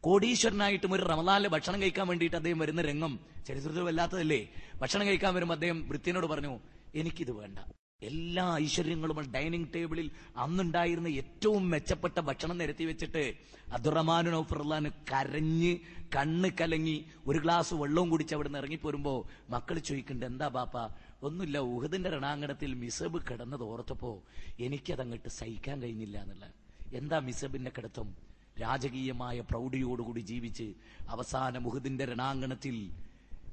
കോടീശ്വരനായിട്ടും 0.05 0.93
ഒരു 0.93 1.03
റമദാനിലെ 1.03 1.49
ഭക്ഷണം 1.49 1.83
കഴിക്കാൻ 1.83 2.09
വേണ്ടിയിട്ട് 2.09 2.37
അദ്ദേഹം 2.37 2.59
വരുന്ന 2.59 2.83
രംഗം 2.83 3.21
ചരിത്രത്തിൽ 3.47 3.83
വല്ലാത്തതല്ലേ? 3.83 4.49
ഭക്ഷണം 4.81 5.07
കഴിക്കാൻ 5.07 5.35
വരുമ്പോൾ 5.35 5.55
അദ്ദേഹം 5.55 5.89
വൃത്തിനോട് 5.89 6.27
പറഞ്ഞു 6.27 6.61
എനിക്കിത് 6.95 7.31
വേണ്ട. 7.31 7.59
എല്ലാ 8.03 8.57
ഐശ്വര്യങ്ങളും 8.59 9.33
ഡൈനിങ് 9.33 9.67
ടേബിളിൽ 9.75 10.11
അന്നുണ്ടായിരുന്ന 10.37 11.09
ഏറ്റവും 11.09 11.71
മെച്ചപ്പെട്ട 11.71 12.21
ഭക്ഷണം 12.21 12.59
നിരത്തി 12.59 12.85
വെച്ചിട്ട് 12.85 13.35
അബ്ദുറഹ്മാനു 13.73 14.31
നൌഫർലാന് 14.31 14.91
കരഞ്ഞ് 15.13 15.77
കണ്ണ് 16.17 16.49
കലങ്ങി 16.61 17.05
ഒരു 17.27 17.39
ഗ്ലാസ് 17.39 17.75
വെള്ളവും 17.75 18.11
കുടിച്ച് 18.11 18.35
അവിടെ 18.35 18.49
നിന്ന് 18.49 18.59
ഇറങ്ങിപ്പോരുമ്പോ 18.59 19.29
മക്കൾ 19.51 19.79
ചോദിക്കുന്നുണ്ട് 19.79 20.27
എന്താ 20.27 20.49
ബാപ്പ? 20.49 20.79
ഒന്നുമില്ല 21.23 21.59
ഉഹദിന്റെ 21.59 22.11
രണാങ്കണത്തിൽ 22.11 22.75
മിസബ് 22.75 23.21
കിടന്നത് 23.31 23.63
ഓർത്തപ്പോ 23.63 24.23
എനിക്കതങ്ങട്ട് 24.61 25.29
സഹിക്കാൻ 25.29 25.83
കഴിഞ്ഞില്ല 25.83 26.23
എന്നുള്ള. 26.23 26.47
എന്താ 26.93 27.19
മിസബിന്റെ 27.19 27.71
കിടത്തം? 27.77 28.30
രാജകീയമായ 28.61 29.41
പ്രൗഢിയോടുകൂടി 29.41 30.21
ജീവിച്ച് 30.21 30.75
അവസാന 31.09 31.59
മുഹുദിന്റെ 31.59 32.05
രണാങ്കണത്തിൽ 32.05 32.91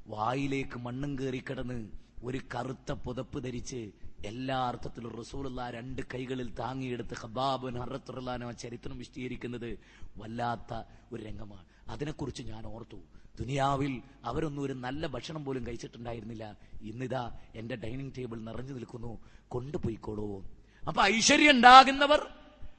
വായിലേക്ക് 0.07 0.79
മണ്ണും 0.79 1.19
കയറി 1.19 1.43
കിടന്ന് 1.49 1.87
ഒരു 2.23 2.41
കറുത്ത 2.55 2.91
പുതപ്പ് 2.91 3.43
ധരിച്ച് 3.43 3.91
എല്ലാ 4.25 4.67
അർത്ഥത്തിലും 4.67 5.15
റസൂലുള്ള 5.19 5.69
രണ്ട് 5.69 6.01
കൈകളിൽ 6.13 6.53
താങ്ങിയെടുത്ത് 6.53 7.13
ഹബാബുൻ 7.13 7.77
ആ 7.79 8.51
ചരിത്രം 8.51 8.97
വിശദീകരിക്കുന്നത് 8.97 9.79
വല്ലാത്ത 10.17 10.83
ഒരു 11.13 11.23
രംഗമാണ്. 11.23 11.65
അതിനെക്കുറിച്ച് 11.89 12.43
ഞാൻ 12.43 12.65
ഓർത്തു. 12.65 12.95
ദുനിയാവിൽ 13.39 14.01
അവരൊന്നും 14.25 14.61
ഒരു 14.61 14.73
നല്ല 14.73 15.07
ഭക്ഷണം 15.07 15.45
പോലും 15.45 15.67
കഴിച്ചിട്ടുണ്ടായിരുന്നില്ല. 15.67 16.57
ഇന്നിതാ 16.81 17.37
എന്റെ 17.55 17.75
ഡൈനിങ് 17.75 18.11
ടേബിൾ 18.17 18.39
നിറഞ്ഞു 18.39 18.73
നിൽക്കുന്നു. 18.73 19.19
കൊണ്ടുപോയിക്കോളൂ. 19.47 20.43
അപ്പൊ 20.87 21.03
ഐശ്വര്യം 21.03 21.51
ഉണ്ടാകുന്നവർ 21.51 22.27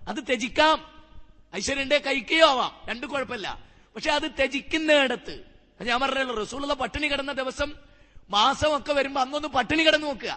അത് 0.08 0.26
ത്യജിക്കാം. 0.26 0.97
ഐശ്വര്യം 1.53 1.83
ഉണ്ടെ 1.85 1.97
കഴിക്കുകയോ 2.07 2.45
ആവാം 2.53 2.71
രണ്ടു 2.89 3.05
കുഴപ്പമില്ല 3.11 3.47
പക്ഷെ 3.95 4.11
അത് 4.17 4.27
ത്യജിക്കുന്നിടത്ത് 4.39 5.35
ഞാൻ 5.89 5.97
പറഞ്ഞല്ലോ 6.03 6.35
റസൂലുള്ള 6.41 6.75
പട്ടിണി 6.83 7.07
കിടന്ന 7.11 7.33
ദിവസം 7.41 7.69
മാസമൊക്കെ 8.29 8.93
വരുമ്പോ 8.99 9.19
അന്നൊന്ന് 9.21 9.49
പട്ടിണി 9.57 9.83
കിടന്നു 9.83 10.07
നോക്കുക 10.07 10.33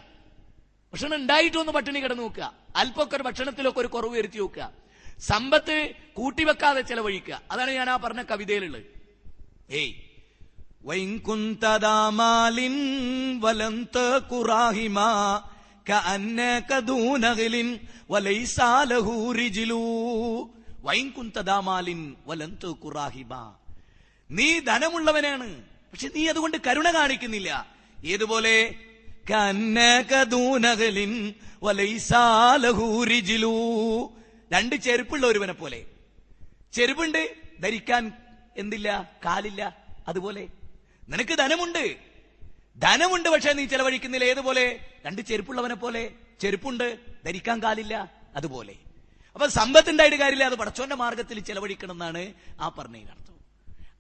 ഭക്ഷണം 0.95 1.17
ഉണ്ടായിട്ടൊന്ന് 1.17 1.73
പട്ടിണി 1.77 2.01
കിടന്നു 2.01 2.25
നോക്കുക 2.25 2.47
അല്പമൊക്കെ 2.81 3.17
ഒരു 3.17 3.25
ഭക്ഷണത്തിലൊക്കെ 3.29 3.81
ഒരു 3.81 3.91
കുറവ് 3.95 4.17
വരുത്തി 4.19 4.39
നോക്കുക 4.39 4.67
സമ്പത്ത് 5.23 5.77
കൂട്ടിവെക്കാതെ 6.17 6.83
ചെലവഴിക്കുക 6.91 7.37
അതാണ് 7.53 7.73
ഞാൻ 7.73 7.91
ആ 7.91 7.99
പറഞ്ഞ 8.07 8.25
കവിതയിലുള്ളത് 8.33 8.87
ഏയ് 9.77 9.93
وإن 10.85 11.09
كنت 11.21 11.65
ذا 11.85 11.99
مال 12.13 12.59
ولم 13.45 13.77
تك 13.93 14.31
راهما 14.53 15.13
كأنك 15.87 16.71
دون 16.85 17.25
غل 17.33 17.57
وليس 18.09 18.59
له 18.91 19.07
رجل 19.35 19.73
വൈകുന്തദാമാലിൻ 20.84 22.16
വലന്തു 22.28 22.68
കുറാഹിബ 22.68 23.30
നീ 24.32 24.60
ധനമുള്ളവനാണ് 24.60 25.64
പക്ഷെ 25.64 26.10
നീ 26.16 26.28
അതുകൊണ്ട് 26.28 26.58
കരുണ 26.68 26.94
കാണിക്കുന്നില്ല. 26.94 27.66
ഏതുപോലെ? 28.06 28.76
കന്നകദൂനകലിൻ 29.32 31.34
വലൈസാലഹൂരിജിലൂ 31.64 33.52
രണ്ട് 34.54 34.76
ചെരുപ്പുള്ള 34.76 35.28
ഒരുവനെ 35.28 35.54
പോലെ. 35.54 35.86
ചെരുപ്പുണ്ട് 36.74 37.36
ധരിക്കാൻ 37.62 38.14
എന്തില്ല? 38.58 39.12
കാലില്ല. 39.26 39.78
അതുപോലെ. 40.08 40.48
നിനക്ക് 41.10 41.38
ധനമുണ്ട്. 41.38 41.96
ധനമുണ്ട് 42.80 43.30
പക്ഷെ 43.30 43.54
നീ 43.54 43.66
ചെലവഴിക്കുന്നില്ല. 43.66 44.26
ഏതുപോലെ? 44.26 44.80
രണ്ട് 45.06 45.22
ചെരുപ്പുള്ളവനെ 45.22 45.76
പോലെ. 45.76 46.12
ചെരുപ്പുണ്ട് 46.42 46.98
ധരിക്കാൻ 47.26 47.64
കാലില്ല. 47.64 48.12
അതുപോലെ. 48.36 48.76
അപ്പൊ 49.34 49.48
സമ്പത്തിന്റെ 49.48 50.04
ആയിട്ട് 50.04 50.18
കാര്യമില്ല. 50.18 50.44
അത് 50.44 50.56
പടച്ചോന്റെ 50.56 50.96
മാർഗത്തിൽ 50.96 51.40
ചെലവഴിക്കണം 51.40 51.92
എന്നാണ് 51.92 52.34
ആ 52.60 52.70
പറഞ്ഞതിനർത്ഥം 52.70 53.36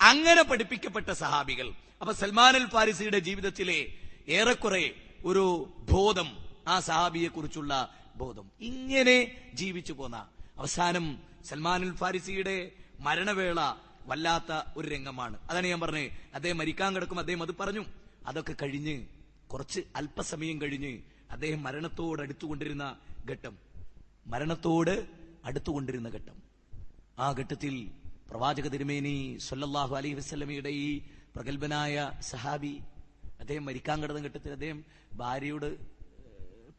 അങ്ങനെ 0.01 0.43
പഠിപ്പിക്കപ്പെട്ട 0.43 1.11
സഹാബികൾ 1.11 1.71
അപ്പൊ 2.01 2.13
സൽമാൻ 2.13 2.55
അൽ 2.55 2.67
ഫാരിസിയുടെ 2.67 3.19
ജീവിതത്തിലെ 3.19 3.93
ഏറെക്കുറെ 4.27 4.95
ഒരു 5.25 5.73
ബോധം 5.91 6.37
ആ 6.67 6.79
സഹാബിയെ 6.79 7.27
കുറിച്ചുള്ള 7.27 7.93
ബോധം. 8.15 8.51
ഇങ്ങനെ 8.61 9.17
ജീവിച്ചു 9.53 9.93
പോന്ന 9.93 10.27
അവസാനം 10.57 11.19
സൽമാൻ 11.45 11.81
അൽ 11.81 11.95
ഫാരിസിയുടെ 11.95 12.71
മരണവേള 12.99 13.59
വല്ലാത്ത 14.05 14.51
ഒരു 14.77 14.87
രംഗമാണ്. 14.87 15.37
അതാണ് 15.49 15.67
ഞാൻ 15.67 15.79
പറഞ്ഞത്. 15.79 16.11
അദ്ദേഹം 16.35 16.57
മരിക്കാൻ 16.57 16.95
കിടക്കും 16.95 17.19
അദ്ദേഹം 17.19 17.43
അത് 17.43 17.55
പറഞ്ഞു. 17.59 17.85
അതൊക്കെ 18.27 18.55
കഴിഞ്ഞ് 18.61 19.05
കുറച്ച് 19.53 19.81
അല്പസമയം 19.95 20.61
കഴിഞ്ഞ് 20.61 20.99
അദ്ദേഹം 21.31 21.63
മരണത്തോട് 21.63 22.21
അടുത്തുകൊണ്ടിരുന്ന 22.21 22.95
ഘട്ടം. 23.29 23.57
മരണത്തോട് 24.27 25.20
അടുത്തുകൊണ്ടിരുന്ന 25.45 26.09
ഘട്ടം. 26.09 26.43
ആ 27.19 27.31
ഘട്ടത്തിൽ 27.31 27.91
പ്രവാചക 28.29 28.67
തിരുമേനി 28.67 29.37
സൊല്ലാഹു 29.37 29.95
അലൈഹി 29.95 30.13
വസല്ലമയുടെ 30.13 30.69
ഈ 30.69 31.01
പ്രഗത്ഭനായ 31.35 32.11
സഹാബി 32.21 32.81
അദ്ദേഹം 33.39 33.65
മരിക്കാൻ 33.65 34.01
കിടന്ന 34.01 34.19
ഘട്ടത്തിൽ 34.19 34.51
അദ്ദേഹം 34.51 34.85
ഭാര്യയോട് 35.13 35.69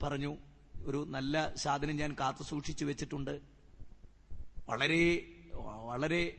പറഞ്ഞു 0.03 0.37
ഒരു 0.87 1.07
നല്ല 1.09 1.55
സാധനം 1.55 1.97
ഞാൻ 1.97 2.17
കാത്തു 2.21 2.43
സൂക്ഷിച്ചു 2.43 2.85
വെച്ചിട്ടുണ്ട്. 2.85 3.41
വളരെ 4.69 5.03
വളരെ 5.91 6.37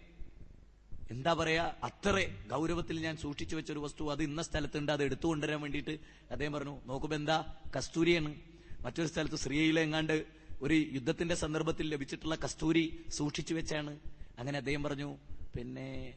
എന്താ 1.12 1.34
പറയാ 1.34 1.74
അത്ര 1.84 2.16
ഗൗരവത്തിൽ 2.50 3.00
ഞാൻ 3.02 3.18
സൂക്ഷിച്ചു 3.18 3.56
വെച്ച 3.56 3.72
ഒരു 3.72 3.80
വസ്തു 3.80 4.12
അത് 4.12 4.24
ഇന്ന 4.24 4.42
സ്ഥലത്തുണ്ട് 4.42 4.92
അത് 4.92 5.04
എടുത്തുകൊണ്ടുവരാൻ 5.04 5.62
വേണ്ടിയിട്ട്. 5.62 6.00
അദ്ദേഹം 6.32 6.54
പറഞ്ഞു 6.54 6.80
നോക്കുമ്പോ 6.86 7.16
എന്താ? 7.16 7.56
കസ്തൂരിയാണ്. 7.78 8.36
മറ്റൊരു 8.82 9.08
സ്ഥലത്ത് 9.08 9.36
ശ്രീയിലെ 9.36 9.82
എങ്ങാണ്ട് 9.82 10.43
ഒരു 10.62 10.74
യുദ്ധത്തിന്റെ 10.74 11.36
സന്ദർഭത്തിൽ 11.36 11.90
ലഭിച്ചിട്ടുള്ള 11.90 12.36
കസ്തൂരി 12.36 13.06
സൂക്ഷിച്ചു 13.10 13.54
വെച്ചാണ്. 13.54 14.00
അങ്ങനെ 14.40 14.58
അദ്ദേഹം 14.58 14.84
പറഞ്ഞു 14.84 15.18
പിന്നെ 15.58 16.14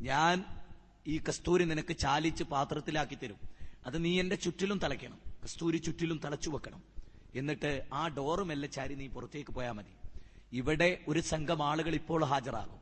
ഞാൻ 0.00 0.44
ഈ 1.06 1.20
കസ്തൂരി 1.28 1.64
നിനക്ക് 1.64 1.96
ചാലിച്ച് 1.96 2.44
പാത്രത്തിലാക്കി 2.44 3.14
തരും. 3.14 3.36
അത് 3.86 4.04
നീ 4.04 4.20
എന്റെ 4.20 4.36
ചുറ്റിലും 4.36 4.78
തളയ്ക്കണം. 4.78 5.18
കസ്തൂരി 5.44 5.76
ചുറ്റിലും 5.76 6.20
തളച്ചു 6.24 6.50
വെക്കണം. 6.50 6.82
എന്നിട്ട് 7.34 7.88
ആ 7.92 8.08
ഡോറ് 8.08 8.40
മെല്ലെ 8.40 8.68
ചാരി 8.68 8.94
നീ 8.94 9.06
പുറത്തേക്ക് 9.06 9.50
പോയാൽ 9.50 9.72
മതി. 9.72 10.08
ഇവിടെ 10.52 10.98
ഒരു 11.08 11.20
സംഘം 11.20 11.62
ആളുകൾ 11.62 11.94
ഇപ്പോൾ 11.94 12.24
ഹാജരാകും. 12.24 12.80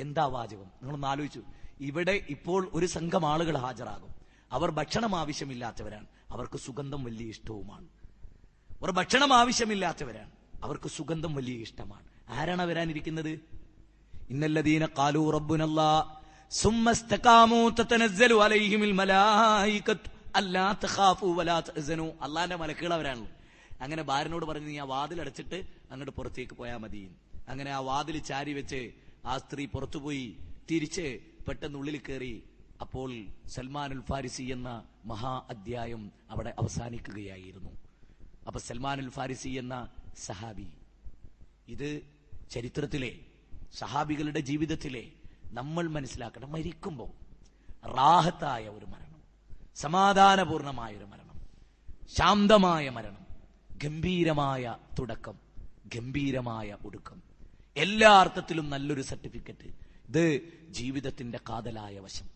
എന്താ 0.00 0.26
വാചകം? 0.26 0.64
നിങ്ങളൊന്ന് 0.64 1.06
ആലോചിച്ചു. 1.06 1.42
ഇവിടെ 1.80 2.26
ഇപ്പോൾ 2.28 2.70
ഒരു 2.72 2.86
സംഘം 2.86 3.26
ആളുകൾ 3.26 3.56
ഹാജരാകും. 3.56 4.14
അവർ 4.52 4.70
ഭക്ഷണം 4.70 5.16
ആവശ്യമില്ലാത്തവരാണ്. 5.16 6.06
അവർക്ക് 6.30 6.58
സുഗന്ധം 6.58 7.04
വലിയ 7.04 7.26
ഇഷ്ടവുമാണ്. 7.26 7.88
അവർ 8.80 8.90
ഭക്ഷണം 8.90 9.32
ആവശ്യമില്ലാത്തവരാണ്. 9.34 10.43
അവർക്ക് 10.64 10.88
സുഗന്ധം 10.88 11.34
വലിയ 11.34 11.56
ഇഷ്ടമാണ്. 11.66 12.06
ആരാണ് 12.28 12.64
വരാനിരിക്കുന്നത്? 12.66 13.32
ഇന്നല്ലദീന 14.30 14.84
ഖാലൂ 14.98 15.30
റബ്ബുനല്ലാ 15.30 15.90
അള്ളാന്റെ 22.24 22.56
മലക്കുകൾ 22.56 22.92
അവരാണല്ലോ 22.94 23.30
അങ്ങനെ 23.80 24.02
ഭാര്യനോട് 24.02 24.46
പറഞ്ഞു 24.46 24.66
നീ 24.66 24.78
ആ 24.78 24.84
വാതിൽ 24.84 25.20
അടച്ചിട്ട് 25.20 25.58
അങ്ങോട്ട് 25.90 26.12
പുറത്തേക്ക് 26.18 26.54
പോയാൽ 26.54 26.76
മതി. 26.76 27.02
അങ്ങനെ 27.48 27.70
ആ 27.70 27.78
വാതിൽ 27.78 28.18
ചാരി 28.18 28.52
വെച്ച് 28.52 28.80
ആ 29.26 29.38
സ്ത്രീ 29.38 29.64
പുറത്തുപോയി 29.66 30.26
തിരിച്ച് 30.70 31.20
പെട്ടെന്ന് 31.48 31.78
ഉള്ളിൽ 31.78 31.96
കയറി. 31.96 32.34
അപ്പോൾ 32.80 33.10
സൽമാനുൽ 33.54 34.02
ഫാരിസി 34.08 34.42
എന്ന 34.42 34.82
മഹാ 35.04 35.42
അധ്യായം 35.50 36.12
അവിടെ 36.30 36.54
അവസാനിക്കുകയായിരുന്നു. 36.58 37.72
അപ്പൊ 38.46 38.60
സൽമാൻ 38.60 38.98
അൽ 38.98 39.10
ഫാരിസി 39.10 39.48
എന്ന 39.48 39.88
സഹാബി. 40.16 40.66
ഇത് 41.68 42.02
ചരിത്രത്തിലെ 42.50 43.16
സഹാബികളുടെ 43.78 44.40
ജീവിതത്തിലെ 44.40 45.08
നമ്മൾ 45.44 45.88
മനസ്സിലാക്കണം 45.88 46.52
മരിക്കുമ്പോൾ 46.52 47.10
റാഹത്തായ 47.96 48.68
ഒരു 48.68 48.84
മരണം 48.84 49.22
സമാധാനപൂർണമായ 49.76 50.96
ഒരു 50.96 51.04
മരണം 51.04 51.40
ശാന്തമായ 52.18 52.90
മരണം 52.90 53.26
ഗംഭീരമായ 53.84 54.76
തുടക്കം 54.98 55.38
ഗംഭീരമായ 55.94 56.76
ഒടുക്കം. 56.86 57.22
എല്ലാ 57.76 58.20
അർത്ഥത്തിലും 58.20 58.70
നല്ലൊരു 58.70 59.02
സർട്ടിഫിക്കറ്റ്. 59.02 59.66
ഇത് 60.08 60.40
ജീവിതത്തിന്റെ 60.70 61.40
കാതലായ 61.48 61.98
വശം. 61.98 62.28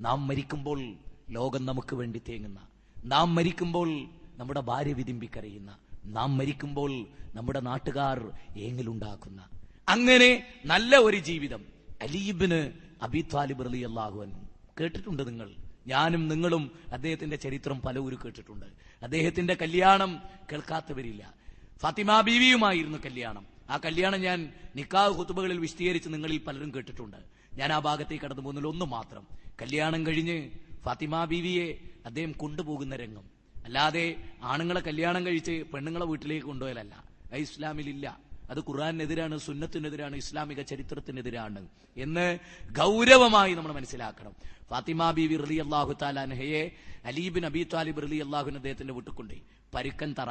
നാം 0.00 0.26
മരിക്കുമ്പോൾ 0.26 0.94
ലോകം 1.30 1.66
നമുക്ക് 1.66 1.96
വേണ്ടി 1.96 2.22
തേങ്ങുന്ന 2.28 2.68
നാം 3.04 3.34
മരിക്കുമ്പോൾ 3.34 4.08
നമ്മുടെ 4.36 4.60
ഭാര്യ 4.60 4.92
വിതിമ്പിക്കരയുന്ന 4.92 5.78
നാം 6.06 6.38
മരിക്കുമ്പോൾ 6.38 7.06
നമ്മുടെ 7.34 7.60
നാട്ടുകാർ 7.60 8.30
ഏങ്ങിലുണ്ടാക്കുന്ന. 8.56 9.48
അങ്ങനെ 9.88 10.46
നല്ല 10.66 10.96
ഒരു 10.96 11.16
ജീവിതം. 11.16 11.64
അലീബിന് 12.02 12.72
അബി 13.02 13.26
താലിബ് 13.34 13.68
അലി 13.68 13.78
അള്ളാഹുവൻ 13.78 14.32
കേട്ടിട്ടുണ്ട് 14.80 15.28
നിങ്ങൾ? 15.28 15.50
ഞാനും 15.86 16.28
നിങ്ങളും 16.28 16.70
അദ്ദേഹത്തിന്റെ 16.92 17.36
ചരിത്രം 17.36 17.80
പലവരും 17.80 18.18
കേട്ടിട്ടുണ്ട്. 18.24 18.66
അദ്ദേഹത്തിന്റെ 19.02 19.54
കല്യാണം 19.54 20.22
കേൾക്കാത്തവരില്ല. 20.52 21.34
ഫാത്തിമ 21.80 22.20
ബീവിയുമായിരുന്നു 22.20 22.98
കല്യാണം. 22.98 23.46
ആ 23.70 23.76
കല്യാണം 23.76 24.20
ഞാൻ 24.20 24.52
നിക്കാവ് 24.76 25.14
കുത്തുബകളിൽ 25.14 25.58
വിശദീകരിച്ച് 25.58 26.08
നിങ്ങളിൽ 26.08 26.38
പലരും 26.38 26.74
കേട്ടിട്ടുണ്ട്. 26.74 27.16
ഞാൻ 27.54 27.72
ആ 27.72 27.78
ഭാഗത്തേക്ക് 27.78 28.24
കടന്നു 28.24 28.42
പോകുന്നതിൽ 28.42 28.68
ഒന്ന് 28.68 28.84
മാത്രം. 28.84 29.26
കല്യാണം 29.62 30.06
കഴിഞ്ഞ് 30.06 30.50
ഫാത്തിമ 30.84 31.24
ബീവിയെ 31.24 31.78
അദ്ദേഹം 32.06 32.32
കൊണ്ടുപോകുന്ന 32.32 32.96
രംഗം. 32.96 33.35
അല്ലാതെ 33.66 34.04
ആണുങ്ങളെ 34.42 34.80
കല്യാണം 34.80 35.26
കഴിച്ച് 35.26 35.64
പെണ്ണുങ്ങളെ 35.72 36.06
വീട്ടിലേക്ക് 36.06 36.46
കൊണ്ടുപോയാലല്ല 36.46 36.94
അത് 37.32 37.40
ഇസ്ലാമിലില്ല. 37.40 38.26
അത് 38.50 38.60
ഖുറാനെതിരാണ് 38.60 39.38
സുന്നത്തിനെതിരാണ് 39.38 40.16
ഇസ്ലാമിക 40.16 40.60
ചരിത്രത്തിനെതിരാണ് 40.62 41.68
എന്ന് 41.96 42.38
ഗൗരവമായി 42.78 43.54
നമ്മൾ 43.54 43.72
മനസ്സിലാക്കണം. 43.72 44.32
ഫാത്തിമ 44.70 45.10
ബീവി 45.10 45.36
റലി 45.36 45.54
അള്ളാഹു 45.54 45.96
താലാൻഹയെ 46.02 46.70
അലീബിൻ 47.04 47.46
അബി 47.46 47.66
താലിബ് 47.74 48.02
റലി 48.02 48.16
അള്ളാഹുൻ 48.16 48.54
അദ്ദേഹത്തിന്റെ 48.54 48.94
വീട്ടുകൊണ്ടേ 48.94 49.38
പരുക്കൻ 49.74 50.14
തറ 50.18 50.30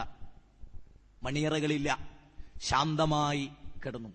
മണിയറകളില്ല 1.23 2.09
ശാന്തമായി 2.61 3.49
കിടന്നു. 3.85 4.09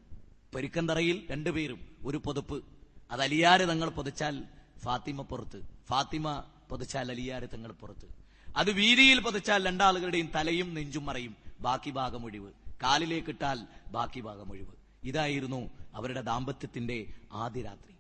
പരുക്കൻ 0.55 0.89
തറയിൽ 0.89 1.27
രണ്ടുപേരും 1.31 1.81
ഒരു 2.07 2.17
പൊതുപ്പ്. 2.17 2.65
അത് 3.11 3.23
അലിയാരെ 3.23 3.65
തങ്ങൾ 3.65 3.89
പൊതിച്ചാൽ 3.89 4.45
ഫാത്തിമ 4.85 5.23
പുറത്ത്. 5.23 5.61
ഫാത്തിമ 5.91 6.45
പൊതിച്ചാൽ 6.71 7.11
അലിയാരെ 7.11 7.47
തങ്ങൾ 7.47 7.73
പുറത്ത്. 7.73 8.20
അത് 8.57 8.71
വീതിയിൽ 8.71 9.21
പതിച്ചാൽ 9.21 9.67
രണ്ടാളുകളുടെയും 9.67 10.31
തലയും 10.35 10.75
നെഞ്ചും 10.75 11.07
മറയും. 11.07 11.37
ബാക്കി 11.61 11.91
ഭാഗം 11.91 12.25
ഒഴിവ്. 12.25 12.53
കാലിലേക്ക് 12.83 13.29
ഇട്ടാൽ 13.29 13.59
ബാക്കി 13.91 14.21
ഭാഗം 14.21 14.51
ഒഴിവ്. 14.51 14.73
ഇതായിരുന്നു 15.05 15.71
അവരുടെ 15.95 16.21
ദാമ്പത്യത്തിന്റെ 16.21 17.07
ആദ്യ 17.33 17.63
രാത്രി. 17.63 17.91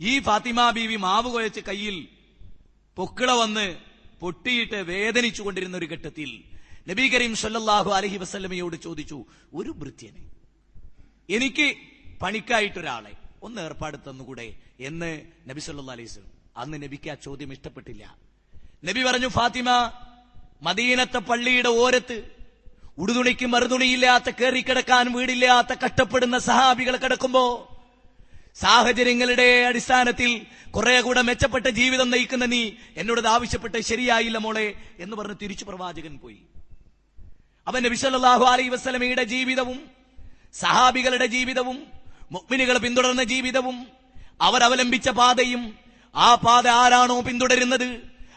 ഈ 0.00 0.20
ഫാത്തിമ 0.20 0.70
ബീവി 0.70 0.96
മാവ് 0.96 1.32
കുഴച്ച് 1.32 1.60
കയ്യിൽ 1.60 2.08
പൊക്കിള 2.96 3.30
വന്ന് 3.30 3.76
പൊട്ടിയിട്ട് 4.20 4.76
വേദനിച്ചു 4.76 5.42
കൊണ്ടിരുന്ന 5.42 5.76
ഒരു 5.76 5.86
ഘട്ടത്തിൽ 5.86 6.44
നബി 6.88 7.08
കരീം 7.08 7.36
സല്ലാഹു 7.36 7.90
അലഹി 7.90 8.16
വസ്ലമയോട് 8.16 8.76
ചോദിച്ചു 8.76 9.24
ഒരു 9.54 9.70
ഭൃത്യനെ 9.70 10.30
എനിക്ക് 11.30 11.76
പണിക്കായിട്ടൊരാളെ 12.22 13.12
ഒന്ന് 13.42 13.62
ഏർപ്പാട് 13.62 13.96
തന്നുകൂടെ? 13.96 14.54
എന്ന് 14.80 15.20
നബി 15.46 15.60
സല്ലാ 15.60 15.94
അലൈഹി 15.94 16.20
അന്ന് 16.56 16.82
നബിക്ക് 16.82 17.10
ആ 17.10 17.14
ചോദ്യം 17.14 17.52
ഇഷ്ടപ്പെട്ടില്ല. 17.52 18.25
നബി 18.82 19.02
പറഞ്ഞു 19.04 19.28
ഫാത്തിമ 19.28 19.68
മദീനത്തെ 20.62 21.18
പള്ളിയുടെ 21.18 21.68
ഓരത്ത് 21.76 22.16
ഉടുതുണിക്ക് 22.98 23.46
മറുതുണിയില്ലാത്ത 23.46 24.30
കയറിക്കിടക്കാൻ 24.30 25.12
വീടില്ലാത്ത 25.14 25.72
കഷ്ടപ്പെടുന്ന 25.84 26.38
സഹാബികൾ 26.38 26.96
കിടക്കുമ്പോ 26.96 27.44
സാഹചര്യങ്ങളുടെ 28.56 29.66
അടിസ്ഥാനത്തിൽ 29.66 30.30
കുറെ 30.70 31.00
കൂടെ 31.00 31.22
മെച്ചപ്പെട്ട 31.22 31.66
ജീവിതം 31.70 32.10
നയിക്കുന്ന 32.10 32.44
നീ 32.44 32.60
എന്നോട് 32.96 33.28
ആവശ്യപ്പെട്ട് 33.28 33.78
ശരിയായില്ല 33.80 34.38
മോളെ 34.38 34.66
എന്ന് 34.98 35.16
പറഞ്ഞ് 35.16 35.36
തിരിച്ചു 35.42 35.64
പ്രവാചകൻ 35.64 36.18
പോയി. 36.18 36.38
അവൻ 37.66 37.82
നബി 37.82 37.98
അലൈ 38.06 38.46
അലൈഹി 38.46 38.68
വസല്ലമയുടെ 38.68 39.24
ജീവിതവും 39.24 39.78
സഹാബികളുടെ 40.54 41.26
ജീവിതവും 41.26 41.78
മുഗ്മിനികൾ 42.30 42.78
പിന്തുടർന്ന 42.78 43.24
ജീവിതവും 43.24 43.76
അവരവലംബിച്ച 44.40 45.08
പാതയും 45.10 45.62
ആ 46.14 46.34
പാത 46.34 46.68
ആരാണോ 46.68 47.20
പിന്തുടരുന്നത് 47.20 47.88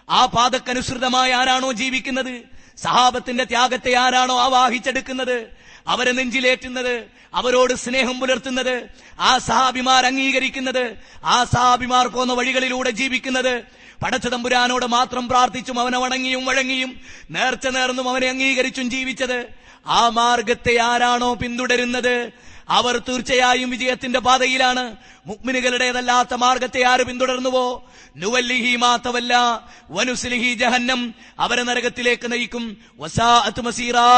ആ 0.09 0.25
പാതക്കനുസൃതമായി 0.25 1.31
ആരാണോ 1.31 1.71
ജീവിക്കുന്നത്? 1.71 2.41
സഹാബത്തിന്റെ 2.77 3.43
ത്യാഗത്തെ 3.43 3.93
ആരാണോ 3.93 4.39
ആവാഹിച്ചെടുക്കുന്നത്? 4.39 5.47
അവരെ 5.87 6.11
നെഞ്ചിലേറ്റുന്നത് 6.11 7.05
അവരോട് 7.33 7.73
സ്നേഹം 7.73 8.19
പുലർത്തുന്നത് 8.19 8.87
ആ 9.19 9.37
സഹാബിമാർ 9.37 10.05
അംഗീകരിക്കുന്നത് 10.05 10.95
ആ 11.25 11.43
സഹാബിമാർ 11.43 12.07
പോന്ന 12.07 12.33
വഴികളിലൂടെ 12.33 12.89
ജീവിക്കുന്നത്. 12.89 13.63
പടച്ചതമ്പുരാനോട് 14.03 14.85
മാത്രം 14.85 15.27
പ്രാർത്ഥിച്ചും 15.27 15.79
അവനെ 15.79 15.97
വണങ്ങിയും 15.97 16.45
വഴങ്ങിയും 16.45 17.01
നേർച്ച 17.31 17.67
നേർന്നും 17.67 18.09
അവനെ 18.09 18.27
അംഗീകരിച്ചും 18.27 18.89
ജീവിച്ചത്. 18.89 19.47
ആ 19.87 20.09
മാർഗത്തെ 20.09 20.77
ആരാണോ 20.77 21.33
പിന്തുടരുന്നത്? 21.33 22.31
അവർ 22.69 22.97
തീർച്ചയായും 22.97 23.69
വിജയത്തിന്റെ 23.69 24.19
പാതയിലാണ്. 24.19 24.95
മുക്മിനുകളുടേതല്ലാത്ത 25.25 26.33
മാർഗത്തെ 26.33 26.83
ആര് 26.83 27.03
പിന്തുടർന്നുവോ? 27.03 27.91
നുവല്ലിഹി 28.17 28.75
മാത്തവല്ല 28.75 29.65
വനുസ്ലിഹി 29.91 30.53
ജഹന്നം. 30.53 31.13
അവരെ 31.39 31.63
നരകത്തിലേക്ക് 31.63 32.31
നയിക്കും. 32.31 32.77
വസാ 32.99 33.51
മസീറാ. 33.63 34.09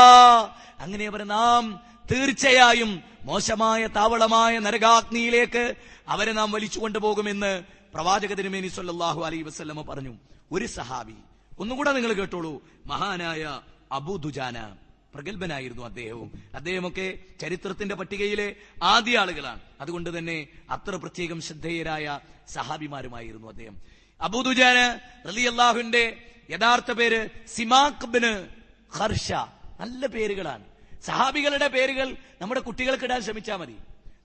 അങ്ങനെ 0.80 1.06
അവരെ 1.06 1.24
നാം 1.24 1.80
തീർച്ചയായും 2.14 3.04
മോശമായ 3.22 3.88
താവളമായ 3.88 4.60
നരകാഗ്നിയിലേക്ക് 4.60 5.74
അവരെ 6.08 6.32
നാം 6.32 6.52
വലിച്ചു 6.52 6.80
കൊണ്ടുപോകുമെന്ന് 6.80 7.64
പ്രവാചക 7.94 8.34
തിരുമേനി 8.34 8.68
സല്ലാഹു 8.68 9.24
അലൈ 9.24 9.42
വസ്ലമ 9.42 9.82
പറഞ്ഞു. 9.82 10.14
ഒരു 10.52 10.66
സഹാബി 10.66 11.14
ഒന്നുകൂടെ 11.60 11.92
നിങ്ങൾ 11.92 12.14
കേട്ടോളൂ. 12.14 12.62
മഹാനായ 12.86 13.60
അബൂ 13.92 14.18
ദുജാന. 14.18 14.76
പ്രഗത്ഭനായിരുന്നു 15.16 15.86
അദ്ദേഹവും. 15.86 16.44
അദ്ദേഹമൊക്കെ 16.56 17.20
ചരിത്രത്തിന്റെ 17.42 17.96
പട്ടികയിലെ 17.96 18.56
ആദ്യ 18.84 19.20
ആളുകളാണ്. 19.20 19.60
അതുകൊണ്ട് 19.82 20.18
തന്നെ 20.18 20.48
അത്ര 20.70 20.96
പ്രത്യേകം 20.96 21.42
ശ്രദ്ധേയരായ 21.42 22.20
സഹാബിമാരുമായിരുന്നു 22.50 23.48
അദ്ദേഹം. 23.48 23.78
അബൂദുജാന് 24.22 25.00
റലി 25.28 25.42
അള്ളാഹുവിന്റെ 25.42 26.24
യഥാർത്ഥ 26.50 26.92
പേര് 26.92 27.30
സിമാക്ബിന് 27.48 28.48
ഹർഷ 28.92 29.32
നല്ല 29.80 30.08
പേരുകളാണ്. 30.08 30.64
സഹാബികളുടെ 31.06 31.68
പേരുകൾ 31.68 32.16
നമ്മുടെ 32.42 32.60
കുട്ടികൾക്ക് 32.60 33.04
ഇടാൻ 33.04 33.22
ശ്രമിച്ചാൽ 33.22 33.56
മതി. 33.56 33.76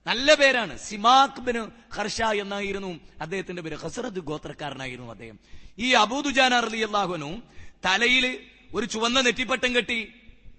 നല്ല 0.07 0.35
പേരാണ്. 0.35 0.79
സിമാഖ് 0.79 1.41
ബിന് 1.41 1.67
ഹർഷ 1.95 2.23
എന്നായിരുന്നു 2.23 3.01
അദ്ദേഹത്തിന്റെ 3.21 3.63
പേര്. 3.63 3.75
ഹസറത്ത് 3.75 4.19
ഗോത്രക്കാരനായിരുന്നു 4.19 5.11
അദ്ദേഹം. 5.11 5.39
ഈ 5.79 5.93
അബൂദുജാന 5.93 6.61
റലി 6.61 6.81
അള്ളാഹുനു 6.81 7.41
തലയിൽ 7.85 8.41
ഒരു 8.75 8.87
ചുവന്ന 8.87 9.21
നെറ്റിപ്പട്ടം 9.21 9.77
കെട്ടി 9.77 10.15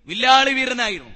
വില്ലാളി 0.08 0.54
വീരനായിരുന്നു. 0.54 1.14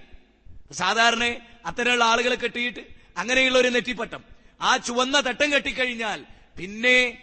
സാധാരണ 0.73 1.35
അത്തരമുള്ള 1.65 2.03
ആളുകളെ 2.03 2.35
കെട്ടിയിട്ട് 2.35 2.79
അങ്ങനെയുള്ള 3.17 3.57
ഒരു 3.57 3.67
നെറ്റിപ്പട്ടം. 3.67 4.23
ആ 4.61 4.77
ചുവന്ന 4.77 5.19
തട്ടം 5.19 5.53
കെട്ടിക്കഴിഞ്ഞാൽ 5.53 6.25
പിന്നെ 6.59 7.17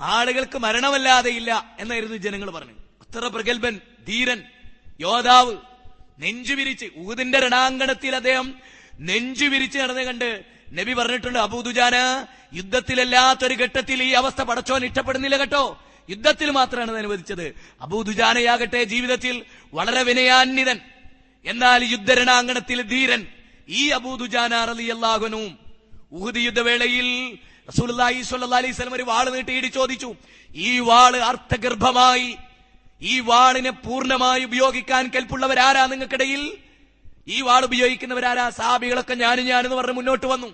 ആളുകൾക്ക് 0.00 0.58
മരണമല്ലാതെ 0.58 1.30
ഇല്ല 1.30 1.76
എന്നായിരുന്നു 1.80 2.16
ജനങ്ങൾ 2.16 2.50
പറഞ്ഞു. 2.50 2.72
അത്ര 2.72 3.26
പ്രഗത്ഭൻ 3.26 3.80
ധീരൻ 4.08 4.42
യോദ്ധാവ് 5.00 5.56
നെഞ്ചുവിരിച്ച് 6.18 6.86
ഊതിന്റെ 6.98 7.38
രണാങ്കണത്തിൽ 7.38 8.16
അദ്ദേഹം 8.16 8.54
നെഞ്ചുവിരിച്ച് 9.00 9.78
നടന്നു 9.78 10.00
കണ്ട് 10.00 10.44
നബി 10.72 10.92
പറഞ്ഞിട്ടുണ്ട് 10.92 11.38
അബൂദുജാന് 11.38 12.26
യുദ്ധത്തിലല്ലാത്തൊരു 12.56 13.54
ഘട്ടത്തിൽ 13.54 14.02
ഈ 14.02 14.10
അവസ്ഥ 14.10 14.42
പടച്ചോൻ 14.42 14.84
ഇഷ്ടപ്പെടുന്നില്ല 14.84 15.36
കേട്ടോ. 15.36 15.82
യുദ്ധത്തിൽ 16.10 16.50
മാത്രമാണ് 16.50 16.96
അനുവദിച്ചത്. 16.96 17.54
അബൂദുജാനയാകട്ടെ 17.80 18.84
ജീവിതത്തിൽ 18.84 19.44
വളരെ 19.74 20.02
വിനയാന്വിതൻ. 20.02 20.80
എന്നാൽ 21.44 21.80
യുദ്ധരണാങ്കണത്തിലെ 21.94 22.84
ധീരൻ 22.92 23.22
ഈ 23.68 23.82
അബൂദുജാന 23.98 24.52
റളിയല്ലാഹുനും 24.70 25.44
ഉഹുദ് 26.16 26.40
യുദ്ധവേളയിൽ 26.46 27.08
സ്വല്ലല്ലാഹി 27.76 28.20
അലൈഹി 28.60 28.74
വസല്ലം 28.74 28.94
ഒരു 28.94 29.02
വാൾ 29.02 29.26
നീട്ടിയിട്ട് 29.34 29.68
ചോദിച്ചു 29.78 30.14
ഈ 30.56 30.78
വാൾ 30.78 31.16
അർത്ഥഗർഭമായി 31.30 32.28
ഈ 33.02 33.20
വാളിനെ 33.20 33.70
പൂർണമായി 33.70 34.44
ഉപയോഗിക്കാൻ 34.44 35.04
കെൽപ്പുള്ളവരാരാ 35.14 35.86
നിങ്ങൾക്കിടയിൽ? 35.86 36.42
ഈ 37.34 37.40
വാൾ 37.40 37.62
ഉപയോഗിക്കുന്നവരാരാ? 37.64 38.44
സാബികളൊക്കെ 38.50 39.14
ഞാനും 39.14 39.44
ഞാനെന്ന് 39.46 39.76
പറഞ്ഞ് 39.76 39.92
മുന്നോട്ട് 39.92 40.26
വന്നു. 40.26 40.48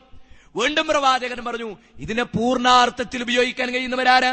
വീണ്ടും 0.56 0.86
പ്രവാചകൻ 0.86 1.44
പറഞ്ഞു 1.44 1.76
ഇതിനെ 2.04 2.22
പൂർണാർത്ഥത്തിൽ 2.22 3.22
ഉപയോഗിക്കാൻ 3.22 3.68
കഴിയുന്നവരാരാ? 3.74 4.32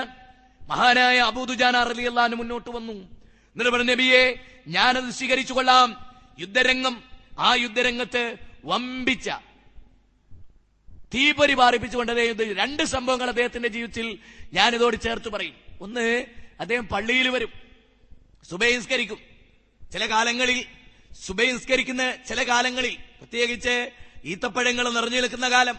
മഹാനായ 0.69 1.17
അബൂദുജാന 1.19 1.84
റളിയല്ലാഹു 1.84 2.35
മുന്നോട്ട് 2.41 2.69
വന്നു. 2.69 2.95
എന്നിട്ട് 3.53 3.89
നബിയെ 3.89 4.23
ഞാനത് 4.67 5.09
സ്വീകരിച്ചു 5.17 5.53
കൊള്ളാം. 5.53 6.12
യുദ്ധരംഗം 6.39 6.95
ആ 7.39 7.49
യുദ്ധരംഗത്ത് 7.55 8.23
വമ്പിച്ച 8.65 9.30
തീപരി 11.14 11.55
പാറിപ്പിച്ചുകൊണ്ട് 11.60 12.11
അദ്ദേഹം 12.11 12.53
രണ്ട് 12.61 12.84
സംഭവങ്ങൾ 12.93 13.27
അദ്ദേഹത്തിന്റെ 13.34 13.69
ജീവിതത്തിൽ 13.76 14.07
ഞാൻ 14.57 14.69
ഇതോട് 14.77 14.97
ചേർത്ത് 15.05 15.30
പറയും. 15.35 15.55
ഒന്ന് 15.85 16.05
അദ്ദേഹം 16.61 16.85
പള്ളിയിൽ 16.93 17.27
വരും. 17.35 17.51
സുബഹിസ്കരിക്കും. 18.49 19.19
ചില 19.93 20.03
കാലങ്ങളിൽ 20.14 20.60
സുബഹിസ്കരിക്കുന്ന 21.26 22.03
ചില 22.30 22.39
കാലങ്ങളിൽ 22.51 22.93
പ്രത്യേകിച്ച് 23.19 23.76
ഈത്തപ്പഴങ്ങൾ 24.31 24.85
നിറഞ്ഞു 24.97 25.19
നിൽക്കുന്ന 25.23 25.47
കാലം 25.55 25.77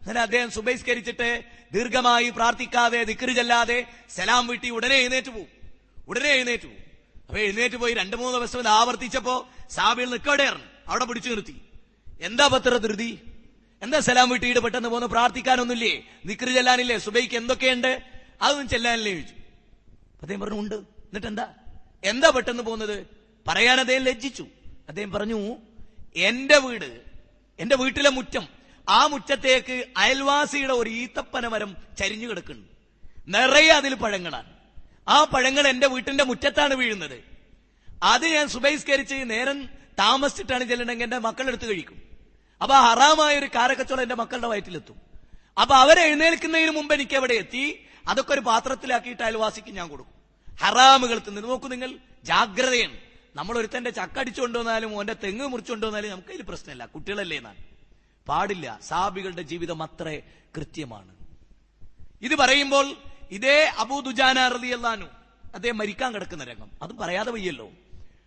അങ്ങനെ 0.00 0.20
അദ്ദേഹം 0.20 0.48
സുബൈസ്കരിച്ചിട്ട് 0.56 1.28
ദീർഘമായി 1.74 2.28
പ്രാർത്ഥിക്കാതെ 2.38 3.00
ദിക്കറി 3.10 3.32
ചെല്ലാതെ 3.32 3.78
സലാം 4.16 4.42
വീട്ടി 4.50 4.68
ഉടനെ 4.78 4.96
എഴുന്നേറ്റ് 5.02 5.30
പോകും 5.36 5.50
ഉടനെ 6.10 6.30
എഴുന്നേറ്റ് 6.36 6.66
പോകും 6.66 6.83
അപ്പൊ 7.26 7.38
എഴുന്നേറ്റ് 7.38 7.76
പോയി 7.76 7.94
രണ്ടു 7.94 8.16
മൂന്ന് 8.16 8.38
ദിവസം 8.38 8.68
ആവർത്തിച്ചപ്പോ 8.68 9.48
സാബിയിൽ 9.70 10.10
നിൽക്കവിടെയായിരുന്നു 10.10 10.66
അവിടെ 10.88 11.04
പിടിച്ചു 11.04 11.28
നിർത്തി. 11.30 11.60
എന്താ 12.20 12.46
പത്ര 12.48 12.76
ധൃതി? 12.76 13.20
എന്താ 13.82 14.00
സലാം 14.00 14.28
വീട്ടിയിട്ട് 14.28 14.60
പെട്ടെന്ന് 14.60 14.88
പോന്ന് 14.88 15.06
പ്രാർത്ഥിക്കാനൊന്നുമില്ലേ? 15.06 16.02
നിക്രി 16.24 16.52
ചെല്ലാനില്ലേ? 16.52 16.98
സുബൈക്ക് 16.98 17.34
എന്തൊക്കെയുണ്ട്? 17.34 18.02
അതൊന്നും 18.42 18.68
ചെല്ലാനില്ലേ 18.68 19.12
ചോദിച്ചു. 19.12 19.34
അദ്ദേഹം 20.22 20.40
പറഞ്ഞു 20.40 20.58
ഉണ്ട്. 20.60 20.74
എന്നിട്ട് 20.74 21.26
എന്താ 21.26 21.54
എന്താ 22.04 22.30
പെട്ടെന്ന് 22.30 22.62
പോകുന്നത് 22.62 23.06
പറയാൻ 23.48 23.80
അദ്ദേഹം 23.80 24.02
ലജ്ജിച്ചു. 24.02 24.46
അദ്ദേഹം 24.88 25.10
പറഞ്ഞു 25.10 25.56
എന്റെ 26.16 26.58
വീട് 26.58 27.00
എന്റെ 27.58 27.76
വീട്ടിലെ 27.76 28.10
മുറ്റം 28.10 28.48
ആ 28.88 29.06
മുറ്റത്തേക്ക് 29.06 29.84
അയൽവാസിയുടെ 29.96 30.72
ഒരു 30.72 30.90
ഈത്തപ്പന 30.90 31.48
മരം 31.48 31.76
ചരിഞ്ഞു 31.98 32.28
കിടക്കുന്നു. 32.28 32.66
നിറയെ 33.28 33.72
അതിൽ 33.72 33.94
പഴങ്ങളാണ്. 33.94 34.53
ആ 35.08 35.24
പഴങ്ങൾ 35.24 35.68
എന്റെ 35.68 35.86
വീട്ടിന്റെ 35.86 36.24
മുറ്റത്താണ് 36.24 36.74
വീഴുന്നത്. 36.74 37.24
അത് 38.02 38.26
ഞാൻ 38.26 38.48
സുബൈസ്കരിച്ച് 38.48 39.14
നേരം 39.14 39.64
താമസിച്ചിട്ടാണ് 39.98 40.64
ചെല്ലണമെങ്കിൽ 40.64 41.04
എന്റെ 41.04 41.18
മക്കളെടുത്ത് 41.18 41.68
കഴിക്കും. 41.68 42.02
അപ്പൊ 42.62 42.76
ഹറാമായ 42.76 43.38
ഒരു 43.38 43.46
കാരക്കച്ചോളം 43.46 44.02
എന്റെ 44.02 44.14
മക്കളുടെ 44.14 44.46
വയറ്റിലെത്തും. 44.46 44.96
അപ്പൊ 45.60 45.74
അവരെഴുന്നേൽക്കുന്നതിന് 45.74 46.70
മുമ്പ് 46.70 46.94
എനിക്ക് 46.94 47.16
അവിടെ 47.16 47.32
എത്തി? 47.32 47.86
അതൊക്കെ 48.08 48.32
ഒരു 48.32 48.40
പാത്രത്തിലാക്കിയിട്ട് 48.40 49.22
അയൽവാസിക്ക് 49.22 49.68
ഞാൻ 49.68 49.88
കൊടുക്കും. 49.88 50.14
ഹറാമുകൾ 50.60 51.18
തിന്നു. 51.18 51.40
നോക്കൂ 51.40 51.68
നിങ്ങൾ 51.68 51.98
ജാഗ്രതയാണ്. 52.24 52.96
നമ്മൾ 53.36 53.58
ഒരുത്തന്റെ 53.58 53.90
ചക്ക 53.90 54.18
അടിച്ചുകൊണ്ടുവന്നാലും 54.18 54.96
ഓന്റെ 54.96 55.14
തെങ്ങ് 55.24 55.46
മുറിച്ചുകൊണ്ടുവന്നാലും 55.46 56.10
നമുക്ക് 56.10 56.28
അതിൽ 56.28 56.42
പ്രശ്നമില്ല. 56.42 56.86
കുട്ടികളല്ലേ 56.86 57.36
എന്നാണ്. 57.36 57.56
പാടില്ല. 58.28 58.78
സാബികളുടെ 58.82 59.42
ജീവിതം 59.42 59.82
അത്ര 59.82 60.20
കൃത്യമാണ്. 60.56 61.14
ഇത് 62.22 62.34
പറയുമ്പോൾ 62.34 62.96
ഇതേ 63.34 63.72
അബൂ 63.78 64.00
ദുജാന 64.00 64.48
റളിയല്ലാഹു 64.48 65.08
അദ്ദേഹം 65.54 65.78
മരിക്കാൻ 65.78 66.14
കിടക്കുന്ന 66.14 66.44
രംഗം. 66.44 66.70
അത് 66.82 66.92
പറയാതെ 66.92 67.30
വയ്യല്ലോ. 67.30 67.70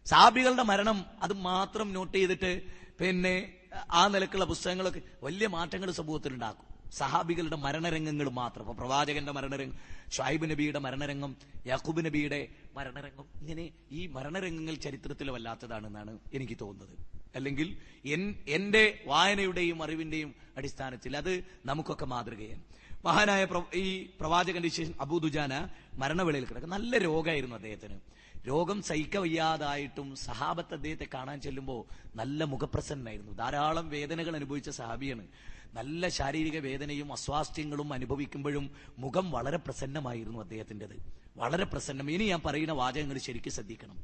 സാബികളുടെ 0.06 0.64
മരണം 0.64 1.06
അത് 1.22 1.34
മാത്രം 1.34 1.94
നോട്ട് 1.94 2.18
ചെയ്തിട്ട് 2.18 2.62
പിന്നെ 3.00 3.54
ആ 3.92 4.08
നിലക്കുള്ള 4.08 4.46
പുസ്തകങ്ങളൊക്കെ 4.46 5.02
വലിയ 5.24 5.48
മാറ്റങ്ങൾ 5.48 5.92
സമൂഹത്തിൽ 5.92 6.34
ഉണ്ടാക്കും. 6.34 6.92
സഹാബികളുടെ 6.92 7.56
മരണരംഗങ്ങൾ 7.56 8.30
മാത്രം. 8.30 8.62
ഇപ്പൊ 8.62 8.74
പ്രവാചകന്റെ 8.74 9.32
മരണരംഗം 9.32 9.76
ഷായിബ് 10.12 10.50
നബിയുടെ 10.50 10.80
മരണരംഗം 10.80 11.36
യാക്കൂബ് 11.68 12.06
നബിയുടെ 12.06 12.48
മരണരംഗം 12.76 13.26
ഇങ്ങനെ 13.42 13.70
ഈ 13.92 14.08
മരണരംഗങ്ങൾ 14.08 14.76
ചരിത്രത്തിൽ 14.76 15.32
വല്ലാത്തതാണെന്നാണ് 15.32 16.20
എനിക്ക് 16.34 16.58
തോന്നുന്നത്. 16.62 16.98
അല്ലെങ്കിൽ 17.36 17.78
എൻ- 18.06 18.50
എന്റെ 18.50 19.04
വായനയുടെയും 19.06 19.84
അറിവിന്റെയും 19.84 20.36
അടിസ്ഥാനത്തിൽ 20.58 21.18
അത് 21.18 21.44
നമുക്കൊക്കെ 21.66 22.06
മാതൃകയാണ്. 22.06 22.77
മഹാനായ 23.08 23.48
ഈ 23.74 24.10
പ്രവാചകന്റെ 24.20 24.70
ശേഷം 24.70 25.02
അബൂദുജാന 25.02 25.68
മരണവേളയിൽ 25.94 26.46
കിടക്കുക 26.46 26.70
നല്ല 26.70 26.98
രോഗമായിരുന്നു 26.98 27.56
അദ്ദേഹത്തിന്. 27.56 28.00
രോഗം 28.48 28.82
സഹിക്കവയ്യാതായിട്ടും 28.82 30.16
സഹാബത്ത് 30.16 30.74
അദ്ദേഹത്തെ 30.74 31.08
കാണാൻ 31.14 31.42
ചെല്ലുമ്പോൾ 31.42 31.86
നല്ല 32.16 32.44
മുഖപ്രസന്നായിരുന്നു 32.44 33.32
ധാരാളം 33.32 33.90
വേദനകൾ 33.90 34.36
അനുഭവിച്ച 34.36 34.70
സഹാബിയാണ്. 34.70 35.28
നല്ല 35.74 36.08
ശാരീരിക 36.08 36.60
വേദനയും 36.60 37.12
അസ്വാസ്ഥ്യങ്ങളും 37.12 37.94
അനുഭവിക്കുമ്പോഴും 37.94 38.72
മുഖം 39.00 39.32
വളരെ 39.32 39.58
പ്രസന്നമായിരുന്നു 39.58 40.40
അദ്ദേഹത്തിന്റെത്. 40.40 40.98
വളരെ 41.38 41.66
പ്രസന്നം. 41.66 42.12
ഇനി 42.12 42.24
ഞാൻ 42.24 42.42
പറയുന്ന 42.46 42.74
വാചകങ്ങൾ 42.74 43.18
ശരിക്കും 43.18 43.52
ശ്രദ്ധിക്കണം. 43.52 43.98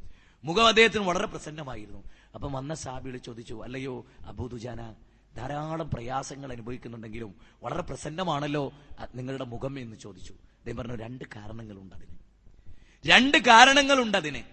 മുഖം 0.43 0.67
അദ്ദേഹത്തിന് 0.67 1.03
വളരെ 1.03 1.27
പ്രസന്നമായിരുന്നു. 1.27 2.03
അപ്പം 2.35 2.53
വന്ന 2.53 2.73
സാബികൾ 2.73 3.17
ചോദിച്ചു 3.17 3.63
അല്ലയോ 3.63 4.05
അബൂദുജാന 4.25 4.95
ധാരാളം 5.37 5.89
പ്രയാസങ്ങൾ 5.89 6.51
അനുഭവിക്കുന്നുണ്ടെങ്കിലും 6.51 7.35
വളരെ 7.63 7.81
പ്രസന്നമാണല്ലോ 7.81 8.73
നിങ്ങളുടെ 9.15 9.43
മുഖം 9.43 9.79
എന്ന് 9.79 9.97
ചോദിച്ചു. 9.97 10.33
അദ്ദേഹം 10.33 10.77
പറഞ്ഞു 10.77 10.95
രണ്ട് 10.95 11.23
കാരണങ്ങളുണ്ട് 11.35 11.95
അതിന്. 11.95 12.15
രണ്ട് 13.05 13.37
കാരണങ്ങളുണ്ട് 13.37 14.17
അതിന്. 14.17 14.43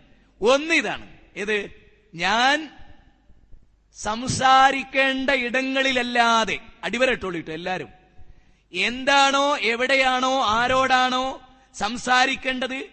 ഒന്ന് 0.41 0.75
ഇതാണ്. 0.75 1.19
ഇത് 1.37 1.71
ഞാൻ 2.15 2.73
സംസാരിക്കേണ്ട 3.97 5.31
ഇടങ്ങളിലല്ലാതെ 5.31 6.61
അടിവരട്ടോളിട്ടു 6.85 7.51
എല്ലാരും. 7.51 7.89
എന്താണോ 8.73 9.57
എവിടെയാണോ 9.57 10.43
ആരോടാണോ 10.43 11.41
സംസാരിക്കേണ്ടത് 11.75 12.89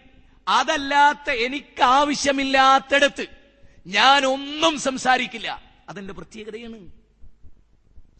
അതല്ലാത്ത 0.48 1.30
എനിക്ക് 1.30 1.82
ആവശ്യമില്ലാത്തടത്ത് 1.82 3.26
ഞാൻ 3.86 4.24
ഒന്നും 4.24 4.78
സംസാരിക്കില്ല. 4.78 5.62
അതെന്റെ 5.88 6.14
പ്രത്യേകതയാണ്. 6.14 6.97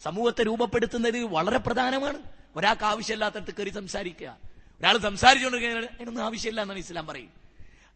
സമൂഹത്തെ 0.03 0.43
രൂപപ്പെടുത്തുന്നത് 0.43 1.23
വളരെ 1.25 1.59
പ്രധാനമാണ്. 1.59 2.23
ഒരാൾക്ക് 2.57 2.85
ആവശ്യമില്ലാത്തടത്ത് 2.85 3.55
കയറി 3.55 3.71
സംസാരിക്കുക. 3.71 4.37
ഒരാൾ 4.81 4.99
സംസാരിച്ചുകൊണ്ടിരിക്കുന്ന 4.99 5.87
അതിനൊന്നും 5.87 6.25
ആവശ്യമില്ല 6.25 6.61
എന്നാണ് 6.61 6.79
ഇസ്ലാം 6.79 7.07
പറയും. 7.07 7.31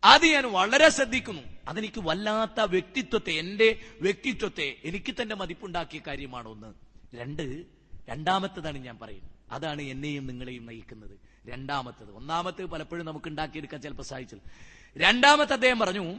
അത് 0.04 0.26
ഞാൻ 0.26 0.52
വളരെ 0.52 0.88
ശ്രദ്ധിക്കുന്നു. 0.88 1.42
അതെനിക്ക് 1.68 2.00
വല്ലാത്ത 2.00 2.60
വ്യക്തിത്വത്തെ 2.60 3.30
എന്റെ 3.30 3.80
വ്യക്തിത്വത്തെ 4.00 4.76
എനിക്ക് 4.84 5.14
തന്നെ 5.22 5.36
മതിപ്പുണ്ടാക്കിയ 5.36 6.00
കാര്യമാണ് 6.06 6.48
ഒന്ന്. 6.48 6.74
രണ്ട് 7.16 7.64
രണ്ടാമത്തതാണ് 8.08 8.78
ഞാൻ 8.78 8.98
പറയുന്നത്. 8.98 9.30
അതാണ് 9.50 9.82
എന്നെയും 9.82 10.26
നിങ്ങളെയും 10.26 10.66
നയിക്കുന്നത്. 10.66 11.18
രണ്ടാമത്തത്. 11.50 12.10
ഒന്നാമത്തെ 12.10 12.62
പലപ്പോഴും 12.62 13.06
നമുക്ക് 13.06 13.28
ഉണ്ടാക്കിയെടുക്കാൻ 13.28 13.80
ചിലപ്പോൾ 13.80 14.02
സഹായിച്ചത് 14.02 14.38
രണ്ടാമത്തെ 14.98 15.52
അദ്ദേഹം 15.52 15.78
പറഞ്ഞു 15.78 16.14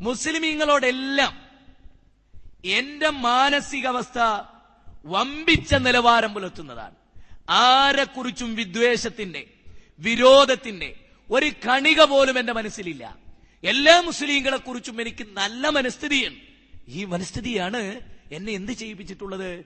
മുസ്ലിമീങ്ങളോടെല്ലാം 0.00 1.46
എന്റെ 2.64 3.10
മാനസികാവസ്ഥ 3.10 4.18
വമ്പിച്ച 5.06 5.74
നിലവാരം 5.74 6.34
പുലർത്തുന്നതാണ്. 6.34 6.94
ആരെക്കുറിച്ചും 7.50 8.54
വിദ്വേഷത്തിന്റെ 8.54 9.50
വിരോധത്തിന്റെ 9.98 11.04
ഒരു 11.30 11.50
കണിക 11.68 12.04
പോലും 12.04 12.38
എന്റെ 12.38 12.52
മനസ്സിലില്ല. 12.52 13.18
എല്ലാ 13.64 14.00
മുസ്ലിങ്ങളെ 14.00 14.56
കുറിച്ചും 14.56 15.00
എനിക്ക് 15.00 15.26
നല്ല 15.32 15.68
മനസ്ഥിതിയാണ് 15.68 16.34
ഈ 16.88 17.04
മനസ്ഥിതിയാണ് 17.04 18.00
എന്നെ 18.32 18.52
എന്ത് 18.52 18.72
ചെയ്യിപ്പിച്ചിട്ടുള്ളത്? 18.72 19.64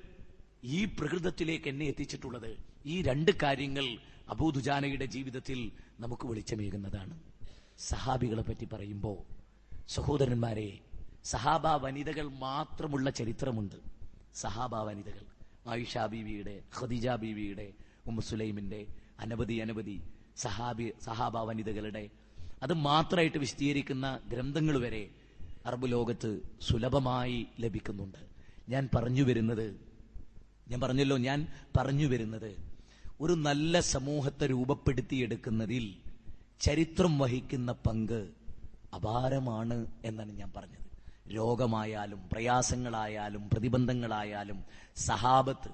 ഈ 0.65 0.85
പ്രകൃതത്തിലേക്ക് 0.85 1.69
എന്നെ 1.69 1.87
എത്തിച്ചിട്ടുള്ളത്. 1.87 2.57
ഈ 2.87 3.03
രണ്ട് 3.03 3.31
കാര്യങ്ങൾ 3.43 3.99
അബൂദുജാനയുടെ 4.29 5.05
ജീവിതത്തിൽ 5.05 5.73
നമുക്ക് 6.01 6.27
വെളിച്ചമേകുന്നതാണ്. 6.27 7.21
സഹാബികളെ 7.79 8.43
പറ്റി 8.43 8.65
പറയുമ്പോൾ 8.65 9.19
സഹോദരന്മാരെ 9.89 10.79
സഹാബ 11.25 11.67
വനിതകൾ 11.67 12.29
മാത്രമുള്ള 12.29 13.11
ചരിത്രമുണ്ട്. 13.11 13.77
സഹാബ 14.35 14.75
വനിതകൾ. 14.75 15.30
ആയിഷ 15.71 15.99
ബീവിയുടെ 16.13 16.55
ഖദീജ 16.79 17.09
ബീവിയുടെ 17.23 17.67
ഉമ്മുസുലൈമിന്റെ 18.07 18.81
അനവധി 19.21 19.57
അനവധി 19.65 19.97
സഹാബി 20.37 20.87
സഹാബ 21.05 21.37
വനിതകളുടെ. 21.49 22.05
അത് 22.63 22.75
മാത്രമായിട്ട് 22.89 23.39
വിശദീകരിക്കുന്ന 23.39 24.07
ഗ്രന്ഥങ്ങൾ 24.33 24.77
വരെ 24.85 25.03
അറബ് 25.67 25.89
ലോകത്ത് 25.93 26.31
സുലഭമായി 26.61 27.39
ലഭിക്കുന്നുണ്ട്. 27.61 28.21
ഞാൻ 28.69 28.85
പറഞ്ഞു 28.95 29.23
വരുന്നത് 29.23 29.67
ഞാൻ 30.71 30.81
പറഞ്ഞല്ലോ 30.81 31.17
ഞാൻ 31.29 31.41
പറഞ്ഞു 31.77 32.07
വരുന്നത് 32.07 32.51
ഒരു 33.21 33.35
നല്ല 33.47 33.81
സമൂഹത്തെ 33.95 34.47
രൂപപ്പെടുത്തിയെടുക്കുന്നതിൽ 34.47 35.87
ചരിത്രം 36.61 37.13
വഹിക്കുന്ന 37.19 37.71
പങ്ക് 37.87 38.21
അപാരമാണ് 38.95 39.79
എന്നാണ് 40.05 40.33
ഞാൻ 40.41 40.51
പറഞ്ഞത്. 40.57 40.80
രോഗമായാലും 41.35 42.28
പ്രയാസങ്ങളായാലും 42.32 43.51
പ്രതിബന്ധങ്ങളായാലും 43.51 44.65
സഹാബത്ത് 44.97 45.70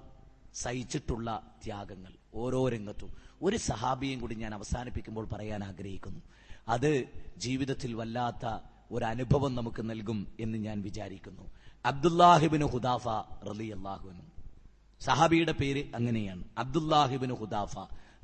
സഹിച്ചിട്ടുള്ള 0.55 1.57
ത്യാഗങ്ങൾ 1.65 2.13
ഓരോ 2.35 2.69
രംഗത്തും. 2.69 3.15
ഒരു 3.43 3.57
സഹാബിയും 3.57 4.21
കൂടി 4.21 4.35
ഞാൻ 4.35 4.55
അവസാനിപ്പിക്കുമ്പോൾ 4.55 5.27
പറയാൻ 5.27 5.65
ആഗ്രഹിക്കുന്നു. 5.65 6.21
അത് 6.69 7.05
ജീവിതത്തിൽ 7.37 7.95
വല്ലാത്ത 7.95 8.59
ഒരു 8.93 9.05
അനുഭവം 9.05 9.55
നമുക്ക് 9.55 9.91
നൽകും 9.91 10.33
എന്ന് 10.41 10.59
ഞാൻ 10.59 10.83
വിചാരിക്കുന്നു. 10.83 11.43
അബ്ദുല്ലാഹിബിന് 11.85 12.65
ഹുദാഫ 12.65 13.09
റലി 13.49 13.71
അള്ളാഹുവിനു 13.71 14.43
സഹാബിയുടെ 15.01 15.53
പേര് 15.53 15.85
അങ്ങനെയാണ്. 15.95 16.45
അബ്ദുല്ലാഹിബിന് 16.59 17.33
ഹുദാഫ 17.33 17.79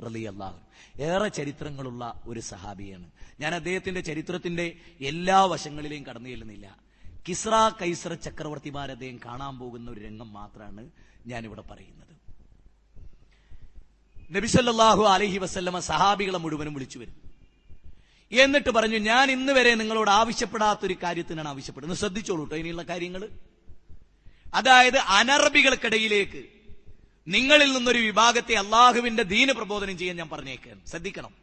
റലി 0.05 0.21
അള്ളാഹു 0.21 0.59
ഏറെ 1.03 1.29
ചരിത്രങ്ങളുള്ള 1.29 2.23
ഒരു 2.29 2.41
സഹാബിയാണ്. 2.41 3.11
ഞാൻ 3.41 3.55
അദ്ദേഹത്തിന്റെ 3.55 4.01
ചരിത്രത്തിന്റെ 4.01 4.77
എല്ലാ 5.01 5.45
വശങ്ങളിലെയും 5.45 6.07
കടന്നു 6.07 6.29
ചെല്ലുന്നില്ല. 6.29 6.92
കിസ്ര 7.29 7.73
കൈസ്ര 7.83 8.15
ചക്രവർത്തിമാർ 8.15 8.91
അദ്ദേഹം 8.91 9.21
കാണാൻ 9.27 9.59
പോകുന്ന 9.59 9.91
ഒരു 9.91 10.01
രംഗം 10.01 10.33
മാത്രമാണ് 10.33 10.91
ഞാനിവിടെ 11.27 11.63
പറയുന്നത്. 11.63 12.13
നബിസല്ലാഹു 14.37 15.03
അലഹി 15.03 15.39
വസ്ല്ലമ 15.39 15.79
സഹാബികളെ 15.79 16.39
മുഴുവനും 16.39 16.75
വിളിച്ചു 16.75 16.99
വരും. 16.99 17.33
എന്നിട്ട് 18.33 18.71
പറഞ്ഞു 18.71 18.99
ഞാൻ 18.99 19.31
ഇന്ന് 19.31 19.53
വരെ 19.53 19.75
നിങ്ങളോട് 19.75 20.11
ആവശ്യപ്പെടാത്തൊരു 20.11 20.97
കാര്യത്തിനാണ് 21.03 21.49
ആവശ്യപ്പെടുന്നത്. 21.49 21.99
ശ്രദ്ധിച്ചോളൂ 21.99 22.43
കേട്ടോ 22.43 22.57
ഇനിയുള്ള 22.57 22.83
കാര്യങ്ങൾ 22.83 23.29
അതായത് 24.55 24.99
അനറബികൾക്കിടയിലേക്ക് 24.99 26.45
നിങ്ങളിൽ 27.29 27.73
നിന്നൊരു 27.73 27.99
വിഭാഗത്തെ 27.99 28.55
അള്ളാഹുവിന്റെ 28.55 29.23
ദീന് 29.23 29.53
പ്രബോധനം 29.53 29.99
ചെയ്യാൻ 29.99 30.17
ഞാൻ 30.17 30.29
പറഞ്ഞേക്കാൻ 30.29 30.81
ശ്രദ്ധിക്കണം. 30.87 31.35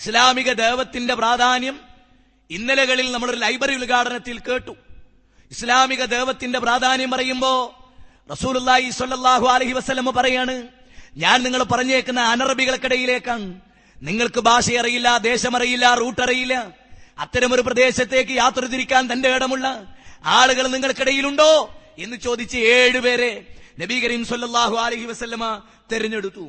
ഇസ്ലാമിക 0.00 0.52
ദേവത്തിന്റെ 0.52 1.14
പ്രാധാന്യം 1.14 1.80
ഇന്നലകളിൽ 2.50 3.12
നമ്മളൊരു 3.12 3.36
ലൈബ്രറി 3.36 3.74
ഉദ്ഘാടനത്തിൽ 3.74 4.38
കേട്ടു. 4.38 4.76
ഇസ്ലാമിക 5.52 6.04
ദേവത്തിന്റെ 6.04 6.58
പ്രാധാന്യം 6.58 7.10
പറയുമ്പോ 7.10 7.74
റസൂലുള്ളാഹി 8.30 8.90
സ്വല്ലല്ലാഹു 8.90 9.46
അലഹി 9.46 9.72
വസ്ലമ 9.72 10.10
പറയാണ് 10.10 10.68
ഞാൻ 11.16 11.42
നിങ്ങൾ 11.42 11.62
പറഞ്ഞേക്കുന്ന 11.62 12.20
അനറബികൾക്കിടയിലേക്കാണ്. 12.20 13.60
നിങ്ങൾക്ക് 14.02 14.40
ഭാഷ 14.40 14.70
അറിയില്ല 14.72 15.18
ദേശമറിയില്ല 15.18 15.94
റൂട്ടറിയില്ല. 15.94 16.72
അത്തരമൊരു 17.18 17.62
പ്രദേശത്തേക്ക് 17.62 18.30
യാത്ര 18.30 18.64
തിരിക്കാൻ 18.64 19.12
തന്റെ 19.12 19.28
ഇടമുള്ള 19.28 19.94
ആളുകൾ 20.24 20.66
നിങ്ങൾക്കിടയിലുണ്ടോ 20.66 21.78
എന്ന് 21.98 22.16
ചോദിച്ച് 22.16 22.58
ഏഴുപേരെ 22.58 23.46
നബി 23.80 24.06
കരീം 24.06 24.26
അലഹി 24.78 25.04
വസല്ലമ 25.04 25.62
തെരഞ്ഞെടുത്തു. 25.92 26.46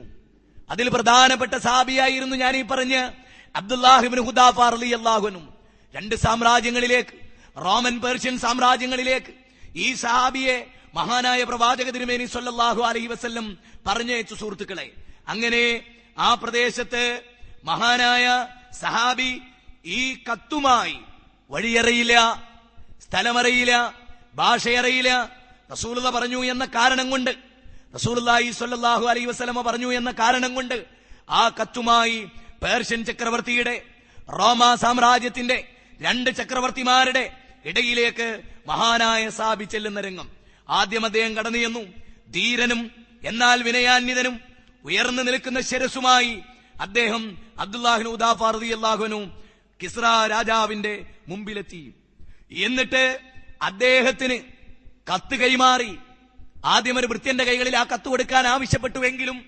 അതിൽ 0.70 0.90
പ്രധാനപ്പെട്ട 0.90 1.56
സാബിയായിരുന്നു 1.58 2.36
ഞാൻ 2.36 2.56
ഈ 2.58 2.62
പറഞ്ഞ 2.62 3.10
അബ്ദുല്ലാഹിബിൻ 3.56 4.26
ഹുദാഫ 4.26 4.60
അള്ളാഹുനും 4.62 5.50
രണ്ട് 5.96 6.16
സാമ്രാജ്യങ്ങളിലേക്ക് 6.16 7.29
റോമൻ 7.66 8.00
പേർഷ്യൻ 8.00 8.40
സാമ്രാജ്യങ്ങളിലേക്ക് 8.40 9.32
ഈ 9.76 9.94
സഹാബിയെ 9.94 10.68
മഹാനായ 10.96 11.44
പ്രവാചക 11.44 11.90
തിരുമേനി 11.90 12.26
സൊല്ലാഹു 12.26 12.82
അലൈഹി 12.82 13.08
വസ്ല്ലം 13.08 13.58
പറഞ്ഞയച്ചു 13.88 14.36
സുഹൃത്തുക്കളെ. 14.36 14.92
അങ്ങനെ 15.28 15.82
ആ 16.18 16.34
പ്രദേശത്ത് 16.34 17.22
മഹാനായ 17.64 18.48
സഹാബി 18.82 19.42
ഈ 19.86 20.14
കത്തുമായി 20.14 20.96
വഴിയറിയില്ല 21.52 22.44
സ്ഥലമറിയില്ല 23.06 23.74
ഭാഷയറിയില്ല. 24.36 25.12
റസൂലുള്ള 25.72 26.10
പറഞ്ഞു 26.10 26.44
എന്ന 26.44 26.66
കാരണം 26.66 27.10
കൊണ്ട് 27.10 27.32
റസൂലി 27.96 28.52
സൊല്ലാഹു 28.52 29.06
അലൈഹി 29.06 29.26
വസ്ലമ 29.26 29.62
പറഞ്ഞു 29.62 29.92
എന്ന 29.92 30.12
കാരണം 30.12 30.54
കൊണ്ട് 30.54 30.86
ആ 31.30 31.50
കത്തുമായി 31.50 32.18
പേർഷ്യൻ 32.64 33.06
ചക്രവർത്തിയുടെ 33.06 33.76
റോമ 34.40 34.76
സാമ്രാജ്യത്തിന്റെ 34.76 35.58
രണ്ട് 36.00 36.30
ചക്രവർത്തിമാരുടെ 36.30 37.39
ഇടയിലേക്ക് 37.66 38.42
മഹാനായ 38.68 39.30
സാബി 39.30 39.64
ചെല്ലുന്ന 39.64 40.02
രംഗം. 40.02 40.30
ആദ്യം 40.70 41.06
അദ്ദേഹം 41.06 41.38
കടന്നു 41.38 41.58
ചെന്നു. 41.58 41.80
ധീരനും 42.32 42.92
എന്നാൽ 43.24 43.64
വിനയാന്യതനും 43.64 44.40
ഉയർന്നു 44.84 45.24
നിൽക്കുന്ന 45.24 45.62
ശിരസുമായി 45.62 46.40
അദ്ദേഹം 46.82 47.38
അബ്ദുല്ലാഹിനു 47.60 48.10
ഉദാഫാർദിയല്ലാഹുനും 48.10 49.44
കിസ്ര 49.84 50.02
രാജാവിന്റെ 50.30 51.06
മുമ്പിലെത്തി. 51.28 51.94
എന്നിട്ട് 52.52 53.20
അദ്ദേഹത്തിന് 53.62 54.40
കത്ത് 55.14 55.36
കൈമാറി. 55.36 55.98
ആദ്യം 56.66 56.98
ഒരു 57.00 57.08
വൃത്യന്റെ 57.08 57.44
കൈകളിൽ 57.44 57.78
ആ 57.78 57.84
കത്ത് 57.84 58.08
കൊടുക്കാൻ 58.08 58.48
ആവശ്യപ്പെട്ടുവെങ്കിലും 58.48 59.46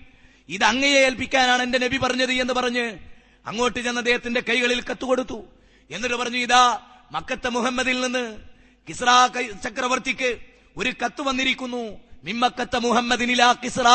ഇത് 0.48 0.64
അങ്ങയെ 0.64 0.98
ഏൽപ്പിക്കാനാണ് 1.04 1.62
എന്റെ 1.62 1.78
നബി 1.78 1.96
പറഞ്ഞത് 1.96 2.32
എന്ന് 2.32 2.54
പറഞ്ഞ് 2.54 2.98
അങ്ങോട്ട് 3.46 3.78
ചെന്ന 3.80 3.98
അദ്ദേഹത്തിന്റെ 3.98 4.40
കൈകളിൽ 4.40 4.82
കത്ത് 4.82 5.04
കൊടുത്തു. 5.04 5.44
എന്നിട്ട് 5.90 6.14
പറഞ്ഞു 6.14 6.38
ഇതാ 6.38 6.86
മക്കത്തെ 7.12 7.48
മുഹമ്മദിൽ 7.48 8.00
നിന്ന് 8.00 8.38
കിസ്ര 8.88 9.28
ചക്രവർത്തിക്ക് 9.64 10.38
ഒരു 10.76 10.90
കത്ത് 10.90 11.22
വന്നിരിക്കുന്നു. 11.22 11.82
മിമ്മക്കത്തെ 12.24 12.78
മുഹമ്മദിനിലാ 12.78 13.52
കിസ്ര. 13.64 13.88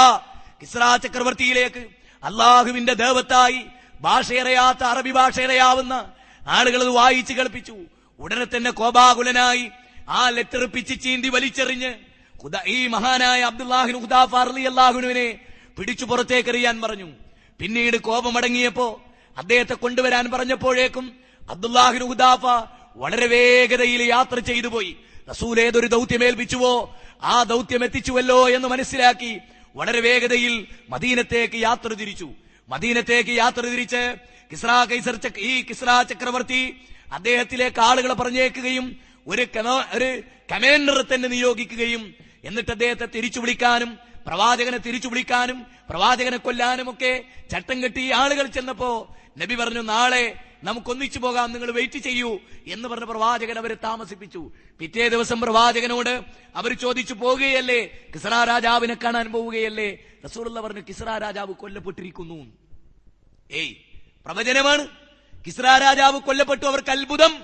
കിസ്ര 0.62 0.96
ചക്രവർത്തിയിലേക്ക് 1.04 1.84
അള്ളാഹുവിന്റെ 2.24 2.94
ദേവത്തായി 2.94 3.62
ഭാഷയറിയാത്ത 4.02 4.84
അറബി 4.84 5.12
ഭാഷയറിയാവുന്ന 5.12 5.94
ആളുകൾ 6.48 6.82
അത് 6.82 6.90
വായിച്ചു 6.90 7.34
കേൾപ്പിച്ചു. 7.34 7.76
ഉടനെ 8.20 8.46
തന്നെ 8.46 8.72
കോപാകുലനായി 8.72 9.66
ആ 10.10 10.30
ലെറ്റർ 10.30 10.66
പിച്ച് 10.66 10.96
ചീന്തി 11.04 11.30
വലിച്ചെറിഞ്ഞ് 11.30 11.92
ഈ 12.68 12.88
മഹാനായ 12.88 13.42
അബ്ദുല്ലാഹിന് 13.42 13.98
അള്ളാഹുനുവിനെ 14.68 15.28
പിടിച്ചു 15.78 16.06
പുറത്തേക്കെറിയാൻ 16.06 16.82
പറഞ്ഞു. 16.82 17.10
പിന്നീട് 17.60 17.98
കോപമടങ്ങിയപ്പോ 17.98 18.88
അദ്ദേഹത്തെ 19.38 19.74
കൊണ്ടുവരാൻ 19.74 20.32
പറഞ്ഞപ്പോഴേക്കും 20.32 21.06
അബ്ദുല്ലാഹിൻ 21.50 22.04
ഹുദാഫ 22.08 22.46
വളരെ 23.02 23.28
വേഗതയിൽ 23.28 24.02
യാത്ര 24.04 24.40
ചെയ്തു 24.40 24.68
പോയി. 24.68 24.92
റസൂൽ 25.30 25.56
ഏതൊരു 25.60 25.88
ദൗത്യം 25.88 26.24
ഏൽപ്പിച്ചുവോ 26.24 26.74
ആ 27.24 27.44
ദൗത്യം 27.44 27.84
എത്തിച്ചുവല്ലോ 27.84 28.50
എന്ന് 28.50 28.68
മനസ്സിലാക്കി 28.68 29.32
വളരെ 29.76 30.00
വേഗതയിൽ 30.00 30.54
മദീനത്തേക്ക് 30.90 31.58
യാത്ര 31.62 31.90
തിരിച്ചു. 31.94 32.28
മദീനത്തേക്ക് 32.70 33.30
യാത്ര 33.30 33.62
തിരിച്ച് 33.62 34.02
കിസ്ര 34.52 34.72
കൈസർ 34.92 35.16
ഈ 35.38 35.62
കിസ്ര 35.62 35.90
ചക്രവർത്തി 36.10 36.62
അദ്ദേഹത്തിലേക്ക് 37.14 37.82
ആളുകളെ 37.82 38.14
പറഞ്ഞേക്കുകയും 38.14 38.86
ഒരു 39.28 39.44
ഒരു 39.94 40.10
കമാൻഡറെ 40.52 41.04
തന്നെ 41.14 41.28
നിയോഗിക്കുകയും 41.30 42.04
എന്നിട്ട് 42.44 42.72
അദ്ദേഹത്തെ 42.72 43.06
തിരിച്ചു 43.16 43.40
വിളിക്കാനും 43.40 43.92
പ്രവാചകനെ 44.28 44.78
തിരിച്ചു 44.78 45.08
വിളിക്കാനും 45.08 45.58
പ്രവാചകനെ 45.90 46.38
കൊല്ലാനും 46.38 46.90
ഒക്കെ 46.90 47.12
ചട്ടം 47.52 47.84
കെട്ടി 47.84 48.12
ആളുകൾ 48.12 48.46
ചെന്നപ്പോ 48.48 48.90
നബി 49.38 49.56
പറഞ്ഞു 49.56 49.82
നാളെ 49.82 50.24
നമുക്ക് 50.64 50.90
ഒന്നിച്ചു 50.90 51.20
പോകാം 51.20 51.54
നിങ്ങൾ 51.54 51.72
വെയിറ്റ് 51.72 51.98
ചെയ്യൂ 51.98 52.40
എന്ന് 52.68 52.88
പറഞ്ഞ 52.88 53.04
പ്രവാചകൻ 53.04 53.58
അവരെ 53.58 53.74
താമസിപ്പിച്ചു. 53.74 54.52
പിറ്റേ 54.80 55.08
ദിവസം 55.08 55.42
പ്രവാചകനോട് 55.42 56.24
അവർ 56.56 56.74
ചോദിച്ചു 56.74 57.14
പോവുകയല്ലേ? 57.14 57.86
കിസറ 58.16 58.44
രാജാവിനെ 58.44 58.98
കാണാൻ 59.04 59.32
പോവുകയല്ലേ? 59.32 59.98
റസൂറുള്ള 60.26 60.62
പറഞ്ഞു 60.62 60.82
കിസ്ര 60.82 61.18
രാജാവ് 61.18 61.54
കൊല്ലപ്പെട്ടിരിക്കുന്നു. 61.54 62.52
ഏയ് 63.52 63.76
പ്രവചനമാണ്. 64.26 64.88
കിസ്ര 65.48 65.62
രാജാവ് 65.62 66.20
കൊല്ലപ്പെട്ടു 66.20 66.66
അവർക്ക് 66.66 66.90
അത്ഭുതം. 66.90 67.44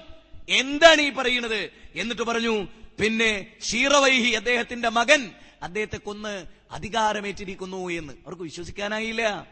എന്താണ് 0.50 1.02
ഈ 1.02 1.12
പറയുന്നത്? 1.12 1.70
എന്നിട്ട് 1.96 2.22
പറഞ്ഞു 2.22 2.68
പിന്നെ 3.02 3.48
ഷീറവൈഹി 3.72 4.32
അദ്ദേഹത്തിന്റെ 4.32 4.90
മകൻ 4.90 5.32
അദ്ദേഹത്തെ 5.64 5.98
കൊന്ന് 5.98 6.46
അധികാരമേറ്റിരിക്കുന്നു 6.72 7.90
എന്ന്. 7.90 8.14
അവർക്ക് 8.14 8.44
വിശ്വസിക്കാനായില്ല. 8.44 9.48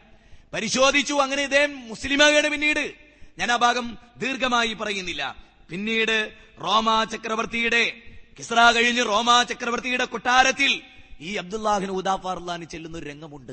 പരിശോധിച്ചു 0.52 1.14
അങ്ങനെ 1.14 1.42
ഇദ്ദേഹം 1.42 1.88
മുസ്ലിമാകാണ് 1.88 2.48
പിന്നീട്. 2.48 3.01
ഞാൻ 3.38 3.52
ആ 3.52 3.56
ഭാഗം 3.56 3.98
ദീർഘമായി 4.16 4.74
പറയുന്നില്ല. 4.74 5.36
പിന്നീട് 5.70 6.32
റോമാ 6.60 7.04
ചക്രവർത്തിയുടെ 7.04 7.92
കിസ്ര 8.38 8.70
കഴിഞ്ഞ് 8.70 9.04
റോമാ 9.04 9.42
ചക്രവർത്തിയുടെ 9.42 10.04
കൊട്ടാരത്തിൽ 10.04 10.82
ഈ 11.20 11.34
അബ്ദുല്ലാഹിന് 11.34 11.90
ഉദാഫാർലാന് 11.90 12.64
ചെല്ലുന്ന 12.64 12.98
ഒരു 12.98 13.08
രംഗമുണ്ട്. 13.08 13.52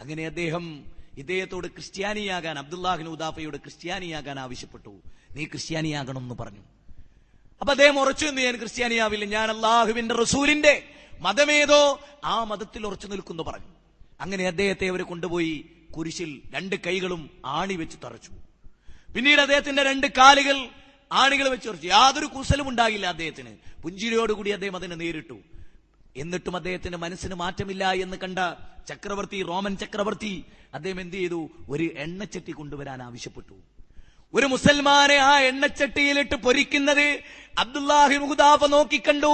അങ്ങനെ 0.00 0.26
അദ്ദേഹം 0.26 0.84
ഇദ്ദേഹത്തോട് 1.18 1.66
ക്രിസ്ത്യാനിയാകാൻ 1.66 2.58
അബ്ദുല്ലാഹിന് 2.58 3.08
ഉദാഫയോട് 3.08 3.56
ക്രിസ്ത്യാനിയാകാൻ 3.56 4.40
ആവശ്യപ്പെട്ടു. 4.40 5.00
നീ 5.34 5.44
ക്രിസ്ത്യാനിയാകണം 5.44 6.18
എന്ന് 6.18 6.34
പറഞ്ഞു. 6.34 6.60
അപ്പൊ 7.60 7.70
അദ്ദേഹം 7.70 8.00
ഉറച്ചു 8.00 8.26
എന്ന് 8.26 8.42
ഞാൻ 8.42 8.56
ക്രിസ്ത്യാനിയാവില്ല. 8.56 9.24
ഞാൻ 9.24 9.50
അള്ളാഹുവിന്റെ 9.50 10.14
റസൂലിന്റെ 10.14 10.88
മതമേതോ 11.20 12.00
ആ 12.24 12.44
മതത്തിൽ 12.44 12.86
ഉറച്ചു 12.86 13.06
നിൽക്കുന്നു 13.06 13.42
പറഞ്ഞു. 13.42 13.66
അങ്ങനെ 14.20 14.46
അദ്ദേഹത്തെ 14.46 14.86
അവർ 14.86 15.02
കൊണ്ടുപോയി 15.02 15.70
കുരിശിൽ 15.96 16.42
രണ്ട് 16.54 16.76
കൈകളും 16.76 17.30
ആണി 17.46 17.74
വെച്ച് 17.74 17.96
തറച്ചു. 18.04 18.30
പിന്നീട് 19.14 19.40
അദ്ദേഹത്തിന്റെ 19.40 19.82
രണ്ട് 19.82 20.06
കാലുകൾ 20.06 20.68
ആണികൾ 21.12 21.48
വെച്ച് 21.48 21.68
ഉറച്ചു. 21.68 21.88
യാതൊരു 21.88 22.26
കുശലും 22.26 22.68
ഉണ്ടാകില്ല 22.68 23.06
അദ്ദേഹത്തിന്. 23.06 23.82
പുഞ്ചിരിയോടുകൂടി 23.82 24.50
അദ്ദേഹം 24.50 24.76
അതിനെ 24.76 24.96
നേരിട്ടു. 24.96 25.40
എന്നിട്ടും 26.16 26.56
അദ്ദേഹത്തിന്റെ 26.56 26.98
മനസ്സിന് 26.98 27.34
മാറ്റമില്ല 27.34 27.92
എന്ന് 27.92 28.16
കണ്ട 28.16 28.38
ചക്രവർത്തി 28.88 29.42
റോമൻ 29.42 29.76
ചക്രവർത്തി 29.76 30.44
അദ്ദേഹം 30.74 31.00
എന്ത് 31.00 31.16
ചെയ്തു? 31.16 31.50
ഒരു 31.68 31.90
എണ്ണച്ചട്ടി 31.96 32.52
കൊണ്ടുവരാൻ 32.52 33.02
ആവശ്യപ്പെട്ടു. 33.02 33.54
ഒരു 34.34 34.46
മുസൽമാനെ 34.46 35.14
ആ 35.14 35.40
എണ്ണച്ചട്ടിയിലിട്ട് 35.40 36.34
പൊരിക്കുന്നത് 36.34 37.20
അബ്ദുല്ലാഹി 37.58 38.16
മുഹുദാഫ 38.16 38.64
നോക്കിക്കണ്ടു. 38.64 39.26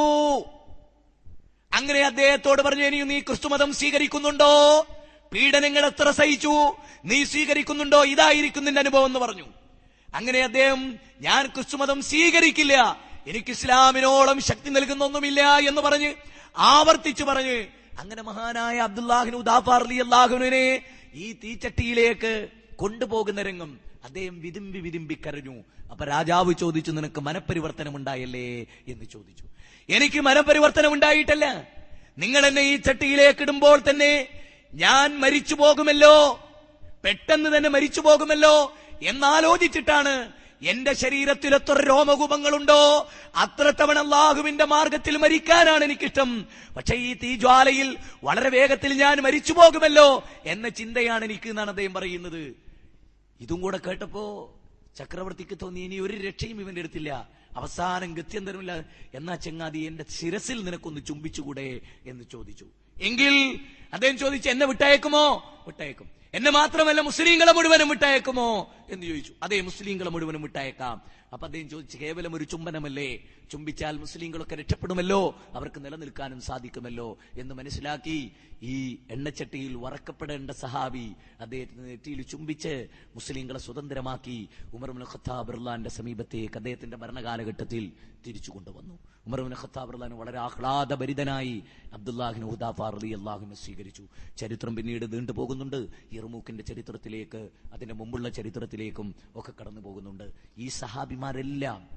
അങ്ങനെ 1.74 2.00
അദ്ദേഹത്തോട് 2.00 2.62
പറഞ്ഞു 2.62 2.84
ഇനിയും 2.84 3.08
നീ 3.08 3.20
ക്രിസ്തുമതം 3.20 3.72
സ്വീകരിക്കുന്നുണ്ടോ? 3.72 4.86
പീഡനങ്ങൾ 5.32 5.86
എത്ര 5.86 6.10
സഹിച്ചു? 6.10 6.76
നീ 7.04 7.24
സ്വീകരിക്കുന്നുണ്ടോ? 7.24 8.04
ഇതായിരിക്കും 8.04 8.64
നിന്റെ 8.64 8.80
അനുഭവം 8.80 9.06
എന്ന് 9.06 9.18
പറഞ്ഞു. 9.18 9.44
അങ്ങനെ 10.14 10.40
അദ്ദേഹം 10.48 10.80
ഞാൻ 11.20 11.42
ക്രിസ്തുമതം 11.46 11.98
സ്വീകരിക്കില്ല. 12.02 12.74
എനിക്ക് 13.30 13.50
ഇസ്ലാമിനോളം 13.50 14.38
ശക്തി 14.48 14.70
നൽകുന്ന 14.70 15.02
ഒന്നുമില്ല 15.04 15.40
എന്ന് 15.68 15.80
പറഞ്ഞ് 15.86 16.10
ആവർത്തിച്ചു 16.56 17.24
പറഞ്ഞ് 17.24 17.58
അങ്ങനെ 18.00 18.22
മഹാനായ 18.22 18.76
അബ്ദുല്ലാഹിനു 18.88 19.38
ദാഫാർലി 19.50 19.96
അള്ളാഹുവിനെ 20.04 20.66
ഈ 21.24 21.26
തീച്ചട്ടിയിലേക്ക് 21.42 22.32
കൊണ്ടുപോകുന്ന 22.76 23.40
രംഗം 23.42 23.70
അദ്ദേഹം 24.04 24.34
വിതുമ്പി 24.44 24.78
വിതുമ്പി 24.86 25.16
കരഞ്ഞു. 25.26 25.56
അപ്പൊ 25.90 26.04
രാജാവ് 26.04 26.52
ചോദിച്ചു 26.62 26.90
നിനക്ക് 26.90 27.20
മനപരിവർത്തനം 27.20 27.94
ഉണ്ടായല്ലേ 27.96 28.48
എന്ന് 28.92 29.04
ചോദിച്ചു. 29.14 29.44
എനിക്ക് 29.88 30.20
മനപരിവർത്തനം 30.28 30.90
ഉണ്ടായിട്ടല്ല 30.94 31.46
നിങ്ങൾ 32.22 32.42
എന്നെ 32.46 32.62
ഈ 32.62 32.74
ചട്ടിയിലേക്ക് 32.76 33.42
ഇടുമ്പോൾ 33.42 33.78
തന്നെ 33.88 34.12
ഞാൻ 34.82 35.08
മരിച്ചു 35.20 35.54
പോകുമല്ലോ 35.54 36.14
പെട്ടെന്ന് 37.04 37.48
തന്നെ 37.56 37.70
മരിച്ചു 37.76 38.00
പോകുമല്ലോ 38.00 38.54
എന്നാലോചിച്ചിട്ടാണ് 39.02 40.32
എന്റെ 40.62 40.92
ശരീരത്തിൽ 40.92 41.54
എത്ര 41.54 41.86
രോമകൂപങ്ങളുണ്ടോ? 41.88 43.08
അത്ര 43.36 43.62
തവണ 43.62 43.98
അള്ളാഹുവിന്റെ 43.98 44.64
മാർഗത്തിൽ 44.64 45.16
മരിക്കാനാണ് 45.16 45.84
എനിക്കിഷ്ടം. 45.84 46.46
പക്ഷേ 46.76 46.96
ഈ 46.96 47.14
തീജ്വാലയിൽ 47.14 47.96
വളരെ 48.24 48.50
വേഗത്തിൽ 48.50 48.94
ഞാൻ 48.94 49.20
മരിച്ചു 49.20 49.52
പോകുമല്ലോ 49.52 50.24
എന്ന 50.44 50.68
ചിന്തയാണ് 50.68 51.24
എനിക്ക് 51.24 51.48
എന്നാണ് 51.48 51.70
അദ്ദേഹം 51.70 51.94
പറയുന്നത്. 51.94 52.54
ഇതും 53.40 53.60
കൂടെ 53.60 53.78
കേട്ടപ്പോ 53.78 54.54
ചക്രവർത്തിക്ക് 54.98 55.58
തോന്നി 55.62 55.80
ഇനി 55.80 55.98
ഒരു 55.98 56.26
രക്ഷയും 56.26 56.60
ഇവന്റെ 56.60 56.80
അടുത്തില്ല. 56.80 57.28
അവസാനം 57.56 58.14
ഗത്യന്തരമില്ല. 58.14 58.84
എന്നാ 59.14 59.34
ചെങ്ങാതി 59.34 59.78
എന്റെ 59.78 60.04
ശിരസിൽ 60.10 60.64
നിനക്കൊന്ന് 60.64 61.00
ചുംബിച്ചുകൂടെ 61.06 61.80
എന്ന് 62.06 62.24
ചോദിച്ചു. 62.32 62.66
എങ്കിൽ 63.02 63.60
അദ്ദേഹം 63.92 64.18
ചോദിച്ചു 64.18 64.48
എന്നെ 64.48 64.66
വിട്ടയക്കുമോ? 64.66 65.54
വിട്ടയക്കും. 65.66 66.23
എന്നെ 66.34 66.50
മാത്രമല്ല 66.50 67.00
മുസ്ലിങ്ങളെ 67.00 67.52
മുഴുവനും 67.52 67.88
വിട്ടയക്കുമോ? 67.88 68.74
എന്ന് 68.90 69.06
ചോദിച്ചു. 69.06 69.32
അതേ 69.42 69.60
മുസ്ലിങ്ങളെ 69.60 70.10
മുഴുവനും 70.10 70.42
വിട്ടയക്കാം. 70.42 71.02
അപ്പൊ 71.32 71.46
അദ്ദേഹം 71.46 71.68
ചോദിച്ചു 71.68 71.96
കേവലം 71.96 72.34
ഒരു 72.34 72.44
ചുംബനമല്ലേ? 72.44 73.18
ചുംബിച്ചാൽ 73.50 73.98
മുസ്ലിങ്ങളൊക്കെ 73.98 74.54
രക്ഷപ്പെടുമല്ലോ? 74.54 75.40
അവർക്ക് 75.54 75.84
നിലനിൽക്കാനും 75.84 76.40
സാധിക്കുമല്ലോ? 76.40 77.18
എന്ന് 77.38 77.54
മനസ്സിലാക്കി 77.54 78.32
ഈ 78.62 78.98
എണ്ണച്ചട്ടിയിൽ 79.10 79.74
വറക്കപ്പെടേണ്ട 79.76 80.50
സഹാബി 80.50 81.12
അദ്ദേഹത്തിന് 81.40 81.88
നെറ്റിയിൽ 81.88 82.22
ചുംബിച്ച് 82.22 82.88
മുസ്ലിങ്ങളെ 83.14 83.58
സ്വതന്ത്രമാക്കി 83.58 84.48
ഉമർ 84.74 85.04
ഖത്താബ് 85.04 85.46
ബിർലാന്റെ 85.46 85.90
സമീപത്തേക്ക് 85.90 86.56
അദ്ദേഹത്തിന്റെ 86.56 86.96
ഭരണകാലഘട്ടത്തിൽ 86.96 87.92
തിരിച്ചു 88.26 88.50
കൊണ്ടുവന്നു. 88.50 88.98
ഉമർ 89.26 89.40
മുൻ 89.40 89.54
ഖത്താബ് 89.54 89.94
റലാൻ 89.94 90.16
വളരെ 90.16 90.38
ആഹ്ലാദഭരിതനായി 90.38 91.62
അബ്ദുല്ലാഹിന് 91.92 92.46
ഹുദാഫാർ 92.46 92.94
അലി 92.94 93.10
അള്ളാഹുവിനെ 93.12 93.54
സ്വീകരിച്ചു. 93.54 94.06
ചരിത്രം 94.36 94.76
പിന്നീട് 94.76 95.12
നീണ്ടു 95.12 95.32
പോകുന്നുണ്ട്. 95.32 95.88
ഇർമൂക്കിന്റെ 96.12 96.64
ചരിത്രത്തിലേക്ക് 96.64 97.48
അതിന്റെ 97.72 97.94
മുമ്പുള്ള 97.94 98.28
ചരിത്രത്തിലേക്കും 98.28 99.14
ഒക്കെ 99.36 99.52
കടന്നു 99.60 99.80
പോകുന്നുണ്ട്. 99.80 100.32
ഈ 100.58 100.68
സഹാബിമാരെല്ലാം 100.68 101.88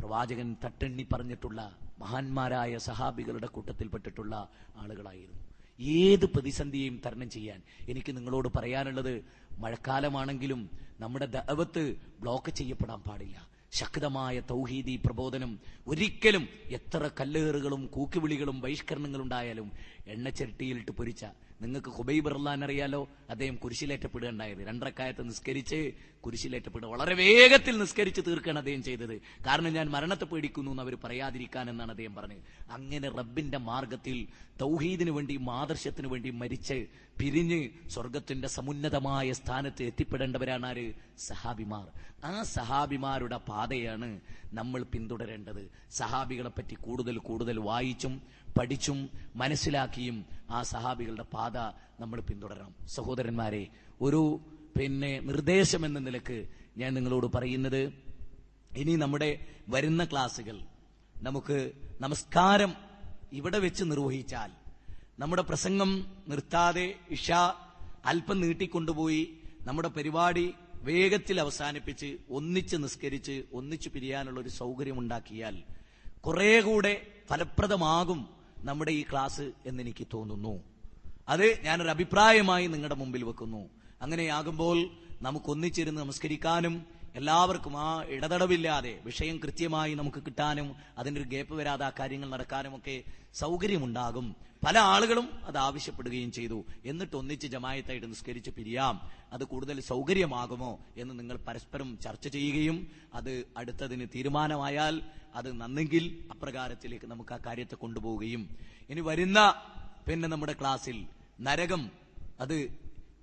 പ്രവാചകൻ 0.00 0.56
തട്ടെണ്ണി 0.64 1.06
പറഞ്ഞിട്ടുള്ള 1.12 1.76
മഹാന്മാരായ 1.98 2.78
സഹാബികളുടെ 2.78 3.46
കൂട്ടത്തിൽപ്പെട്ടിട്ടുള്ള 3.46 4.48
ആളുകളായിരുന്നു. 4.76 5.40
ഏത് 5.80 6.26
പ്രതിസന്ധിയെയും 6.26 7.00
തരണം 7.06 7.30
ചെയ്യാൻ 7.30 7.62
എനിക്ക് 7.88 8.16
നിങ്ങളോട് 8.16 8.48
പറയാനുള്ളത് 8.56 9.24
മഴക്കാലമാണെങ്കിലും 9.58 10.70
നമ്മുടെ 11.00 11.26
ദഅവത്ത് 11.26 11.96
ബ്ലോക്ക് 12.20 12.50
ചെയ്യപ്പെടാൻ 12.50 13.00
പാടില്ല. 13.00 13.49
ശക്തമായ 13.72 14.40
തൗഹീദി 14.40 14.94
പ്രബോധനം. 15.06 15.60
ഒരിക്കലും 15.86 16.48
എത്ര 16.70 17.10
കല്ലേറുകളും 17.20 17.86
കൂക്കുവിളികളും 17.86 18.60
ബഹിഷ്കരണങ്ങളും 18.60 19.22
ഉണ്ടായാലും 19.22 19.72
എണ്ണച്ചിരട്ടിയിലിട്ട് 20.06 20.90
പൊരിച്ച 20.90 21.24
നിങ്ങൾക്ക് 21.60 21.88
ഹുബൈബ് 21.88 22.30
റഹ്ലാൻ 22.30 22.64
അറിയാലോ 22.64 23.08
അദ്ദേഹം 23.30 23.56
കുരിശിലേറ്റപ്പെടുകയുണ്ടായത്. 23.56 24.58
രണ്ടരക്കായത്ത് 24.58 25.28
നിസ്കരിച്ച് 25.28 25.92
കുരിശിലേറ്റപ്പെടുക. 26.20 26.88
വളരെ 26.88 27.14
വേഗത്തിൽ 27.14 27.78
നിസ്കരിച്ച് 27.78 28.20
തീർക്കുകയാണ് 28.26 28.58
അദ്ദേഹം 28.58 28.82
ചെയ്തത്. 28.82 29.16
കാരണം 29.18 29.72
ഞാൻ 29.72 29.90
മരണത്തെ 29.90 30.24
പേടിക്കുന്നു 30.24 30.70
എന്ന് 30.70 30.82
അവർ 30.82 30.98
പറയാതിരിക്കാൻ 31.04 31.70
എന്നാണ് 31.70 31.90
അദ്ദേഹം 31.90 32.14
പറഞ്ഞത്. 32.14 32.70
അങ്ങനെ 32.70 33.08
റബ്ബിന്റെ 33.08 33.58
മാർഗത്തിൽ 33.58 34.26
തൗഹീദിന് 34.60 35.10
വേണ്ടി 35.10 35.40
ആദർശത്തിന് 35.50 36.08
വേണ്ടി 36.08 36.30
മരിച്ച് 36.30 36.86
പിരിഞ്ഞ് 37.18 37.68
സ്വർഗത്തിന്റെ 37.88 38.48
സമുന്നതമായ 38.48 39.32
സ്ഥാനത്ത് 39.32 39.82
എത്തിപ്പെടേണ്ടവരാണ് 39.82 40.66
ആര്? 40.66 40.92
സഹാബിമാർ. 41.18 42.00
ആ 42.24 42.42
സഹാബിമാരുടെ 42.42 43.36
പാതയാണ് 43.36 44.20
നമ്മൾ 44.52 44.82
പിന്തുടരേണ്ടത്. 44.82 45.70
സഹാബികളെ 45.90 46.48
പറ്റി 46.48 46.74
കൂടുതൽ 46.74 47.18
കൂടുതൽ 47.18 47.58
വായിച്ചും 47.58 48.22
പഠിച്ചും 48.56 48.98
മനസ്സിലാക്കിയും 49.36 50.16
ആ 50.50 50.60
സഹാബികളുടെ 50.62 51.26
പാത 51.34 51.56
നമ്മൾ 52.00 52.18
പിന്തുടരണം. 52.20 52.72
സഹോദരന്മാരെ 52.88 53.62
ഒരു 54.00 54.22
പിന്നെ 54.76 55.12
നിർദ്ദേശം 55.20 55.82
എന്ന 55.84 55.98
നിലയ്ക്ക് 55.98 56.38
ഞാൻ 56.76 56.90
നിങ്ങളോട് 56.94 57.26
പറയുന്നത് 57.34 57.82
ഇനി 58.76 58.94
നമ്മുടെ 58.96 59.30
വരുന്ന 59.68 60.02
ക്ലാസ്സുകൾ 60.04 60.56
നമുക്ക് 61.22 61.58
നമസ്കാരം 62.00 62.72
ഇവിടെ 63.32 63.58
വെച്ച് 63.58 63.84
നിർവഹിച്ചാൽ 63.84 64.50
നമ്മുടെ 65.18 65.42
പ്രസംഗം 65.42 65.90
നിർത്താതെ 66.28 66.86
ഇഷ 67.10 67.26
അല്പം 68.04 68.38
നീട്ടിക്കൊണ്ടുപോയി 68.40 69.22
നമ്മുടെ 69.64 69.88
പരിപാടി 69.88 70.44
വേഗത്തിൽ 70.84 71.36
അവസാനിപ്പിച്ച് 71.40 72.08
ഒന്നിച്ച് 72.30 72.76
നിസ്കരിച്ച് 72.76 73.34
ഒന്നിച്ചു 73.52 73.88
പിരിയാനുള്ള 73.88 74.38
ഒരു 74.40 74.52
സൗകര്യം 74.60 74.98
ഉണ്ടാക്കിയാൽ 74.98 75.56
കുറെ 76.20 76.52
കൂടെ 76.60 76.92
ഫലപ്രദമാകും 77.30 78.20
നമ്മുടെ 78.64 78.92
ഈ 78.92 79.02
ക്ലാസ് 79.02 79.52
എന്നെനിക്ക് 79.66 80.06
തോന്നുന്നു. 80.14 80.64
അത് 81.28 81.60
ഞാനൊരു 81.62 81.88
അഭിപ്രായമായി 81.88 82.66
നിങ്ങളുടെ 82.66 82.94
മുമ്പിൽ 82.94 83.24
വെക്കുന്നു. 83.24 83.68
അങ്ങനെയാകുമ്പോൾ 84.02 84.88
നമുക്ക് 85.22 85.50
ഒന്നിച്ചിരുന്ന് 85.50 86.00
നമസ്കരിക്കാനും 86.00 86.86
എല്ലാവർക്കും 87.14 87.76
ആ 87.76 88.04
ഇടതടവില്ലാതെ 88.08 89.00
വിഷയം 89.04 89.36
കൃത്യമായി 89.36 89.94
നമുക്ക് 89.94 90.22
കിട്ടാനും 90.22 90.76
അതിന്റെ 90.98 91.20
ഒരു 91.20 91.28
ഗ്യാപ്പ് 91.28 91.54
വരാതെ 91.54 91.84
ആ 91.86 91.92
കാര്യങ്ങൾ 91.98 92.28
നടക്കാനും 92.30 92.76
ഒക്കെ 92.76 93.02
സൗകര്യമുണ്ടാകും. 93.34 94.36
പല 94.66 94.78
ആളുകളും 94.78 95.44
അത് 95.44 95.56
ആവശ്യപ്പെടുകയും 95.56 96.32
ചെയ്തു. 96.32 96.64
എന്നിട്ട് 96.84 97.16
ഒന്നിച്ച് 97.16 97.46
ജമായത്തായിട്ട് 97.46 98.06
നിസ്കരിച്ച് 98.06 98.50
പിരിയാം. 98.50 99.10
അത് 99.32 99.44
കൂടുതൽ 99.44 99.80
സൗകര്യമാകുമോ 99.80 100.80
എന്ന് 100.96 101.18
നിങ്ങൾ 101.18 101.36
പരസ്പരം 101.36 101.98
ചർച്ച 101.98 102.28
ചെയ്യുകയും 102.28 102.90
അത് 103.14 103.44
അടുത്തതിന് 103.56 104.06
തീരുമാനമായാൽ 104.14 105.02
അത് 105.34 105.60
നന്നെങ്കിൽ 105.60 106.24
അപ്രകാരത്തിലേക്ക് 106.30 107.06
നമുക്ക് 107.06 107.34
ആ 107.34 107.38
കാര്യത്തെ 107.46 107.74
കൊണ്ടുപോവുകയും. 107.74 108.56
ഇനി 108.90 109.00
വരുന്ന 109.00 109.54
പിന്നെ 110.08 110.28
നമ്മുടെ 110.28 110.52
ക്ലാസ്സിൽ 110.52 111.06
നരകം 111.40 111.90
അത് 112.40 112.68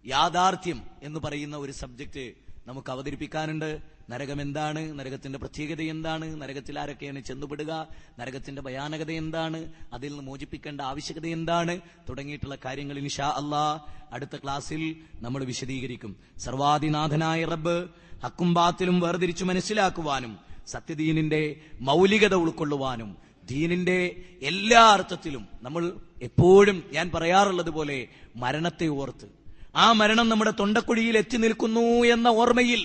യാഥാർത്ഥ്യം 0.05 0.81
എന്ന് 1.03 1.19
പറയുന്ന 1.19 1.57
ഒരു 1.57 1.71
സബ്ജക്റ്റ് 1.71 2.46
നമുക്ക് 2.67 2.91
അവതരിപ്പിക്കാനുണ്ട്. 2.91 3.79
നരകം 4.09 4.41
എന്താണ്? 4.41 4.99
നരകത്തിന്റെ 4.99 5.39
പ്രത്യേകത 5.39 5.81
എന്താണ്? 5.81 6.41
നരകത്തിൽ 6.41 6.79
ആരൊക്കെയാണ് 6.79 7.19
ചെന്നുപെടുക? 7.19 7.87
നരകത്തിന്റെ 8.19 8.61
ഭയാനകത 8.61 9.11
എന്താണ്? 9.11 9.73
അതിൽ 9.93 10.09
നിന്ന് 10.09 10.23
മോചിപ്പിക്കേണ്ട 10.23 10.81
ആവശ്യകത 10.81 11.25
എന്താണ്? 11.25 11.79
തുടങ്ങിയിട്ടുള്ള 12.09 12.57
കാര്യങ്ങൾ 12.65 12.97
ഇൻഷാ 12.97 13.29
അല്ലാ 13.29 13.79
അടുത്ത 14.13 14.35
ക്ലാസ്സിൽ 14.35 14.95
നമ്മൾ 15.15 15.43
വിശദീകരിക്കും. 15.43 16.15
സർവാദിനാഥനായ 16.37 17.45
റബ്ബ് 17.45 17.87
ഹക്കും 18.23 18.53
ബാത്തിലും 18.53 18.99
വേർതിരിച്ചു 18.99 19.43
മനസ്സിലാക്കുവാനും 19.43 20.39
സത്യദീനിന്റെ 20.67 21.61
മൗലികത 21.81 22.33
ഉൾക്കൊള്ളുവാനും 22.33 23.17
ദീനിന്റെ 23.45 24.25
എല്ലാ 24.41 24.81
അർത്ഥത്തിലും 24.81 25.47
നമ്മൾ 25.61 25.97
എപ്പോഴും 26.21 26.83
ഞാൻ 26.91 27.11
പറയാറുള്ളത് 27.13 27.69
പോലെ 27.69 28.07
മരണത്തെ 28.35 28.87
ഓർത്ത് 28.87 29.36
ആ 29.77 29.87
മരണം 29.93 30.27
നമ്മുടെ 30.29 30.51
തൊണ്ടക്കുഴിയിൽ 30.51 31.17
എത്തി 31.17 31.37
നിൽക്കുന്നു 31.37 31.83
എന്ന 32.05 32.27
ഓർമ്മയിൽ 32.33 32.81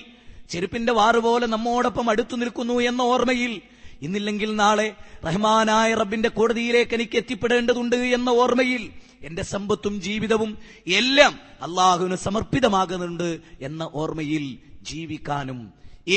ചെരുപ്പിന്റെ 0.50 0.92
വാറുപോലെ 0.92 1.46
നമ്മോടൊപ്പം 1.46 2.10
അടുത്തു 2.10 2.36
നിൽക്കുന്നു 2.36 2.80
എന്ന 2.80 3.02
ഓർമ്മയിൽ 3.02 3.52
ഇന്നില്ലെങ്കിൽ 4.02 4.50
നാളെ 4.56 4.88
റഹ്മാനായ 5.24 5.94
റബ്ബിന്റെ 5.94 6.28
കോടതിയിലേക്ക് 6.28 6.94
എനിക്ക് 6.94 7.16
എത്തിപ്പെടേണ്ടതുണ്ട് 7.16 7.96
എന്ന 7.96 8.30
ഓർമ്മയിൽ 8.30 8.82
എന്റെ 9.22 9.42
സമ്പത്തും 9.42 10.00
ജീവിതവും 10.00 10.50
എല്ലാം 10.92 11.34
അള്ളാഹുവിന് 11.62 12.16
സമർപ്പിതമാകുന്നുണ്ട് 12.16 13.28
എന്ന 13.60 13.82
ഓർമ്മയിൽ 13.94 14.44
ജീവിക്കാനും 14.82 15.60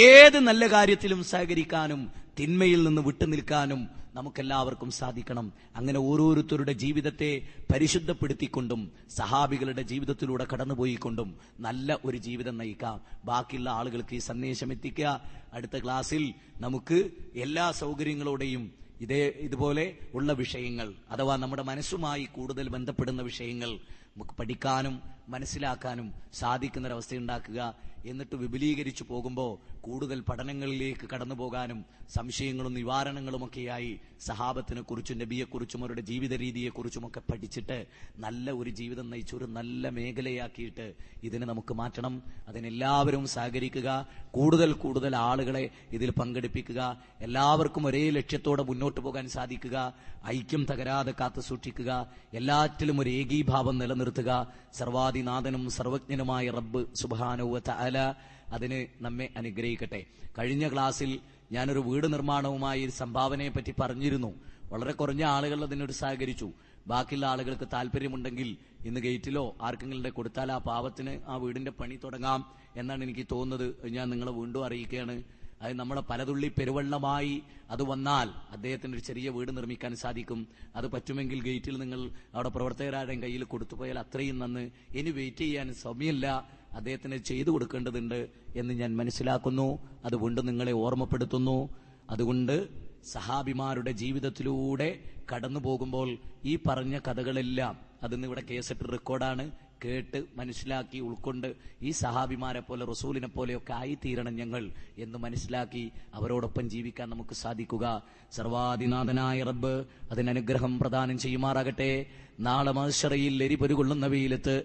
ഏത് 0.05 0.39
നല്ല 0.39 0.67
കാര്യത്തിലും 0.67 1.23
സഹകരിക്കാനും 1.23 2.01
തിന്മയിൽ 2.39 2.79
നിന്ന് 2.83 3.01
വിട്ടുനിൽക്കാനും 3.01 3.81
നമുക്കെല്ലാവർക്കും 4.15 4.91
സാധിക്കണം. 4.91 5.53
അങ്ങനെ 5.75 5.99
ഓരോരുത്തരുടെ 5.99 6.73
ജീവിതത്തെ 6.73 7.41
പരിശുദ്ധപ്പെടുത്തിക്കൊണ്ടും 7.73 8.91
സഹാബികളുടെ 9.09 9.81
ജീവിതത്തിലൂടെ 9.81 10.47
കടന്നുപോയിക്കൊണ്ടും 10.53 11.35
നല്ല 11.59 11.99
ഒരു 12.05 12.17
ജീവിതം 12.17 12.57
നയിക്കാം. 12.57 13.01
ബാക്കിയുള്ള 13.25 13.69
ആളുകൾക്ക് 13.69 14.15
ഈ 14.15 14.19
സന്ദേശം 14.19 14.71
എത്തിക്കുക. 14.71 15.21
അടുത്ത 15.53 15.83
ക്ലാസ്സിൽ 15.83 16.33
നമുക്ക് 16.57 17.11
എല്ലാ 17.35 17.71
സൗകര്യങ്ങളോടെയും 17.71 18.71
ഇതേ 19.01 19.27
ഇതുപോലെ 19.27 19.97
ഉള്ള 20.13 20.33
വിഷയങ്ങൾ 20.33 20.93
അഥവാ 21.11 21.35
നമ്മുടെ 21.35 21.61
മനസ്സുമായി 21.61 22.23
കൂടുതൽ 22.23 22.69
ബന്ധപ്പെടുന്ന 22.69 23.21
വിഷയങ്ങൾ 23.21 23.69
നമുക്ക് 24.15 24.31
പഠിക്കാനും 24.31 25.01
മനസ്സിലാക്കാനും 25.29 26.13
സാധിക്കുന്നൊരവസ്ഥയുണ്ടാക്കുക. 26.33 27.75
എന്നിട്ട് 28.05 28.35
വിപുലീകരിച്ചു 28.35 29.03
പോകുമ്പോൾ 29.03 29.74
കൂടുതൽ 29.85 30.19
പഠനങ്ങളിലേക്ക് 30.19 31.09
കടന്നു 31.13 31.35
പോകാനും 31.35 31.85
സംശയങ്ങളും 32.09 32.73
നിവാരണങ്ങളുമൊക്കെയായി 32.73 33.99
സഹാബത്തിനെ 34.19 34.81
കുറിച്ചും 34.81 35.17
നബിയെക്കുറിച്ചും 35.17 35.81
അവരുടെ 35.81 36.01
ജീവിത 36.01 36.33
രീതിയെക്കുറിച്ചുമൊക്കെ 36.33 37.21
പഠിച്ചിട്ട് 37.31 37.85
നല്ല 38.17 38.51
ഒരു 38.51 38.69
ജീവിതം 38.69 39.09
നയിച്ചൊരു 39.09 39.45
നല്ല 39.45 39.89
മേഖലയാക്കിയിട്ട് 39.89 40.93
ഇതിനെ 41.23 41.45
നമുക്ക് 41.45 41.73
മാറ്റണം. 41.73 42.23
അതിനെല്ലാവരും 42.47 43.27
സഹകരിക്കുക. 43.27 44.07
കൂടുതൽ 44.31 44.73
കൂടുതൽ 44.73 45.15
ആളുകളെ 45.15 45.69
ഇതിൽ 45.91 46.11
പങ്കെടുപ്പിക്കുക. 46.11 47.01
എല്ലാവർക്കും 47.21 47.85
ഒരേ 47.85 48.09
ലക്ഷ്യത്തോടെ 48.09 48.63
മുന്നോട്ട് 48.63 49.01
പോകാൻ 49.01 49.29
സാധിക്കുക. 49.29 49.93
ഐക്യം 50.27 50.65
തകരാതെ 50.65 51.13
കാത്തു 51.19 51.39
സൂക്ഷിക്കുക. 51.39 52.11
എല്ലാറ്റിലും 52.33 52.99
ഒരു 53.01 53.09
ഏകീഭാവം 53.09 53.77
നിലനിർത്തുക. 53.77 54.53
സർവാദിനാഥനും 54.73 55.69
സർവജ്ഞനുമായ 55.69 56.49
റബ്ബ് 56.49 56.95
സുബാനുവത്ത 56.95 57.69
അല 57.69 58.13
അതിന് 58.51 59.03
നമ്മെ 59.03 59.29
അനുഗ്രഹിക്കട്ടെ. 59.37 60.05
കഴിഞ്ഞ 60.37 60.73
ക്ലാസ്സിൽ 60.73 61.19
ഞാനൊരു 61.51 61.79
വീട് 61.79 62.13
നിർമ്മാണവുമായി 62.13 62.83
ഒരു 62.83 62.91
സംഭാവനയെ 62.91 63.49
പറ്റി 63.49 63.73
പറഞ്ഞിരുന്നു. 63.79 64.33
വളരെ 64.71 64.91
കുറഞ്ഞ 64.91 65.23
ആളുകൾ 65.23 65.63
അതിനോട് 65.63 65.91
സഹകരിച്ചു. 65.91 66.51
ബാക്കിയുള്ള 66.87 67.25
ആളുകൾക്ക് 67.25 67.67
താല്പര്യമുണ്ടെങ്കിൽ 67.73 68.57
ഇന്ന് 68.85 69.01
ഗേറ്റിലോ 69.01 69.55
ആർക്കെങ്കിലും 69.61 70.13
കൊടുത്താൽ 70.13 70.51
ആ 70.51 70.57
പാവത്തിന് 70.57 71.19
ആ 71.27 71.35
വീടിന്റെ 71.35 71.71
പണി 71.71 71.99
തുടങ്ങാം 72.03 72.53
എന്നാണ് 72.77 73.03
എനിക്ക് 73.03 73.27
തോന്നുന്നത്. 73.31 73.89
ഞാൻ 73.89 74.09
നിങ്ങളെ 74.09 74.31
വീണ്ടും 74.31 74.65
അറിയിക്കുകയാണ്. 74.65 75.23
അത് 75.61 75.73
നമ്മളെ 75.73 76.01
പലതുള്ളി 76.01 76.51
പെരുവെള്ളമായി 76.57 77.43
അത് 77.69 77.83
വന്നാൽ 77.83 78.29
അദ്ദേഹത്തിന് 78.51 78.93
ഒരു 78.93 79.01
ചെറിയ 79.01 79.29
വീട് 79.29 79.57
നിർമ്മിക്കാൻ 79.57 79.95
സാധിക്കും. 79.95 80.47
അത് 80.75 80.87
പറ്റുമെങ്കിൽ 80.91 81.43
ഗേറ്റിൽ 81.43 81.77
നിങ്ങൾ 81.77 82.09
അവിടെ 82.33 82.49
പ്രവർത്തകരാരുടെ 82.49 83.15
കയ്യിൽ 83.15 83.43
കൊടുത്തുപോയാൽ 83.43 83.99
അത്രയും 83.99 84.39
നന്ന്. 84.39 84.69
ഇനി 84.95 85.11
വെയിറ്റ് 85.11 85.37
ചെയ്യാൻ 85.37 85.73
സമയമില്ല. 85.73 86.49
അദ്ദേഹത്തിന് 86.75 87.17
ചെയ്തു 87.17 87.49
കൊടുക്കേണ്ടതുണ്ട് 87.49 88.29
എന്ന് 88.55 88.73
ഞാൻ 88.73 88.97
മനസ്സിലാക്കുന്നു. 88.97 89.79
അതുകൊണ്ട് 90.05 90.47
നിങ്ങളെ 90.47 90.71
ഓർമ്മപ്പെടുത്തുന്നു. 90.71 91.69
അതുകൊണ്ട് 92.09 92.69
സഹാബിമാരുടെ 93.03 93.91
ജീവിതത്തിലൂടെ 93.91 94.99
കടന്നു 95.33 95.59
പോകുമ്പോൾ 95.59 96.17
ഈ 96.45 96.59
പറഞ്ഞ 96.67 96.99
കഥകളെല്ലാം 96.99 97.77
അതിന്ന് 98.03 98.27
ഇവിടെ 98.27 98.41
കേസറ്റ് 98.41 98.91
റെക്കോർഡാണ് 98.91 99.51
കേട്ട് 99.83 100.23
മനസ്സിലാക്കി 100.35 100.99
ഉൾക്കൊണ്ട് 100.99 101.55
ഈ 101.81 101.91
സഹാബിമാരെ 101.91 102.59
പോലെ 102.59 102.85
റസൂലിനെ 102.85 103.27
പോലെയൊക്കെ 103.27 103.73
ആയിത്തീരണം 103.73 104.35
ഞങ്ങൾ 104.35 104.71
എന്ന് 104.97 105.17
മനസ്സിലാക്കി 105.17 105.91
അവരോടൊപ്പം 106.13 106.69
ജീവിക്കാൻ 106.69 107.09
നമുക്ക് 107.09 107.33
സാധിക്കുക. 107.33 108.03
സർവാധിനാഥനായ 108.31 109.43
റബ്ബ് 109.43 109.85
അതിനനുഗ്രഹം 110.11 110.79
പ്രദാനം 110.79 111.17
ചെയ്യുമാറാകട്ടെ. 111.17 112.05
നാളെ 112.39 112.71
മത്സറയിൽ 112.71 113.43
എരിപൊരുകൊള്ളുന്ന 113.43 114.05
വെയിലത്ത് 114.05 114.63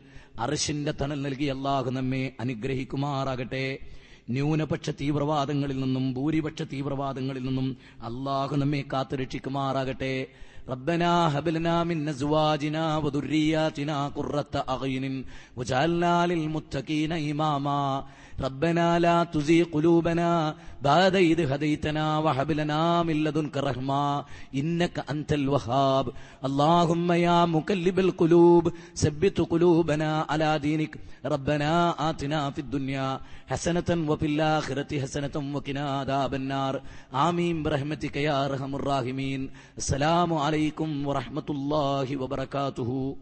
തണൽ 1.01 1.23
നൽകി 1.23 1.45
അള്ളാഹു 1.45 1.91
നമ്മെ 1.91 2.33
അനുഗ്രഹിക്കുമാറാകട്ടെ. 2.41 3.79
ന്യൂനപക്ഷ 4.31 4.91
തീവ്രവാദങ്ങളിൽ 4.91 5.81
നിന്നും 5.81 6.15
ഭൂരിപക്ഷ 6.15 6.63
തീവ്രവാദങ്ങളിൽ 6.63 7.43
നിന്നും 7.43 7.77
അള്ളാഹു 8.03 8.57
നമ്മെ 8.57 8.85
കാത്തുരക്ഷിക്കുമാറാകട്ടെ. 8.93 10.27
ربنا 10.69 11.39
هب 11.39 11.49
لنا 11.49 11.85
من 11.85 12.09
أزواجنا 12.09 12.97
وذرياتنا 12.97 14.09
قرة 14.09 14.65
أعين 14.69 15.25
واجعلنا 15.57 16.27
للمتقين 16.27 17.13
إماما. 17.13 18.05
ربنا 18.41 18.99
لا 18.99 19.25
تزغ 19.25 19.65
قلوبنا 19.75 20.57
بعد 20.83 21.15
إذ 21.17 21.53
هديتنا 21.53 22.19
وهب 22.19 22.51
لنا 22.51 23.03
من 23.03 23.17
لدنك 23.25 23.57
رحمة 23.57 24.25
إنك 24.55 24.97
أنت 25.11 25.33
الوهاب. 25.33 26.07
اللهم 26.49 27.13
يا 27.13 27.45
مقلب 27.45 27.99
القلوب 27.99 28.73
ثبت 28.97 29.41
قلوبنا 29.41 30.27
على 30.31 30.59
دينك. 30.59 30.93
ربنا 31.25 31.71
آتنا 32.11 32.51
في 32.51 32.61
الدنيا 32.61 33.21
حسنة 33.49 33.89
وفي 34.11 34.27
الآخرة 34.27 35.01
حسنة 35.03 35.37
وقنا 35.55 35.85
عذاب 35.99 36.35
النار. 36.35 36.83
آمين 37.15 37.63
برحمتك 37.63 38.17
يا 38.17 38.47
أرحم 38.47 38.75
الراحمين. 38.75 39.51
السلام 39.79 40.31
عليكم 40.35 41.07
ورحمة 41.07 41.49
الله 41.51 42.17
وبركاته. 42.17 43.17